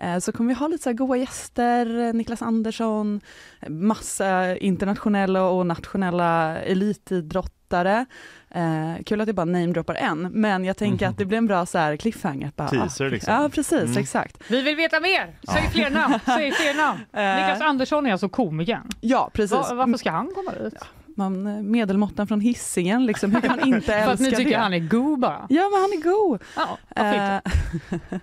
Eh, 0.00 0.18
Så 0.18 0.32
kommer 0.32 0.48
vi 0.54 0.58
ha 0.60 0.68
lite 0.68 0.82
så 0.82 0.88
här 0.90 0.94
goa 0.94 1.16
gäster, 1.16 2.12
Niklas 2.12 2.42
Andersson, 2.42 3.20
massa 3.68 4.56
internationella 4.56 5.44
och 5.44 5.66
nationella 5.66 6.58
elitidrottare. 6.58 8.06
Eh, 8.50 9.02
kul 9.06 9.20
att 9.20 9.28
jag 9.28 9.36
bara 9.36 9.44
namedroppar 9.44 9.94
en, 9.94 10.20
men 10.32 10.64
jag 10.64 10.76
tänker 10.76 11.06
att 11.08 11.18
det 11.18 11.24
blir 11.24 11.38
en 11.38 11.46
bra 11.46 11.66
så 11.66 11.78
här 11.78 11.96
cliffhanger. 11.96 12.52
Bara, 12.56 12.68
Teaser, 12.68 13.10
liksom. 13.10 13.34
Ja, 13.34 13.48
precis, 13.48 13.72
Mm. 13.82 13.96
exakt. 13.98 14.36
Vi 14.48 14.62
vill 14.62 14.76
veta 14.76 15.00
mer! 15.00 15.36
Säg 15.52 15.62
Ja. 15.64 15.70
fler 15.70 15.90
namn! 15.90 16.14
Säg 16.24 16.52
fler 16.52 16.74
namn! 16.74 17.00
Eh, 17.12 17.36
Niklas 17.36 17.60
Andersson 17.60 18.06
är 18.06 18.12
alltså 18.12 18.28
komikern. 18.28 18.88
Ja, 19.00 19.30
precis. 19.32 19.52
Va, 19.52 19.74
varför 19.74 19.98
ska 19.98 20.10
han 20.10 20.30
komma 20.34 20.52
dit? 20.52 20.74
Man, 21.20 21.46
eh, 21.46 21.62
medelmåttan 21.62 22.26
från 22.26 22.40
hissingen 22.40 23.06
liksom. 23.06 23.32
hur 23.32 23.40
kan 23.40 23.56
man 23.56 23.68
inte 23.68 23.94
älska 23.94 24.04
För 24.04 24.12
att 24.12 24.20
ni 24.20 24.30
tycker 24.30 24.50
det? 24.50 24.56
han 24.56 24.74
är 24.74 24.78
god 24.78 25.20
bara? 25.20 25.46
Ja, 25.48 25.62
men 25.72 25.80
han 25.80 25.90
är 25.92 26.02
god. 26.02 26.42
Ja? 26.56 26.78
Eh, 27.02 27.40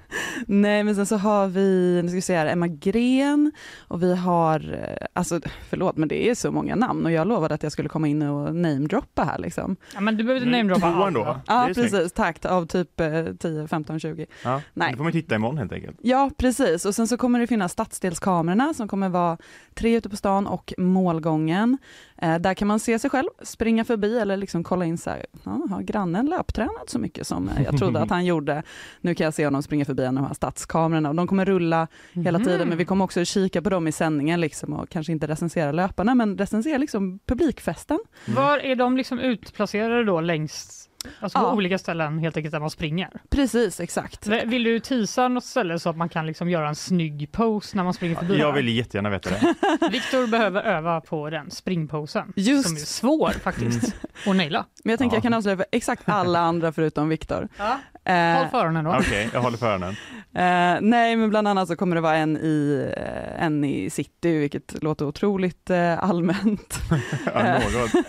Nej, 0.47 0.83
men 0.83 0.95
sen 0.95 1.05
så 1.05 1.17
har 1.17 1.47
vi, 1.47 1.99
nu 2.03 2.07
ska 2.09 2.15
vi 2.15 2.21
se 2.21 2.35
här, 2.35 2.45
Emma 2.45 2.67
Gren 2.67 3.51
och 3.87 4.03
vi 4.03 4.15
har, 4.15 4.73
eh, 4.73 5.05
alltså 5.13 5.39
förlåt 5.69 5.97
men 5.97 6.07
det 6.07 6.29
är 6.29 6.35
så 6.35 6.51
många 6.51 6.75
namn 6.75 7.05
och 7.05 7.11
jag 7.11 7.27
lovade 7.27 7.55
att 7.55 7.63
jag 7.63 7.71
skulle 7.71 7.89
komma 7.89 8.07
in 8.07 8.21
och 8.21 8.55
namedroppa 8.55 9.23
här 9.23 9.37
liksom. 9.37 9.75
Ja, 9.93 10.01
men 10.01 10.17
du 10.17 10.23
behöver 10.23 10.45
inte 10.45 10.57
Mm, 10.57 10.67
namedroppa 10.67 10.93
tvåan 10.95 11.13
då? 11.13 11.37
Ja, 11.47 11.67
Det 11.67 11.73
precis, 11.73 12.11
takt 12.13 12.45
av 12.45 12.65
typ 12.65 12.99
eh, 12.99 13.25
10, 13.39 13.67
15, 13.67 13.99
20. 13.99 14.25
Ja, 14.43 14.61
Nej. 14.73 14.91
Det 14.91 14.97
får 14.97 15.03
man 15.03 15.11
titta 15.13 15.35
imorgon 15.35 15.57
helt 15.57 15.71
enkelt. 15.71 15.97
Ja, 16.01 16.29
precis. 16.37 16.85
Och 16.85 16.95
sen 16.95 17.07
så 17.07 17.17
kommer 17.17 17.39
det 17.39 17.47
finnas 17.47 17.71
stadsdelskamerorna 17.71 18.73
som 18.73 18.87
kommer 18.87 19.09
vara 19.09 19.37
tre 19.75 19.95
ute 19.97 20.09
på 20.09 20.15
stan 20.15 20.47
och 20.47 20.73
målgången. 20.77 21.77
Eh, 22.21 22.35
där 22.39 22.53
kan 22.53 22.67
man 22.67 22.79
se 22.79 22.99
sig 22.99 23.09
själv 23.09 23.27
springa 23.41 23.85
förbi 23.85 24.19
eller 24.19 24.37
liksom 24.37 24.63
kolla 24.63 24.85
in 24.85 24.97
så 24.97 25.09
här, 25.09 25.25
har 25.69 25.81
grannen 25.81 26.25
löptränat 26.25 26.89
så 26.89 26.99
mycket 26.99 27.27
som 27.27 27.49
eh, 27.49 27.63
jag 27.63 27.77
trodde 27.77 27.99
att 28.01 28.09
han 28.09 28.25
gjorde? 28.31 28.63
Nu 29.01 29.15
kan 29.15 29.25
jag 29.25 29.33
se 29.33 29.45
honom 29.45 29.63
springa 29.63 29.85
förbi 29.85 30.03
en 30.03 30.17
av 30.17 30.23
de 30.23 30.27
här 30.27 30.33
stadskamerorna 30.33 31.09
och 31.09 31.15
de 31.15 31.27
kommer 31.27 31.45
rulla 31.45 31.87
hela 32.13 32.39
Mhm. 32.39 32.45
tiden, 32.47 32.69
men 32.69 32.77
vi 32.77 32.85
kommer 32.85 33.05
också 33.05 33.25
kika 33.25 33.61
på 33.61 33.69
dem 33.69 33.87
i 33.87 33.91
sändningen 33.91 34.41
liksom 34.41 34.73
och 34.73 34.89
kanske 34.89 35.11
inte 35.11 35.27
recensera 35.27 35.71
löparna, 35.71 36.15
men 36.15 36.37
recensera 36.37 36.77
liksom 36.77 37.19
publikfesten. 37.25 37.99
Var 38.27 38.57
är 38.59 38.75
de 38.75 38.97
liksom 38.97 39.19
utplacerade 39.19 40.03
då 40.03 40.21
längst, 40.21 40.86
alltså 41.19 41.39
på 41.39 41.45
Ja. 41.45 41.53
olika 41.53 41.77
ställen 41.77 42.19
helt 42.19 42.37
enkelt 42.37 42.51
där 42.51 42.59
man 42.59 42.69
springer? 42.69 43.09
Precis, 43.29 43.79
exakt. 43.79 44.27
Vill 44.27 44.63
du 44.63 44.79
tisa 44.79 45.27
något 45.27 45.43
ställe 45.43 45.79
så 45.79 45.89
att 45.89 45.97
man 45.97 46.09
kan 46.09 46.25
liksom 46.25 46.49
göra 46.49 46.67
en 46.67 46.75
snygg 46.75 47.31
pose 47.31 47.77
när 47.77 47.83
man 47.83 47.93
springer 47.93 48.15
förbi? 48.15 48.37
Jag 48.39 48.53
vill 48.53 48.67
jättegärna 48.69 49.09
veta 49.09 49.29
det. 49.29 49.55
Viktor 49.91 50.27
behöver 50.27 50.61
öva 50.63 51.01
på 51.01 51.29
den 51.29 51.51
springposen 51.51 52.33
Just. 52.35 52.67
som 52.67 52.75
är 52.77 52.79
svår 52.79 53.31
faktiskt 53.31 53.95
att 54.27 54.35
naila. 54.35 54.65
Men 54.83 54.91
jag 54.91 54.99
tänker 54.99 55.15
Ja. 55.15 55.17
jag 55.17 55.23
kan 55.23 55.33
avslöja 55.33 55.57
för 55.57 55.65
exakt 55.71 56.03
alla 56.09 56.39
andra 56.39 56.71
förutom 56.71 57.09
Viktor. 57.09 57.47
Ja. 57.57 57.79
Eh, 58.07 58.37
Håll 58.37 58.47
för 58.47 58.57
öronen 58.57 58.85
då. 58.85 58.95
Okej, 58.99 59.29
jag 59.33 59.41
håller 59.41 59.57
för 59.57 59.67
öronen. 59.67 59.95
Eh, 60.33 60.77
nej, 60.81 61.15
men 61.15 61.29
bland 61.29 61.47
annat 61.47 61.67
så 61.67 61.75
kommer 61.75 61.95
det 61.95 62.01
vara 62.01 62.15
en 62.15 62.37
i, 62.37 62.87
eh, 62.97 63.43
en 63.43 63.63
i 63.63 63.89
city, 63.89 64.37
vilket 64.39 64.83
låter 64.83 65.05
otroligt 65.05 65.69
eh, 65.69 66.03
allmänt. 66.03 66.79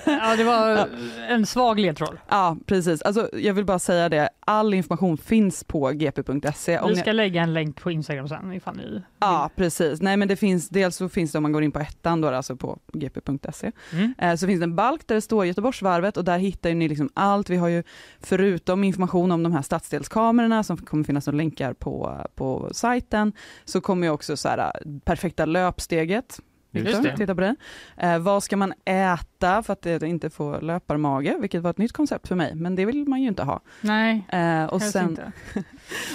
Ja, 0.07 0.36
det 0.36 0.44
var 0.44 0.88
en 1.28 1.46
svag 1.46 1.78
ledtråd. 1.80 2.18
Ja, 2.28 2.57
precis. 2.66 3.03
Alltså, 3.03 3.30
jag 3.32 3.55
vill 3.55 3.64
bara 3.64 3.78
säga 3.78 4.09
det, 4.09 4.28
all 4.40 4.74
information 4.74 5.18
finns 5.18 5.64
på 5.64 5.90
gp.se. 5.90 6.78
Om 6.78 6.88
Vi 6.88 6.94
ni- 6.94 7.01
ska 7.01 7.12
lägga 7.12 7.42
en 7.42 7.55
länk 7.55 7.82
på 7.82 7.90
Instagram 7.90 8.28
sen 8.28 8.53
ifall 8.53 8.76
ni 8.76 9.03
Ja, 9.20 9.51
precis. 9.57 10.01
Nej, 10.03 10.16
men 10.16 10.28
det 10.28 10.36
finns, 10.36 10.68
dels 10.68 10.96
så 10.96 11.09
finns 11.09 11.32
det 11.32 11.38
om 11.38 11.42
man 11.42 11.53
går 11.53 11.62
in 11.62 11.72
på 11.72 11.78
ettan 11.80 12.20
då, 12.20 12.28
alltså 12.28 12.57
på 12.57 12.78
gp.se. 12.92 13.72
Mm. 13.92 14.36
Så 14.38 14.46
finns 14.46 14.61
det 14.61 14.64
en 14.64 14.76
balk 14.76 15.01
där 15.07 15.14
det 15.14 15.20
står 15.20 15.46
Göteborgsvarvet 15.46 16.16
och 16.16 16.24
där 16.24 16.38
hittar 16.38 16.74
ni 16.74 16.88
liksom 16.88 17.11
allt. 17.14 17.51
Vi 17.51 17.57
har 17.57 17.68
ju 17.68 17.82
förutom 18.20 18.84
information 18.84 19.32
om 19.32 19.42
de 19.42 19.53
här 19.53 19.62
stadsdelskamerorna 19.89 20.62
som 20.62 20.76
kommer 20.76 21.05
finnas 21.05 21.24
som 21.24 21.34
länkar 21.34 21.72
på, 21.72 22.26
på 22.34 22.68
sajten, 22.72 23.32
så 23.64 23.80
kommer 23.80 24.07
ju 24.07 24.12
också 24.12 24.36
så 24.36 24.49
här, 24.49 24.59
äh, 24.59 24.99
perfekta 25.05 25.45
löpsteget. 25.47 26.41
Just 26.70 26.86
Viktor, 26.89 27.03
det. 27.03 27.16
Titta 27.16 27.34
på 27.34 27.41
det. 27.41 27.57
Eh, 27.97 28.18
vad 28.18 28.43
ska 28.43 28.57
man 28.57 28.72
äta 28.84 29.62
för 29.62 29.72
att 29.72 29.82
det 29.82 30.03
inte 30.03 30.30
få 30.30 30.61
löparmage, 30.61 31.36
vilket 31.41 31.62
var 31.62 31.70
ett 31.70 31.78
nytt 31.78 31.93
koncept 31.93 32.28
för 32.28 32.34
mig, 32.36 32.55
men 32.55 32.74
det 32.74 32.84
vill 32.84 33.09
man 33.09 33.22
ju 33.22 33.28
inte 33.28 33.43
ha. 33.43 33.61
Nej, 33.80 34.24
Eh, 34.28 34.64
och 34.72 34.82
sen, 34.82 35.09
inte. 35.09 35.32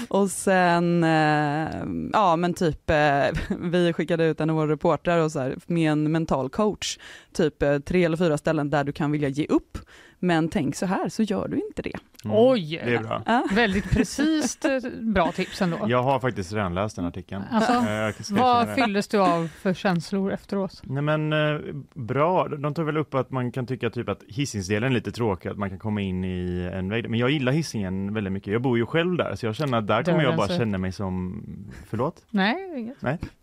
och 0.08 0.30
sen, 0.30 1.04
eh, 1.04 1.70
ja 2.14 2.36
men 2.36 2.54
typ, 2.54 2.90
eh, 2.90 3.26
vi 3.60 3.94
skickade 3.94 4.26
ut 4.26 4.42
en 4.42 4.50
av 4.50 4.56
våra 4.56 4.72
reportrar 4.72 5.20
och 5.20 5.32
så 5.32 5.40
här, 5.40 5.56
med 5.66 5.92
en 5.92 6.12
mental 6.12 6.50
coach, 6.50 6.98
typ 7.34 7.64
eh, 7.64 7.80
tre 7.80 8.06
eller 8.06 8.18
fyra 8.18 8.38
ställen 8.38 8.70
där 8.70 8.84
du 8.84 8.92
kan 8.92 9.12
vilja 9.12 9.30
ge 9.30 9.46
upp, 9.46 9.78
men 10.24 10.50
tänk 10.50 10.76
så 10.76 10.86
här 10.86 11.10
så 11.10 11.24
gör 11.24 11.48
du 11.48 11.58
inte 11.58 11.82
det. 11.82 11.94
Mm, 12.26 12.38
Oj! 12.40 12.82
Det 12.86 12.96
är 12.96 13.00
bra. 13.04 13.22
Ja. 13.26 13.44
Väldigt 13.54 13.90
precis 13.92 14.66
eh, 14.66 14.82
bra 15.02 15.32
tips 15.32 15.62
ändå. 15.62 15.78
Jag 15.88 16.04
har 16.04 16.20
faktiskt 16.20 16.54
redan 16.54 16.74
läst 16.76 16.96
den 16.96 17.06
artikeln. 17.06 17.44
Alltså, 17.52 17.74
Eh, 17.74 18.14
Vad 18.30 18.70
fylldes 18.76 19.08
du 19.08 19.18
av 19.20 19.48
för 19.48 19.74
känslor 19.74 20.32
efteråt? 20.34 20.82
Nej 20.84 21.04
men 21.04 21.34
eh, 21.34 21.60
bra, 21.94 22.48
de 22.48 22.74
tar 22.74 22.84
väl 22.84 22.98
upp 22.98 23.14
att 23.14 23.32
man 23.32 23.52
kan 23.52 23.66
tycka 23.68 23.90
typ 23.90 24.10
att 24.10 24.24
Hisingsdelen 24.28 24.90
är 24.92 24.94
lite 24.94 25.12
tråkig, 25.12 25.50
att 25.50 25.58
man 25.58 25.70
kan 25.70 25.80
komma 25.80 26.02
in 26.02 26.24
i 26.24 26.70
en 26.74 26.90
vägg. 26.90 27.10
Men 27.10 27.20
jag 27.20 27.30
gillar 27.30 27.52
Hisingen 27.52 28.14
väldigt 28.14 28.34
mycket. 28.34 28.54
Jag 28.54 28.62
bor 28.62 28.78
ju 28.78 28.86
själv 28.86 29.18
där, 29.18 29.36
så 29.36 29.46
jag 29.46 29.56
känner 29.56 29.78
att 29.78 29.88
där 29.88 30.04
kommer 30.04 30.24
jag 30.24 30.36
bara 30.38 30.48
känna 30.48 30.78
mig 30.78 30.92
som, 30.92 31.44
förlåt? 31.90 32.26
Nej, 32.30 32.56
inget. 32.80 32.98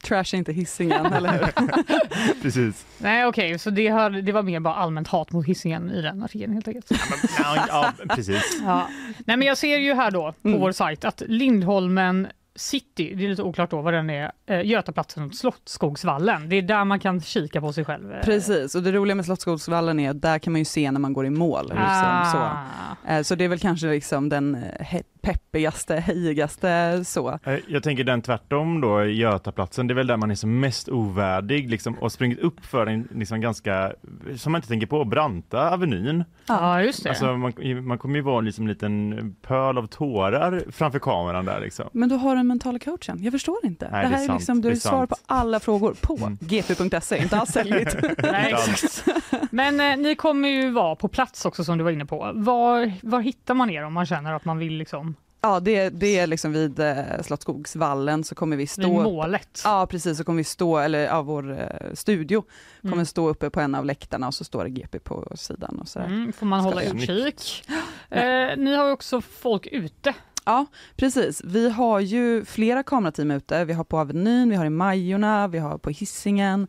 Trash 0.04 0.18
är 0.18 0.34
inte 0.34 0.52
hissingen, 0.52 1.06
eller 1.06 1.32
hur? 1.32 2.42
Precis. 2.42 2.86
Nej, 2.98 3.26
okej, 3.26 3.58
så 3.58 3.70
det, 3.70 3.88
har, 3.88 4.10
det 4.10 4.32
var 4.32 4.42
mer 4.42 4.60
bara 4.60 4.74
allmänt 4.74 5.08
hat 5.08 5.32
mot 5.32 5.46
Hisingen 5.46 5.90
i 5.90 6.02
den 6.02 6.22
artikeln 6.22 6.52
helt 6.52 6.68
enkelt. 6.76 7.00
Ja, 7.38 7.64
ja, 7.68 7.92
precis. 8.14 8.60
Ja. 8.64 8.88
Nej, 9.26 9.36
men 9.36 9.48
jag 9.48 9.58
ser 9.58 9.78
ju 9.78 9.94
här 9.94 10.10
då 10.10 10.34
på 10.42 10.48
Mm. 10.48 10.60
vår 10.60 10.72
sajt 10.72 11.04
att 11.04 11.22
Lindholmen 11.26 12.28
City, 12.56 13.14
det 13.14 13.24
är 13.24 13.28
lite 13.28 13.42
oklart 13.42 13.70
då 13.70 13.80
vad 13.80 13.94
den 13.94 14.10
är, 14.10 14.32
eh, 14.46 14.66
Götaplatsen 14.66 15.24
och 15.24 15.34
Slottsskogsvallen. 15.34 16.48
Det 16.48 16.56
är 16.56 16.62
där 16.62 16.84
man 16.84 17.00
kan 17.00 17.20
kika 17.20 17.60
på 17.60 17.72
sig 17.72 17.84
själv. 17.84 18.12
eh. 18.12 18.20
Precis, 18.20 18.74
och 18.74 18.82
det 18.82 18.92
roliga 18.92 19.14
med 19.14 19.24
Slottsskogsvallen 19.24 20.00
är 20.00 20.10
att 20.10 20.22
där 20.22 20.38
kan 20.38 20.52
man 20.52 20.58
ju 20.60 20.64
se 20.64 20.90
när 20.90 21.00
man 21.00 21.12
går 21.12 21.26
i 21.26 21.30
mål. 21.30 21.64
Liksom, 21.64 22.24
så. 22.32 22.38
Ah. 22.38 22.66
Eh, 23.08 23.22
så 23.22 23.34
det 23.34 23.44
är 23.44 23.48
väl 23.48 23.58
kanske 23.58 23.86
liksom 23.86 24.28
den 24.28 24.54
eh, 24.54 24.60
he- 24.84 25.02
peppigaste, 25.22 25.94
hejigaste 25.96 27.04
så. 27.04 27.38
Eh, 27.44 27.54
Jag 27.68 27.82
tänker 27.82 28.04
den 28.04 28.22
tvärtom 28.22 28.80
då, 28.80 29.04
Götaplatsen, 29.04 29.86
det 29.86 29.92
är 29.92 29.96
väl 29.96 30.06
där 30.06 30.16
man 30.16 30.30
är 30.30 30.34
som 30.34 30.60
mest 30.60 30.88
ovärdig 30.88 31.70
liksom, 31.70 31.94
och 31.94 32.12
sprungit 32.12 32.38
upp 32.38 32.64
för 32.66 32.86
en 32.86 33.08
liksom 33.14 33.40
ganska, 33.40 33.92
som 34.36 34.52
man 34.52 34.58
inte 34.58 34.68
tänker 34.68 34.86
på, 34.86 35.04
branta 35.04 35.70
avenyn. 35.70 36.24
Ja, 36.46 36.82
just 36.82 37.02
det. 37.02 37.08
Alltså 37.08 37.36
man, 37.36 37.52
man 37.86 37.98
kommer 37.98 38.14
ju 38.16 38.22
vara 38.22 38.40
liksom 38.40 38.64
en 38.64 38.68
liten 38.68 39.36
pöl 39.42 39.78
av 39.78 39.86
tårar 39.86 40.62
framför 40.72 40.98
kameran 40.98 41.44
där 41.44 41.60
liksom. 41.60 41.88
Men 41.92 42.08
du 42.08 42.14
har 42.14 42.36
en 42.36 42.46
mentala 42.46 42.78
coachen, 42.78 43.18
jag 43.22 43.32
förstår 43.32 43.56
inte. 43.62 43.88
Nej, 43.92 44.02
det 44.04 44.08
det 44.10 44.14
här 44.16 44.20
är 44.20 44.24
är, 44.24 44.26
sant, 44.26 44.40
liksom, 44.40 44.60
du 44.60 44.68
det 44.68 44.72
är 44.72 44.76
är 44.76 44.80
svar 44.80 45.06
på 45.06 45.16
alla 45.26 45.60
frågor 45.60 45.94
på 46.00 46.16
Mm. 46.20 46.38
gp.se, 46.40 47.22
inte 47.22 47.38
alls 47.38 47.50
säljigt. 47.52 47.96
Nej, 48.22 48.52
exakt. 48.68 49.04
Men 49.50 49.80
eh, 49.80 49.96
ni 49.96 50.14
kommer 50.14 50.48
ju 50.48 50.70
vara 50.70 50.96
på 50.96 51.08
plats 51.08 51.44
också 51.44 51.64
som 51.64 51.78
du 51.78 51.84
var 51.84 51.90
inne 51.90 52.06
på. 52.06 52.30
Var, 52.34 52.92
var 53.02 53.20
hittar 53.20 53.54
man 53.54 53.70
er 53.70 53.84
om 53.84 53.92
man 53.92 54.06
känner 54.06 54.32
att 54.34 54.44
man 54.44 54.58
vill 54.58 54.72
liksom 54.76 55.09
Ja, 55.42 55.60
det, 55.60 55.88
det 55.88 56.18
är 56.18 56.26
liksom 56.26 56.52
vid 56.52 56.80
eh, 56.80 56.96
Slottsskogsvallen 57.22 58.24
så 58.24 58.34
kommer 58.34 58.56
vi 58.56 58.62
vid 58.62 58.70
stå 58.70 59.02
målet? 59.02 59.60
Ja 59.64 59.86
precis, 59.90 60.18
så 60.18 60.24
kommer 60.24 60.36
vi 60.36 60.44
stå, 60.44 60.78
eller 60.78 60.98
ja, 60.98 61.22
vår 61.22 61.60
eh, 61.60 61.94
studio 61.94 62.42
kommer 62.82 62.94
Mm. 62.94 63.06
stå 63.06 63.28
uppe 63.28 63.50
på 63.50 63.60
en 63.60 63.74
av 63.74 63.84
läktarna 63.84 64.26
och 64.26 64.34
så 64.34 64.44
står 64.44 64.64
det 64.64 64.70
GP 64.70 64.98
på 64.98 65.32
sidan 65.34 65.78
och 65.80 65.88
sådär. 65.88 66.06
Mm, 66.06 66.32
får 66.32 66.46
man 66.46 66.60
hålla 66.60 66.80
Ska 66.80 66.90
utkik. 66.96 67.64
Eh, 68.10 68.56
ni 68.56 68.74
har 68.74 68.86
ju 68.86 68.92
också 68.92 69.20
folk 69.20 69.66
ute. 69.66 70.14
Ja, 70.44 70.66
precis. 70.96 71.42
Vi 71.44 71.70
har 71.70 72.00
ju 72.00 72.44
flera 72.44 72.82
kamerateam 72.82 73.30
ute. 73.30 73.64
Vi 73.64 73.72
har 73.72 73.84
på 73.84 73.98
Avenyn, 73.98 74.50
vi 74.50 74.56
har 74.56 74.64
i 74.64 74.70
Majorna, 74.70 75.48
vi 75.48 75.58
har 75.58 75.78
på 75.78 75.90
Hisingen 75.90 76.66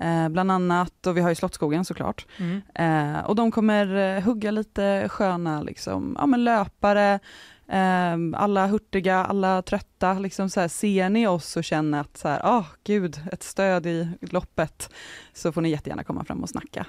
eh, 0.00 0.28
bland 0.28 0.50
annat 0.52 1.06
och 1.06 1.16
vi 1.16 1.20
har 1.20 1.28
ju 1.28 1.34
Slottsskogen 1.34 1.84
såklart. 1.84 2.26
Mm. 2.38 2.60
Eh, 2.74 3.20
och 3.24 3.36
de 3.36 3.50
kommer 3.50 4.16
eh, 4.16 4.22
hugga 4.22 4.50
lite 4.50 5.08
sköna 5.08 5.62
liksom, 5.62 6.16
ja, 6.18 6.26
men 6.26 6.44
löpare, 6.44 7.18
alla 8.36 8.66
hurtiga, 8.66 9.16
alla 9.24 9.62
trötta. 9.62 10.12
Liksom 10.14 10.50
så 10.50 10.60
här, 10.60 10.68
ser 10.68 11.08
ni 11.10 11.26
oss 11.26 11.56
och 11.56 11.64
känner 11.64 12.00
att 12.00 12.16
så 12.16 12.28
här, 12.28 12.40
ah, 12.44 12.64
gud, 12.84 13.20
ett 13.32 13.42
stöd 13.42 13.86
i 13.86 14.08
loppet, 14.20 14.90
så 15.32 15.52
får 15.52 15.60
ni 15.60 15.70
jättegärna 15.70 16.04
komma 16.04 16.24
fram 16.24 16.42
och 16.42 16.48
snacka. 16.48 16.86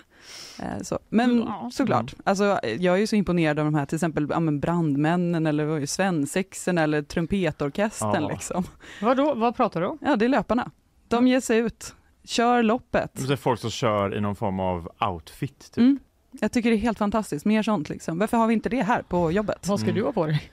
Eh, 0.59 0.81
så. 0.81 0.99
Men 1.09 1.37
Ja. 1.39 1.69
såklart, 1.73 2.13
alltså, 2.23 2.59
jag 2.79 2.95
är 2.95 2.99
ju 2.99 3.07
så 3.07 3.15
imponerad 3.15 3.59
av 3.59 3.65
de 3.65 3.75
här, 3.75 3.85
till 3.85 3.95
exempel 3.95 4.27
ja, 4.29 4.39
men 4.39 4.59
brandmännen 4.59 5.47
eller 5.47 5.85
svensexen 5.85 6.77
eller 6.77 7.01
trumpetorkestern. 7.01 8.23
Ja. 8.23 8.29
Liksom. 8.29 8.63
Vadå, 9.01 9.33
vad 9.33 9.55
pratar 9.55 9.81
du 9.81 9.87
om? 9.87 9.97
Ja, 10.01 10.15
det 10.15 10.25
är 10.25 10.29
löparna. 10.29 10.71
De 11.07 11.27
ger 11.27 11.39
sig 11.39 11.57
ut, 11.59 11.95
kör 12.23 12.63
loppet. 12.63 13.27
Det 13.27 13.33
är 13.33 13.37
folk 13.37 13.59
som 13.59 13.69
kör 13.69 14.15
i 14.17 14.21
någon 14.21 14.35
form 14.35 14.59
av 14.59 14.89
outfit. 15.11 15.59
Typ. 15.59 15.77
Mm. 15.77 15.99
Jag 16.31 16.51
tycker 16.51 16.69
det 16.69 16.75
är 16.75 16.77
helt 16.77 16.97
fantastiskt, 16.97 17.45
mer 17.45 17.63
sånt 17.63 17.89
liksom. 17.89 18.19
Varför 18.19 18.37
har 18.37 18.47
vi 18.47 18.53
inte 18.53 18.69
det 18.69 18.81
här 18.83 19.01
på 19.01 19.31
jobbet? 19.31 19.67
Vad 19.67 19.79
ska 19.79 19.89
Mm. 19.89 19.95
du 19.99 20.05
ha 20.05 20.11
på 20.11 20.25
dig? 20.27 20.51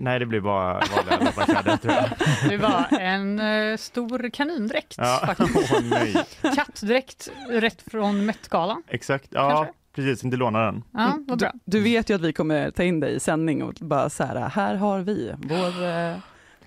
Nej, 0.00 0.18
det 0.18 0.26
blir 0.26 0.40
bara 0.40 0.72
vanliga 0.72 1.18
löparkläder 1.24 1.76
tror 1.76 1.94
jag. 1.94 2.08
Det 2.50 2.56
var 2.56 2.86
en 3.00 3.38
eh, 3.40 3.76
stor 3.76 4.30
kanindräkt 4.30 4.94
Ja, 4.98 5.22
faktiskt. 5.26 5.72
åh 5.72 5.80
nej. 5.90 6.14
Kattdräkt 6.56 7.28
rätt 7.50 7.82
från 7.90 8.26
Met-galan. 8.26 8.82
Exakt, 8.88 9.26
ja 9.30 9.50
Kanske. 9.50 9.72
precis, 9.94 10.24
inte 10.24 10.36
låna 10.36 10.58
den. 10.64 10.84
Ja, 10.92 11.18
vad 11.26 11.38
bra. 11.38 11.52
Du 11.64 11.80
vet 11.80 12.10
ju 12.10 12.14
att 12.14 12.20
vi 12.20 12.32
kommer 12.32 12.70
ta 12.70 12.82
in 12.82 13.00
dig 13.00 13.14
i 13.14 13.20
sändning 13.20 13.62
och 13.62 13.74
bara 13.80 14.10
så 14.10 14.24
här, 14.24 14.48
här 14.48 14.74
har 14.74 15.00
vi 15.00 15.32
vår... 15.38 15.84
eh, 15.86 16.16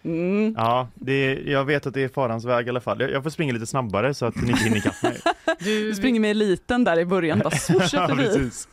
Mm. 0.03 0.55
Ja, 0.57 0.87
det 0.93 1.11
är, 1.13 1.49
jag 1.51 1.65
vet 1.65 1.85
att 1.87 1.93
det 1.93 2.03
är 2.03 2.07
farans 2.09 2.45
väg 2.45 2.65
i 2.67 2.69
alla 2.69 2.81
fall. 2.81 3.01
Jag, 3.01 3.11
jag 3.11 3.23
får 3.23 3.29
springa 3.29 3.53
lite 3.53 3.65
snabbare 3.67 4.13
så 4.13 4.25
att 4.25 4.35
ni 4.35 4.49
inte 4.51 4.63
hinner 4.63 4.77
ikapp 4.77 5.03
mig. 5.03 5.17
Du 5.59 5.93
springer 5.95 6.19
med 6.19 6.31
eliten 6.31 6.83
där 6.83 6.99
i 6.99 7.05
början, 7.05 7.39
bara 7.39 7.49
swoosha 7.51 7.87
ja, 7.97 8.07
förbi. 8.07 8.23
precis. 8.23 8.67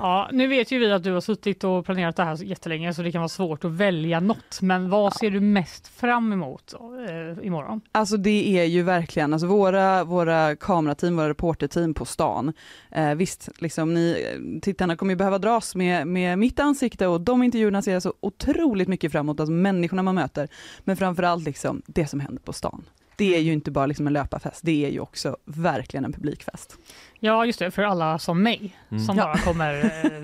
Ja, 0.00 0.28
nu 0.32 0.46
vet 0.46 0.70
ju 0.70 0.78
vi 0.78 0.92
att 0.92 1.02
du 1.02 1.12
har 1.12 1.20
suttit 1.20 1.64
och 1.64 1.84
planerat 1.84 2.16
det 2.16 2.24
här 2.24 2.44
jättelänge 2.44 2.94
så 2.94 3.02
det 3.02 3.12
kan 3.12 3.20
vara 3.20 3.28
svårt 3.28 3.64
att 3.64 3.70
välja 3.70 4.20
något. 4.20 4.60
Men 4.62 4.90
vad 4.90 5.16
ser 5.16 5.30
du 5.30 5.40
mest 5.40 5.88
fram 5.88 6.32
emot 6.32 6.74
eh, 7.08 7.46
imorgon? 7.46 7.80
Alltså 7.92 8.16
det 8.16 8.58
är 8.58 8.64
ju 8.64 8.82
verkligen, 8.82 9.32
alltså 9.32 9.46
våra, 9.46 10.04
våra 10.04 10.56
kamerateam, 10.56 11.16
våra 11.16 11.28
reporterteam 11.28 11.94
på 11.94 12.04
stan. 12.04 12.52
Eh, 12.90 13.14
visst, 13.14 13.48
liksom 13.58 13.94
ni, 13.94 14.26
tittarna 14.62 14.96
kommer 14.96 15.12
ju 15.12 15.16
behöva 15.16 15.38
dras 15.38 15.74
med, 15.74 16.06
med 16.06 16.38
mitt 16.38 16.60
ansikte 16.60 17.06
och 17.06 17.20
de 17.20 17.42
intervjuerna 17.42 17.82
ser 17.82 17.92
jag 17.92 18.02
så 18.02 18.14
otroligt 18.20 18.88
mycket 18.88 19.12
framåt, 19.12 19.40
alltså 19.40 19.52
människorna 19.52 20.02
man 20.02 20.14
möter. 20.14 20.48
Men 20.80 20.96
framförallt 20.96 21.44
liksom 21.44 21.82
det 21.86 22.06
som 22.06 22.20
händer 22.20 22.42
på 22.42 22.52
stan. 22.52 22.84
Det 23.20 23.36
är 23.36 23.40
ju 23.40 23.52
inte 23.52 23.70
bara 23.70 23.86
liksom 23.86 24.06
en 24.06 24.12
löparfest, 24.12 24.60
det 24.64 24.84
är 24.86 24.90
ju 24.90 25.00
också 25.00 25.36
verkligen 25.44 26.04
en 26.04 26.12
publikfest. 26.12 26.76
Ja, 27.18 27.46
just 27.46 27.58
det, 27.58 27.70
för 27.70 27.82
alla 27.82 28.18
som 28.18 28.42
mig 28.42 28.76
Mm. 28.90 29.04
som 29.04 29.16
Ja. 29.16 29.24
bara 29.24 29.38
kommer 29.38 29.74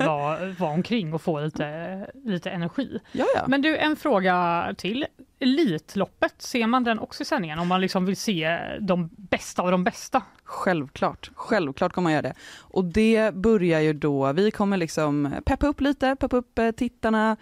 eh, 0.00 0.06
vara, 0.06 0.46
vara 0.58 0.70
omkring 0.70 1.14
och 1.14 1.22
få 1.22 1.40
lite, 1.40 2.10
lite 2.24 2.50
energi. 2.50 2.98
Ja, 3.12 3.24
ja. 3.36 3.44
Men 3.48 3.62
du, 3.62 3.76
en 3.76 3.96
fråga 3.96 4.74
till. 4.78 5.06
Elitloppet, 5.38 6.34
ser 6.42 6.66
man 6.66 6.84
den 6.84 6.98
också 6.98 7.22
i 7.22 7.26
sändningen 7.26 7.58
om 7.58 7.68
man 7.68 7.80
liksom 7.80 8.06
vill 8.06 8.16
se 8.16 8.58
de 8.80 9.10
bästa 9.16 9.62
av 9.62 9.70
de 9.70 9.84
bästa? 9.84 10.22
Självklart, 10.44 11.30
självklart 11.34 11.92
kommer 11.92 12.04
man 12.04 12.12
göra 12.12 12.22
det. 12.22 12.34
Och 12.60 12.84
det 12.84 13.34
börjar 13.34 13.80
ju 13.80 13.92
då, 13.92 14.32
vi 14.32 14.50
kommer 14.50 14.76
liksom 14.76 15.34
peppa 15.46 15.66
upp 15.66 15.80
lite, 15.80 16.16
peppa 16.20 16.36
upp 16.36 16.58
eh, 16.58 16.70
tittarna, 16.70 17.36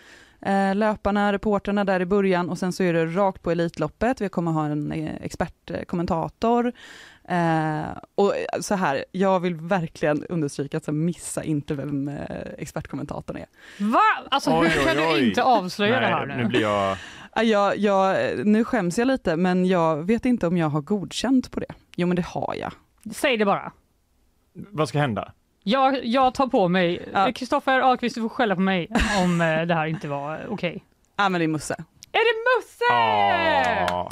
löparna, 0.74 1.32
reporterna 1.32 1.84
där 1.84 2.00
i 2.00 2.06
början 2.06 2.50
och 2.50 2.58
sen 2.58 2.72
så 2.72 2.82
är 2.82 2.92
det 2.92 3.06
rakt 3.06 3.42
på 3.42 3.50
Elitloppet. 3.50 4.20
Vi 4.20 4.28
kommer 4.28 4.52
ha 4.52 4.66
en 4.66 4.92
eh, 4.92 5.14
expertkommentator. 5.20 6.72
Eh, 7.28 7.82
och 8.14 8.34
så 8.60 8.74
här, 8.74 9.04
jag 9.12 9.40
vill 9.40 9.54
verkligen 9.54 10.24
understryka 10.24 10.76
att 10.76 10.84
så 10.84 10.92
missa 10.92 11.44
inte 11.44 11.74
vem 11.74 12.08
eh, 12.08 12.24
expertkommentatorn 12.58 13.36
är. 13.36 13.46
Va? 13.78 14.00
Alltså 14.30 14.50
hur 14.50 14.84
kan 14.86 14.96
du 14.96 15.28
inte 15.28 15.42
avslöja 15.42 16.00
det 16.00 16.06
här 16.06 16.26
nu? 16.26 16.36
Nu 16.36 16.44
blir 16.44 16.60
jag... 16.60 16.96
Ja, 17.34 17.42
Jag, 17.42 17.78
jag, 17.78 18.16
nu 18.46 18.64
skäms 18.64 18.98
jag 18.98 19.06
lite 19.08 19.36
men 19.36 19.66
jag 19.66 19.96
vet 20.06 20.24
inte 20.26 20.46
om 20.46 20.56
jag 20.56 20.68
har 20.68 20.80
godkänt 20.80 21.50
på 21.50 21.60
det. 21.60 21.74
Jo 21.96 22.06
men 22.06 22.16
det 22.16 22.24
har 22.26 22.54
jag. 22.60 22.72
Säg 23.14 23.36
det 23.36 23.44
bara. 23.44 23.72
Vad 24.52 24.88
ska 24.88 24.98
hända? 24.98 25.32
Jag, 25.66 26.04
jag 26.04 26.34
tar 26.34 26.46
på 26.46 26.68
mig. 26.68 27.08
Ja. 27.12 27.32
Kristoffer 27.32 27.80
Ahlqvist, 27.80 28.14
du 28.14 28.22
får 28.22 28.28
skälla 28.28 28.54
på 28.54 28.60
mig 28.60 28.88
om 29.24 29.40
eh, 29.40 29.62
det 29.62 29.74
här 29.74 29.86
inte 29.86 30.08
var 30.08 30.46
okej. 30.50 30.84
Ja 31.16 31.28
men 31.28 31.38
det 31.38 31.44
är 31.44 31.48
Musse. 31.48 31.74
Är 32.12 32.18
det 32.18 32.58
Musse? 32.58 32.84
Ja. 32.88 34.08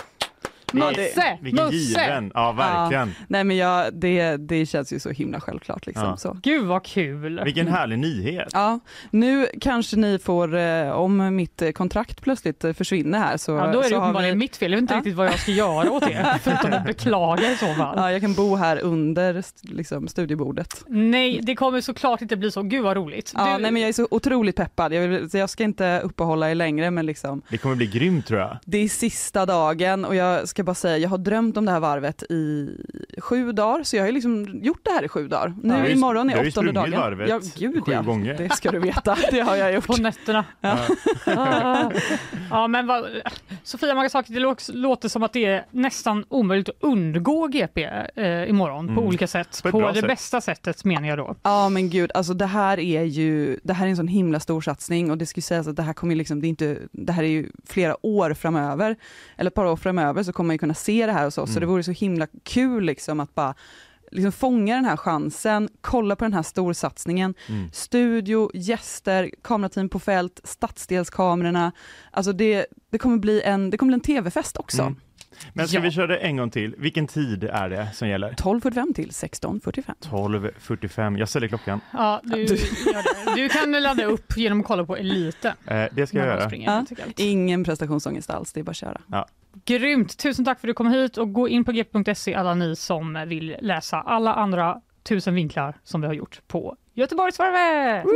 Musse! 0.72 1.38
Vilken 1.42 1.64
Musse! 1.64 1.76
given! 1.76 2.30
Ja, 2.34 2.52
verkligen. 2.52 3.08
Ja, 3.08 3.14
nej 3.28 3.44
men 3.44 3.56
jag, 3.56 3.94
det, 3.94 4.36
det 4.36 4.66
känns 4.66 4.92
ju 4.92 4.98
så 5.00 5.10
himla 5.10 5.40
självklart 5.40 5.86
liksom. 5.86 6.04
Ja. 6.04 6.16
Så. 6.16 6.36
Gud 6.42 6.64
vad 6.66 6.84
kul! 6.84 7.40
Vilken 7.44 7.68
härlig 7.68 7.98
nyhet. 7.98 8.48
Ja, 8.52 8.80
nu 9.10 9.46
kanske 9.60 9.96
ni 9.96 10.18
får, 10.18 10.56
eh, 10.56 10.90
om 10.90 11.36
mitt 11.36 11.62
eh, 11.62 11.70
kontrakt 11.70 12.22
plötsligt 12.22 12.64
eh, 12.64 12.72
försvinner 12.72 13.18
här 13.18 13.36
så, 13.36 13.52
Ja, 13.52 13.72
då 13.72 13.80
är 13.82 13.90
det 13.90 13.96
uppenbarligen 13.96 14.34
vi, 14.34 14.38
mitt 14.38 14.56
fel. 14.56 14.72
Jag 14.72 14.76
vet 14.76 14.82
inte 14.82 14.94
Ja. 14.94 14.98
riktigt 14.98 15.14
vad 15.14 15.26
jag 15.26 15.38
ska 15.38 15.50
göra 15.52 15.90
åt 15.90 16.02
det, 16.02 16.38
förutom 16.42 16.72
att 16.72 16.84
beklaga 16.84 17.52
i 17.52 17.56
så 17.56 17.66
fall. 17.74 17.94
ja, 17.96 18.12
jag 18.12 18.20
kan 18.20 18.34
bo 18.34 18.56
här 18.56 18.78
under 18.80 19.42
liksom, 19.62 20.08
studiebordet. 20.08 20.84
Nej, 20.88 21.40
det 21.42 21.54
kommer 21.54 21.80
såklart 21.80 22.22
inte 22.22 22.36
bli 22.36 22.50
så. 22.50 22.62
Gud 22.62 22.82
vad 22.84 22.96
roligt. 22.96 23.32
Ja, 23.36 23.56
Du- 23.56 23.62
nej, 23.62 23.70
men 23.72 23.82
jag 23.82 23.88
är 23.88 23.92
så 23.92 24.08
otroligt 24.10 24.56
peppad. 24.56 24.92
Jag, 24.92 25.08
vill, 25.08 25.28
jag 25.32 25.50
ska 25.50 25.64
inte 25.64 26.00
uppehålla 26.04 26.50
er 26.50 26.54
längre 26.54 26.90
men 26.90 27.06
liksom, 27.06 27.42
Det 27.48 27.58
kommer 27.58 27.76
bli 27.76 27.86
grymt 27.86 28.26
tror 28.26 28.40
jag. 28.40 28.58
det 28.64 28.78
är 28.78 28.88
sista 28.88 29.46
dagen 29.46 30.04
och 30.04 30.14
jag 30.16 30.48
ska 30.48 30.61
bara 30.62 30.74
säga, 30.74 30.98
jag 30.98 31.08
har 31.08 31.18
drömt 31.18 31.56
om 31.56 31.64
det 31.64 31.70
här 31.72 31.80
varvet 31.80 32.22
i 32.22 32.68
sju 33.18 33.52
dagar 33.52 33.82
så 33.84 33.96
jag 33.96 34.02
har 34.02 34.06
ju 34.06 34.12
liksom 34.12 34.60
gjort 34.62 34.80
det 34.82 34.90
här 34.90 35.04
i 35.04 35.08
sju 35.08 35.28
dagar. 35.28 35.48
Nu 35.62 35.68
Ja, 35.68 35.74
du 35.74 35.80
har 35.80 35.88
ju- 35.88 35.94
imorgon 35.94 36.26
du 36.26 36.32
har 36.32 36.40
är 36.40 36.44
ju 36.44 36.50
åttonde 36.50 36.70
sprungit 36.72 36.92
dagen. 36.92 37.00
varvet 37.04 37.28
ja, 37.28 37.40
gud 37.56 37.84
sju 37.86 37.92
ja. 37.92 38.02
gånger. 38.02 38.34
Det 38.34 38.52
ska 38.52 38.70
du 38.70 38.78
veta, 38.78 39.16
det 39.30 39.40
har 39.40 39.56
jag 39.56 39.72
gjort. 39.74 39.86
På 39.86 39.96
nätterna. 39.96 40.44
Ja. 40.60 40.78
Ja, 42.50 42.66
men 42.68 42.86
vad, 42.86 43.04
Sofia 43.62 43.94
Magasaki, 43.94 44.32
det 44.32 44.40
lå- 44.40 44.72
låter 44.74 45.08
som 45.08 45.22
att 45.22 45.32
det 45.32 45.44
är 45.44 45.66
nästan 45.70 46.24
omöjligt 46.28 46.68
att 46.68 46.74
undgå 46.80 47.46
GP 47.46 47.84
eh, 48.16 48.50
imorgon 48.50 48.86
på 48.86 48.92
Mm. 48.92 49.04
olika 49.04 49.26
sätt. 49.26 49.60
På 49.62 49.70
På, 49.70 49.80
det 49.88 49.94
sätt. 49.94 50.06
bästa 50.08 50.40
sättet 50.40 50.84
menar 50.84 51.08
jag 51.08 51.18
då. 51.18 51.34
Ja 51.42 51.68
men 51.68 51.90
gud, 51.90 52.10
alltså 52.14 52.34
det 52.34 52.46
här 52.46 52.80
är 52.80 53.02
ju, 53.02 53.58
det 53.62 53.72
här 53.72 53.86
är 53.86 53.90
en 53.90 53.96
sån 53.96 54.08
himla 54.08 54.40
stor 54.40 54.60
satsning 54.60 55.10
och 55.10 55.18
det 55.18 55.26
ska 55.26 55.38
ju 55.38 55.42
sägas 55.42 55.66
att 55.68 55.76
det 55.76 55.82
här 55.82 55.92
kommer 55.92 56.14
liksom, 56.14 56.40
det 56.40 56.46
är 56.46 56.48
inte, 56.48 56.78
det 56.92 57.12
här 57.12 57.22
är 57.22 57.28
ju 57.28 57.48
flera 57.66 58.06
år 58.06 58.34
framöver, 58.34 58.96
eller 59.36 59.50
ett 59.50 59.54
par 59.54 59.64
år 59.66 59.76
framöver 59.76 60.22
så 60.22 60.32
kommer 60.32 60.51
man 60.52 60.54
ju 60.54 60.58
kunna 60.58 60.74
se 60.74 61.06
det 61.06 61.12
här 61.12 61.24
hos 61.24 61.38
oss, 61.38 61.50
så 61.50 61.52
Mm. 61.52 61.60
det 61.60 61.66
vore 61.66 61.82
så 61.82 61.90
himla 61.92 62.26
kul 62.44 62.84
liksom 62.84 63.20
att 63.20 63.34
bara 63.34 63.54
liksom 64.10 64.32
fånga 64.32 64.74
den 64.74 64.84
här 64.84 64.96
chansen, 64.96 65.68
kolla 65.80 66.16
på 66.16 66.24
den 66.24 66.32
här 66.34 66.42
storsatsningen, 66.42 67.34
Mm. 67.48 67.70
studio, 67.72 68.50
gäster, 68.54 69.30
kamerateam 69.42 69.88
på 69.88 69.98
fält, 69.98 70.40
stadsdelskamerorna, 70.44 71.72
alltså 72.10 72.32
det, 72.32 72.66
det 72.90 72.98
kommer 72.98 73.16
bli 73.16 73.42
en, 73.42 73.70
det 73.70 73.76
kommer 73.78 73.90
bli 73.90 73.94
en 73.94 74.00
tv-fest 74.00 74.56
också. 74.56 74.82
Mm. 74.82 74.96
Men 75.52 75.68
ska 75.68 75.76
Ja. 75.76 75.82
vi 75.82 75.90
köra 75.90 76.06
det 76.06 76.16
en 76.16 76.36
gång 76.36 76.50
till? 76.50 76.74
Vilken 76.78 77.06
tid 77.06 77.44
är 77.44 77.68
det 77.70 77.88
som 77.94 78.08
gäller? 78.08 78.32
12.45 78.32 78.94
till 78.94 79.10
16.45. 79.10 79.94
12.45. 80.00 81.18
Jag 81.18 81.28
ställer 81.28 81.48
klockan. 81.48 81.80
Ja, 81.92 82.20
du, 82.24 82.46
Du- 83.36 83.48
kan 83.48 83.72
ladda 83.72 84.04
upp 84.04 84.36
genom 84.36 84.60
att 84.60 84.66
kolla 84.66 84.84
på 84.86 84.96
Elite. 84.96 85.54
Eh, 85.66 85.84
det 85.92 86.06
ska 86.06 86.18
jag 86.18 86.26
göra. 86.26 86.46
springer, 86.46 86.84
Ja. 86.98 87.04
Ingen 87.16 87.64
prestationsångest 87.64 88.30
alls, 88.30 88.52
det 88.52 88.60
är 88.60 88.64
bara 88.64 88.70
att 88.70 88.76
köra. 88.76 89.00
Grymt! 89.64 90.18
Tusen 90.18 90.44
tack 90.44 90.60
för 90.60 90.68
att 90.68 90.70
du 90.70 90.74
kom 90.74 90.86
hit 90.86 91.18
och 91.18 91.32
gå 91.32 91.48
in 91.48 91.64
på 91.64 91.72
gp.se 91.72 92.34
alla 92.34 92.54
ni 92.54 92.76
som 92.76 93.24
vill 93.26 93.56
läsa 93.60 94.00
alla 94.00 94.34
andra 94.34 94.80
tusen 95.02 95.34
vinklar 95.34 95.76
som 95.82 96.00
vi 96.00 96.06
har 96.06 96.14
gjort 96.14 96.40
på 96.46 96.76
Göteborgsvarvet! 96.94 98.04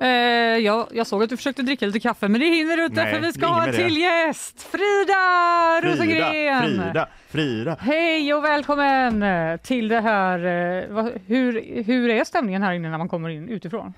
Eh, 0.00 0.08
jag, 0.58 0.88
jag 0.92 1.06
såg 1.06 1.22
att 1.22 1.30
du 1.30 1.36
försökte 1.36 1.62
dricka 1.62 1.86
lite 1.86 2.00
kaffe 2.00 2.28
men 2.28 2.40
det 2.40 2.46
hinner 2.46 2.76
du 2.76 2.84
inte 2.84 3.04
Nej, 3.04 3.14
för 3.14 3.20
vi 3.20 3.32
ska 3.32 3.46
är 3.46 3.50
ha 3.50 3.66
en 3.66 3.74
till 3.74 3.96
gäst! 3.96 4.62
Frida 4.62 5.80
Rosengren! 5.82 6.62
Frida, 6.62 6.82
Frida, 6.92 7.08
Frida. 7.28 7.76
Hej 7.80 8.34
och 8.34 8.44
välkommen 8.44 9.24
till 9.62 9.88
det 9.88 10.00
här. 10.00 10.38
eh, 10.98 11.06
Hur, 11.26 11.82
hur 11.84 12.10
är 12.10 12.24
stämningen 12.24 12.62
här 12.62 12.72
inne 12.72 12.90
när 12.90 12.98
man 12.98 13.08
kommer 13.08 13.28
in 13.28 13.48
utifrån? 13.48 13.94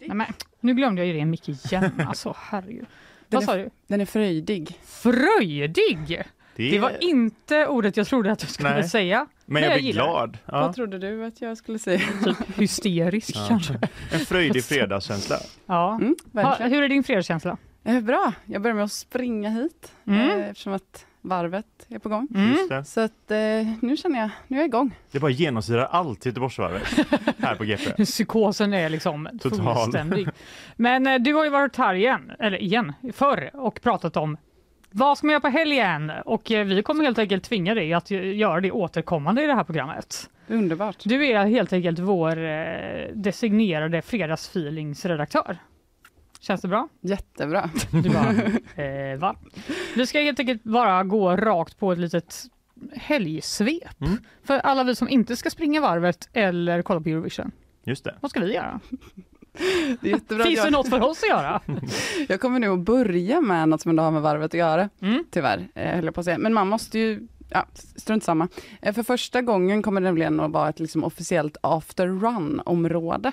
Nej, 0.00 0.16
men, 0.16 0.26
nu 0.60 0.74
glömde 0.74 1.00
jag 1.00 1.06
ju 1.06 1.12
din 1.12 1.30
mick 1.30 1.48
igen. 1.48 1.90
Alltså 2.08 2.34
herregud. 2.38 2.86
Vad 3.28 3.44
sa 3.44 3.56
du? 3.56 3.70
Den 3.86 4.00
är 4.00 4.06
fröjdig. 4.06 4.78
Fröjdig! 4.84 6.22
Det, 6.58 6.70
Det 6.70 6.78
var 6.78 7.04
inte 7.04 7.66
ordet 7.66 7.96
jag 7.96 8.06
trodde 8.06 8.32
att 8.32 8.38
du 8.38 8.46
skulle 8.46 8.70
Nej. 8.70 8.88
säga. 8.88 9.26
men 9.46 9.62
jag 9.62 9.72
jag 9.72 9.80
blir 9.80 9.92
glad. 9.92 10.38
Ja. 10.46 10.60
Vad 10.60 10.74
trodde 10.74 10.98
du 10.98 11.24
att 11.24 11.40
jag 11.40 11.56
skulle 11.56 11.78
säga? 11.78 12.00
Typ 12.24 12.36
hysterisk 12.58 13.36
Ja. 13.36 13.44
kanske. 13.48 13.78
En 14.12 14.20
fröjdig 14.20 14.64
fredagskänsla. 14.64 15.36
Ja. 15.66 15.94
Mm, 16.00 16.16
Ha, 16.34 16.54
hur 16.54 16.82
är 16.82 16.88
din 16.88 17.04
fredagskänsla? 17.04 17.56
Eh, 17.84 18.00
Bra, 18.00 18.32
jag 18.46 18.62
börjar 18.62 18.74
med 18.74 18.84
att 18.84 18.92
springa 18.92 19.50
hit 19.50 19.92
Mm. 20.06 20.30
eh, 20.40 20.48
eftersom 20.48 20.72
att 20.72 21.04
varvet 21.20 21.66
är 21.88 21.98
på 21.98 22.08
gång. 22.08 22.28
Mm. 22.34 22.84
Så 22.84 23.00
att 23.00 23.30
eh, 23.30 23.38
nu 23.80 23.96
känner 23.96 24.20
jag, 24.20 24.30
nu 24.48 24.56
är 24.56 24.60
jag 24.60 24.66
igång. 24.68 24.94
det 25.10 25.20
bara 25.20 25.30
genomsyrar 25.30 25.84
allt 25.90 26.26
Göteborgsvarvet 26.26 26.82
här 27.38 27.54
på 27.54 27.64
GP. 27.64 28.04
Psykosen 28.04 28.72
är 28.72 28.88
liksom 28.88 29.28
Total. 29.40 29.74
fullständig. 29.76 30.28
Men 30.76 31.06
eh, 31.06 31.18
du 31.18 31.34
har 31.34 31.44
ju 31.44 31.50
varit 31.50 31.76
här 31.76 31.94
igen, 31.94 32.32
eller 32.38 32.62
igen, 32.62 32.92
förr 33.12 33.50
och 33.54 33.80
pratat 33.82 34.16
om 34.16 34.36
vad 34.90 35.18
ska 35.18 35.26
man 35.26 35.32
göra 35.32 35.40
på 35.40 35.48
helgen? 35.48 36.12
Och 36.24 36.50
eh, 36.50 36.66
vi 36.66 36.82
kommer 36.82 37.04
helt 37.04 37.18
enkelt 37.18 37.44
tvinga 37.44 37.74
dig 37.74 37.92
att 37.92 38.10
eh, 38.10 38.36
göra 38.36 38.60
det 38.60 38.70
återkommande 38.70 39.44
i 39.44 39.46
det 39.46 39.54
här 39.54 39.64
programmet. 39.64 40.30
Underbart. 40.46 40.96
Du 41.04 41.26
är 41.26 41.46
helt 41.46 41.72
enkelt 41.72 41.98
vår 41.98 42.44
eh, 42.44 43.08
designerade 43.14 44.02
fredagsfeelingsredaktör. 44.02 45.58
Känns 46.40 46.60
det 46.60 46.68
bra? 46.68 46.88
Jättebra. 47.00 47.70
Du 47.90 48.10
bara, 48.10 48.30
eh, 48.84 49.18
va? 49.18 49.36
Vi 49.96 50.06
ska 50.06 50.20
helt 50.20 50.40
enkelt 50.40 50.62
bara 50.62 51.04
gå 51.04 51.36
rakt 51.36 51.78
på 51.78 51.92
ett 51.92 51.98
litet 51.98 52.44
helgsvep. 52.92 54.00
Mm. 54.00 54.18
För 54.44 54.58
alla 54.58 54.84
vi 54.84 54.94
som 54.94 55.08
inte 55.08 55.36
ska 55.36 55.50
springa 55.50 55.80
varvet 55.80 56.28
eller 56.32 56.82
kolla 56.82 57.00
på 57.00 57.08
Eurovision. 57.08 57.52
Just 57.84 58.04
det. 58.04 58.14
Vad 58.20 58.30
ska 58.30 58.40
vi 58.40 58.54
göra? 58.54 58.80
Det 60.00 60.08
är 60.08 60.14
jättebra. 60.14 60.42
att 60.44 60.48
Finns 60.48 60.62
det 60.62 60.70
något 60.70 60.88
för 60.88 61.00
oss 61.02 61.22
att 61.22 61.28
göra? 61.28 61.60
jag 62.28 62.40
kommer 62.40 62.58
nog 62.60 62.82
börja 62.84 63.40
med 63.40 63.68
något 63.68 63.80
som 63.80 63.98
har 63.98 64.10
med 64.10 64.22
varvet 64.22 64.44
att 64.46 64.54
göra, 64.58 64.88
Mm. 65.02 65.24
tyvärr, 65.30 65.68
eh, 65.74 65.94
höll 65.94 66.04
jag 66.04 66.14
på 66.14 66.20
att 66.20 66.24
säga. 66.24 66.38
Men 66.38 66.54
man 66.54 66.68
måste 66.68 66.98
ju, 66.98 67.28
ja, 67.50 67.66
strunt 67.96 68.24
samma. 68.24 68.48
Eh, 68.82 68.94
för 68.94 69.02
första 69.02 69.42
gången 69.42 69.82
kommer 69.82 70.00
det 70.00 70.04
nämligen 70.04 70.40
att 70.40 70.50
vara 70.50 70.68
ett 70.68 70.80
liksom, 70.80 71.04
officiellt 71.04 71.56
after 71.60 72.06
run-område. 72.06 73.32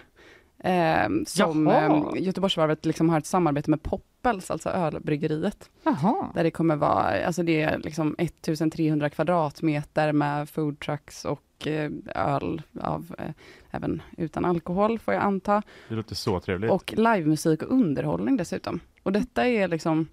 Eh, 0.64 1.08
som 1.28 1.68
Jaha. 1.68 2.12
eh, 2.16 2.24
Göteborgsvarvet 2.24 2.86
liksom 2.86 3.10
har 3.10 3.18
ett 3.18 3.26
samarbete 3.26 3.70
med 3.70 3.84
Poppels, 3.84 4.52
alltså 4.52 4.70
ölbryggeriet. 4.70 5.70
Jaha. 5.84 6.28
Där 6.34 6.44
det 6.44 6.52
kommer 6.52 6.76
vara, 6.76 7.26
alltså 7.26 7.44
det 7.44 7.62
är 7.62 7.78
liksom 7.78 8.16
1300 8.18 9.10
kvadratmeter 9.10 10.12
med 10.12 10.50
foodtrucks 10.50 11.26
och 11.26 11.42
och 11.56 11.68
eh, 11.68 11.92
öl 12.16 12.62
av, 12.82 13.16
eh, 13.18 13.32
även 13.72 14.02
utan 14.18 14.46
alkohol 14.46 15.00
får 15.00 15.14
jag 15.14 15.24
anta. 15.24 15.62
Det 15.90 15.96
låter 15.96 16.16
så 16.16 16.40
trevligt. 16.40 16.72
Och 16.72 16.94
livemusik 16.98 17.64
och 17.64 17.72
underhållning 17.72 18.38
dessutom. 18.38 18.80
Och 19.04 19.12
detta 19.12 19.48
är 19.48 19.68
liksom 19.68 20.08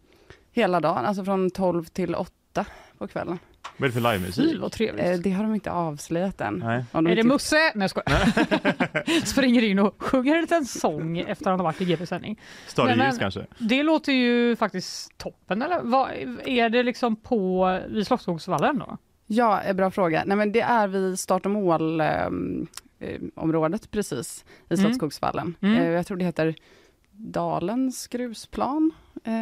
hela 0.52 0.80
dagen, 0.80 1.04
alltså 1.04 1.24
från 1.24 1.50
12 1.50 1.84
till 1.84 2.14
8 2.14 2.66
på 2.98 3.08
kvällen. 3.08 3.38
Vad 3.76 3.84
är 3.84 3.88
det 3.88 4.00
för 4.00 4.12
livemusik? 4.12 4.52
Fy 4.52 4.58
vad 4.58 4.72
trevligt. 4.72 5.06
Eh, 5.06 5.12
det 5.12 5.30
har 5.30 5.44
de 5.44 5.54
inte 5.54 5.70
avslöjat 5.70 6.40
än. 6.40 6.54
Nej. 6.54 6.84
De 6.92 7.06
Är 7.06 7.16
det 7.16 7.24
Musse? 7.24 7.56
Nej 7.56 7.72
jag 7.74 7.90
skojar. 7.90 9.26
Springer 9.26 9.62
in 9.62 9.78
och 9.78 10.02
sjunger 10.02 10.34
en 10.34 10.40
liten 10.40 10.64
sång 10.64 11.18
efter 11.18 11.50
att 11.50 11.58
ha 11.58 11.64
varit 11.64 11.80
i 11.80 11.84
GP-sändning. 11.84 12.40
Kanske? 13.18 13.46
Det 13.58 13.82
låter 13.82 14.12
ju 14.12 14.56
faktiskt 14.56 15.18
toppen 15.18 15.62
eller? 15.62 15.80
Vad, 15.82 16.10
är 16.44 16.68
det 16.68 16.82
liksom 16.82 17.16
på 17.16 17.80
vid 17.88 18.06
Slottsskogsvallen 18.06 18.78
då? 18.78 18.98
Ja, 19.26 19.62
eh, 19.62 19.74
bra 19.74 19.90
fråga. 19.90 20.22
Nej, 20.26 20.36
men 20.36 20.52
det 20.52 20.60
är 20.60 20.88
vid 20.88 21.18
start 21.18 21.44
och 21.46 21.50
mål 21.52 22.00
eh, 22.00 22.06
eh, 22.06 22.28
området 23.34 23.90
precis 23.90 24.44
i 24.70 24.74
Mm. 24.74 24.84
Slottsskogsvallen. 24.84 25.54
Mm. 25.60 25.76
Eh, 25.78 25.86
jag 25.88 26.06
tror 26.06 26.16
det 26.16 26.24
heter 26.24 26.54
Dalens 27.16 28.06
grusplan 28.06 28.90
eh, 29.24 29.32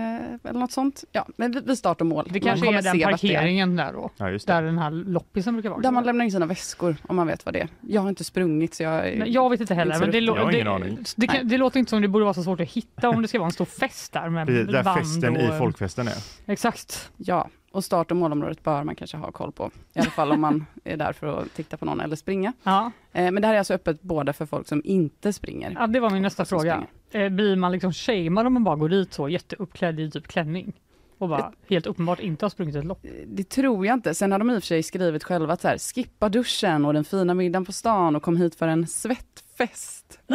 eller 0.44 0.60
något 0.60 0.72
sånt. 0.72 1.04
Ja, 1.12 1.26
men 1.36 1.52
vid- 1.52 1.66
vid 1.66 1.78
start 1.78 2.00
och 2.00 2.06
mål. 2.06 2.24
Det 2.24 2.32
Man 2.32 2.40
kanske 2.40 2.66
kommer 2.66 2.78
är 2.78 2.82
den 2.82 2.98
det 2.98 3.04
parkeringen 3.04 3.76
där 3.76 3.92
då? 3.92 4.10
Ja, 4.16 4.30
just 4.30 4.46
det. 4.46 4.52
Där 4.52 4.62
den 4.62 4.78
här 4.78 4.90
loppisen 4.90 5.54
brukar 5.54 5.70
vara? 5.70 5.80
Där 5.80 5.90
man 5.90 6.04
lämnar 6.04 6.24
in 6.24 6.30
sina 6.32 6.46
väskor 6.46 6.96
om 7.08 7.16
man 7.16 7.26
vet 7.26 7.44
vad 7.46 7.54
det 7.54 7.60
är. 7.60 7.68
Jag 7.80 8.00
har 8.02 8.08
inte 8.08 8.24
sprungit 8.24 8.74
så 8.74 8.82
jag... 8.82 8.92
Nej, 9.18 9.22
jag 9.32 9.50
vet 9.50 9.60
inte 9.60 9.74
heller, 9.74 9.98
men 10.00 10.10
det, 10.10 10.20
lå- 10.20 10.50
det, 10.50 10.96
det, 11.16 11.26
kan, 11.26 11.48
det 11.48 11.58
låter 11.58 11.78
inte 11.78 11.90
som 11.90 12.02
det 12.02 12.08
borde 12.08 12.24
vara 12.24 12.34
så 12.34 12.42
svårt 12.42 12.60
att 12.60 12.68
hitta 12.70 13.08
om 13.08 13.22
det 13.22 13.28
ska 13.28 13.38
vara 13.38 13.46
en 13.46 13.52
stor 13.52 13.64
fest 13.64 14.12
där 14.12 14.28
med 14.28 14.46
Precis, 14.46 14.72
Där 14.72 14.82
festen 14.94 15.36
och, 15.36 15.42
i 15.42 15.58
folkfesten 15.58 16.08
är. 16.08 16.14
Exakt. 16.46 17.10
Ja, 17.16 17.48
och 17.72 17.84
start 17.84 18.10
och 18.10 18.16
målområdet 18.16 18.62
bör 18.62 18.84
man 18.84 18.94
kanske 18.94 19.16
ha 19.16 19.32
koll 19.32 19.52
på. 19.52 19.70
I 19.94 19.98
alla 20.00 20.10
fall 20.10 20.32
om 20.32 20.40
man 20.40 20.66
är 20.84 20.96
där 20.96 21.12
för 21.12 21.26
att 21.40 21.54
titta 21.54 21.76
på 21.76 21.84
någon 21.84 22.00
eller 22.00 22.16
springa. 22.16 22.52
Ja. 22.62 22.90
Eh, 23.12 23.30
men 23.30 23.42
det 23.42 23.46
här 23.46 23.54
är 23.54 23.58
alltså 23.58 23.74
öppet 23.74 24.02
både 24.02 24.32
för 24.32 24.46
folk 24.46 24.68
som 24.68 24.82
inte 24.84 25.32
springer. 25.32 25.70
ja, 25.78 25.86
det 25.86 26.00
var 26.00 26.10
min 26.10 26.22
nästa 26.22 26.44
fråga. 26.44 26.86
Eh, 27.10 27.28
Blir 27.28 27.56
man 27.56 27.72
liksom 27.72 27.92
shamead 27.92 28.46
om 28.46 28.52
man 28.54 28.64
bara 28.64 28.76
går 28.76 28.88
dit 28.88 29.12
så 29.12 29.28
jätteuppklädd 29.28 30.00
i 30.00 30.10
typ 30.10 30.26
klänning? 30.28 30.72
Och 31.18 31.28
bara 31.28 31.52
helt 31.68 31.86
uppenbart 31.86 32.20
inte 32.20 32.44
har 32.44 32.50
sprungit 32.50 32.76
ett 32.76 32.84
lopp? 32.84 33.04
Det 33.26 33.48
tror 33.48 33.86
jag 33.86 33.94
inte. 33.94 34.14
Sen 34.14 34.32
har 34.32 34.38
de 34.38 34.50
i 34.50 34.58
och 34.58 34.62
för 34.62 34.66
sig 34.66 34.82
skrivit 34.82 35.24
själva 35.24 35.52
att 35.52 35.60
så 35.60 35.68
här, 35.68 35.78
skippa 35.78 36.28
duschen 36.28 36.84
och 36.84 36.92
den 36.92 37.04
fina 37.04 37.34
middagen 37.34 37.64
på 37.64 37.72
stan 37.72 38.16
och 38.16 38.22
kom 38.22 38.36
hit 38.36 38.54
för 38.54 38.68
en 38.68 38.86
svettfest. 38.86 39.99
Det 40.26 40.34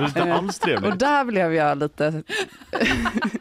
låter 0.00 0.06
inte 0.06 0.34
alls 0.34 0.56
Och 0.58 0.62
trevligt. 0.64 0.98
där 0.98 1.24
blev 1.24 1.54
jag 1.54 1.78
lite... 1.78 2.10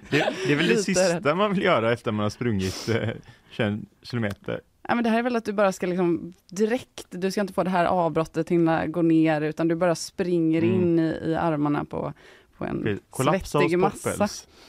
Det, 0.10 0.34
det 0.48 0.52
är 0.54 0.56
väl 0.56 0.68
det 0.68 0.78
sista 0.78 1.36
man 1.36 1.54
vill 1.54 1.64
göra 1.64 1.94
efter 1.94 2.12
man 2.12 2.24
har 2.24 2.30
sprungit 2.30 2.90
eh, 2.90 3.10
21 3.52 3.80
kilometer. 4.02 4.62
Ja, 4.88 4.96
men 4.96 5.04
det 5.04 5.10
här 5.10 5.20
är 5.20 5.24
väl 5.24 5.36
att 5.36 5.46
du 5.46 5.54
bara 5.54 5.72
ska 5.72 5.88
liksom 5.88 6.34
direkt, 6.50 7.06
du 7.10 7.32
ska 7.32 7.42
inte 7.42 7.54
få 7.54 7.64
det 7.64 7.70
här 7.70 7.86
avbrottet 7.86 8.50
hinna 8.50 8.88
gå 8.88 9.02
ner 9.02 9.42
utan 9.42 9.68
du 9.68 9.76
bara 9.76 9.96
springer 9.96 10.62
Mm. 10.64 10.76
in 10.82 11.00
i, 11.00 11.20
i 11.26 11.36
armarna 11.36 11.86
på, 11.86 12.14
på 12.58 12.66
en 12.66 13.00
Kollapsa 13.10 13.60
svettig 13.60 13.80
massa. 13.80 14.28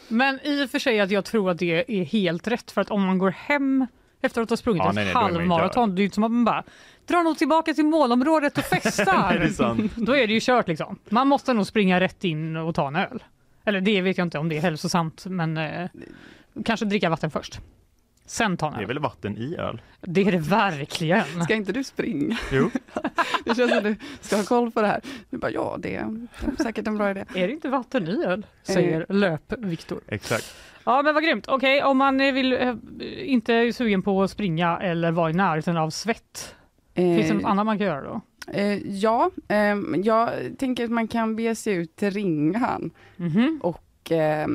Men 0.08 0.40
i 0.42 0.64
och 0.64 0.70
för 0.70 0.78
sig 0.78 1.00
att 1.00 1.10
jag 1.10 1.24
tror 1.24 1.50
att 1.50 1.58
det 1.58 2.00
är 2.00 2.04
helt 2.04 2.48
rätt 2.48 2.70
för 2.70 2.80
att 2.80 2.90
om 2.90 3.02
man 3.06 3.18
går 3.18 3.30
hem 3.30 3.86
efter 4.26 4.42
att 4.42 4.50
ha 4.50 4.56
sprungit 4.56 4.82
Ja, 4.94 5.02
ett 5.02 5.14
halvmaraton, 5.14 5.94
det 5.94 5.98
är 5.98 6.02
ju 6.02 6.04
inte 6.04 6.14
som 6.14 6.24
att 6.24 6.30
man 6.30 6.44
bara 6.44 6.64
drar 7.06 7.22
nog 7.22 7.38
tillbaka 7.38 7.74
till 7.74 7.86
målområdet 7.86 8.58
och 8.58 8.64
festar. 8.82 9.38
Nej, 9.38 9.38
det 9.38 9.64
är. 9.64 10.04
Då 10.06 10.16
är 10.16 10.26
det 10.26 10.32
ju 10.32 10.40
kört 10.42 10.68
liksom. 10.68 10.98
Man 11.08 11.28
måste 11.28 11.52
nog 11.52 11.66
springa 11.66 12.00
rätt 12.00 12.24
in 12.24 12.56
och 12.56 12.74
ta 12.74 12.88
en 12.88 12.96
öl. 12.96 13.24
Eller 13.64 13.80
det 13.80 14.00
vet 14.00 14.18
jag 14.18 14.26
inte 14.26 14.38
om 14.38 14.48
det 14.48 14.56
är 14.56 14.60
hälsosamt, 14.60 15.26
men 15.26 15.56
eh, 15.56 15.88
kanske 16.64 16.86
dricka 16.86 17.10
vatten 17.10 17.30
först. 17.30 17.60
Sen 18.26 18.56
ta 18.56 18.66
en 18.68 18.74
Det 18.76 18.82
är 18.82 18.86
väl 18.86 18.98
vatten 18.98 19.36
i 19.38 19.56
öl? 19.56 19.82
Det 20.00 20.20
är 20.20 20.32
det 20.32 20.38
verkligen. 20.38 21.42
Ska 21.44 21.54
inte 21.54 21.72
du 21.72 21.84
springa? 21.84 22.38
Jo. 22.52 22.70
Det 23.44 23.54
känns 23.54 23.70
som 23.72 23.82
du 23.82 23.96
ska 24.20 24.36
ha 24.36 24.44
koll 24.44 24.70
på 24.70 24.82
det 24.82 24.88
här. 24.88 25.00
Du 25.30 25.38
bara, 25.38 25.50
ja 25.50 25.76
det 25.78 25.96
är 25.96 26.26
säkert 26.62 26.86
en 26.86 26.96
bra 26.98 27.10
idé. 27.10 27.24
Är 27.34 27.46
det 27.46 27.52
inte 27.52 27.68
vatten 27.68 28.08
i 28.08 28.24
öl? 28.24 28.46
Säger 28.62 29.06
löp-Viktor. 29.08 30.00
Exakt. 30.08 30.56
Ja 30.86 31.02
men 31.02 31.14
vad 31.14 31.24
grymt. 31.24 31.48
Okej, 31.48 31.82
om 31.82 31.98
man 31.98 32.20
eh, 32.20 32.32
vill, 32.32 32.52
eh, 32.52 32.74
inte 33.24 33.54
är 33.54 33.72
sugen 33.72 34.02
på 34.02 34.22
att 34.22 34.30
springa 34.30 34.78
eller 34.78 35.12
vara 35.12 35.30
i 35.30 35.32
närheten 35.32 35.76
av 35.76 35.90
svett, 35.90 36.54
finns 36.94 37.28
det 37.28 37.34
något 37.34 37.44
annat 37.44 37.66
man 37.66 37.78
kan 37.78 37.86
göra 37.86 38.02
då? 38.02 38.20
Eh, 38.52 38.78
ja, 38.86 39.30
eh, 39.48 39.76
jag 40.04 40.30
tänker 40.58 40.84
att 40.84 40.90
man 40.90 41.08
kan 41.08 41.36
bege 41.36 41.54
sig 41.54 41.74
ut 41.74 41.96
till 41.96 42.10
Ringan. 42.10 42.90
Mhm. 43.16 43.60
Och 43.62 44.12
eh, 44.12 44.46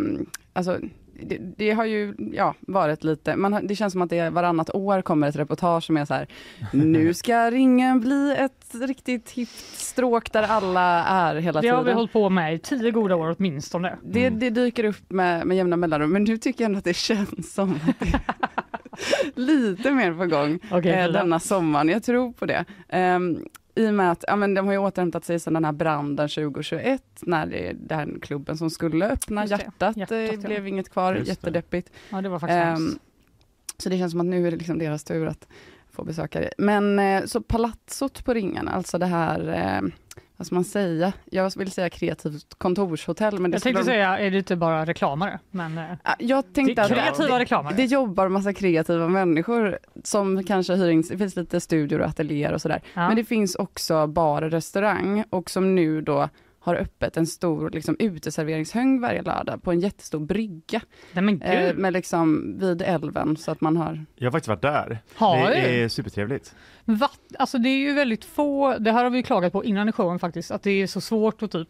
alltså, 0.53 0.79
det, 1.26 1.38
det 1.57 1.72
har 1.72 1.86
ju 1.86 2.15
ja, 2.34 2.55
varit 2.59 3.03
lite, 3.03 3.36
man 3.36 3.67
det 3.67 3.76
känns 3.76 3.93
som 3.93 4.01
att 4.01 4.09
det 4.09 4.30
varannat 4.30 4.76
år 4.76 5.01
kommer 5.01 5.28
ett 5.28 5.36
reportage 5.36 5.84
som 5.84 5.97
är 5.97 6.05
så 6.05 6.13
här, 6.13 6.28
nu 6.74 7.13
ska 7.22 7.51
Ringen 7.51 7.99
bli 7.99 8.36
ett 8.39 8.65
riktigt 8.74 9.30
hippt 9.30 9.80
stråk 9.80 10.32
där 10.32 10.43
alla 10.43 11.03
är 11.03 11.36
hela 11.36 11.61
Det 11.61 11.67
har 11.67 11.78
vi 11.78 11.84
tiden. 11.84 11.97
hållit 11.97 12.13
på 12.13 12.30
med 12.30 12.53
i 12.53 12.59
tio 12.59 12.91
goda 12.91 13.15
år 13.15 13.36
åtminstone. 13.39 13.97
Det, 14.03 14.30
det 14.30 14.49
dyker 14.49 14.84
upp 14.84 15.09
med, 15.11 15.47
med 15.47 15.57
jämna 15.57 15.78
mellanrum, 15.78 16.11
men 16.11 16.24
nu 16.24 16.38
tycker 16.38 16.63
jag 16.63 16.65
ändå 16.69 16.78
att 16.78 16.84
det 16.86 16.95
känns 16.95 17.53
som 17.53 17.72
att 17.72 17.99
det 17.99 18.19
lite 19.41 19.91
mer 19.91 20.13
på 20.13 20.26
gång 20.26 20.59
Okej, 20.72 20.91
eh, 20.91 21.11
denna 21.11 21.39
sommaren. 21.39 21.89
Jag 21.89 22.03
tror 22.03 22.34
på 22.34 22.45
det. 22.45 22.65
Ehm, 22.89 23.45
I 23.76 23.88
och 23.89 23.93
med 23.93 24.11
att 24.11 24.24
ja, 24.28 24.36
men 24.36 24.53
de 24.53 24.65
har 24.65 24.74
ju 24.74 24.80
återhämtat 24.80 25.26
sig 25.26 25.39
sedan 25.39 25.53
den 25.53 25.65
här 25.65 25.72
branden 25.72 26.30
2021 26.30 27.03
när 27.22 27.45
det, 27.45 27.74
den 27.74 28.19
klubben 28.19 28.57
som 28.57 28.69
skulle 28.69 29.09
öppna 29.11 29.45
hjärtat, 29.45 29.97
hjärtat, 29.97 30.11
eh, 30.11 30.26
ja. 30.26 30.38
blev 30.38 30.67
inget 30.67 30.89
kvar, 30.89 31.15
Just 31.15 31.26
det. 31.26 31.32
jättedeppigt. 31.32 31.91
Ja 32.09 32.22
det 32.22 32.30
var 32.30 32.39
faktiskt 32.39 32.63
hemskt. 32.63 32.99
så 33.78 33.89
det 33.89 33.97
känns 33.97 34.11
som 34.11 34.22
att 34.22 34.28
nu 34.28 34.47
är 34.47 34.51
det 34.51 34.57
liksom 34.57 34.78
deras 34.78 35.03
tur 35.03 35.28
att 35.28 35.47
få 35.91 36.03
besökare. 36.03 36.49
Men 36.57 36.99
eh, 36.99 37.26
så 37.26 37.41
palatsot 37.41 38.26
på 38.26 38.34
Ringarna, 38.34 38.72
alltså 38.72 38.97
det 38.97 39.05
här, 39.05 39.47
eh, 39.49 39.89
vad 40.41 40.45
ska 40.45 40.55
man 40.55 40.63
säga? 40.63 41.13
Jag 41.31 41.51
vill 41.57 41.71
säga 41.71 41.89
kreativt 41.89 42.45
kontorshotell. 42.57 43.39
Men 43.39 43.51
det 43.51 43.55
Jag 43.55 43.61
tänkte 43.63 43.81
skulle- 43.83 43.95
säga, 43.95 44.19
är 44.19 44.31
det 44.31 44.37
inte 44.37 44.55
bara 44.55 44.85
reklamare? 44.85 45.39
Men 45.51 45.77
eh, 45.77 45.83
Ja, 46.03 46.15
Jag 46.19 46.43
det 46.45 46.53
tänkte 46.53 46.81
är 46.81 46.85
att 46.85 46.91
kreativa 46.91 47.37
det, 47.37 47.39
reklamare. 47.43 47.75
det 47.75 47.85
jobbar 47.85 48.27
massa 48.27 48.53
kreativa 48.53 49.07
människor 49.07 49.79
som 50.03 50.43
kanske 50.43 50.73
hyr 50.75 50.89
in, 50.89 51.03
det 51.09 51.17
finns 51.17 51.35
lite 51.35 51.59
studior 51.59 51.99
och 52.01 52.07
ateljéer 52.07 52.53
och 52.53 52.61
sådär. 52.61 52.81
Ja. 52.93 53.07
Men 53.07 53.15
det 53.15 53.23
finns 53.23 53.55
också 53.55 54.07
bar 54.07 54.41
och 54.41 54.51
restaurang 54.51 55.23
och 55.29 55.49
som 55.49 55.75
nu 55.75 56.01
då 56.01 56.29
har 56.64 56.76
öppet 56.76 57.18
en 57.18 57.28
stor 57.28 57.70
liksom, 57.70 57.95
uteserveringshöng 57.99 59.01
varje 59.01 59.22
lördag 59.22 59.64
på 59.64 59.72
en 59.72 59.80
jättestor 59.80 60.20
brygga 60.20 60.82
Nej 61.14 61.24
men 61.24 61.41
eh, 61.41 61.76
med 61.76 61.93
liksom 61.93 62.55
vid 62.59 62.82
älven 62.82 63.38
så 63.38 63.51
att 63.51 63.62
man 63.62 63.78
har 63.78 64.05
Jag 64.16 64.26
har 64.26 64.32
faktiskt 64.32 64.47
varit 64.47 64.62
där. 64.62 64.99
Har 65.16 65.49
det 65.49 65.84
är 65.84 65.88
supertrevligt. 65.88 66.55
Vatt, 66.86 67.20
alltså 67.39 67.57
det 67.57 67.70
är 67.70 67.78
ju 67.78 67.93
väldigt 67.93 68.26
få, 68.26 68.78
det 68.78 68.91
här 68.91 69.03
har 69.03 69.12
vi 69.12 69.18
ju 69.18 69.24
klagat 69.24 69.53
på 69.53 69.64
innan 69.64 69.89
i 69.89 69.91
showen 69.91 70.20
faktiskt, 70.20 70.51
att 70.51 70.64
det 70.64 70.72
är 70.72 70.88
så 70.88 71.01
svårt 71.01 71.43
att 71.43 71.51
typ 71.51 71.70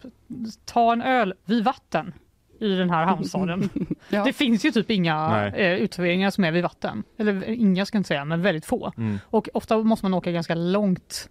ta 0.66 0.94
en 0.94 1.02
öl 1.02 1.34
vid 1.46 1.64
vatten 1.64 2.14
i 2.60 2.76
den 2.76 2.90
här 2.90 3.06
hamnstaden. 3.06 3.70
Ja. 4.10 4.24
Det 4.24 4.34
finns 4.34 4.66
ju 4.66 4.72
typ 4.72 4.92
inga 4.92 5.48
eh, 5.56 5.74
uteserveringar 5.74 6.30
som 6.30 6.44
är 6.44 6.52
vid 6.52 6.64
vatten. 6.64 7.04
Eller 7.18 7.50
inga 7.50 7.86
ska 7.86 7.96
jag 7.96 8.00
inte 8.00 8.08
säga, 8.08 8.26
men 8.26 8.42
väldigt 8.42 8.66
få. 8.66 8.94
Mm. 8.98 9.20
Och 9.24 9.50
ofta 9.54 9.78
måste 9.78 10.06
man 10.06 10.14
åka 10.14 10.32
ganska 10.32 10.56
långt. 10.56 11.30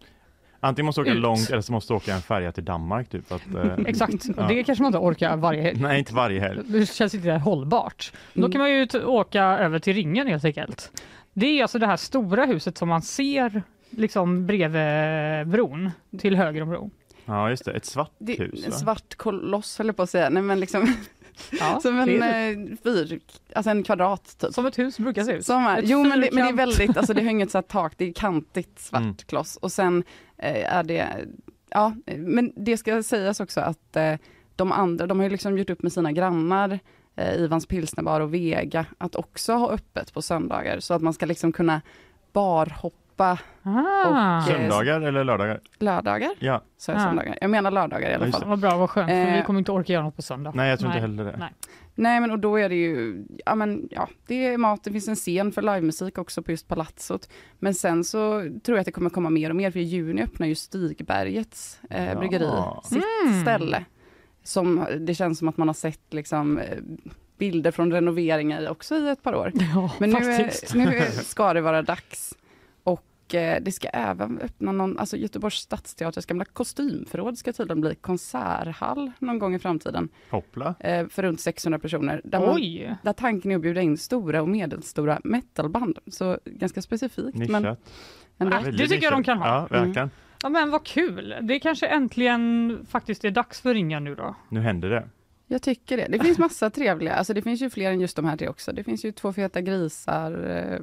Antingen 0.61 0.87
måste 0.87 1.01
du 1.01 1.03
åka 1.03 1.13
Ut. 1.13 1.19
långt 1.23 1.51
eller 1.51 1.61
så 1.61 1.73
måste 1.73 1.93
du 1.93 1.97
åka 1.97 2.15
en 2.15 2.23
färja 2.23 2.53
till 2.53 2.65
Danmark. 2.65 3.09
Typ, 3.09 3.33
att, 3.33 3.55
eh, 3.55 3.73
Exakt, 3.87 4.15
och 4.15 4.35
ja. 4.37 4.43
det 4.49 4.65
kanske 4.65 4.83
man 4.83 4.89
inte 4.89 4.99
orkar 4.99 5.37
varje 5.37 5.63
helg. 5.63 5.81
Nej, 5.81 5.99
inte 5.99 6.15
varje 6.15 6.41
helg. 6.41 6.61
Det 6.67 6.87
känns 6.95 7.15
inte 7.15 7.31
hållbart. 7.33 8.13
Då 8.35 8.41
Mm. 8.41 8.53
kan 8.53 8.61
man 8.61 8.71
ju 8.71 8.87
åka 9.05 9.43
över 9.43 9.79
till 9.79 9.95
ringen 9.95 10.27
helt 10.27 10.45
enkelt. 10.45 11.03
Det 11.33 11.47
är 11.59 11.63
alltså 11.63 11.79
det 11.79 11.87
här 11.87 11.97
stora 11.97 12.45
huset 12.45 12.79
som 12.79 12.89
man 12.89 13.03
ser 13.03 13.63
liksom 13.91 14.47
bredvid 14.47 15.49
bron, 15.49 15.91
till 16.19 16.37
höger 16.37 16.63
om 16.63 16.69
bron. 16.69 16.91
Ja, 17.25 17.51
just 17.51 17.65
det. 17.65 17.73
Ett 17.73 17.85
svart 17.85 18.11
det, 18.19 18.39
hus. 18.39 18.65
en 18.65 18.71
va? 18.71 18.77
svart 18.77 19.15
koloss 19.17 19.79
höll 19.79 19.87
jag 19.87 19.97
på 19.97 20.03
att 20.03 20.11
säga. 20.11 20.31
Nej, 20.31 20.43
men 20.43 20.61
liksom, 20.61 20.95
Ja, 21.61 21.81
som 21.83 21.99
en 21.99 22.23
eh, 22.23 22.77
fyr, 22.85 23.21
alltså 23.55 23.71
en 23.71 23.83
kvadrat 23.83 24.37
typ. 24.41 24.55
som 24.55 24.67
ett 24.67 24.79
hus 24.79 24.99
brukar 24.99 25.25
se 25.25 25.33
ut. 25.33 25.47
Som 25.47 25.77
jo 25.83 26.03
men 26.05 26.21
det, 26.21 26.29
men 26.33 26.45
det 26.45 26.51
är 26.51 26.57
väldigt, 26.57 26.97
alltså 26.97 27.15
det 27.15 27.23
har 27.23 27.31
inget 27.31 27.51
så 27.51 27.59
här 27.59 27.63
tak, 27.69 27.93
det 27.97 28.05
är 28.09 28.13
kantigt 28.13 28.79
svart 28.81 29.01
Mm. 29.03 29.15
kloss 29.15 29.57
och 29.57 29.73
sen 29.73 30.05
är 30.49 30.83
det, 30.83 31.09
ja 31.71 31.95
men 32.17 32.53
det 32.57 32.77
ska 32.77 33.03
sägas 33.03 33.41
också 33.41 33.61
att 33.61 33.97
eh, 33.97 34.15
de 34.57 34.73
andra, 34.73 35.07
de 35.07 35.19
har 35.19 35.25
ju 35.25 35.31
liksom 35.31 35.59
gjort 35.59 35.71
upp 35.71 35.83
med 35.83 35.93
sina 35.93 36.13
grannar 36.13 36.79
eh, 37.17 37.35
Ivans 37.35 37.67
pilsnerbar 37.67 38.21
och 38.21 38.35
Vega 38.35 38.87
att 38.99 39.15
också 39.17 39.53
ha 39.53 39.71
öppet 39.71 40.15
på 40.15 40.23
söndagar 40.23 40.81
så 40.81 40.95
att 40.95 41.03
man 41.03 41.13
ska 41.13 41.27
liksom 41.27 41.53
kunna 41.53 41.81
barhoppa 42.33 43.39
Ah. 43.63 44.09
och, 44.09 44.17
eh, 44.17 44.45
Söndagar 44.47 45.01
eller 45.01 45.25
lördagar? 45.25 45.61
lördagar. 45.79 46.31
Ja. 46.39 46.63
Så 46.79 46.91
jag 46.91 46.99
Ah. 46.99 47.05
söndagar. 47.05 47.39
Jag 47.41 47.51
menar 47.51 47.71
lördagar 47.71 48.11
i 48.11 48.15
alla 48.15 48.33
fall. 48.33 48.43
Vad 48.47 48.59
bra, 48.59 48.77
vad 48.77 48.91
skönt, 48.91 49.11
för 49.11 49.17
Eh, 49.17 49.37
vi 49.37 49.43
kommer 49.43 49.59
inte 49.59 49.73
orka 49.73 49.93
göra 49.93 50.03
något 50.05 50.17
på 50.17 50.23
söndag. 50.23 50.53
Nej, 50.55 50.71
jag 50.71 50.79
tror 50.79 50.89
inte 50.91 51.01
Nej. 51.01 51.11
heller 51.11 51.25
det. 51.33 51.37
Nej. 51.39 51.51
Nej 52.01 52.21
men 52.21 52.31
och 52.31 52.39
då 52.39 52.57
är 52.59 52.69
det 52.69 52.75
ju, 52.75 53.25
ja 53.47 53.55
men 53.55 53.89
ja, 53.91 54.09
det 54.27 54.47
är 54.47 54.59
mat, 54.59 54.85
det 54.85 54.93
finns 54.93 55.09
en 55.09 55.17
scen 55.17 55.53
för 55.53 55.63
livemusik 55.63 56.19
också 56.19 56.43
på 56.43 56.51
just 56.51 56.69
Palatsot. 56.69 57.29
Men 57.59 57.75
sen 57.75 58.05
så 58.05 58.41
tror 58.63 58.77
jag 58.77 58.79
att 58.81 58.87
det 58.87 58.93
kommer 58.93 59.11
komma 59.11 59.31
mer 59.31 59.51
och 59.51 59.57
mer, 59.57 59.71
för 59.71 59.79
i 59.79 59.83
juni 59.83 60.23
öppnar 60.23 60.47
ju 60.47 60.55
Stigbergets 60.55 61.81
eh, 61.91 62.09
Ja. 62.13 62.19
bryggeri 62.19 62.51
sitt 62.85 63.05
Mm. 63.27 63.43
ställe. 63.43 63.85
Som 64.43 64.87
det 65.01 65.15
känns 65.15 65.39
som 65.39 65.49
att 65.49 65.57
man 65.57 65.69
har 65.69 65.75
sett 65.75 66.15
liksom 66.15 66.59
eh, 66.59 66.79
bilder 67.39 67.71
från 67.71 67.93
renoveringar 67.93 68.63
i 68.63 68.69
också 68.69 68.95
i 68.97 69.09
ett 69.09 69.23
par 69.23 69.35
år. 69.35 69.53
Ja, 69.75 69.93
Men 69.99 70.11
nu, 70.11 70.17
är, 70.19 70.53
nu 70.77 71.03
ska 71.23 71.53
det 71.55 71.61
vara 71.61 71.83
dags. 71.83 72.35
Eh, 73.35 73.63
det 73.63 73.73
ska 73.73 73.89
även 73.89 74.39
öppna 74.39 74.73
någon, 74.73 74.99
alltså 74.99 75.17
Göteborgs 75.17 75.55
stadsteaters 75.55 76.27
gamla 76.27 76.45
kostymförråd 76.45 77.39
ska 77.39 77.53
tydligen 77.53 77.81
bli 77.81 77.95
konserthall 77.95 79.13
någon 79.19 79.39
gång 79.39 79.55
i 79.55 79.59
framtiden. 79.59 80.09
Hoppla. 80.31 80.75
Eh, 80.81 81.09
för 81.09 81.23
runt 81.23 81.41
600 81.41 81.79
personer. 81.79 82.21
Där, 82.25 82.41
man, 82.41 82.97
där 83.03 83.13
tanken 83.13 83.51
är 83.51 83.57
att 83.57 83.63
bjuda 83.63 83.81
in 83.81 83.99
stora 83.99 84.43
och 84.43 84.49
medelstora 84.49 85.21
metalband. 85.25 85.99
Så 86.07 86.39
ganska 86.45 86.83
specifikt. 86.83 87.39
Men 87.39 87.63
Nischat. 87.63 87.79
ändå. 88.39 88.57
Äh, 88.57 88.63
det 88.63 88.89
tycker 88.89 89.05
jag 89.05 89.13
de 89.13 89.25
kan 89.25 89.39
ha. 89.39 89.47
Ja, 89.47 89.79
verkligen. 89.79 90.11
Ja 90.43 90.49
men 90.49 90.71
vad 90.71 90.85
kul! 90.85 91.35
Det 91.43 91.61
kanske 91.61 91.87
äntligen 91.87 92.79
faktiskt 92.91 93.25
är 93.25 93.31
dags 93.31 93.61
för 93.61 93.75
ringa 93.75 94.01
nu 94.01 94.15
då. 94.15 94.35
Nu 94.49 94.61
händer 94.61 94.91
det. 94.91 95.09
Jag 95.47 95.63
tycker 95.63 95.97
det. 95.97 96.07
Det 96.09 96.19
finns 96.19 96.39
massa 96.39 96.71
trevliga, 96.71 97.15
alltså 97.15 97.35
det 97.35 97.43
finns 97.43 97.63
ju 97.63 97.71
fler 97.71 97.91
än 97.91 98.01
just 98.01 98.17
de 98.17 98.25
här 98.25 98.37
tre 98.37 98.49
också. 98.49 98.73
Det 98.73 98.85
finns 98.85 99.05
ju 99.05 99.13
två 99.13 99.33
feta 99.33 99.61
grisar 99.61 100.49
eh, 100.49 100.81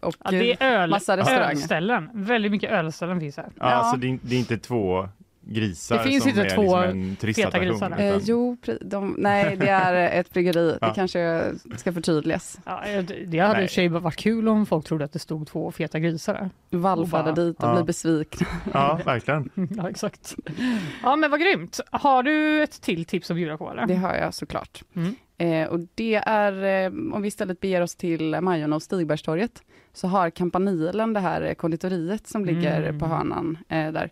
och 0.00 0.14
Ja, 0.24 0.30
det 0.30 0.52
är 0.62 0.72
öl, 0.82 0.90
massa 0.90 1.16
restauranger. 1.16 1.50
ölställen. 1.50 2.10
Väldigt 2.14 2.52
mycket 2.52 2.70
ölställen 2.70 3.20
finns 3.20 3.36
här. 3.36 3.48
Ja, 3.58 3.64
Alltså 3.64 3.96
det, 3.96 4.06
är, 4.10 4.18
det 4.22 4.34
är 4.34 4.38
inte 4.38 4.58
två 4.58 5.08
grisar 5.42 5.98
Det 5.98 6.04
finns 6.04 6.22
som 6.22 6.30
inte 6.30 6.42
är 6.42 6.54
två 6.54 6.62
liksom 6.62 7.00
en 7.00 7.16
turistattraktion. 7.16 7.78
feta 7.78 7.88
grisar. 7.88 8.04
Eh, 8.04 8.08
utan- 8.16 8.20
jo, 8.24 8.56
de, 8.80 9.14
nej 9.18 9.56
det 9.56 9.68
är 9.68 10.20
ett 10.20 10.30
bryggeri. 10.30 10.78
Ja. 10.80 10.88
Det 10.88 10.94
kanske 10.94 11.42
ska 11.76 11.92
förtydligas. 11.92 12.58
Ja, 12.64 12.82
det 12.86 13.02
det 13.02 13.38
hade 13.38 13.52
i 13.52 13.54
Nej. 13.54 13.64
och 13.64 13.70
för 13.70 13.74
sig 13.74 13.88
varit 13.88 14.16
kul 14.16 14.48
om 14.48 14.66
folk 14.66 14.86
trodde 14.86 15.04
att 15.04 15.12
det 15.12 15.18
stod 15.18 15.46
två 15.46 15.72
feta 15.72 15.98
grisar 15.98 16.34
där. 16.70 16.78
Bara- 16.78 17.32
dit 17.32 17.56
och 17.62 17.68
Ja. 17.68 17.74
bli 17.74 17.82
besvikna. 17.84 18.46
Ja, 18.72 19.00
verkligen. 19.04 19.50
Ja, 19.76 19.88
exakt. 19.90 20.34
Ja, 21.02 21.16
men 21.16 21.30
vad 21.30 21.40
grymt. 21.40 21.80
Har 21.90 22.22
du 22.22 22.62
ett 22.62 22.80
till 22.82 23.04
tips 23.04 23.30
att 23.30 23.36
bjuda 23.36 23.56
på 23.56 23.70
eller? 23.70 23.86
Det 23.86 23.94
har 23.96 24.14
jag 24.14 24.34
såklart. 24.34 24.82
Mm. 24.96 25.14
Eh, 25.38 25.68
och 25.68 25.80
det 25.94 26.14
är, 26.14 26.84
eh, 26.84 26.86
om 27.14 27.22
vi 27.22 27.28
istället 27.28 27.60
beger 27.60 27.80
oss 27.80 27.96
till 27.96 28.40
Majorna 28.40 28.76
och 28.76 28.82
Stigbergstorget, 28.82 29.62
så 29.92 30.08
har 30.08 30.30
Kampanilen, 30.30 31.12
det 31.12 31.20
här 31.20 31.42
eh, 31.42 31.54
konditoriet 31.54 32.26
som 32.26 32.44
ligger 32.44 32.82
Mm. 32.82 32.98
på 32.98 33.06
hörnan 33.06 33.58
eh, 33.68 33.92
där, 33.92 34.10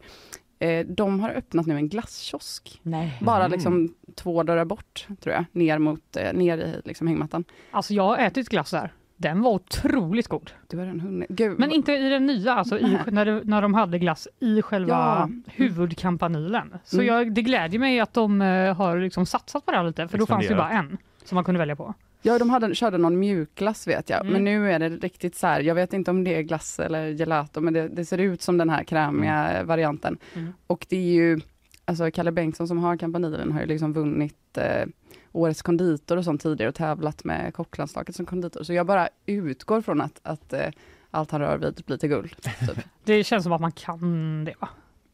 eh, 0.58 0.86
de 0.86 1.20
har 1.20 1.30
öppnat 1.30 1.66
nu 1.66 1.76
en 1.76 1.88
glasskiosk. 1.88 2.80
Nej. 2.82 3.18
Bara 3.20 3.44
Mm. 3.44 3.52
liksom 3.52 3.94
två 4.14 4.42
dörrar 4.42 4.64
bort, 4.64 5.06
tror 5.20 5.34
jag, 5.34 5.44
ner, 5.52 5.78
mot, 5.78 6.16
eh, 6.16 6.32
ner 6.32 6.58
i 6.58 6.80
liksom 6.84 7.06
hängmattan. 7.06 7.44
Alltså 7.70 7.94
jag 7.94 8.02
har 8.02 8.18
ätit 8.18 8.48
glass 8.48 8.70
där. 8.70 8.92
Den 9.20 9.42
var 9.42 9.50
otroligt 9.50 10.28
god. 10.28 10.50
Du 10.66 10.78
har 10.78 10.86
en 10.86 11.00
hunnit. 11.00 11.28
Gud, 11.28 11.58
Men 11.58 11.70
inte 11.72 11.92
i 11.92 12.08
den 12.08 12.26
nya, 12.26 12.54
alltså 12.54 12.78
i, 12.78 12.98
när, 13.06 13.24
det, 13.24 13.40
när 13.44 13.62
de 13.62 13.74
hade 13.74 13.98
glass 13.98 14.28
i 14.40 14.62
själva 14.62 14.92
Ja. 14.94 15.28
huvudkampanilen. 15.46 16.74
Så 16.84 16.96
Mm. 16.96 17.06
jag, 17.06 17.32
det 17.34 17.42
glädjer 17.42 17.80
mig 17.80 18.00
att 18.00 18.14
de 18.14 18.42
eh, 18.42 18.74
har 18.76 18.98
liksom 18.98 19.26
satsat 19.26 19.64
på 19.64 19.70
det 19.70 19.76
här 19.76 19.84
lite, 19.84 20.08
för 20.08 20.18
då 20.18 20.26
fanns 20.26 20.48
det 20.48 20.54
bara 20.54 20.70
en 20.70 20.98
som 21.24 21.34
man 21.34 21.44
kunde 21.44 21.58
välja 21.58 21.76
på. 21.76 21.94
Ja, 22.28 22.38
de 22.38 22.50
hade, 22.50 22.74
körde 22.74 22.98
någon 22.98 23.18
mjukglass 23.18 23.86
vet 23.88 24.10
jag, 24.10 24.20
Mm. 24.20 24.32
men 24.32 24.44
nu 24.44 24.72
är 24.72 24.78
det 24.78 24.88
riktigt 24.88 25.34
så 25.36 25.46
här, 25.46 25.60
jag 25.60 25.74
vet 25.74 25.92
inte 25.92 26.10
om 26.10 26.24
det 26.24 26.34
är 26.34 26.42
glass 26.42 26.80
eller 26.80 27.08
gelato, 27.08 27.60
men 27.60 27.74
det, 27.74 27.88
det 27.88 28.04
ser 28.04 28.18
ut 28.18 28.42
som 28.42 28.58
den 28.58 28.70
här 28.70 28.84
krämiga 28.84 29.62
varianten. 29.64 30.18
Mm. 30.34 30.52
Och 30.66 30.86
det 30.88 30.96
är 30.96 31.12
ju, 31.14 31.40
alltså 31.84 32.10
Kalle 32.10 32.32
Bengtsson 32.32 32.68
som 32.68 32.78
har 32.78 32.96
Kampanilen 32.96 33.52
har 33.52 33.60
ju 33.60 33.66
liksom 33.66 33.92
vunnit 33.92 34.58
eh, 34.58 34.86
Årets 35.32 35.62
konditor 35.62 36.16
och 36.16 36.24
sånt 36.24 36.42
tidigare 36.42 36.68
och 36.68 36.74
tävlat 36.74 37.24
med 37.24 37.54
kocklandslaget 37.54 38.16
som 38.16 38.26
konditor. 38.26 38.62
Så 38.62 38.72
jag 38.72 38.86
bara 38.86 39.08
utgår 39.26 39.80
från 39.80 40.00
att, 40.00 40.20
att 40.22 40.52
eh, 40.52 40.68
allt 41.10 41.30
han 41.30 41.40
rör 41.40 41.58
vid 41.58 41.82
blir 41.86 41.96
till 41.96 42.08
guld. 42.08 42.36
Typ. 42.42 42.78
Det 43.04 43.24
känns 43.24 43.44
som 43.44 43.52
att 43.52 43.60
man 43.60 43.72
kan 43.72 44.44
det 44.44 44.54
va? 44.60 44.68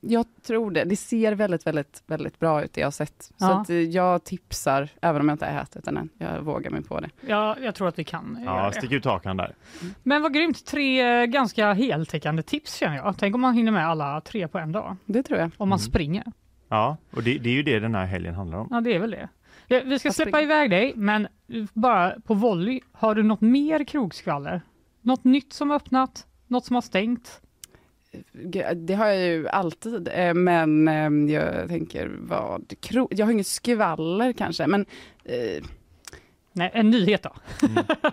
Jag 0.09 0.26
tror 0.47 0.70
det. 0.70 0.85
Det 0.85 0.97
ser 0.97 1.32
väldigt, 1.32 1.66
väldigt, 1.66 2.02
väldigt 2.06 2.39
bra 2.39 2.64
ut 2.64 2.72
det 2.72 2.81
jag 2.81 2.86
har 2.86 2.93
sett. 2.93 3.22
Så 3.22 3.32
Ja. 3.39 3.60
att, 3.60 3.70
eh, 3.70 3.76
jag 3.76 4.24
tipsar, 4.24 4.89
även 5.01 5.20
om 5.20 5.28
jag 5.28 5.35
inte 5.35 5.47
har 5.47 5.62
ätit 5.62 5.85
den 5.85 5.97
än. 5.97 6.09
Jag 6.18 6.40
vågar 6.43 6.70
mig 6.70 6.82
på 6.82 7.01
det. 7.01 7.10
Ja, 7.20 7.56
jag 7.60 7.74
tror 7.74 7.89
att 7.89 7.98
vi 7.98 8.05
kan 8.05 8.39
göra 8.44 8.56
Ja, 8.56 8.70
det. 8.70 8.72
stick 8.78 8.93
ut 8.93 9.05
hakan 9.05 9.36
där. 9.36 9.55
Men 10.02 10.22
vad 10.22 10.35
grymt, 10.35 10.66
tre 10.66 11.20
eh, 11.20 11.26
ganska 11.26 11.72
heltäckande 11.72 12.43
tips 12.43 12.74
känner 12.74 12.97
jag. 12.97 13.14
Tänk 13.18 13.35
om 13.35 13.40
man 13.40 13.55
hinner 13.55 13.72
med 13.72 13.86
alla 13.89 14.20
tre 14.20 14.48
på 14.48 14.59
en 14.59 14.72
dag. 14.72 14.97
Det 15.05 15.22
tror 15.22 15.39
jag. 15.39 15.51
Om 15.56 15.68
man 15.68 15.78
Mm. 15.78 15.86
springer. 15.90 16.24
Ja, 16.68 16.97
och 17.10 17.22
det, 17.22 17.39
det 17.39 17.48
är 17.48 17.55
ju 17.55 17.62
det 17.62 17.81
den 17.81 17.94
här 17.94 18.06
helgen 18.06 18.35
handlar 18.35 18.59
om. 18.59 18.68
Ja, 18.70 18.81
det 18.81 18.94
är 18.94 18.98
väl 18.98 19.10
det. 19.10 19.28
Vi 19.85 19.98
ska 19.98 20.10
släppa 20.12 20.43
iväg 20.43 20.70
dig, 20.70 20.93
men 20.97 21.28
bara 21.72 22.14
på 22.26 22.35
volley, 22.35 22.81
har 22.93 23.14
du 23.14 23.22
något 23.22 23.40
mer 23.40 23.85
krogskvaller? 23.85 24.60
Något 25.01 25.24
nytt 25.24 25.52
som 25.52 25.70
har 25.70 25.76
öppnat? 25.76 26.26
Något 26.47 26.64
som 26.64 26.74
har 26.74 26.81
stängt? 26.82 27.40
Det 28.74 28.94
har 28.94 29.06
jag 29.06 29.26
ju 29.26 29.48
alltid, 29.48 30.08
eh, 30.12 30.34
men 30.34 30.88
eh, 30.88 31.34
jag 31.34 31.68
tänker 31.68 32.16
vad... 32.18 32.72
Jag 33.10 33.26
har 33.26 33.32
inget 33.32 33.46
skvaller 33.46 34.32
kanske, 34.32 34.66
men 34.66 34.86
eh, 35.24 35.64
Nej, 36.56 36.70
en 36.74 36.90
nyhet 36.90 37.22
då? 37.22 37.32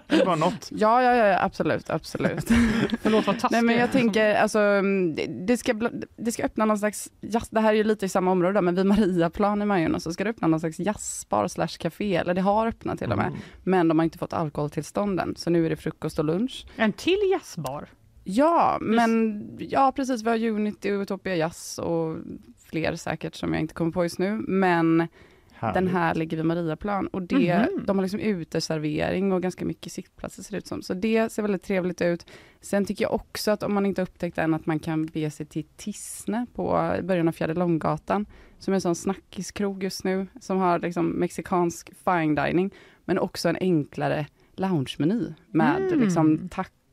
Det 0.08 0.24
var 0.24 0.36
något. 0.36 0.70
ja, 0.72 1.04
ja, 1.04 1.16
ja, 1.16 1.44
absolut, 1.44 1.90
absolut. 1.90 2.48
Förlåt 3.02 3.28
vad 3.28 3.40
taskig 3.40 3.52
Nej, 3.52 3.62
men 3.62 3.78
jag 3.78 3.92
tänker, 3.92 4.36
alltså, 4.36 4.60
mm, 4.60 5.16
det, 5.16 5.26
det, 5.28 5.58
ska, 5.58 5.90
det 6.16 6.32
ska 6.32 6.44
öppna 6.44 6.66
någon 6.66 6.80
slags, 6.80 7.12
jazz, 7.22 7.50
det 7.50 7.60
här 7.60 7.70
är 7.70 7.78
ju 7.78 7.84
lite 7.84 8.06
i 8.06 8.10
samma 8.10 8.32
område, 8.32 8.54
då, 8.54 8.62
men 8.62 8.76
vid 8.76 8.86
Mariaplan 8.86 9.62
i 9.62 9.66
Majorna 9.66 10.00
så 10.00 10.14
ska 10.14 10.24
det 10.24 10.30
öppna 10.30 10.48
någon 10.48 10.60
slags 10.60 10.80
jazzbar 10.80 11.48
slash 11.48 11.78
café, 11.80 12.16
eller 12.16 12.34
det 12.34 12.42
har 12.42 12.68
öppnat 12.68 13.00
till 13.00 13.12
och 13.12 13.18
med, 13.18 13.28
Mm. 13.28 13.40
men 13.64 13.88
de 13.88 14.00
har 14.00 14.04
inte 14.04 14.18
fått 14.18 14.34
alkoholtillstånd 14.34 15.20
än, 15.20 15.36
så 15.36 15.50
nu 15.50 15.66
är 15.66 15.70
det 15.70 15.76
frukost 15.76 16.20
och 16.20 16.26
lunch. 16.26 16.66
En 16.76 16.94
till 16.94 17.20
jazzbar? 17.32 17.88
Ja, 18.24 18.78
men 18.82 19.44
ja 19.60 19.92
precis, 19.96 20.24
vi 20.24 20.30
har 20.30 20.50
Unity, 20.50 20.90
Utopia 20.90 21.36
Jazz 21.36 21.80
och 21.80 22.18
fler 22.66 22.96
säkert 22.96 23.36
som 23.36 23.54
jag 23.54 23.62
inte 23.62 23.74
kommer 23.74 23.92
på 23.92 24.04
just 24.04 24.20
nu, 24.20 24.32
men 24.48 25.08
Härligt. 25.54 25.74
den 25.74 25.88
här 25.88 26.16
ligger 26.16 26.38
vid 26.38 26.46
Mariaplan 26.46 27.08
och 27.08 27.22
det, 27.22 27.68
Mhm. 27.72 27.86
de 27.86 27.98
har 27.98 28.04
liksom 28.04 28.20
uteservering 28.20 29.32
och 29.32 29.42
ganska 29.42 29.66
mycket 29.66 29.92
sittplatser 29.92 30.44
ser 30.44 30.52
det 30.52 30.58
ut 30.58 30.68
som. 30.68 30.82
Så 30.82 30.94
det 30.94 31.32
ser 31.32 31.42
väldigt 31.42 31.64
trevligt 31.64 32.02
ut. 32.02 32.26
Sen 32.62 32.86
tycker 32.86 33.06
jag 33.06 33.14
också 33.14 33.52
att 33.52 33.64
om 33.64 33.74
man 33.74 33.86
inte 33.86 34.02
upptäckt 34.02 34.38
än 34.38 34.54
att 34.54 34.66
man 34.66 34.80
kan 34.80 35.06
bege 35.06 35.32
sig 35.32 35.46
till 35.46 35.64
Tissne 35.78 36.46
på 36.56 36.94
början 37.04 37.28
av 37.28 37.32
Fjärde 37.32 37.54
Långgatan, 37.54 38.26
som 38.60 38.72
är 38.74 38.76
en 38.76 38.82
sån 38.82 38.96
snackiskrog 38.96 39.84
just 39.84 40.04
nu, 40.04 40.28
som 40.42 40.58
har 40.58 40.80
liksom 40.80 41.08
mexikansk 41.10 41.92
fine 42.06 42.36
dining, 42.36 42.72
men 43.06 43.20
också 43.20 43.50
en 43.50 43.58
enklare 43.62 44.28
loungemeny 44.56 45.34
med 45.48 45.82
Mm. 45.88 46.00
liksom 46.00 46.50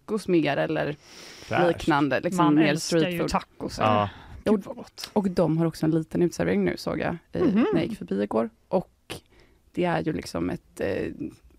tacos 0.08 0.28
mer 0.28 0.56
eller 0.56 0.96
Fräscht. 1.42 1.68
liknande, 1.68 2.20
liksom 2.20 2.44
Man 2.44 2.54
mer 2.54 2.66
älskar 2.68 2.98
street 2.98 3.14
ju 3.14 3.18
food. 3.18 3.28
tacos. 3.30 3.78
Ja, 3.78 4.10
Gud 4.44 4.62
vad 4.64 4.76
gott. 4.76 5.10
Och 5.12 5.30
de 5.30 5.58
har 5.58 5.66
också 5.66 5.86
en 5.86 5.90
liten 5.92 6.22
utservering 6.22 6.64
nu 6.64 6.76
såg 6.76 6.98
jag 7.00 7.16
eh, 7.32 7.42
Mhm. 7.42 7.66
när 7.72 7.80
jag 7.80 7.88
gick 7.88 7.98
förbi 7.98 8.22
igår. 8.22 8.50
Och 8.68 9.14
det 9.72 9.84
är 9.84 10.02
ju 10.02 10.12
liksom 10.12 10.50
ett, 10.50 10.80
eh, 10.80 11.06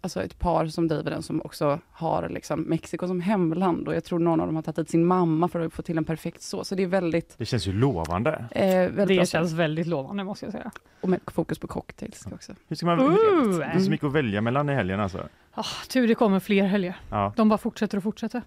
alltså 0.02 0.24
ett 0.24 0.40
par 0.40 0.66
som 0.68 0.88
driver 0.88 1.12
den 1.12 1.22
som 1.24 1.42
också 1.42 1.80
har 1.92 2.30
liksom 2.30 2.62
Mexiko 2.62 3.08
som 3.08 3.22
hemland 3.22 3.88
och 3.88 3.96
jag 3.96 4.04
tror 4.04 4.20
någon 4.20 4.40
av 4.40 4.46
dem 4.48 4.56
har 4.56 4.64
tagit 4.64 4.80
hit 4.80 4.90
sin 4.90 5.06
mamma 5.06 5.48
för 5.48 5.60
att 5.60 5.74
få 5.74 5.82
till 5.82 5.98
en 5.98 6.06
perfekt 6.06 6.42
sås. 6.42 6.68
Så 6.68 6.76
det 6.76 6.84
är 6.84 6.88
väldigt, 6.88 7.36
det 7.38 7.46
känns 7.46 7.68
ju 7.68 7.74
lovande. 7.74 8.46
eh, 8.52 8.66
väldigt 8.76 8.96
bra 8.96 9.06
Det 9.06 9.16
sätt. 9.16 9.30
känns 9.30 9.54
väldigt 9.54 9.88
lovande 9.88 10.24
måste 10.24 10.46
jag 10.46 10.54
säga. 10.54 10.72
Och 11.02 11.10
med 11.10 11.20
fokus 11.28 11.60
på 11.60 11.68
cocktails 11.68 12.28
också. 12.34 12.54
Hur 12.68 12.76
ska 12.76 12.86
man, 12.86 13.00
Ooh. 13.00 13.58
det 13.58 13.64
är 13.64 13.80
så 13.80 13.90
mycket 13.92 14.08
att 14.08 14.14
välja 14.14 14.42
mellan 14.42 14.70
i 14.70 14.74
helgen 14.74 15.00
alltså. 15.00 15.24
Ah, 15.54 15.66
tur 15.90 16.08
det 16.08 16.16
kommer 16.16 16.40
fler 16.40 16.64
helger. 16.64 16.96
Ja. 17.10 17.34
De 17.36 17.50
bara 17.50 17.58
fortsätter 17.58 17.98
och 17.98 18.04
fortsätter. 18.04 18.42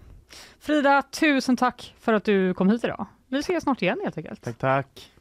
Frida, 0.59 1.01
tusen 1.01 1.57
tack 1.57 1.95
för 1.99 2.13
att 2.13 2.23
du 2.23 2.53
kom 2.53 2.69
hit 2.69 2.83
idag. 2.83 3.05
Vi 3.27 3.39
ses 3.39 3.63
snart 3.63 3.81
igen 3.81 3.99
helt 4.03 4.17
enkelt. 4.17 4.41
Tack, 4.43 4.57
tack. 4.57 5.11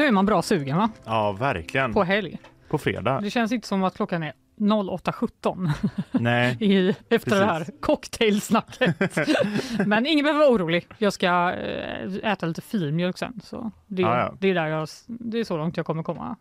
Nu 0.00 0.06
är 0.06 0.12
man 0.12 0.26
bra 0.26 0.42
sugen 0.42 0.76
va? 0.76 0.90
Ja, 1.04 1.32
verkligen. 1.32 1.92
På 1.92 2.02
helg. 2.02 2.38
På 2.68 2.78
fredag. 2.78 3.20
Det 3.20 3.30
känns 3.30 3.52
inte 3.52 3.68
som 3.68 3.84
att 3.84 3.96
klockan 3.96 4.22
är 4.22 4.32
08.17 4.58 5.70
Nej, 6.10 6.56
i, 6.60 6.94
efter 7.08 7.38
det 7.40 7.44
här 7.46 7.58
Precis. 7.58 7.74
cocktailsnacket. 7.80 8.96
Men 9.86 10.06
ingen 10.06 10.22
behöver 10.24 10.40
vara 10.44 10.50
orolig. 10.50 10.86
Jag 10.98 11.12
ska 11.12 11.52
eh, 11.52 12.32
äta 12.32 12.46
lite 12.46 12.60
filmjölk 12.60 13.18
sen. 13.18 13.40
Så 13.44 13.70
det, 13.86 14.02
Ja, 14.02 14.18
ja. 14.18 14.34
det, 14.40 14.48
är 14.48 14.54
där 14.54 14.66
jag, 14.66 14.88
det 15.06 15.38
är 15.38 15.44
så 15.44 15.56
långt 15.56 15.76
jag 15.76 15.86
kommer 15.86 16.02
komma. 16.02 16.36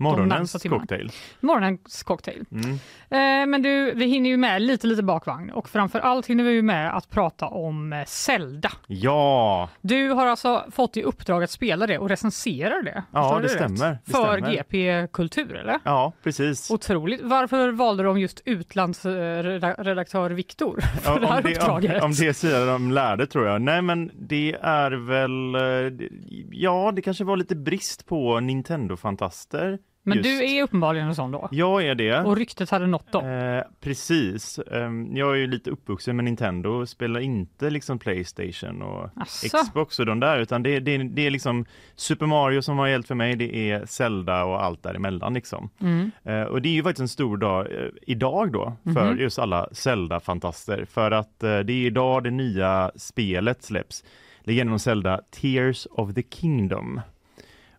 Morgonens 0.00 0.52
cocktail. 0.68 1.12
morgonens 1.40 2.02
cocktail. 2.02 2.44
Mm. 2.52 2.70
Eh, 3.10 3.46
men 3.46 3.62
du, 3.62 3.92
vi 3.94 4.04
hinner 4.06 4.30
ju 4.30 4.36
med 4.36 4.62
lite, 4.62 4.86
lite 4.86 5.02
bakvagn 5.02 5.50
och 5.50 5.68
framför 5.68 6.00
allt 6.00 6.26
hinner 6.26 6.44
vi 6.44 6.62
med 6.62 6.96
att 6.96 7.10
prata 7.10 7.46
om 7.46 7.92
eh, 7.92 8.04
Zelda. 8.06 8.70
Ja, 8.86 9.68
Du 9.80 10.08
har 10.10 10.26
alltså 10.26 10.64
fått 10.70 10.96
i 10.96 11.02
uppdrag 11.02 11.42
att 11.44 11.50
spela 11.50 11.86
det 11.86 11.98
och 11.98 12.08
recensera 12.08 12.82
det. 12.82 13.02
Ja, 13.12 13.38
det 13.42 13.48
stämmer. 13.48 13.98
Det 14.04 14.12
För 14.12 14.36
stämmer. 14.38 14.52
GP 14.52 15.06
Kultur, 15.12 15.56
eller? 15.56 15.78
ja 15.84 16.12
precis. 16.22 16.70
Otroligt. 16.70 17.20
Varför 17.22 17.70
valde 17.70 18.02
de 18.02 18.20
just 18.20 18.42
utlandsredaktör 18.44 20.30
Viktor 20.30 20.80
för 21.02 21.12
Ja, 21.12 21.18
det 21.18 21.26
här 21.26 21.42
det, 21.42 21.50
uppdraget? 21.50 22.02
om, 22.02 22.06
om 22.06 22.12
det 22.12 22.34
säger 22.34 22.66
de 22.66 22.90
lärde 22.90 23.26
tror 23.26 23.46
jag. 23.46 23.62
Nej 23.62 23.82
men 23.82 24.10
det 24.14 24.56
är 24.62 24.90
väl, 24.90 25.54
eh, 25.54 26.08
ja 26.50 26.92
det 26.96 27.02
kanske 27.02 27.24
var 27.24 27.36
lite 27.36 27.56
brist 27.56 28.06
på 28.06 28.40
Nintendo-fantaster 28.40 29.78
Men 30.02 30.18
Just. 30.18 30.28
du 30.28 30.44
är 30.44 30.62
uppenbarligen 30.62 31.08
en 31.08 31.14
sån 31.14 31.30
då? 31.30 31.48
Jag 31.52 31.82
är 31.84 31.94
det. 31.94 32.18
Och 32.20 32.36
ryktet 32.36 32.70
hade 32.70 32.86
nått 32.86 33.12
dem? 33.12 33.26
Eh, 33.26 33.62
precis. 33.80 34.58
Ehm, 34.72 35.16
jag 35.16 35.30
är 35.32 35.36
ju 35.36 35.46
lite 35.46 35.70
uppvuxen 35.70 36.16
med 36.16 36.24
Nintendo, 36.24 36.86
spelar 36.86 37.20
inte 37.20 37.70
liksom 37.70 37.98
Playstation 37.98 38.82
och 38.82 39.08
Asså? 39.16 39.58
Xbox 39.58 39.98
och 39.98 40.06
de 40.06 40.20
där, 40.20 40.38
utan 40.38 40.62
det, 40.62 40.80
det, 40.80 40.98
det 40.98 41.26
är 41.26 41.30
liksom 41.30 41.64
Super 41.96 42.26
Mario 42.26 42.62
som 42.62 42.78
har 42.78 42.86
gällt 42.86 43.06
för 43.06 43.14
mig, 43.14 43.36
det 43.36 43.70
är 43.70 43.86
Zelda 43.86 44.44
och 44.44 44.64
allt 44.64 44.82
däremellan 44.82 45.34
liksom. 45.34 45.70
Mm. 45.80 46.10
Eh, 46.24 46.42
och 46.42 46.62
det 46.62 46.68
är 46.68 46.72
ju 46.74 46.82
faktiskt 46.82 47.00
en 47.00 47.08
stor 47.08 47.36
dag 47.36 47.66
eh, 47.72 47.88
idag 48.02 48.52
då 48.52 48.72
för 48.94 49.10
Mhm. 49.10 49.18
just 49.20 49.38
alla 49.38 49.68
Zelda-fantaster, 49.72 50.84
för 50.84 51.10
att 51.10 51.42
eh, 51.42 51.58
det 51.58 51.72
är 51.72 51.86
idag 51.86 52.24
det 52.24 52.30
nya 52.30 52.90
spelet 52.96 53.62
släpps. 53.62 54.04
Legenden 54.44 54.72
om 54.72 54.78
Zelda, 54.78 55.20
Tears 55.30 55.86
of 55.90 56.14
the 56.14 56.22
Kingdom. 56.30 57.00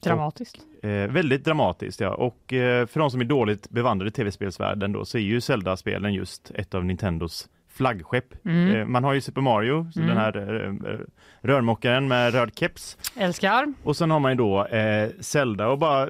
Dramatiskt. 0.10 0.58
Eh, 0.84 0.90
väldigt 0.90 1.46
dramatiskt 1.46 2.00
ja, 2.00 2.10
och 2.14 2.54
eh, 2.54 2.86
för 2.88 3.00
de 3.00 3.12
som 3.12 3.22
är 3.22 3.26
dåligt 3.26 3.70
bevandrade 3.70 4.10
i 4.10 4.12
tv-spelsvärlden 4.12 4.92
då 4.92 5.06
så 5.06 5.18
är 5.18 5.22
ju 5.22 5.42
Zelda-spelen 5.42 6.14
just 6.14 6.52
ett 6.56 6.74
av 6.74 6.86
Nintendos 6.86 7.48
flaggskepp. 7.74 8.46
Mm. 8.46 8.76
Eh, 8.76 8.86
man 8.86 9.04
har 9.04 9.14
ju 9.14 9.22
Super 9.22 9.42
Mario, 9.42 9.92
så 9.94 10.00
Mm. 10.00 10.10
den 10.10 10.18
här 10.18 10.38
eh, 10.66 10.92
eh, 10.94 11.00
rörmokaren 11.42 12.08
med 12.08 12.34
röd 12.34 12.52
keps. 12.56 12.98
Älskar. 13.16 13.74
Och 13.84 13.98
sen 13.98 14.12
har 14.12 14.20
man 14.20 14.32
ju 14.32 14.36
då 14.38 14.66
eh, 14.66 15.10
Zelda 15.20 15.68
och 15.68 15.80
bara 15.80 16.10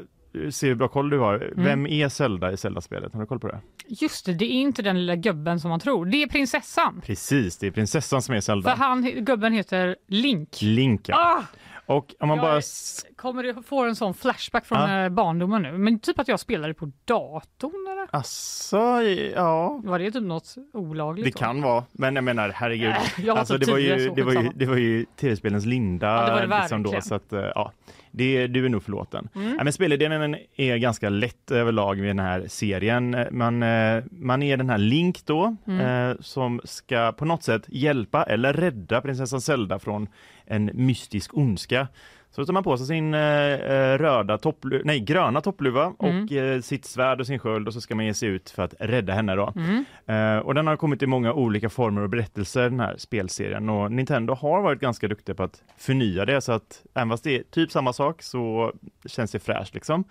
se 0.51 0.67
hur 0.67 0.75
bra 0.75 0.87
koll 0.87 1.09
du 1.09 1.19
har. 1.19 1.35
Mm. 1.35 1.65
Vem 1.65 1.87
är 1.87 2.09
Zelda 2.09 2.51
i 2.51 2.57
Zelda-spelet? 2.57 3.13
Har 3.13 3.19
du 3.21 3.27
koll 3.27 3.39
på 3.39 3.47
det? 3.47 3.59
Just 3.87 4.25
det, 4.25 4.33
det 4.33 4.45
är 4.45 4.61
inte 4.61 4.81
den 4.81 4.99
lilla 4.99 5.15
gubben 5.15 5.59
som 5.59 5.69
man 5.69 5.79
tror. 5.79 6.05
Det 6.05 6.23
är 6.23 6.27
prinsessan. 6.27 7.01
Precis, 7.05 7.57
det 7.57 7.67
är 7.67 7.71
prinsessan 7.71 8.21
som 8.21 8.35
är 8.35 8.39
Zelda. 8.41 8.69
För 8.69 8.77
han, 8.77 9.25
gubben 9.25 9.53
heter 9.53 9.95
Link. 10.07 10.61
Link 10.61 11.09
ja. 11.09 11.15
Ah! 11.17 11.43
Och 11.91 12.15
om 12.19 12.27
man 12.27 12.37
Jag 12.37 12.45
bara... 12.45 12.55
är- 12.57 13.15
Kommer 13.15 13.43
du 13.43 13.63
få 13.63 13.83
en 13.85 13.95
sån 13.95 14.13
flashback 14.13 14.65
från 14.65 14.89
Ja. 14.89 15.09
barndomen 15.09 15.61
nu? 15.61 15.71
Men 15.77 15.99
typ 15.99 16.19
att 16.19 16.27
jag 16.27 16.39
spelade 16.39 16.73
på 16.73 16.91
datorn 17.05 17.87
eller? 17.91 18.07
Asså, 18.11 19.01
ja. 19.35 19.81
Var 19.83 19.99
det 19.99 20.11
typ 20.11 20.23
något 20.23 20.55
olagligt? 20.73 21.25
Det 21.25 21.31
då? 21.31 21.39
kan 21.39 21.61
vara, 21.61 21.83
men 21.91 22.15
jag 22.15 22.23
menar 22.23 22.49
herregud. 22.49 22.89
Äh, 22.89 23.25
jag 23.25 23.37
alltså, 23.37 23.57
typ 23.57 23.65
det, 23.65 23.71
var 23.71 23.79
ju, 23.79 24.09
det, 24.15 24.23
var 24.23 24.33
ju, 24.33 24.49
det 24.55 24.65
var 24.65 24.75
ju 24.77 25.05
tv-spelens 25.19 25.65
linda. 25.65 26.07
Ja, 26.07 26.25
det 26.25 26.31
var 26.31 26.55
det 26.57 26.59
liksom 26.61 26.83
då, 26.83 27.01
så 27.01 27.15
att, 27.15 27.33
eh, 27.33 27.39
ja, 27.55 27.71
det, 28.11 28.47
du 28.47 28.65
är 28.65 28.69
nog 28.69 28.83
förlåten. 28.83 29.29
Mm. 29.35 29.55
Ja, 29.57 29.63
men 29.63 29.73
spelidén 29.73 30.35
är 30.55 30.77
ganska 30.77 31.09
lätt 31.09 31.51
överlag 31.51 31.97
med 31.97 32.07
den 32.07 32.19
här 32.19 32.45
serien. 32.47 33.15
Man, 33.31 33.63
eh, 33.63 34.03
man 34.11 34.43
är 34.43 34.57
den 34.57 34.69
här 34.69 34.77
Link 34.77 35.25
då, 35.25 35.55
Mm. 35.67 36.09
eh, 36.11 36.15
som 36.19 36.61
ska 36.63 37.11
på 37.11 37.25
något 37.25 37.43
sätt 37.43 37.61
hjälpa 37.67 38.23
eller 38.23 38.53
rädda 38.53 39.01
prinsessan 39.01 39.41
Zelda 39.41 39.79
från 39.79 40.07
en 40.51 40.71
mystisk 40.73 41.37
ondska. 41.37 41.87
Så 42.35 42.45
tar 42.45 42.53
man 42.53 42.63
på 42.63 42.77
sig 42.77 42.87
sin 42.87 43.13
eh, 43.13 43.19
eh, 43.21 43.97
röda 43.97 44.37
topplu- 44.37 44.81
nej, 44.85 44.99
gröna 44.99 45.41
toppluva 45.41 45.93
Mm. 45.99 46.23
och 46.25 46.31
eh, 46.31 46.61
sitt 46.61 46.85
svärd 46.85 47.19
och 47.19 47.27
sin 47.27 47.39
sköld 47.39 47.67
och 47.67 47.73
så 47.73 47.81
ska 47.81 47.95
man 47.95 48.05
ge 48.05 48.13
sig 48.13 48.29
ut 48.29 48.49
för 48.49 48.63
att 48.63 48.73
rädda 48.79 49.13
henne 49.13 49.35
då. 49.35 49.53
Mm. 49.55 49.85
Eh, 50.05 50.39
och 50.45 50.53
den 50.55 50.67
har 50.67 50.75
kommit 50.77 51.03
i 51.03 51.07
många 51.07 51.33
olika 51.33 51.69
former 51.69 52.01
och 52.01 52.09
berättelser 52.09 52.61
den 52.63 52.79
här 52.79 52.95
spelserien 52.97 53.69
och 53.69 53.91
Nintendo 53.91 54.33
har 54.33 54.61
varit 54.61 54.79
ganska 54.79 55.07
duktiga 55.07 55.35
på 55.35 55.43
att 55.43 55.63
förnya 55.77 56.25
det 56.25 56.41
så 56.41 56.51
att 56.51 56.83
även 56.93 57.09
fast 57.09 57.23
det 57.23 57.35
är 57.39 57.43
typ 57.43 57.71
samma 57.71 57.93
sak 57.93 58.21
så 58.21 58.73
känns 59.05 59.31
det 59.31 59.39
fräscht 59.39 59.73
liksom. 59.73 60.03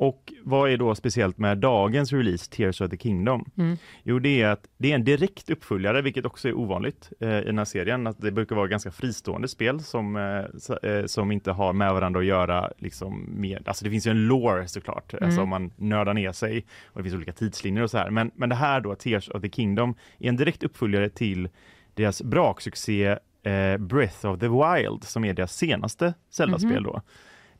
Och 0.00 0.32
vad 0.44 0.70
är 0.70 0.76
då 0.76 0.94
speciellt 0.94 1.38
med 1.38 1.58
dagens 1.58 2.12
release, 2.12 2.50
Tears 2.50 2.80
of 2.80 2.90
the 2.90 2.96
Kingdom? 2.96 3.50
Mm. 3.58 3.76
Jo, 4.02 4.18
det 4.18 4.42
är 4.42 4.48
att 4.48 4.68
det 4.78 4.90
är 4.90 4.94
en 4.94 5.04
direkt 5.04 5.50
uppföljare, 5.50 6.02
vilket 6.02 6.24
också 6.26 6.48
är 6.48 6.54
ovanligt 6.58 7.12
eh, 7.20 7.38
i 7.38 7.44
den 7.44 7.58
här 7.58 7.64
serien. 7.64 8.06
Att 8.06 8.20
det 8.20 8.32
brukar 8.32 8.56
vara 8.56 8.66
ganska 8.66 8.90
fristående 8.90 9.48
spel 9.48 9.80
som, 9.80 10.16
eh, 10.16 10.90
eh, 10.90 11.04
som 11.06 11.32
inte 11.32 11.50
har 11.52 11.72
med 11.72 11.92
varandra 11.92 12.20
att 12.20 12.26
göra. 12.26 12.70
Liksom, 12.78 13.24
med, 13.40 13.68
alltså 13.68 13.84
det 13.84 13.90
finns 13.90 14.06
ju 14.06 14.10
en 14.10 14.26
lore 14.26 14.68
såklart, 14.68 15.12
Mm. 15.12 15.24
alltså 15.24 15.42
om 15.42 15.48
man 15.48 15.70
nördar 15.76 16.14
ner 16.14 16.32
sig 16.32 16.66
och 16.86 16.98
det 16.98 17.02
finns 17.02 17.14
olika 17.16 17.32
tidslinjer 17.32 17.82
och 17.82 17.90
så 17.90 17.98
här. 17.98 18.10
Men, 18.10 18.30
men 18.34 18.48
det 18.48 18.54
här 18.54 18.80
då, 18.80 18.94
Tears 18.94 19.28
of 19.28 19.42
the 19.42 19.50
Kingdom, 19.50 19.94
är 20.18 20.28
en 20.28 20.36
direkt 20.36 20.62
uppföljare 20.62 21.08
till 21.08 21.48
deras 21.94 22.22
braksuccé 22.22 23.06
eh, 23.42 23.76
Breath 23.78 24.26
of 24.26 24.38
the 24.40 24.48
Wild, 24.48 25.04
som 25.04 25.24
är 25.24 25.34
deras 25.34 25.56
senaste 25.56 26.14
Zelda-spel 26.30 26.72
Mhm. 26.72 26.82
då. 26.82 27.02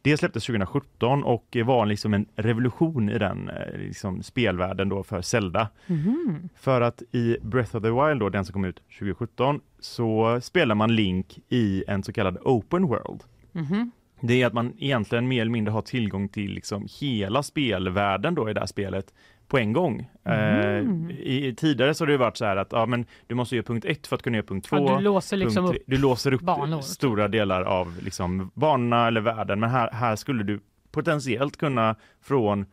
Det 0.03 0.17
släpptes 0.17 0.47
2017 0.47 1.25
och 1.25 1.57
var 1.65 1.87
liksom 1.87 2.15
en 2.15 2.27
revolution 2.37 3.09
i 3.09 3.19
den 3.19 3.49
eh, 3.49 3.79
liksom 3.79 4.23
spelvärlden 4.23 4.89
då 4.89 5.03
för 5.03 5.23
Zelda. 5.23 5.69
Mhm. 5.87 6.49
För 6.57 6.81
att 6.81 7.03
i 7.13 7.37
Breath 7.43 7.77
of 7.77 7.83
the 7.83 7.91
Wild, 7.91 8.21
då, 8.21 8.29
den 8.29 8.45
som 8.45 8.53
kom 8.53 8.65
ut 8.65 8.83
2017, 8.99 9.61
så 9.81 10.41
spelar 10.43 10.75
man 10.75 10.97
Link 10.97 11.39
i 11.49 11.85
en 11.89 12.03
så 12.03 12.13
kallad 12.13 12.39
open 12.45 12.87
world. 12.87 13.23
Mhm. 13.53 13.91
Det 14.21 14.43
är 14.43 14.47
att 14.47 14.53
man 14.53 14.73
egentligen 14.79 15.29
mer 15.29 15.41
eller 15.41 15.51
mindre 15.51 15.73
har 15.73 15.83
tillgång 15.83 16.29
till 16.29 16.53
liksom 16.53 16.89
hela 17.01 17.43
spelvärlden 17.43 18.35
då 18.35 18.51
i 18.51 18.53
det 18.53 18.61
här 18.61 18.67
spelet 18.67 19.15
på 19.49 19.59
en 19.59 19.73
gång. 19.73 20.11
Mm. 20.25 21.11
Eh, 21.11 21.17
i, 21.17 21.55
tidigare 21.57 21.95
så 21.95 22.05
har 22.05 22.07
det 22.13 22.17
varit 22.17 22.37
så 22.37 22.45
här 22.45 22.57
att 22.57 22.73
ja, 22.73 22.87
men 22.87 23.07
du 23.27 23.35
måste 23.35 23.57
göra 23.57 23.67
punkt 23.67 23.85
ett 23.85 24.07
för 24.07 24.17
att 24.17 24.23
kunna 24.23 24.37
göra 24.37 24.47
punkt 24.47 24.69
två. 24.69 24.77
Ja, 24.77 24.97
du 24.97 25.05
låser 25.05 25.37
liksom 25.37 25.65
punkt 25.65 25.77
upp 25.77 25.83
du 25.87 25.99
låser 25.99 26.33
upp 26.33 26.41
banor. 26.41 26.81
stora 26.81 27.29
delar 27.29 27.63
av 27.63 27.99
liksom 28.03 28.51
banorna 28.55 29.07
eller 29.07 29.21
världen. 29.21 29.61
Men 29.61 29.71
här, 29.71 29.91
här 29.93 30.17
skulle 30.17 30.43
du 30.43 30.61
potentiellt 30.91 31.57
kunna 31.57 31.97
från 32.23 32.67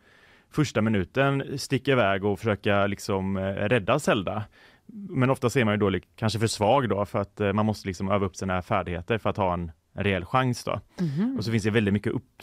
första 0.50 0.80
minuten 0.80 1.58
sticka 1.58 1.92
iväg 1.92 2.24
och 2.24 2.38
försöka 2.38 2.86
liksom 2.86 3.36
eh, 3.36 3.42
rädda 3.42 3.98
Zelda. 3.98 4.44
Men 4.86 5.30
ofta 5.30 5.50
ser 5.50 5.64
man 5.64 5.74
ju 5.74 5.78
då 5.78 5.98
kanske 6.16 6.38
för 6.38 6.46
svag 6.46 6.88
då 6.88 7.04
för 7.04 7.18
att 7.18 7.40
eh, 7.40 7.52
man 7.52 7.66
måste 7.66 7.88
liksom 7.88 8.10
öva 8.10 8.26
upp 8.26 8.36
sina 8.36 8.62
färdigheter 8.62 9.18
för 9.18 9.30
att 9.30 9.36
ha 9.36 9.52
en, 9.52 9.72
en 9.94 10.04
rejäl 10.04 10.24
chans 10.24 10.64
då. 10.64 10.80
Mhm. 11.00 11.36
Och 11.38 11.44
så 11.44 11.50
finns 11.50 11.64
det 11.64 11.70
väldigt 11.70 11.94
mycket 11.94 12.12
upp, 12.12 12.42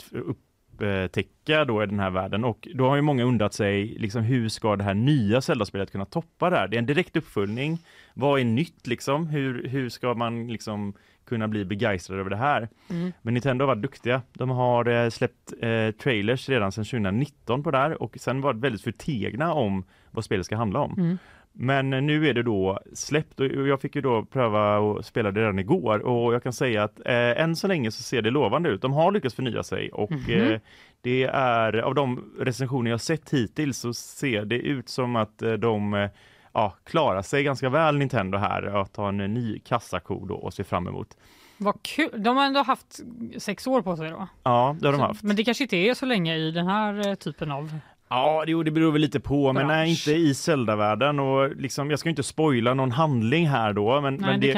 upptäcka 0.82 1.64
då 1.64 1.82
i 1.82 1.86
den 1.86 2.00
här 2.00 2.10
världen 2.10 2.44
och 2.44 2.68
då 2.74 2.88
har 2.88 2.96
ju 2.96 3.02
många 3.02 3.24
undrat 3.24 3.54
sig 3.54 3.86
liksom 3.86 4.22
hur 4.22 4.48
ska 4.48 4.76
det 4.76 4.84
här 4.84 4.94
nya 4.94 5.40
Zelda-spelet 5.40 5.92
kunna 5.92 6.04
toppa 6.04 6.50
det 6.50 6.56
här? 6.56 6.68
Det 6.68 6.76
är 6.76 6.78
en 6.78 6.86
direkt 6.86 7.16
uppföljning. 7.16 7.78
Vad 8.14 8.40
är 8.40 8.44
nytt 8.44 8.86
liksom? 8.86 9.26
Hur, 9.26 9.68
hur 9.68 9.88
ska 9.88 10.14
man 10.14 10.46
liksom 10.46 10.94
kunna 11.26 11.48
bli 11.48 11.64
begeistrad 11.64 12.18
över 12.18 12.30
det 12.30 12.36
här? 12.36 12.68
Mm. 12.90 13.12
Men 13.22 13.34
Nintendo 13.34 13.62
har 13.62 13.66
varit 13.66 13.82
duktiga. 13.82 14.22
De 14.32 14.50
har 14.50 14.88
eh, 14.88 15.10
släppt 15.10 15.52
eh, 15.60 15.90
trailers 15.90 16.48
redan 16.48 16.72
sedan 16.72 16.84
2019 16.84 17.62
på 17.62 17.70
det 17.70 17.78
här 17.78 18.02
och 18.02 18.16
sen 18.20 18.40
varit 18.40 18.60
väldigt 18.60 18.82
förtegna 18.82 19.52
om 19.52 19.84
vad 20.10 20.24
spelet 20.24 20.46
ska 20.46 20.56
handla 20.56 20.80
om. 20.80 20.94
Mm. 20.98 21.18
Men 21.56 21.90
nu 21.90 22.28
är 22.28 22.34
det 22.34 22.42
då 22.42 22.80
släppt 22.94 23.40
och 23.40 23.46
jag 23.46 23.80
fick 23.80 23.96
ju 23.96 24.02
då 24.02 24.24
pröva 24.24 24.78
och 24.78 25.04
spela 25.04 25.30
det 25.30 25.40
redan 25.40 25.58
igår 25.58 25.98
och 25.98 26.34
jag 26.34 26.42
kan 26.42 26.52
säga 26.52 26.82
att 26.84 27.00
eh, 27.06 27.42
än 27.42 27.56
så 27.56 27.66
länge 27.66 27.90
så 27.90 28.02
ser 28.02 28.22
det 28.22 28.30
lovande 28.30 28.68
ut. 28.68 28.82
De 28.82 28.92
har 28.92 29.12
lyckats 29.12 29.34
förnya 29.34 29.62
sig 29.62 29.90
och 29.92 30.10
Mhm. 30.10 30.30
eh, 30.52 30.60
det 31.00 31.24
är 31.32 31.76
av 31.76 31.94
de 31.94 32.32
recensioner 32.38 32.90
jag 32.90 33.00
sett 33.00 33.30
hittills 33.30 33.78
så 33.78 33.94
ser 33.94 34.44
det 34.44 34.58
ut 34.58 34.88
som 34.88 35.16
att 35.16 35.42
eh, 35.42 35.52
de 35.52 35.94
eh, 35.94 36.10
ja, 36.52 36.74
klarar 36.84 37.22
sig 37.22 37.44
ganska 37.44 37.68
väl 37.68 37.96
Nintendo 37.98 38.38
här 38.38 38.62
att 38.80 38.96
ha 38.96 39.08
en 39.08 39.16
ny 39.16 39.58
kassako 39.58 40.26
då 40.26 40.34
och 40.34 40.54
se 40.54 40.64
fram 40.64 40.88
emot. 40.88 41.16
Vad 41.58 41.82
kul. 41.82 42.10
De 42.16 42.36
har 42.36 42.44
ändå 42.46 42.62
haft 42.62 43.00
sex 43.38 43.66
år 43.66 43.82
på 43.82 43.96
sig 43.96 44.10
då. 44.10 44.28
Ja, 44.42 44.76
det 44.80 44.86
har 44.86 44.92
de 44.92 45.00
haft. 45.00 45.22
Men 45.22 45.36
det 45.36 45.44
kanske 45.44 45.64
inte 45.64 45.76
är 45.76 45.94
så 45.94 46.06
länge 46.06 46.36
i 46.36 46.50
den 46.50 46.66
här 46.66 47.08
eh, 47.08 47.14
typen 47.14 47.50
av... 47.50 47.78
Ja, 48.08 48.44
det, 48.46 48.64
det 48.64 48.70
beror 48.70 48.92
väl 48.92 49.00
lite 49.00 49.20
på, 49.20 49.52
men 49.52 49.66
nej, 49.66 49.90
inte 49.90 50.12
i 50.12 50.34
Zelda-världen 50.34 51.18
och 51.18 51.56
liksom, 51.56 51.90
jag 51.90 51.98
ska 51.98 52.08
inte 52.08 52.22
spoila 52.22 52.74
någon 52.74 52.90
handling 52.90 53.48
här 53.48 53.72
då, 53.72 54.00
men, 54.00 54.14
Nej, 54.14 54.30
men 54.30 54.40
det 54.40 54.52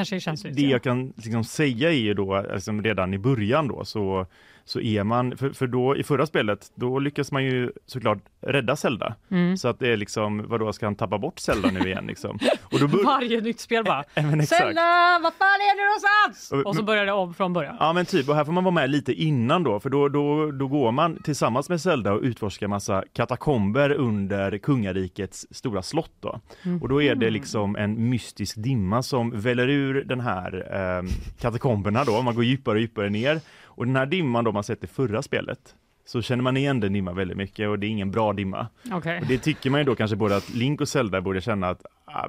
det 0.55 0.61
ja. 0.61 0.69
jag 0.69 0.83
kan 0.83 1.13
liksom 1.15 1.43
säga 1.43 1.89
är 1.89 1.95
ju 1.95 2.13
då, 2.13 2.45
liksom 2.53 2.83
redan 2.83 3.13
i 3.13 3.17
början 3.17 3.67
då, 3.67 3.85
så, 3.85 4.25
så 4.67 4.79
är 4.81 5.03
man, 5.03 5.37
för, 5.37 5.49
för 5.49 5.67
då 5.67 5.95
i 5.97 6.03
förra 6.03 6.25
spelet, 6.25 6.71
då 6.75 6.99
lyckas 6.99 7.31
man 7.31 7.43
ju 7.43 7.71
såklart 7.85 8.17
rädda 8.41 8.75
Zelda. 8.75 9.15
Mm. 9.31 9.57
Så 9.57 9.67
att 9.67 9.79
det 9.79 9.87
är 9.93 9.97
liksom, 9.97 10.47
vadå, 10.47 10.73
ska 10.73 10.85
han 10.85 10.95
tappa 10.95 11.17
bort 11.17 11.39
Zelda 11.39 11.69
nu 11.71 11.79
igen 11.79 12.07
liksom? 12.07 12.39
Och 12.61 12.79
då 12.79 12.87
bör- 12.87 13.03
Varje 13.05 13.41
nytt 13.41 13.59
spel 13.59 13.83
bara 13.83 14.03
men 14.15 14.41
exakt. 14.41 14.61
Zelda, 14.63 15.19
vad 15.23 15.33
fan 15.33 15.47
är 15.47 15.77
det 15.77 15.85
någonstans? 15.85 16.65
Och- 16.67 16.75
så 16.75 16.83
börjar 16.83 17.05
det 17.05 17.11
om 17.11 17.33
från 17.33 17.53
början. 17.53 17.75
Ja 17.79 17.93
men 17.93 18.05
typ, 18.05 18.29
och 18.29 18.35
här 18.35 18.45
får 18.45 18.51
man 18.51 18.63
vara 18.63 18.73
med 18.73 18.89
lite 18.89 19.13
innan 19.13 19.63
då, 19.63 19.79
för 19.79 19.89
då, 19.89 20.09
då, 20.09 20.51
då 20.51 20.67
går 20.67 20.91
man 20.91 21.21
tillsammans 21.23 21.69
med 21.69 21.81
Zelda 21.81 22.13
och 22.13 22.21
utforskar 22.21 22.67
massa 22.67 23.03
katakomber 23.13 23.91
under 23.91 24.57
kungarikets 24.57 25.47
stora 25.51 25.81
slott 25.81 26.11
då. 26.19 26.39
Och 26.81 26.89
då 26.89 27.01
är 27.01 27.15
det 27.15 27.29
liksom 27.29 27.75
en 27.75 28.09
mystisk 28.09 28.55
dimma 28.57 29.03
som 29.03 29.39
väller 29.39 29.67
ur 29.69 30.03
den 30.03 30.19
här 30.19 30.67
eh, 30.71 31.09
katakomberna 31.39 32.03
då, 32.03 32.21
man 32.21 32.35
går 32.35 32.43
djupare 32.43 32.75
och 32.75 32.81
djupare 32.81 33.09
ner. 33.09 33.39
Och 33.77 33.85
den 33.85 33.95
här 33.95 34.05
dimman 34.05 34.43
då 34.43 34.51
man 34.51 34.63
sett 34.63 34.83
i 34.83 34.87
förra 34.87 35.21
spelet, 35.21 35.75
så 36.05 36.21
känner 36.21 36.43
man 36.43 36.57
igen 36.57 36.79
den 36.79 36.93
dimman 36.93 37.15
väldigt 37.15 37.37
mycket 37.37 37.69
och 37.69 37.79
det 37.79 37.87
är 37.87 37.89
ingen 37.89 38.11
bra 38.11 38.33
dimma. 38.33 38.67
Okej. 38.91 39.19
Och 39.21 39.27
det 39.27 39.37
tycker 39.37 39.69
man 39.69 39.79
ju 39.79 39.83
då 39.83 39.95
kanske 39.95 40.15
både 40.15 40.35
att 40.35 40.49
Link 40.49 40.81
och 40.81 40.87
Zelda 40.87 41.21
borde 41.21 41.41
känna 41.41 41.69
att 41.69 41.85
ah, 42.05 42.27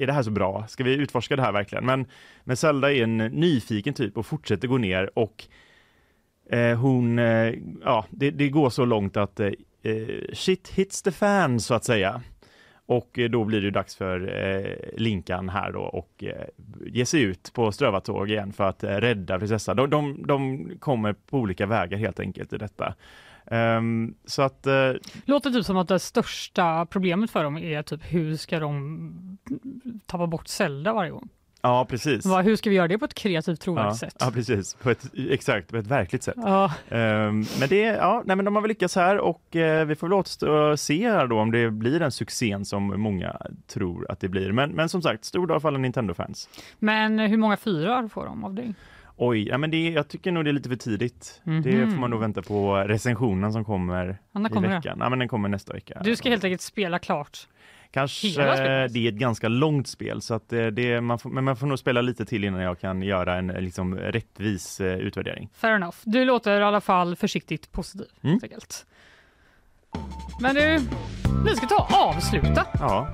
är 0.00 0.06
det 0.06 0.12
här 0.12 0.22
så 0.22 0.30
bra? 0.30 0.66
Ska 0.68 0.84
vi 0.84 0.94
utforska 0.94 1.36
det 1.36 1.42
här 1.42 1.52
verkligen? 1.52 1.86
Men, 1.86 2.06
men 2.44 2.56
Zelda 2.56 2.92
är 2.92 3.02
en 3.02 3.16
nyfiken 3.16 3.94
typ 3.94 4.16
och 4.16 4.26
fortsätter 4.26 4.68
gå 4.68 4.78
ner 4.78 5.18
och 5.18 5.44
eh, 6.50 6.78
hon, 6.78 7.18
eh, 7.18 7.54
ja, 7.84 8.06
det, 8.10 8.30
det 8.30 8.48
går 8.48 8.70
så 8.70 8.84
långt 8.84 9.16
att 9.16 9.40
eh, 9.40 9.50
eh, 9.82 10.06
shit 10.32 10.68
hits 10.68 11.02
the 11.02 11.10
fan 11.10 11.60
så 11.60 11.74
att 11.74 11.84
säga. 11.84 12.20
Och 12.90 13.18
eh, 13.18 13.30
då 13.30 13.44
blir 13.44 13.60
det 13.60 13.70
dags 13.70 13.96
för 13.96 14.44
eh, 14.44 15.00
Linkan 15.00 15.48
här 15.48 15.72
då 15.72 15.80
och 15.80 16.24
eh, 16.24 16.46
ge 16.86 17.06
sig 17.06 17.22
ut 17.22 17.52
på 17.54 17.72
strövatåg 17.72 18.30
igen 18.30 18.52
för 18.52 18.64
att 18.64 18.84
eh, 18.84 18.96
rädda 18.96 19.38
prinsessan. 19.38 19.76
De, 19.76 19.90
de, 19.90 20.22
de 20.26 20.68
kommer 20.78 21.12
på 21.12 21.38
olika 21.38 21.66
vägar 21.66 21.98
helt 21.98 22.20
enkelt 22.20 22.52
i 22.52 22.58
detta. 22.58 22.94
Um, 23.44 24.14
så 24.24 24.42
att 24.42 24.66
eh, 24.66 24.92
Låter 25.24 25.50
typ 25.50 25.64
som 25.64 25.76
att 25.76 25.88
det 25.88 25.98
största 25.98 26.86
problemet 26.86 27.30
för 27.30 27.44
dem 27.44 27.58
är 27.58 27.82
typ 27.82 28.00
hur 28.02 28.36
ska 28.36 28.58
de 28.58 29.38
tappa 30.06 30.26
bort 30.26 30.48
Zelda 30.48 30.92
varje 30.92 31.10
gång? 31.10 31.28
Ja, 31.62 31.86
precis. 31.90 32.26
Vad- 32.26 32.44
Hur 32.44 32.56
ska 32.56 32.70
vi 32.70 32.76
göra 32.76 32.88
det 32.88 32.98
på 32.98 33.04
ett 33.04 33.14
kreativt 33.14 33.60
trovärdigt 33.60 34.02
Ja, 34.02 34.08
sätt? 34.08 34.16
ja, 34.20 34.30
precis. 34.34 34.74
På 34.74 34.90
ett, 34.90 35.06
exakt, 35.30 35.68
på 35.70 35.76
ett 35.76 35.86
verkligt 35.86 36.22
sätt. 36.22 36.34
Ja. 36.36 36.72
Ehm, 36.88 37.44
men 37.60 37.68
det, 37.68 37.76
ja, 37.80 38.22
nej, 38.26 38.36
men 38.36 38.44
de 38.44 38.54
har 38.54 38.62
väl 38.62 38.68
lyckats 38.68 38.96
här 38.96 39.18
och 39.18 39.56
eh, 39.56 39.86
vi 39.86 39.94
får 39.96 40.06
väl 40.06 40.12
återstå 40.14 40.76
se 40.76 41.10
här 41.10 41.26
då 41.26 41.38
om 41.40 41.50
det 41.50 41.70
blir 41.70 41.98
den 42.00 42.12
succén 42.12 42.64
som 42.64 43.00
många 43.00 43.36
tror 43.66 44.10
att 44.10 44.20
det 44.20 44.28
blir. 44.28 44.52
Men, 44.52 44.70
men 44.70 44.88
som 44.88 45.02
sagt, 45.02 45.24
stor 45.24 45.46
dag 45.46 45.62
för 45.62 45.68
alla 45.68 45.78
Nintendo-fans. 45.78 46.48
Men 46.78 47.18
hur 47.18 47.36
många 47.36 47.56
fyrar 47.56 48.08
får 48.08 48.24
de 48.24 48.44
av 48.44 48.54
dig? 48.54 48.74
Oj, 49.22 49.48
ja, 49.48 49.58
men 49.58 49.70
det, 49.70 49.90
jag 49.90 50.08
tycker 50.08 50.32
nog 50.32 50.44
det 50.44 50.50
är 50.50 50.52
lite 50.52 50.68
för 50.68 50.76
tidigt. 50.76 51.40
Mhm. 51.44 51.62
Det 51.62 51.86
får 51.86 52.00
man 52.00 52.10
nog 52.10 52.20
vänta 52.20 52.42
på 52.42 52.76
recensionen 52.76 53.52
som 53.52 53.64
kommer 53.64 54.18
Ja, 54.32 54.46
i 54.46 54.48
kommer 54.52 54.68
det? 54.68 54.74
veckan. 54.74 54.96
Ja, 55.00 55.08
men 55.08 55.18
den 55.18 55.28
kommer 55.28 55.48
nästa 55.48 55.72
vecka. 55.72 56.00
Du 56.04 56.16
ska 56.16 56.28
helt 56.28 56.44
enkelt 56.44 56.60
spela 56.60 56.98
klart. 56.98 57.38
Kanske 57.90 58.28
det 58.88 58.98
är 58.98 59.08
ett 59.08 59.14
ganska 59.14 59.48
långt 59.48 59.88
spel, 59.88 60.22
så 60.22 60.34
att 60.34 60.48
det, 60.48 60.70
det, 60.70 61.00
man 61.00 61.18
får, 61.18 61.30
men 61.30 61.44
man 61.44 61.56
får 61.56 61.66
nog 61.66 61.78
spela 61.78 62.00
lite 62.00 62.24
till 62.24 62.44
innan 62.44 62.60
jag 62.60 62.80
kan 62.80 63.02
göra 63.02 63.36
en 63.36 63.46
liksom, 63.46 63.96
rättvis 63.96 64.80
eh, 64.80 64.98
utvärdering. 64.98 65.50
Fair 65.54 65.74
enough. 65.74 65.96
Du 66.04 66.24
låter 66.24 66.60
i 66.60 66.62
alla 66.62 66.80
fall 66.80 67.16
försiktigt 67.16 67.72
positiv. 67.72 68.06
Mm. 68.22 68.40
Men 70.40 70.54
du, 70.54 70.80
vi 71.44 71.56
ska 71.56 71.66
ta 71.66 71.76
och 71.76 72.08
avsluta 72.08 72.64
Ja, 72.80 73.08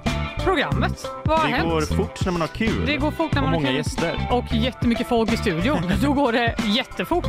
programmet. 0.45 1.07
Vad 1.25 1.39
har 1.39 1.49
det 1.49 1.55
hänt? 1.55 1.71
går 1.71 1.81
fort 1.81 2.25
när 2.25 2.33
man 2.33 2.41
har 2.41 2.49
kul. 2.49 2.87
Det 2.87 2.97
går 2.97 3.11
fort 3.11 3.33
när 3.35 3.41
och 3.43 3.45
man 3.45 3.45
har 3.45 3.61
många 3.61 3.67
kul. 3.67 3.77
gäster. 3.77 4.29
och 4.31 4.45
jättemycket 4.55 5.09
folk 5.09 5.33
i 5.33 5.37
studion. 5.37 5.79
Då 6.03 6.13
går 6.13 6.33
det 6.33 6.55
jättefort. 6.65 7.29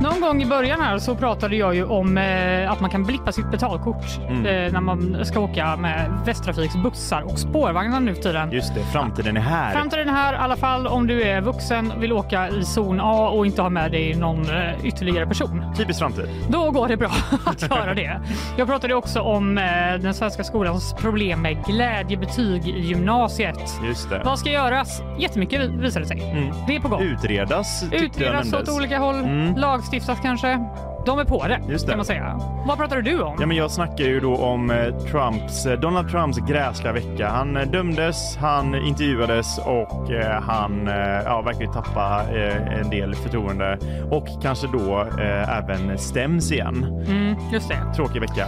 Någon 0.00 0.20
gång 0.20 0.42
i 0.42 0.46
början 0.46 0.80
här 0.80 0.98
så 0.98 1.14
pratade 1.14 1.56
jag 1.56 1.74
ju 1.74 1.84
om 1.84 2.18
eh, 2.18 2.70
att 2.72 2.80
man 2.80 2.90
kan 2.90 3.04
blippa 3.04 3.32
sitt 3.32 3.50
betalkort 3.50 4.04
Mm. 4.28 4.46
eh, 4.46 4.72
när 4.72 4.80
man 4.80 5.24
ska 5.24 5.40
åka 5.40 5.76
med 5.76 6.10
Västtrafiks 6.24 6.76
bussar 6.76 7.22
och 7.22 7.38
spårvagnar 7.38 8.00
nu 8.00 8.14
för 8.14 8.22
tiden. 8.22 8.52
Just 8.52 8.74
det, 8.74 8.84
framtiden 8.92 9.36
är 9.36 9.40
här. 9.40 9.72
Framtiden 9.72 10.08
är 10.08 10.12
här 10.12 10.32
i 10.32 10.36
alla 10.36 10.56
fall 10.56 10.86
om 10.86 11.06
du 11.06 11.22
är 11.22 11.40
vuxen, 11.40 11.92
vill 12.00 12.12
åka 12.12 12.48
i 12.48 12.64
zon 12.64 13.00
A 13.00 13.28
och 13.28 13.46
inte 13.46 13.62
ha 13.62 13.68
med 13.70 13.92
dig 13.92 14.14
någon 14.14 14.50
eh, 14.50 14.84
ytterligare 14.86 15.26
person. 15.26 15.64
Typisk 15.76 15.98
framtid. 15.98 16.28
Då 16.48 16.70
går 16.70 16.88
det 16.88 16.96
bra 16.96 17.10
att 17.44 17.62
göra 17.70 17.94
det. 17.94 18.20
Jag 18.56 18.66
pratade 18.68 18.87
också 18.94 19.20
om 19.20 19.58
eh, 19.58 19.64
den 20.00 20.14
svenska 20.14 20.44
skolans 20.44 20.94
problem 20.94 21.42
med 21.42 21.64
glädjebetyg 21.64 22.68
i 22.68 22.80
gymnasiet. 22.80 23.58
Just 23.86 24.10
det. 24.10 24.22
Vad 24.24 24.38
ska 24.38 24.50
göras? 24.50 25.02
Jättemycket 25.18 25.60
vi- 25.60 25.76
visar 25.76 26.00
det 26.00 26.06
sig. 26.06 26.30
Mm. 26.30 26.50
Det 26.66 26.76
är 26.76 26.80
på 26.80 26.88
gång. 26.88 27.02
Utredas, 27.02 27.84
Utredas 27.92 28.52
åt 28.52 28.68
olika 28.68 28.98
håll, 28.98 29.14
Mm. 29.14 29.56
lagstiftas 29.56 30.18
kanske. 30.22 30.58
De 31.06 31.18
är 31.18 31.24
på 31.24 31.46
det, 31.48 31.60
Just 31.68 31.86
det. 31.86 31.90
kan 31.92 31.98
man 31.98 32.06
säga. 32.06 32.40
Vad 32.66 32.78
pratade 32.78 33.02
du 33.02 33.22
om? 33.22 33.36
Ja, 33.40 33.46
men 33.46 33.56
jag 33.56 33.70
snackar 33.70 34.04
ju 34.04 34.20
då 34.20 34.36
om 34.36 34.70
eh, 34.70 34.76
Trumps, 35.10 35.66
eh, 35.66 35.80
Donald 35.80 36.10
Trumps 36.10 36.38
gräsliga 36.38 36.92
vecka. 36.92 37.28
Han 37.28 37.54
dömdes, 37.72 38.36
han 38.36 38.74
intervjuades 38.74 39.58
och 39.58 40.10
eh, 40.12 40.42
han 40.42 40.88
eh, 40.88 40.94
ja, 41.24 41.40
verkar 41.42 41.60
ju 41.60 41.66
tappa 41.66 42.22
eh, 42.34 42.78
en 42.80 42.90
del 42.90 43.14
förtroende 43.14 43.78
och 44.10 44.26
kanske 44.42 44.66
då 44.66 45.06
även 45.48 45.98
stäms 45.98 46.52
igen. 46.52 47.04
Mm, 47.08 47.34
just 47.52 47.68
det. 47.68 47.78
Tråkig 47.96 48.20
vecka. 48.20 48.46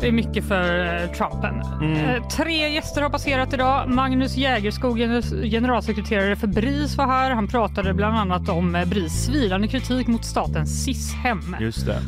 Det 0.00 0.08
är 0.08 0.12
mycket 0.12 0.44
för 0.44 0.84
eh, 1.02 1.10
Trumpen. 1.10 1.62
Mm. 1.82 1.96
Eh, 2.16 2.28
tre 2.28 2.68
gäster 2.68 3.02
har 3.02 3.10
passerat 3.10 3.52
idag. 3.54 3.88
Magnus 3.88 4.36
Jägerskog, 4.36 4.98
gener- 4.98 5.50
generalsekreterare 5.50 6.36
för 6.36 6.46
BRIS 6.46 6.96
var 6.96 7.06
här. 7.06 7.30
Han 7.30 7.48
pratade 7.48 7.94
bland 7.94 8.16
annat 8.16 8.48
om 8.48 8.74
eh, 8.74 8.84
BRIS 8.84 9.24
svidande 9.26 9.68
kritik 9.68 10.06
mot 10.06 10.24
statens 10.24 10.84
SIS-hem 10.84 11.56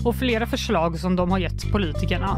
och 0.05 0.15
flera 0.17 0.47
förslag 0.47 0.99
som 0.99 1.17
de 1.17 1.31
har 1.31 1.39
gett 1.39 1.73
politikerna. 1.73 2.37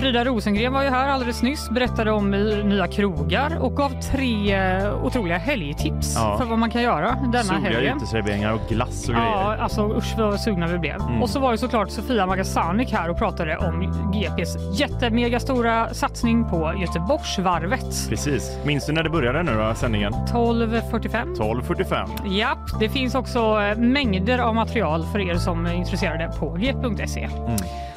Frida 0.00 0.24
Rosengren 0.24 0.72
var 0.72 0.82
ju 0.82 0.88
här 0.90 1.08
alldeles 1.08 1.42
nyss, 1.42 1.70
berättade 1.70 2.10
om 2.10 2.30
nya 2.64 2.86
krogar 2.86 3.56
och 3.60 3.76
gav 3.76 3.90
tre 4.02 4.56
otroliga 5.02 5.38
helgtips 5.38 6.14
Ja. 6.16 6.38
för 6.38 6.44
vad 6.44 6.58
man 6.58 6.70
kan 6.70 6.82
göra 6.82 7.14
denna 7.32 7.44
Soliga 7.44 7.70
helgen. 7.70 7.96
uteserveringar 7.96 8.52
och 8.52 8.60
glass 8.68 9.08
och 9.08 9.14
Ja, 9.14 9.18
grejer. 9.18 9.62
alltså 9.62 9.96
usch 9.96 10.14
vad 10.18 10.40
sugna 10.40 10.66
vi 10.66 10.78
blev. 10.78 11.00
Mm. 11.00 11.22
Och 11.22 11.30
så 11.30 11.40
var 11.40 11.52
ju 11.52 11.58
såklart 11.58 11.90
Sofia 11.90 12.26
Magasanik 12.26 12.92
här 12.92 13.10
och 13.10 13.18
pratade 13.18 13.56
om 13.56 13.80
GPs 14.12 14.75
jättemega 14.80 15.40
stora 15.40 15.94
satsning 15.94 16.44
på 16.50 16.74
Göteborgsvarvet. 16.80 18.08
Precis. 18.08 18.58
Minns 18.64 18.86
du 18.86 18.92
när 18.92 19.02
det 19.02 19.10
började 19.10 19.42
nu 19.42 19.54
då, 19.54 19.74
sändningen? 19.74 20.12
12.45. 20.12 21.36
12.45. 21.36 22.36
Japp, 22.38 22.80
det 22.80 22.88
finns 22.88 23.14
också 23.14 23.38
eh, 23.38 23.78
mängder 23.78 24.38
av 24.38 24.54
material 24.54 25.06
för 25.12 25.18
er 25.30 25.34
som 25.34 25.66
är 25.66 25.74
intresserade 25.74 26.32
på 26.38 26.50
g.se. 26.50 27.24
Mm. 27.24 27.56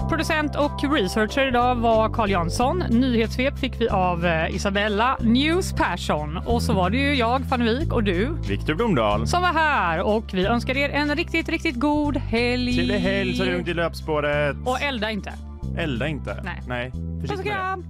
Producent 0.09 0.55
och 0.55 0.93
researcher 0.93 1.47
idag 1.47 1.75
var 1.75 2.09
Carl 2.09 2.29
Jansson. 2.29 2.83
Nyhetssvep 2.89 3.59
fick 3.59 3.81
vi 3.81 3.89
av 3.89 4.25
eh, 4.25 4.55
Isabella 4.55 5.17
News 5.21 5.73
Persson. 5.73 6.37
Och 6.45 6.61
så 6.61 6.73
var 6.73 6.89
det 6.89 6.97
ju 6.97 7.15
jag, 7.15 7.45
Fanny 7.49 7.65
Wijk, 7.65 7.93
och 7.93 8.03
du 8.03 8.29
Viktor 8.47 8.73
Blomdahl. 8.73 9.27
som 9.27 9.41
var 9.41 9.53
här. 9.53 10.01
Och 10.01 10.33
vi 10.33 10.45
önskar 10.45 10.77
er 10.77 10.89
en 10.89 11.15
riktigt, 11.15 11.49
riktigt 11.49 11.75
god 11.75 12.17
helg. 12.17 12.73
Trevlig 12.73 12.99
helg, 12.99 13.37
ta 13.37 13.43
det 13.43 13.51
lugnt 13.51 13.67
i 13.67 13.73
löpspåret. 13.73 14.55
Och 14.65 14.81
elda 14.81 15.11
inte. 15.11 15.33
Elda 15.79 16.07
inte. 16.07 16.41
Nej. 16.43 16.61
Nej. 16.67 16.91
Puss 17.21 17.31
och 17.39 17.45
kram! 17.45 17.85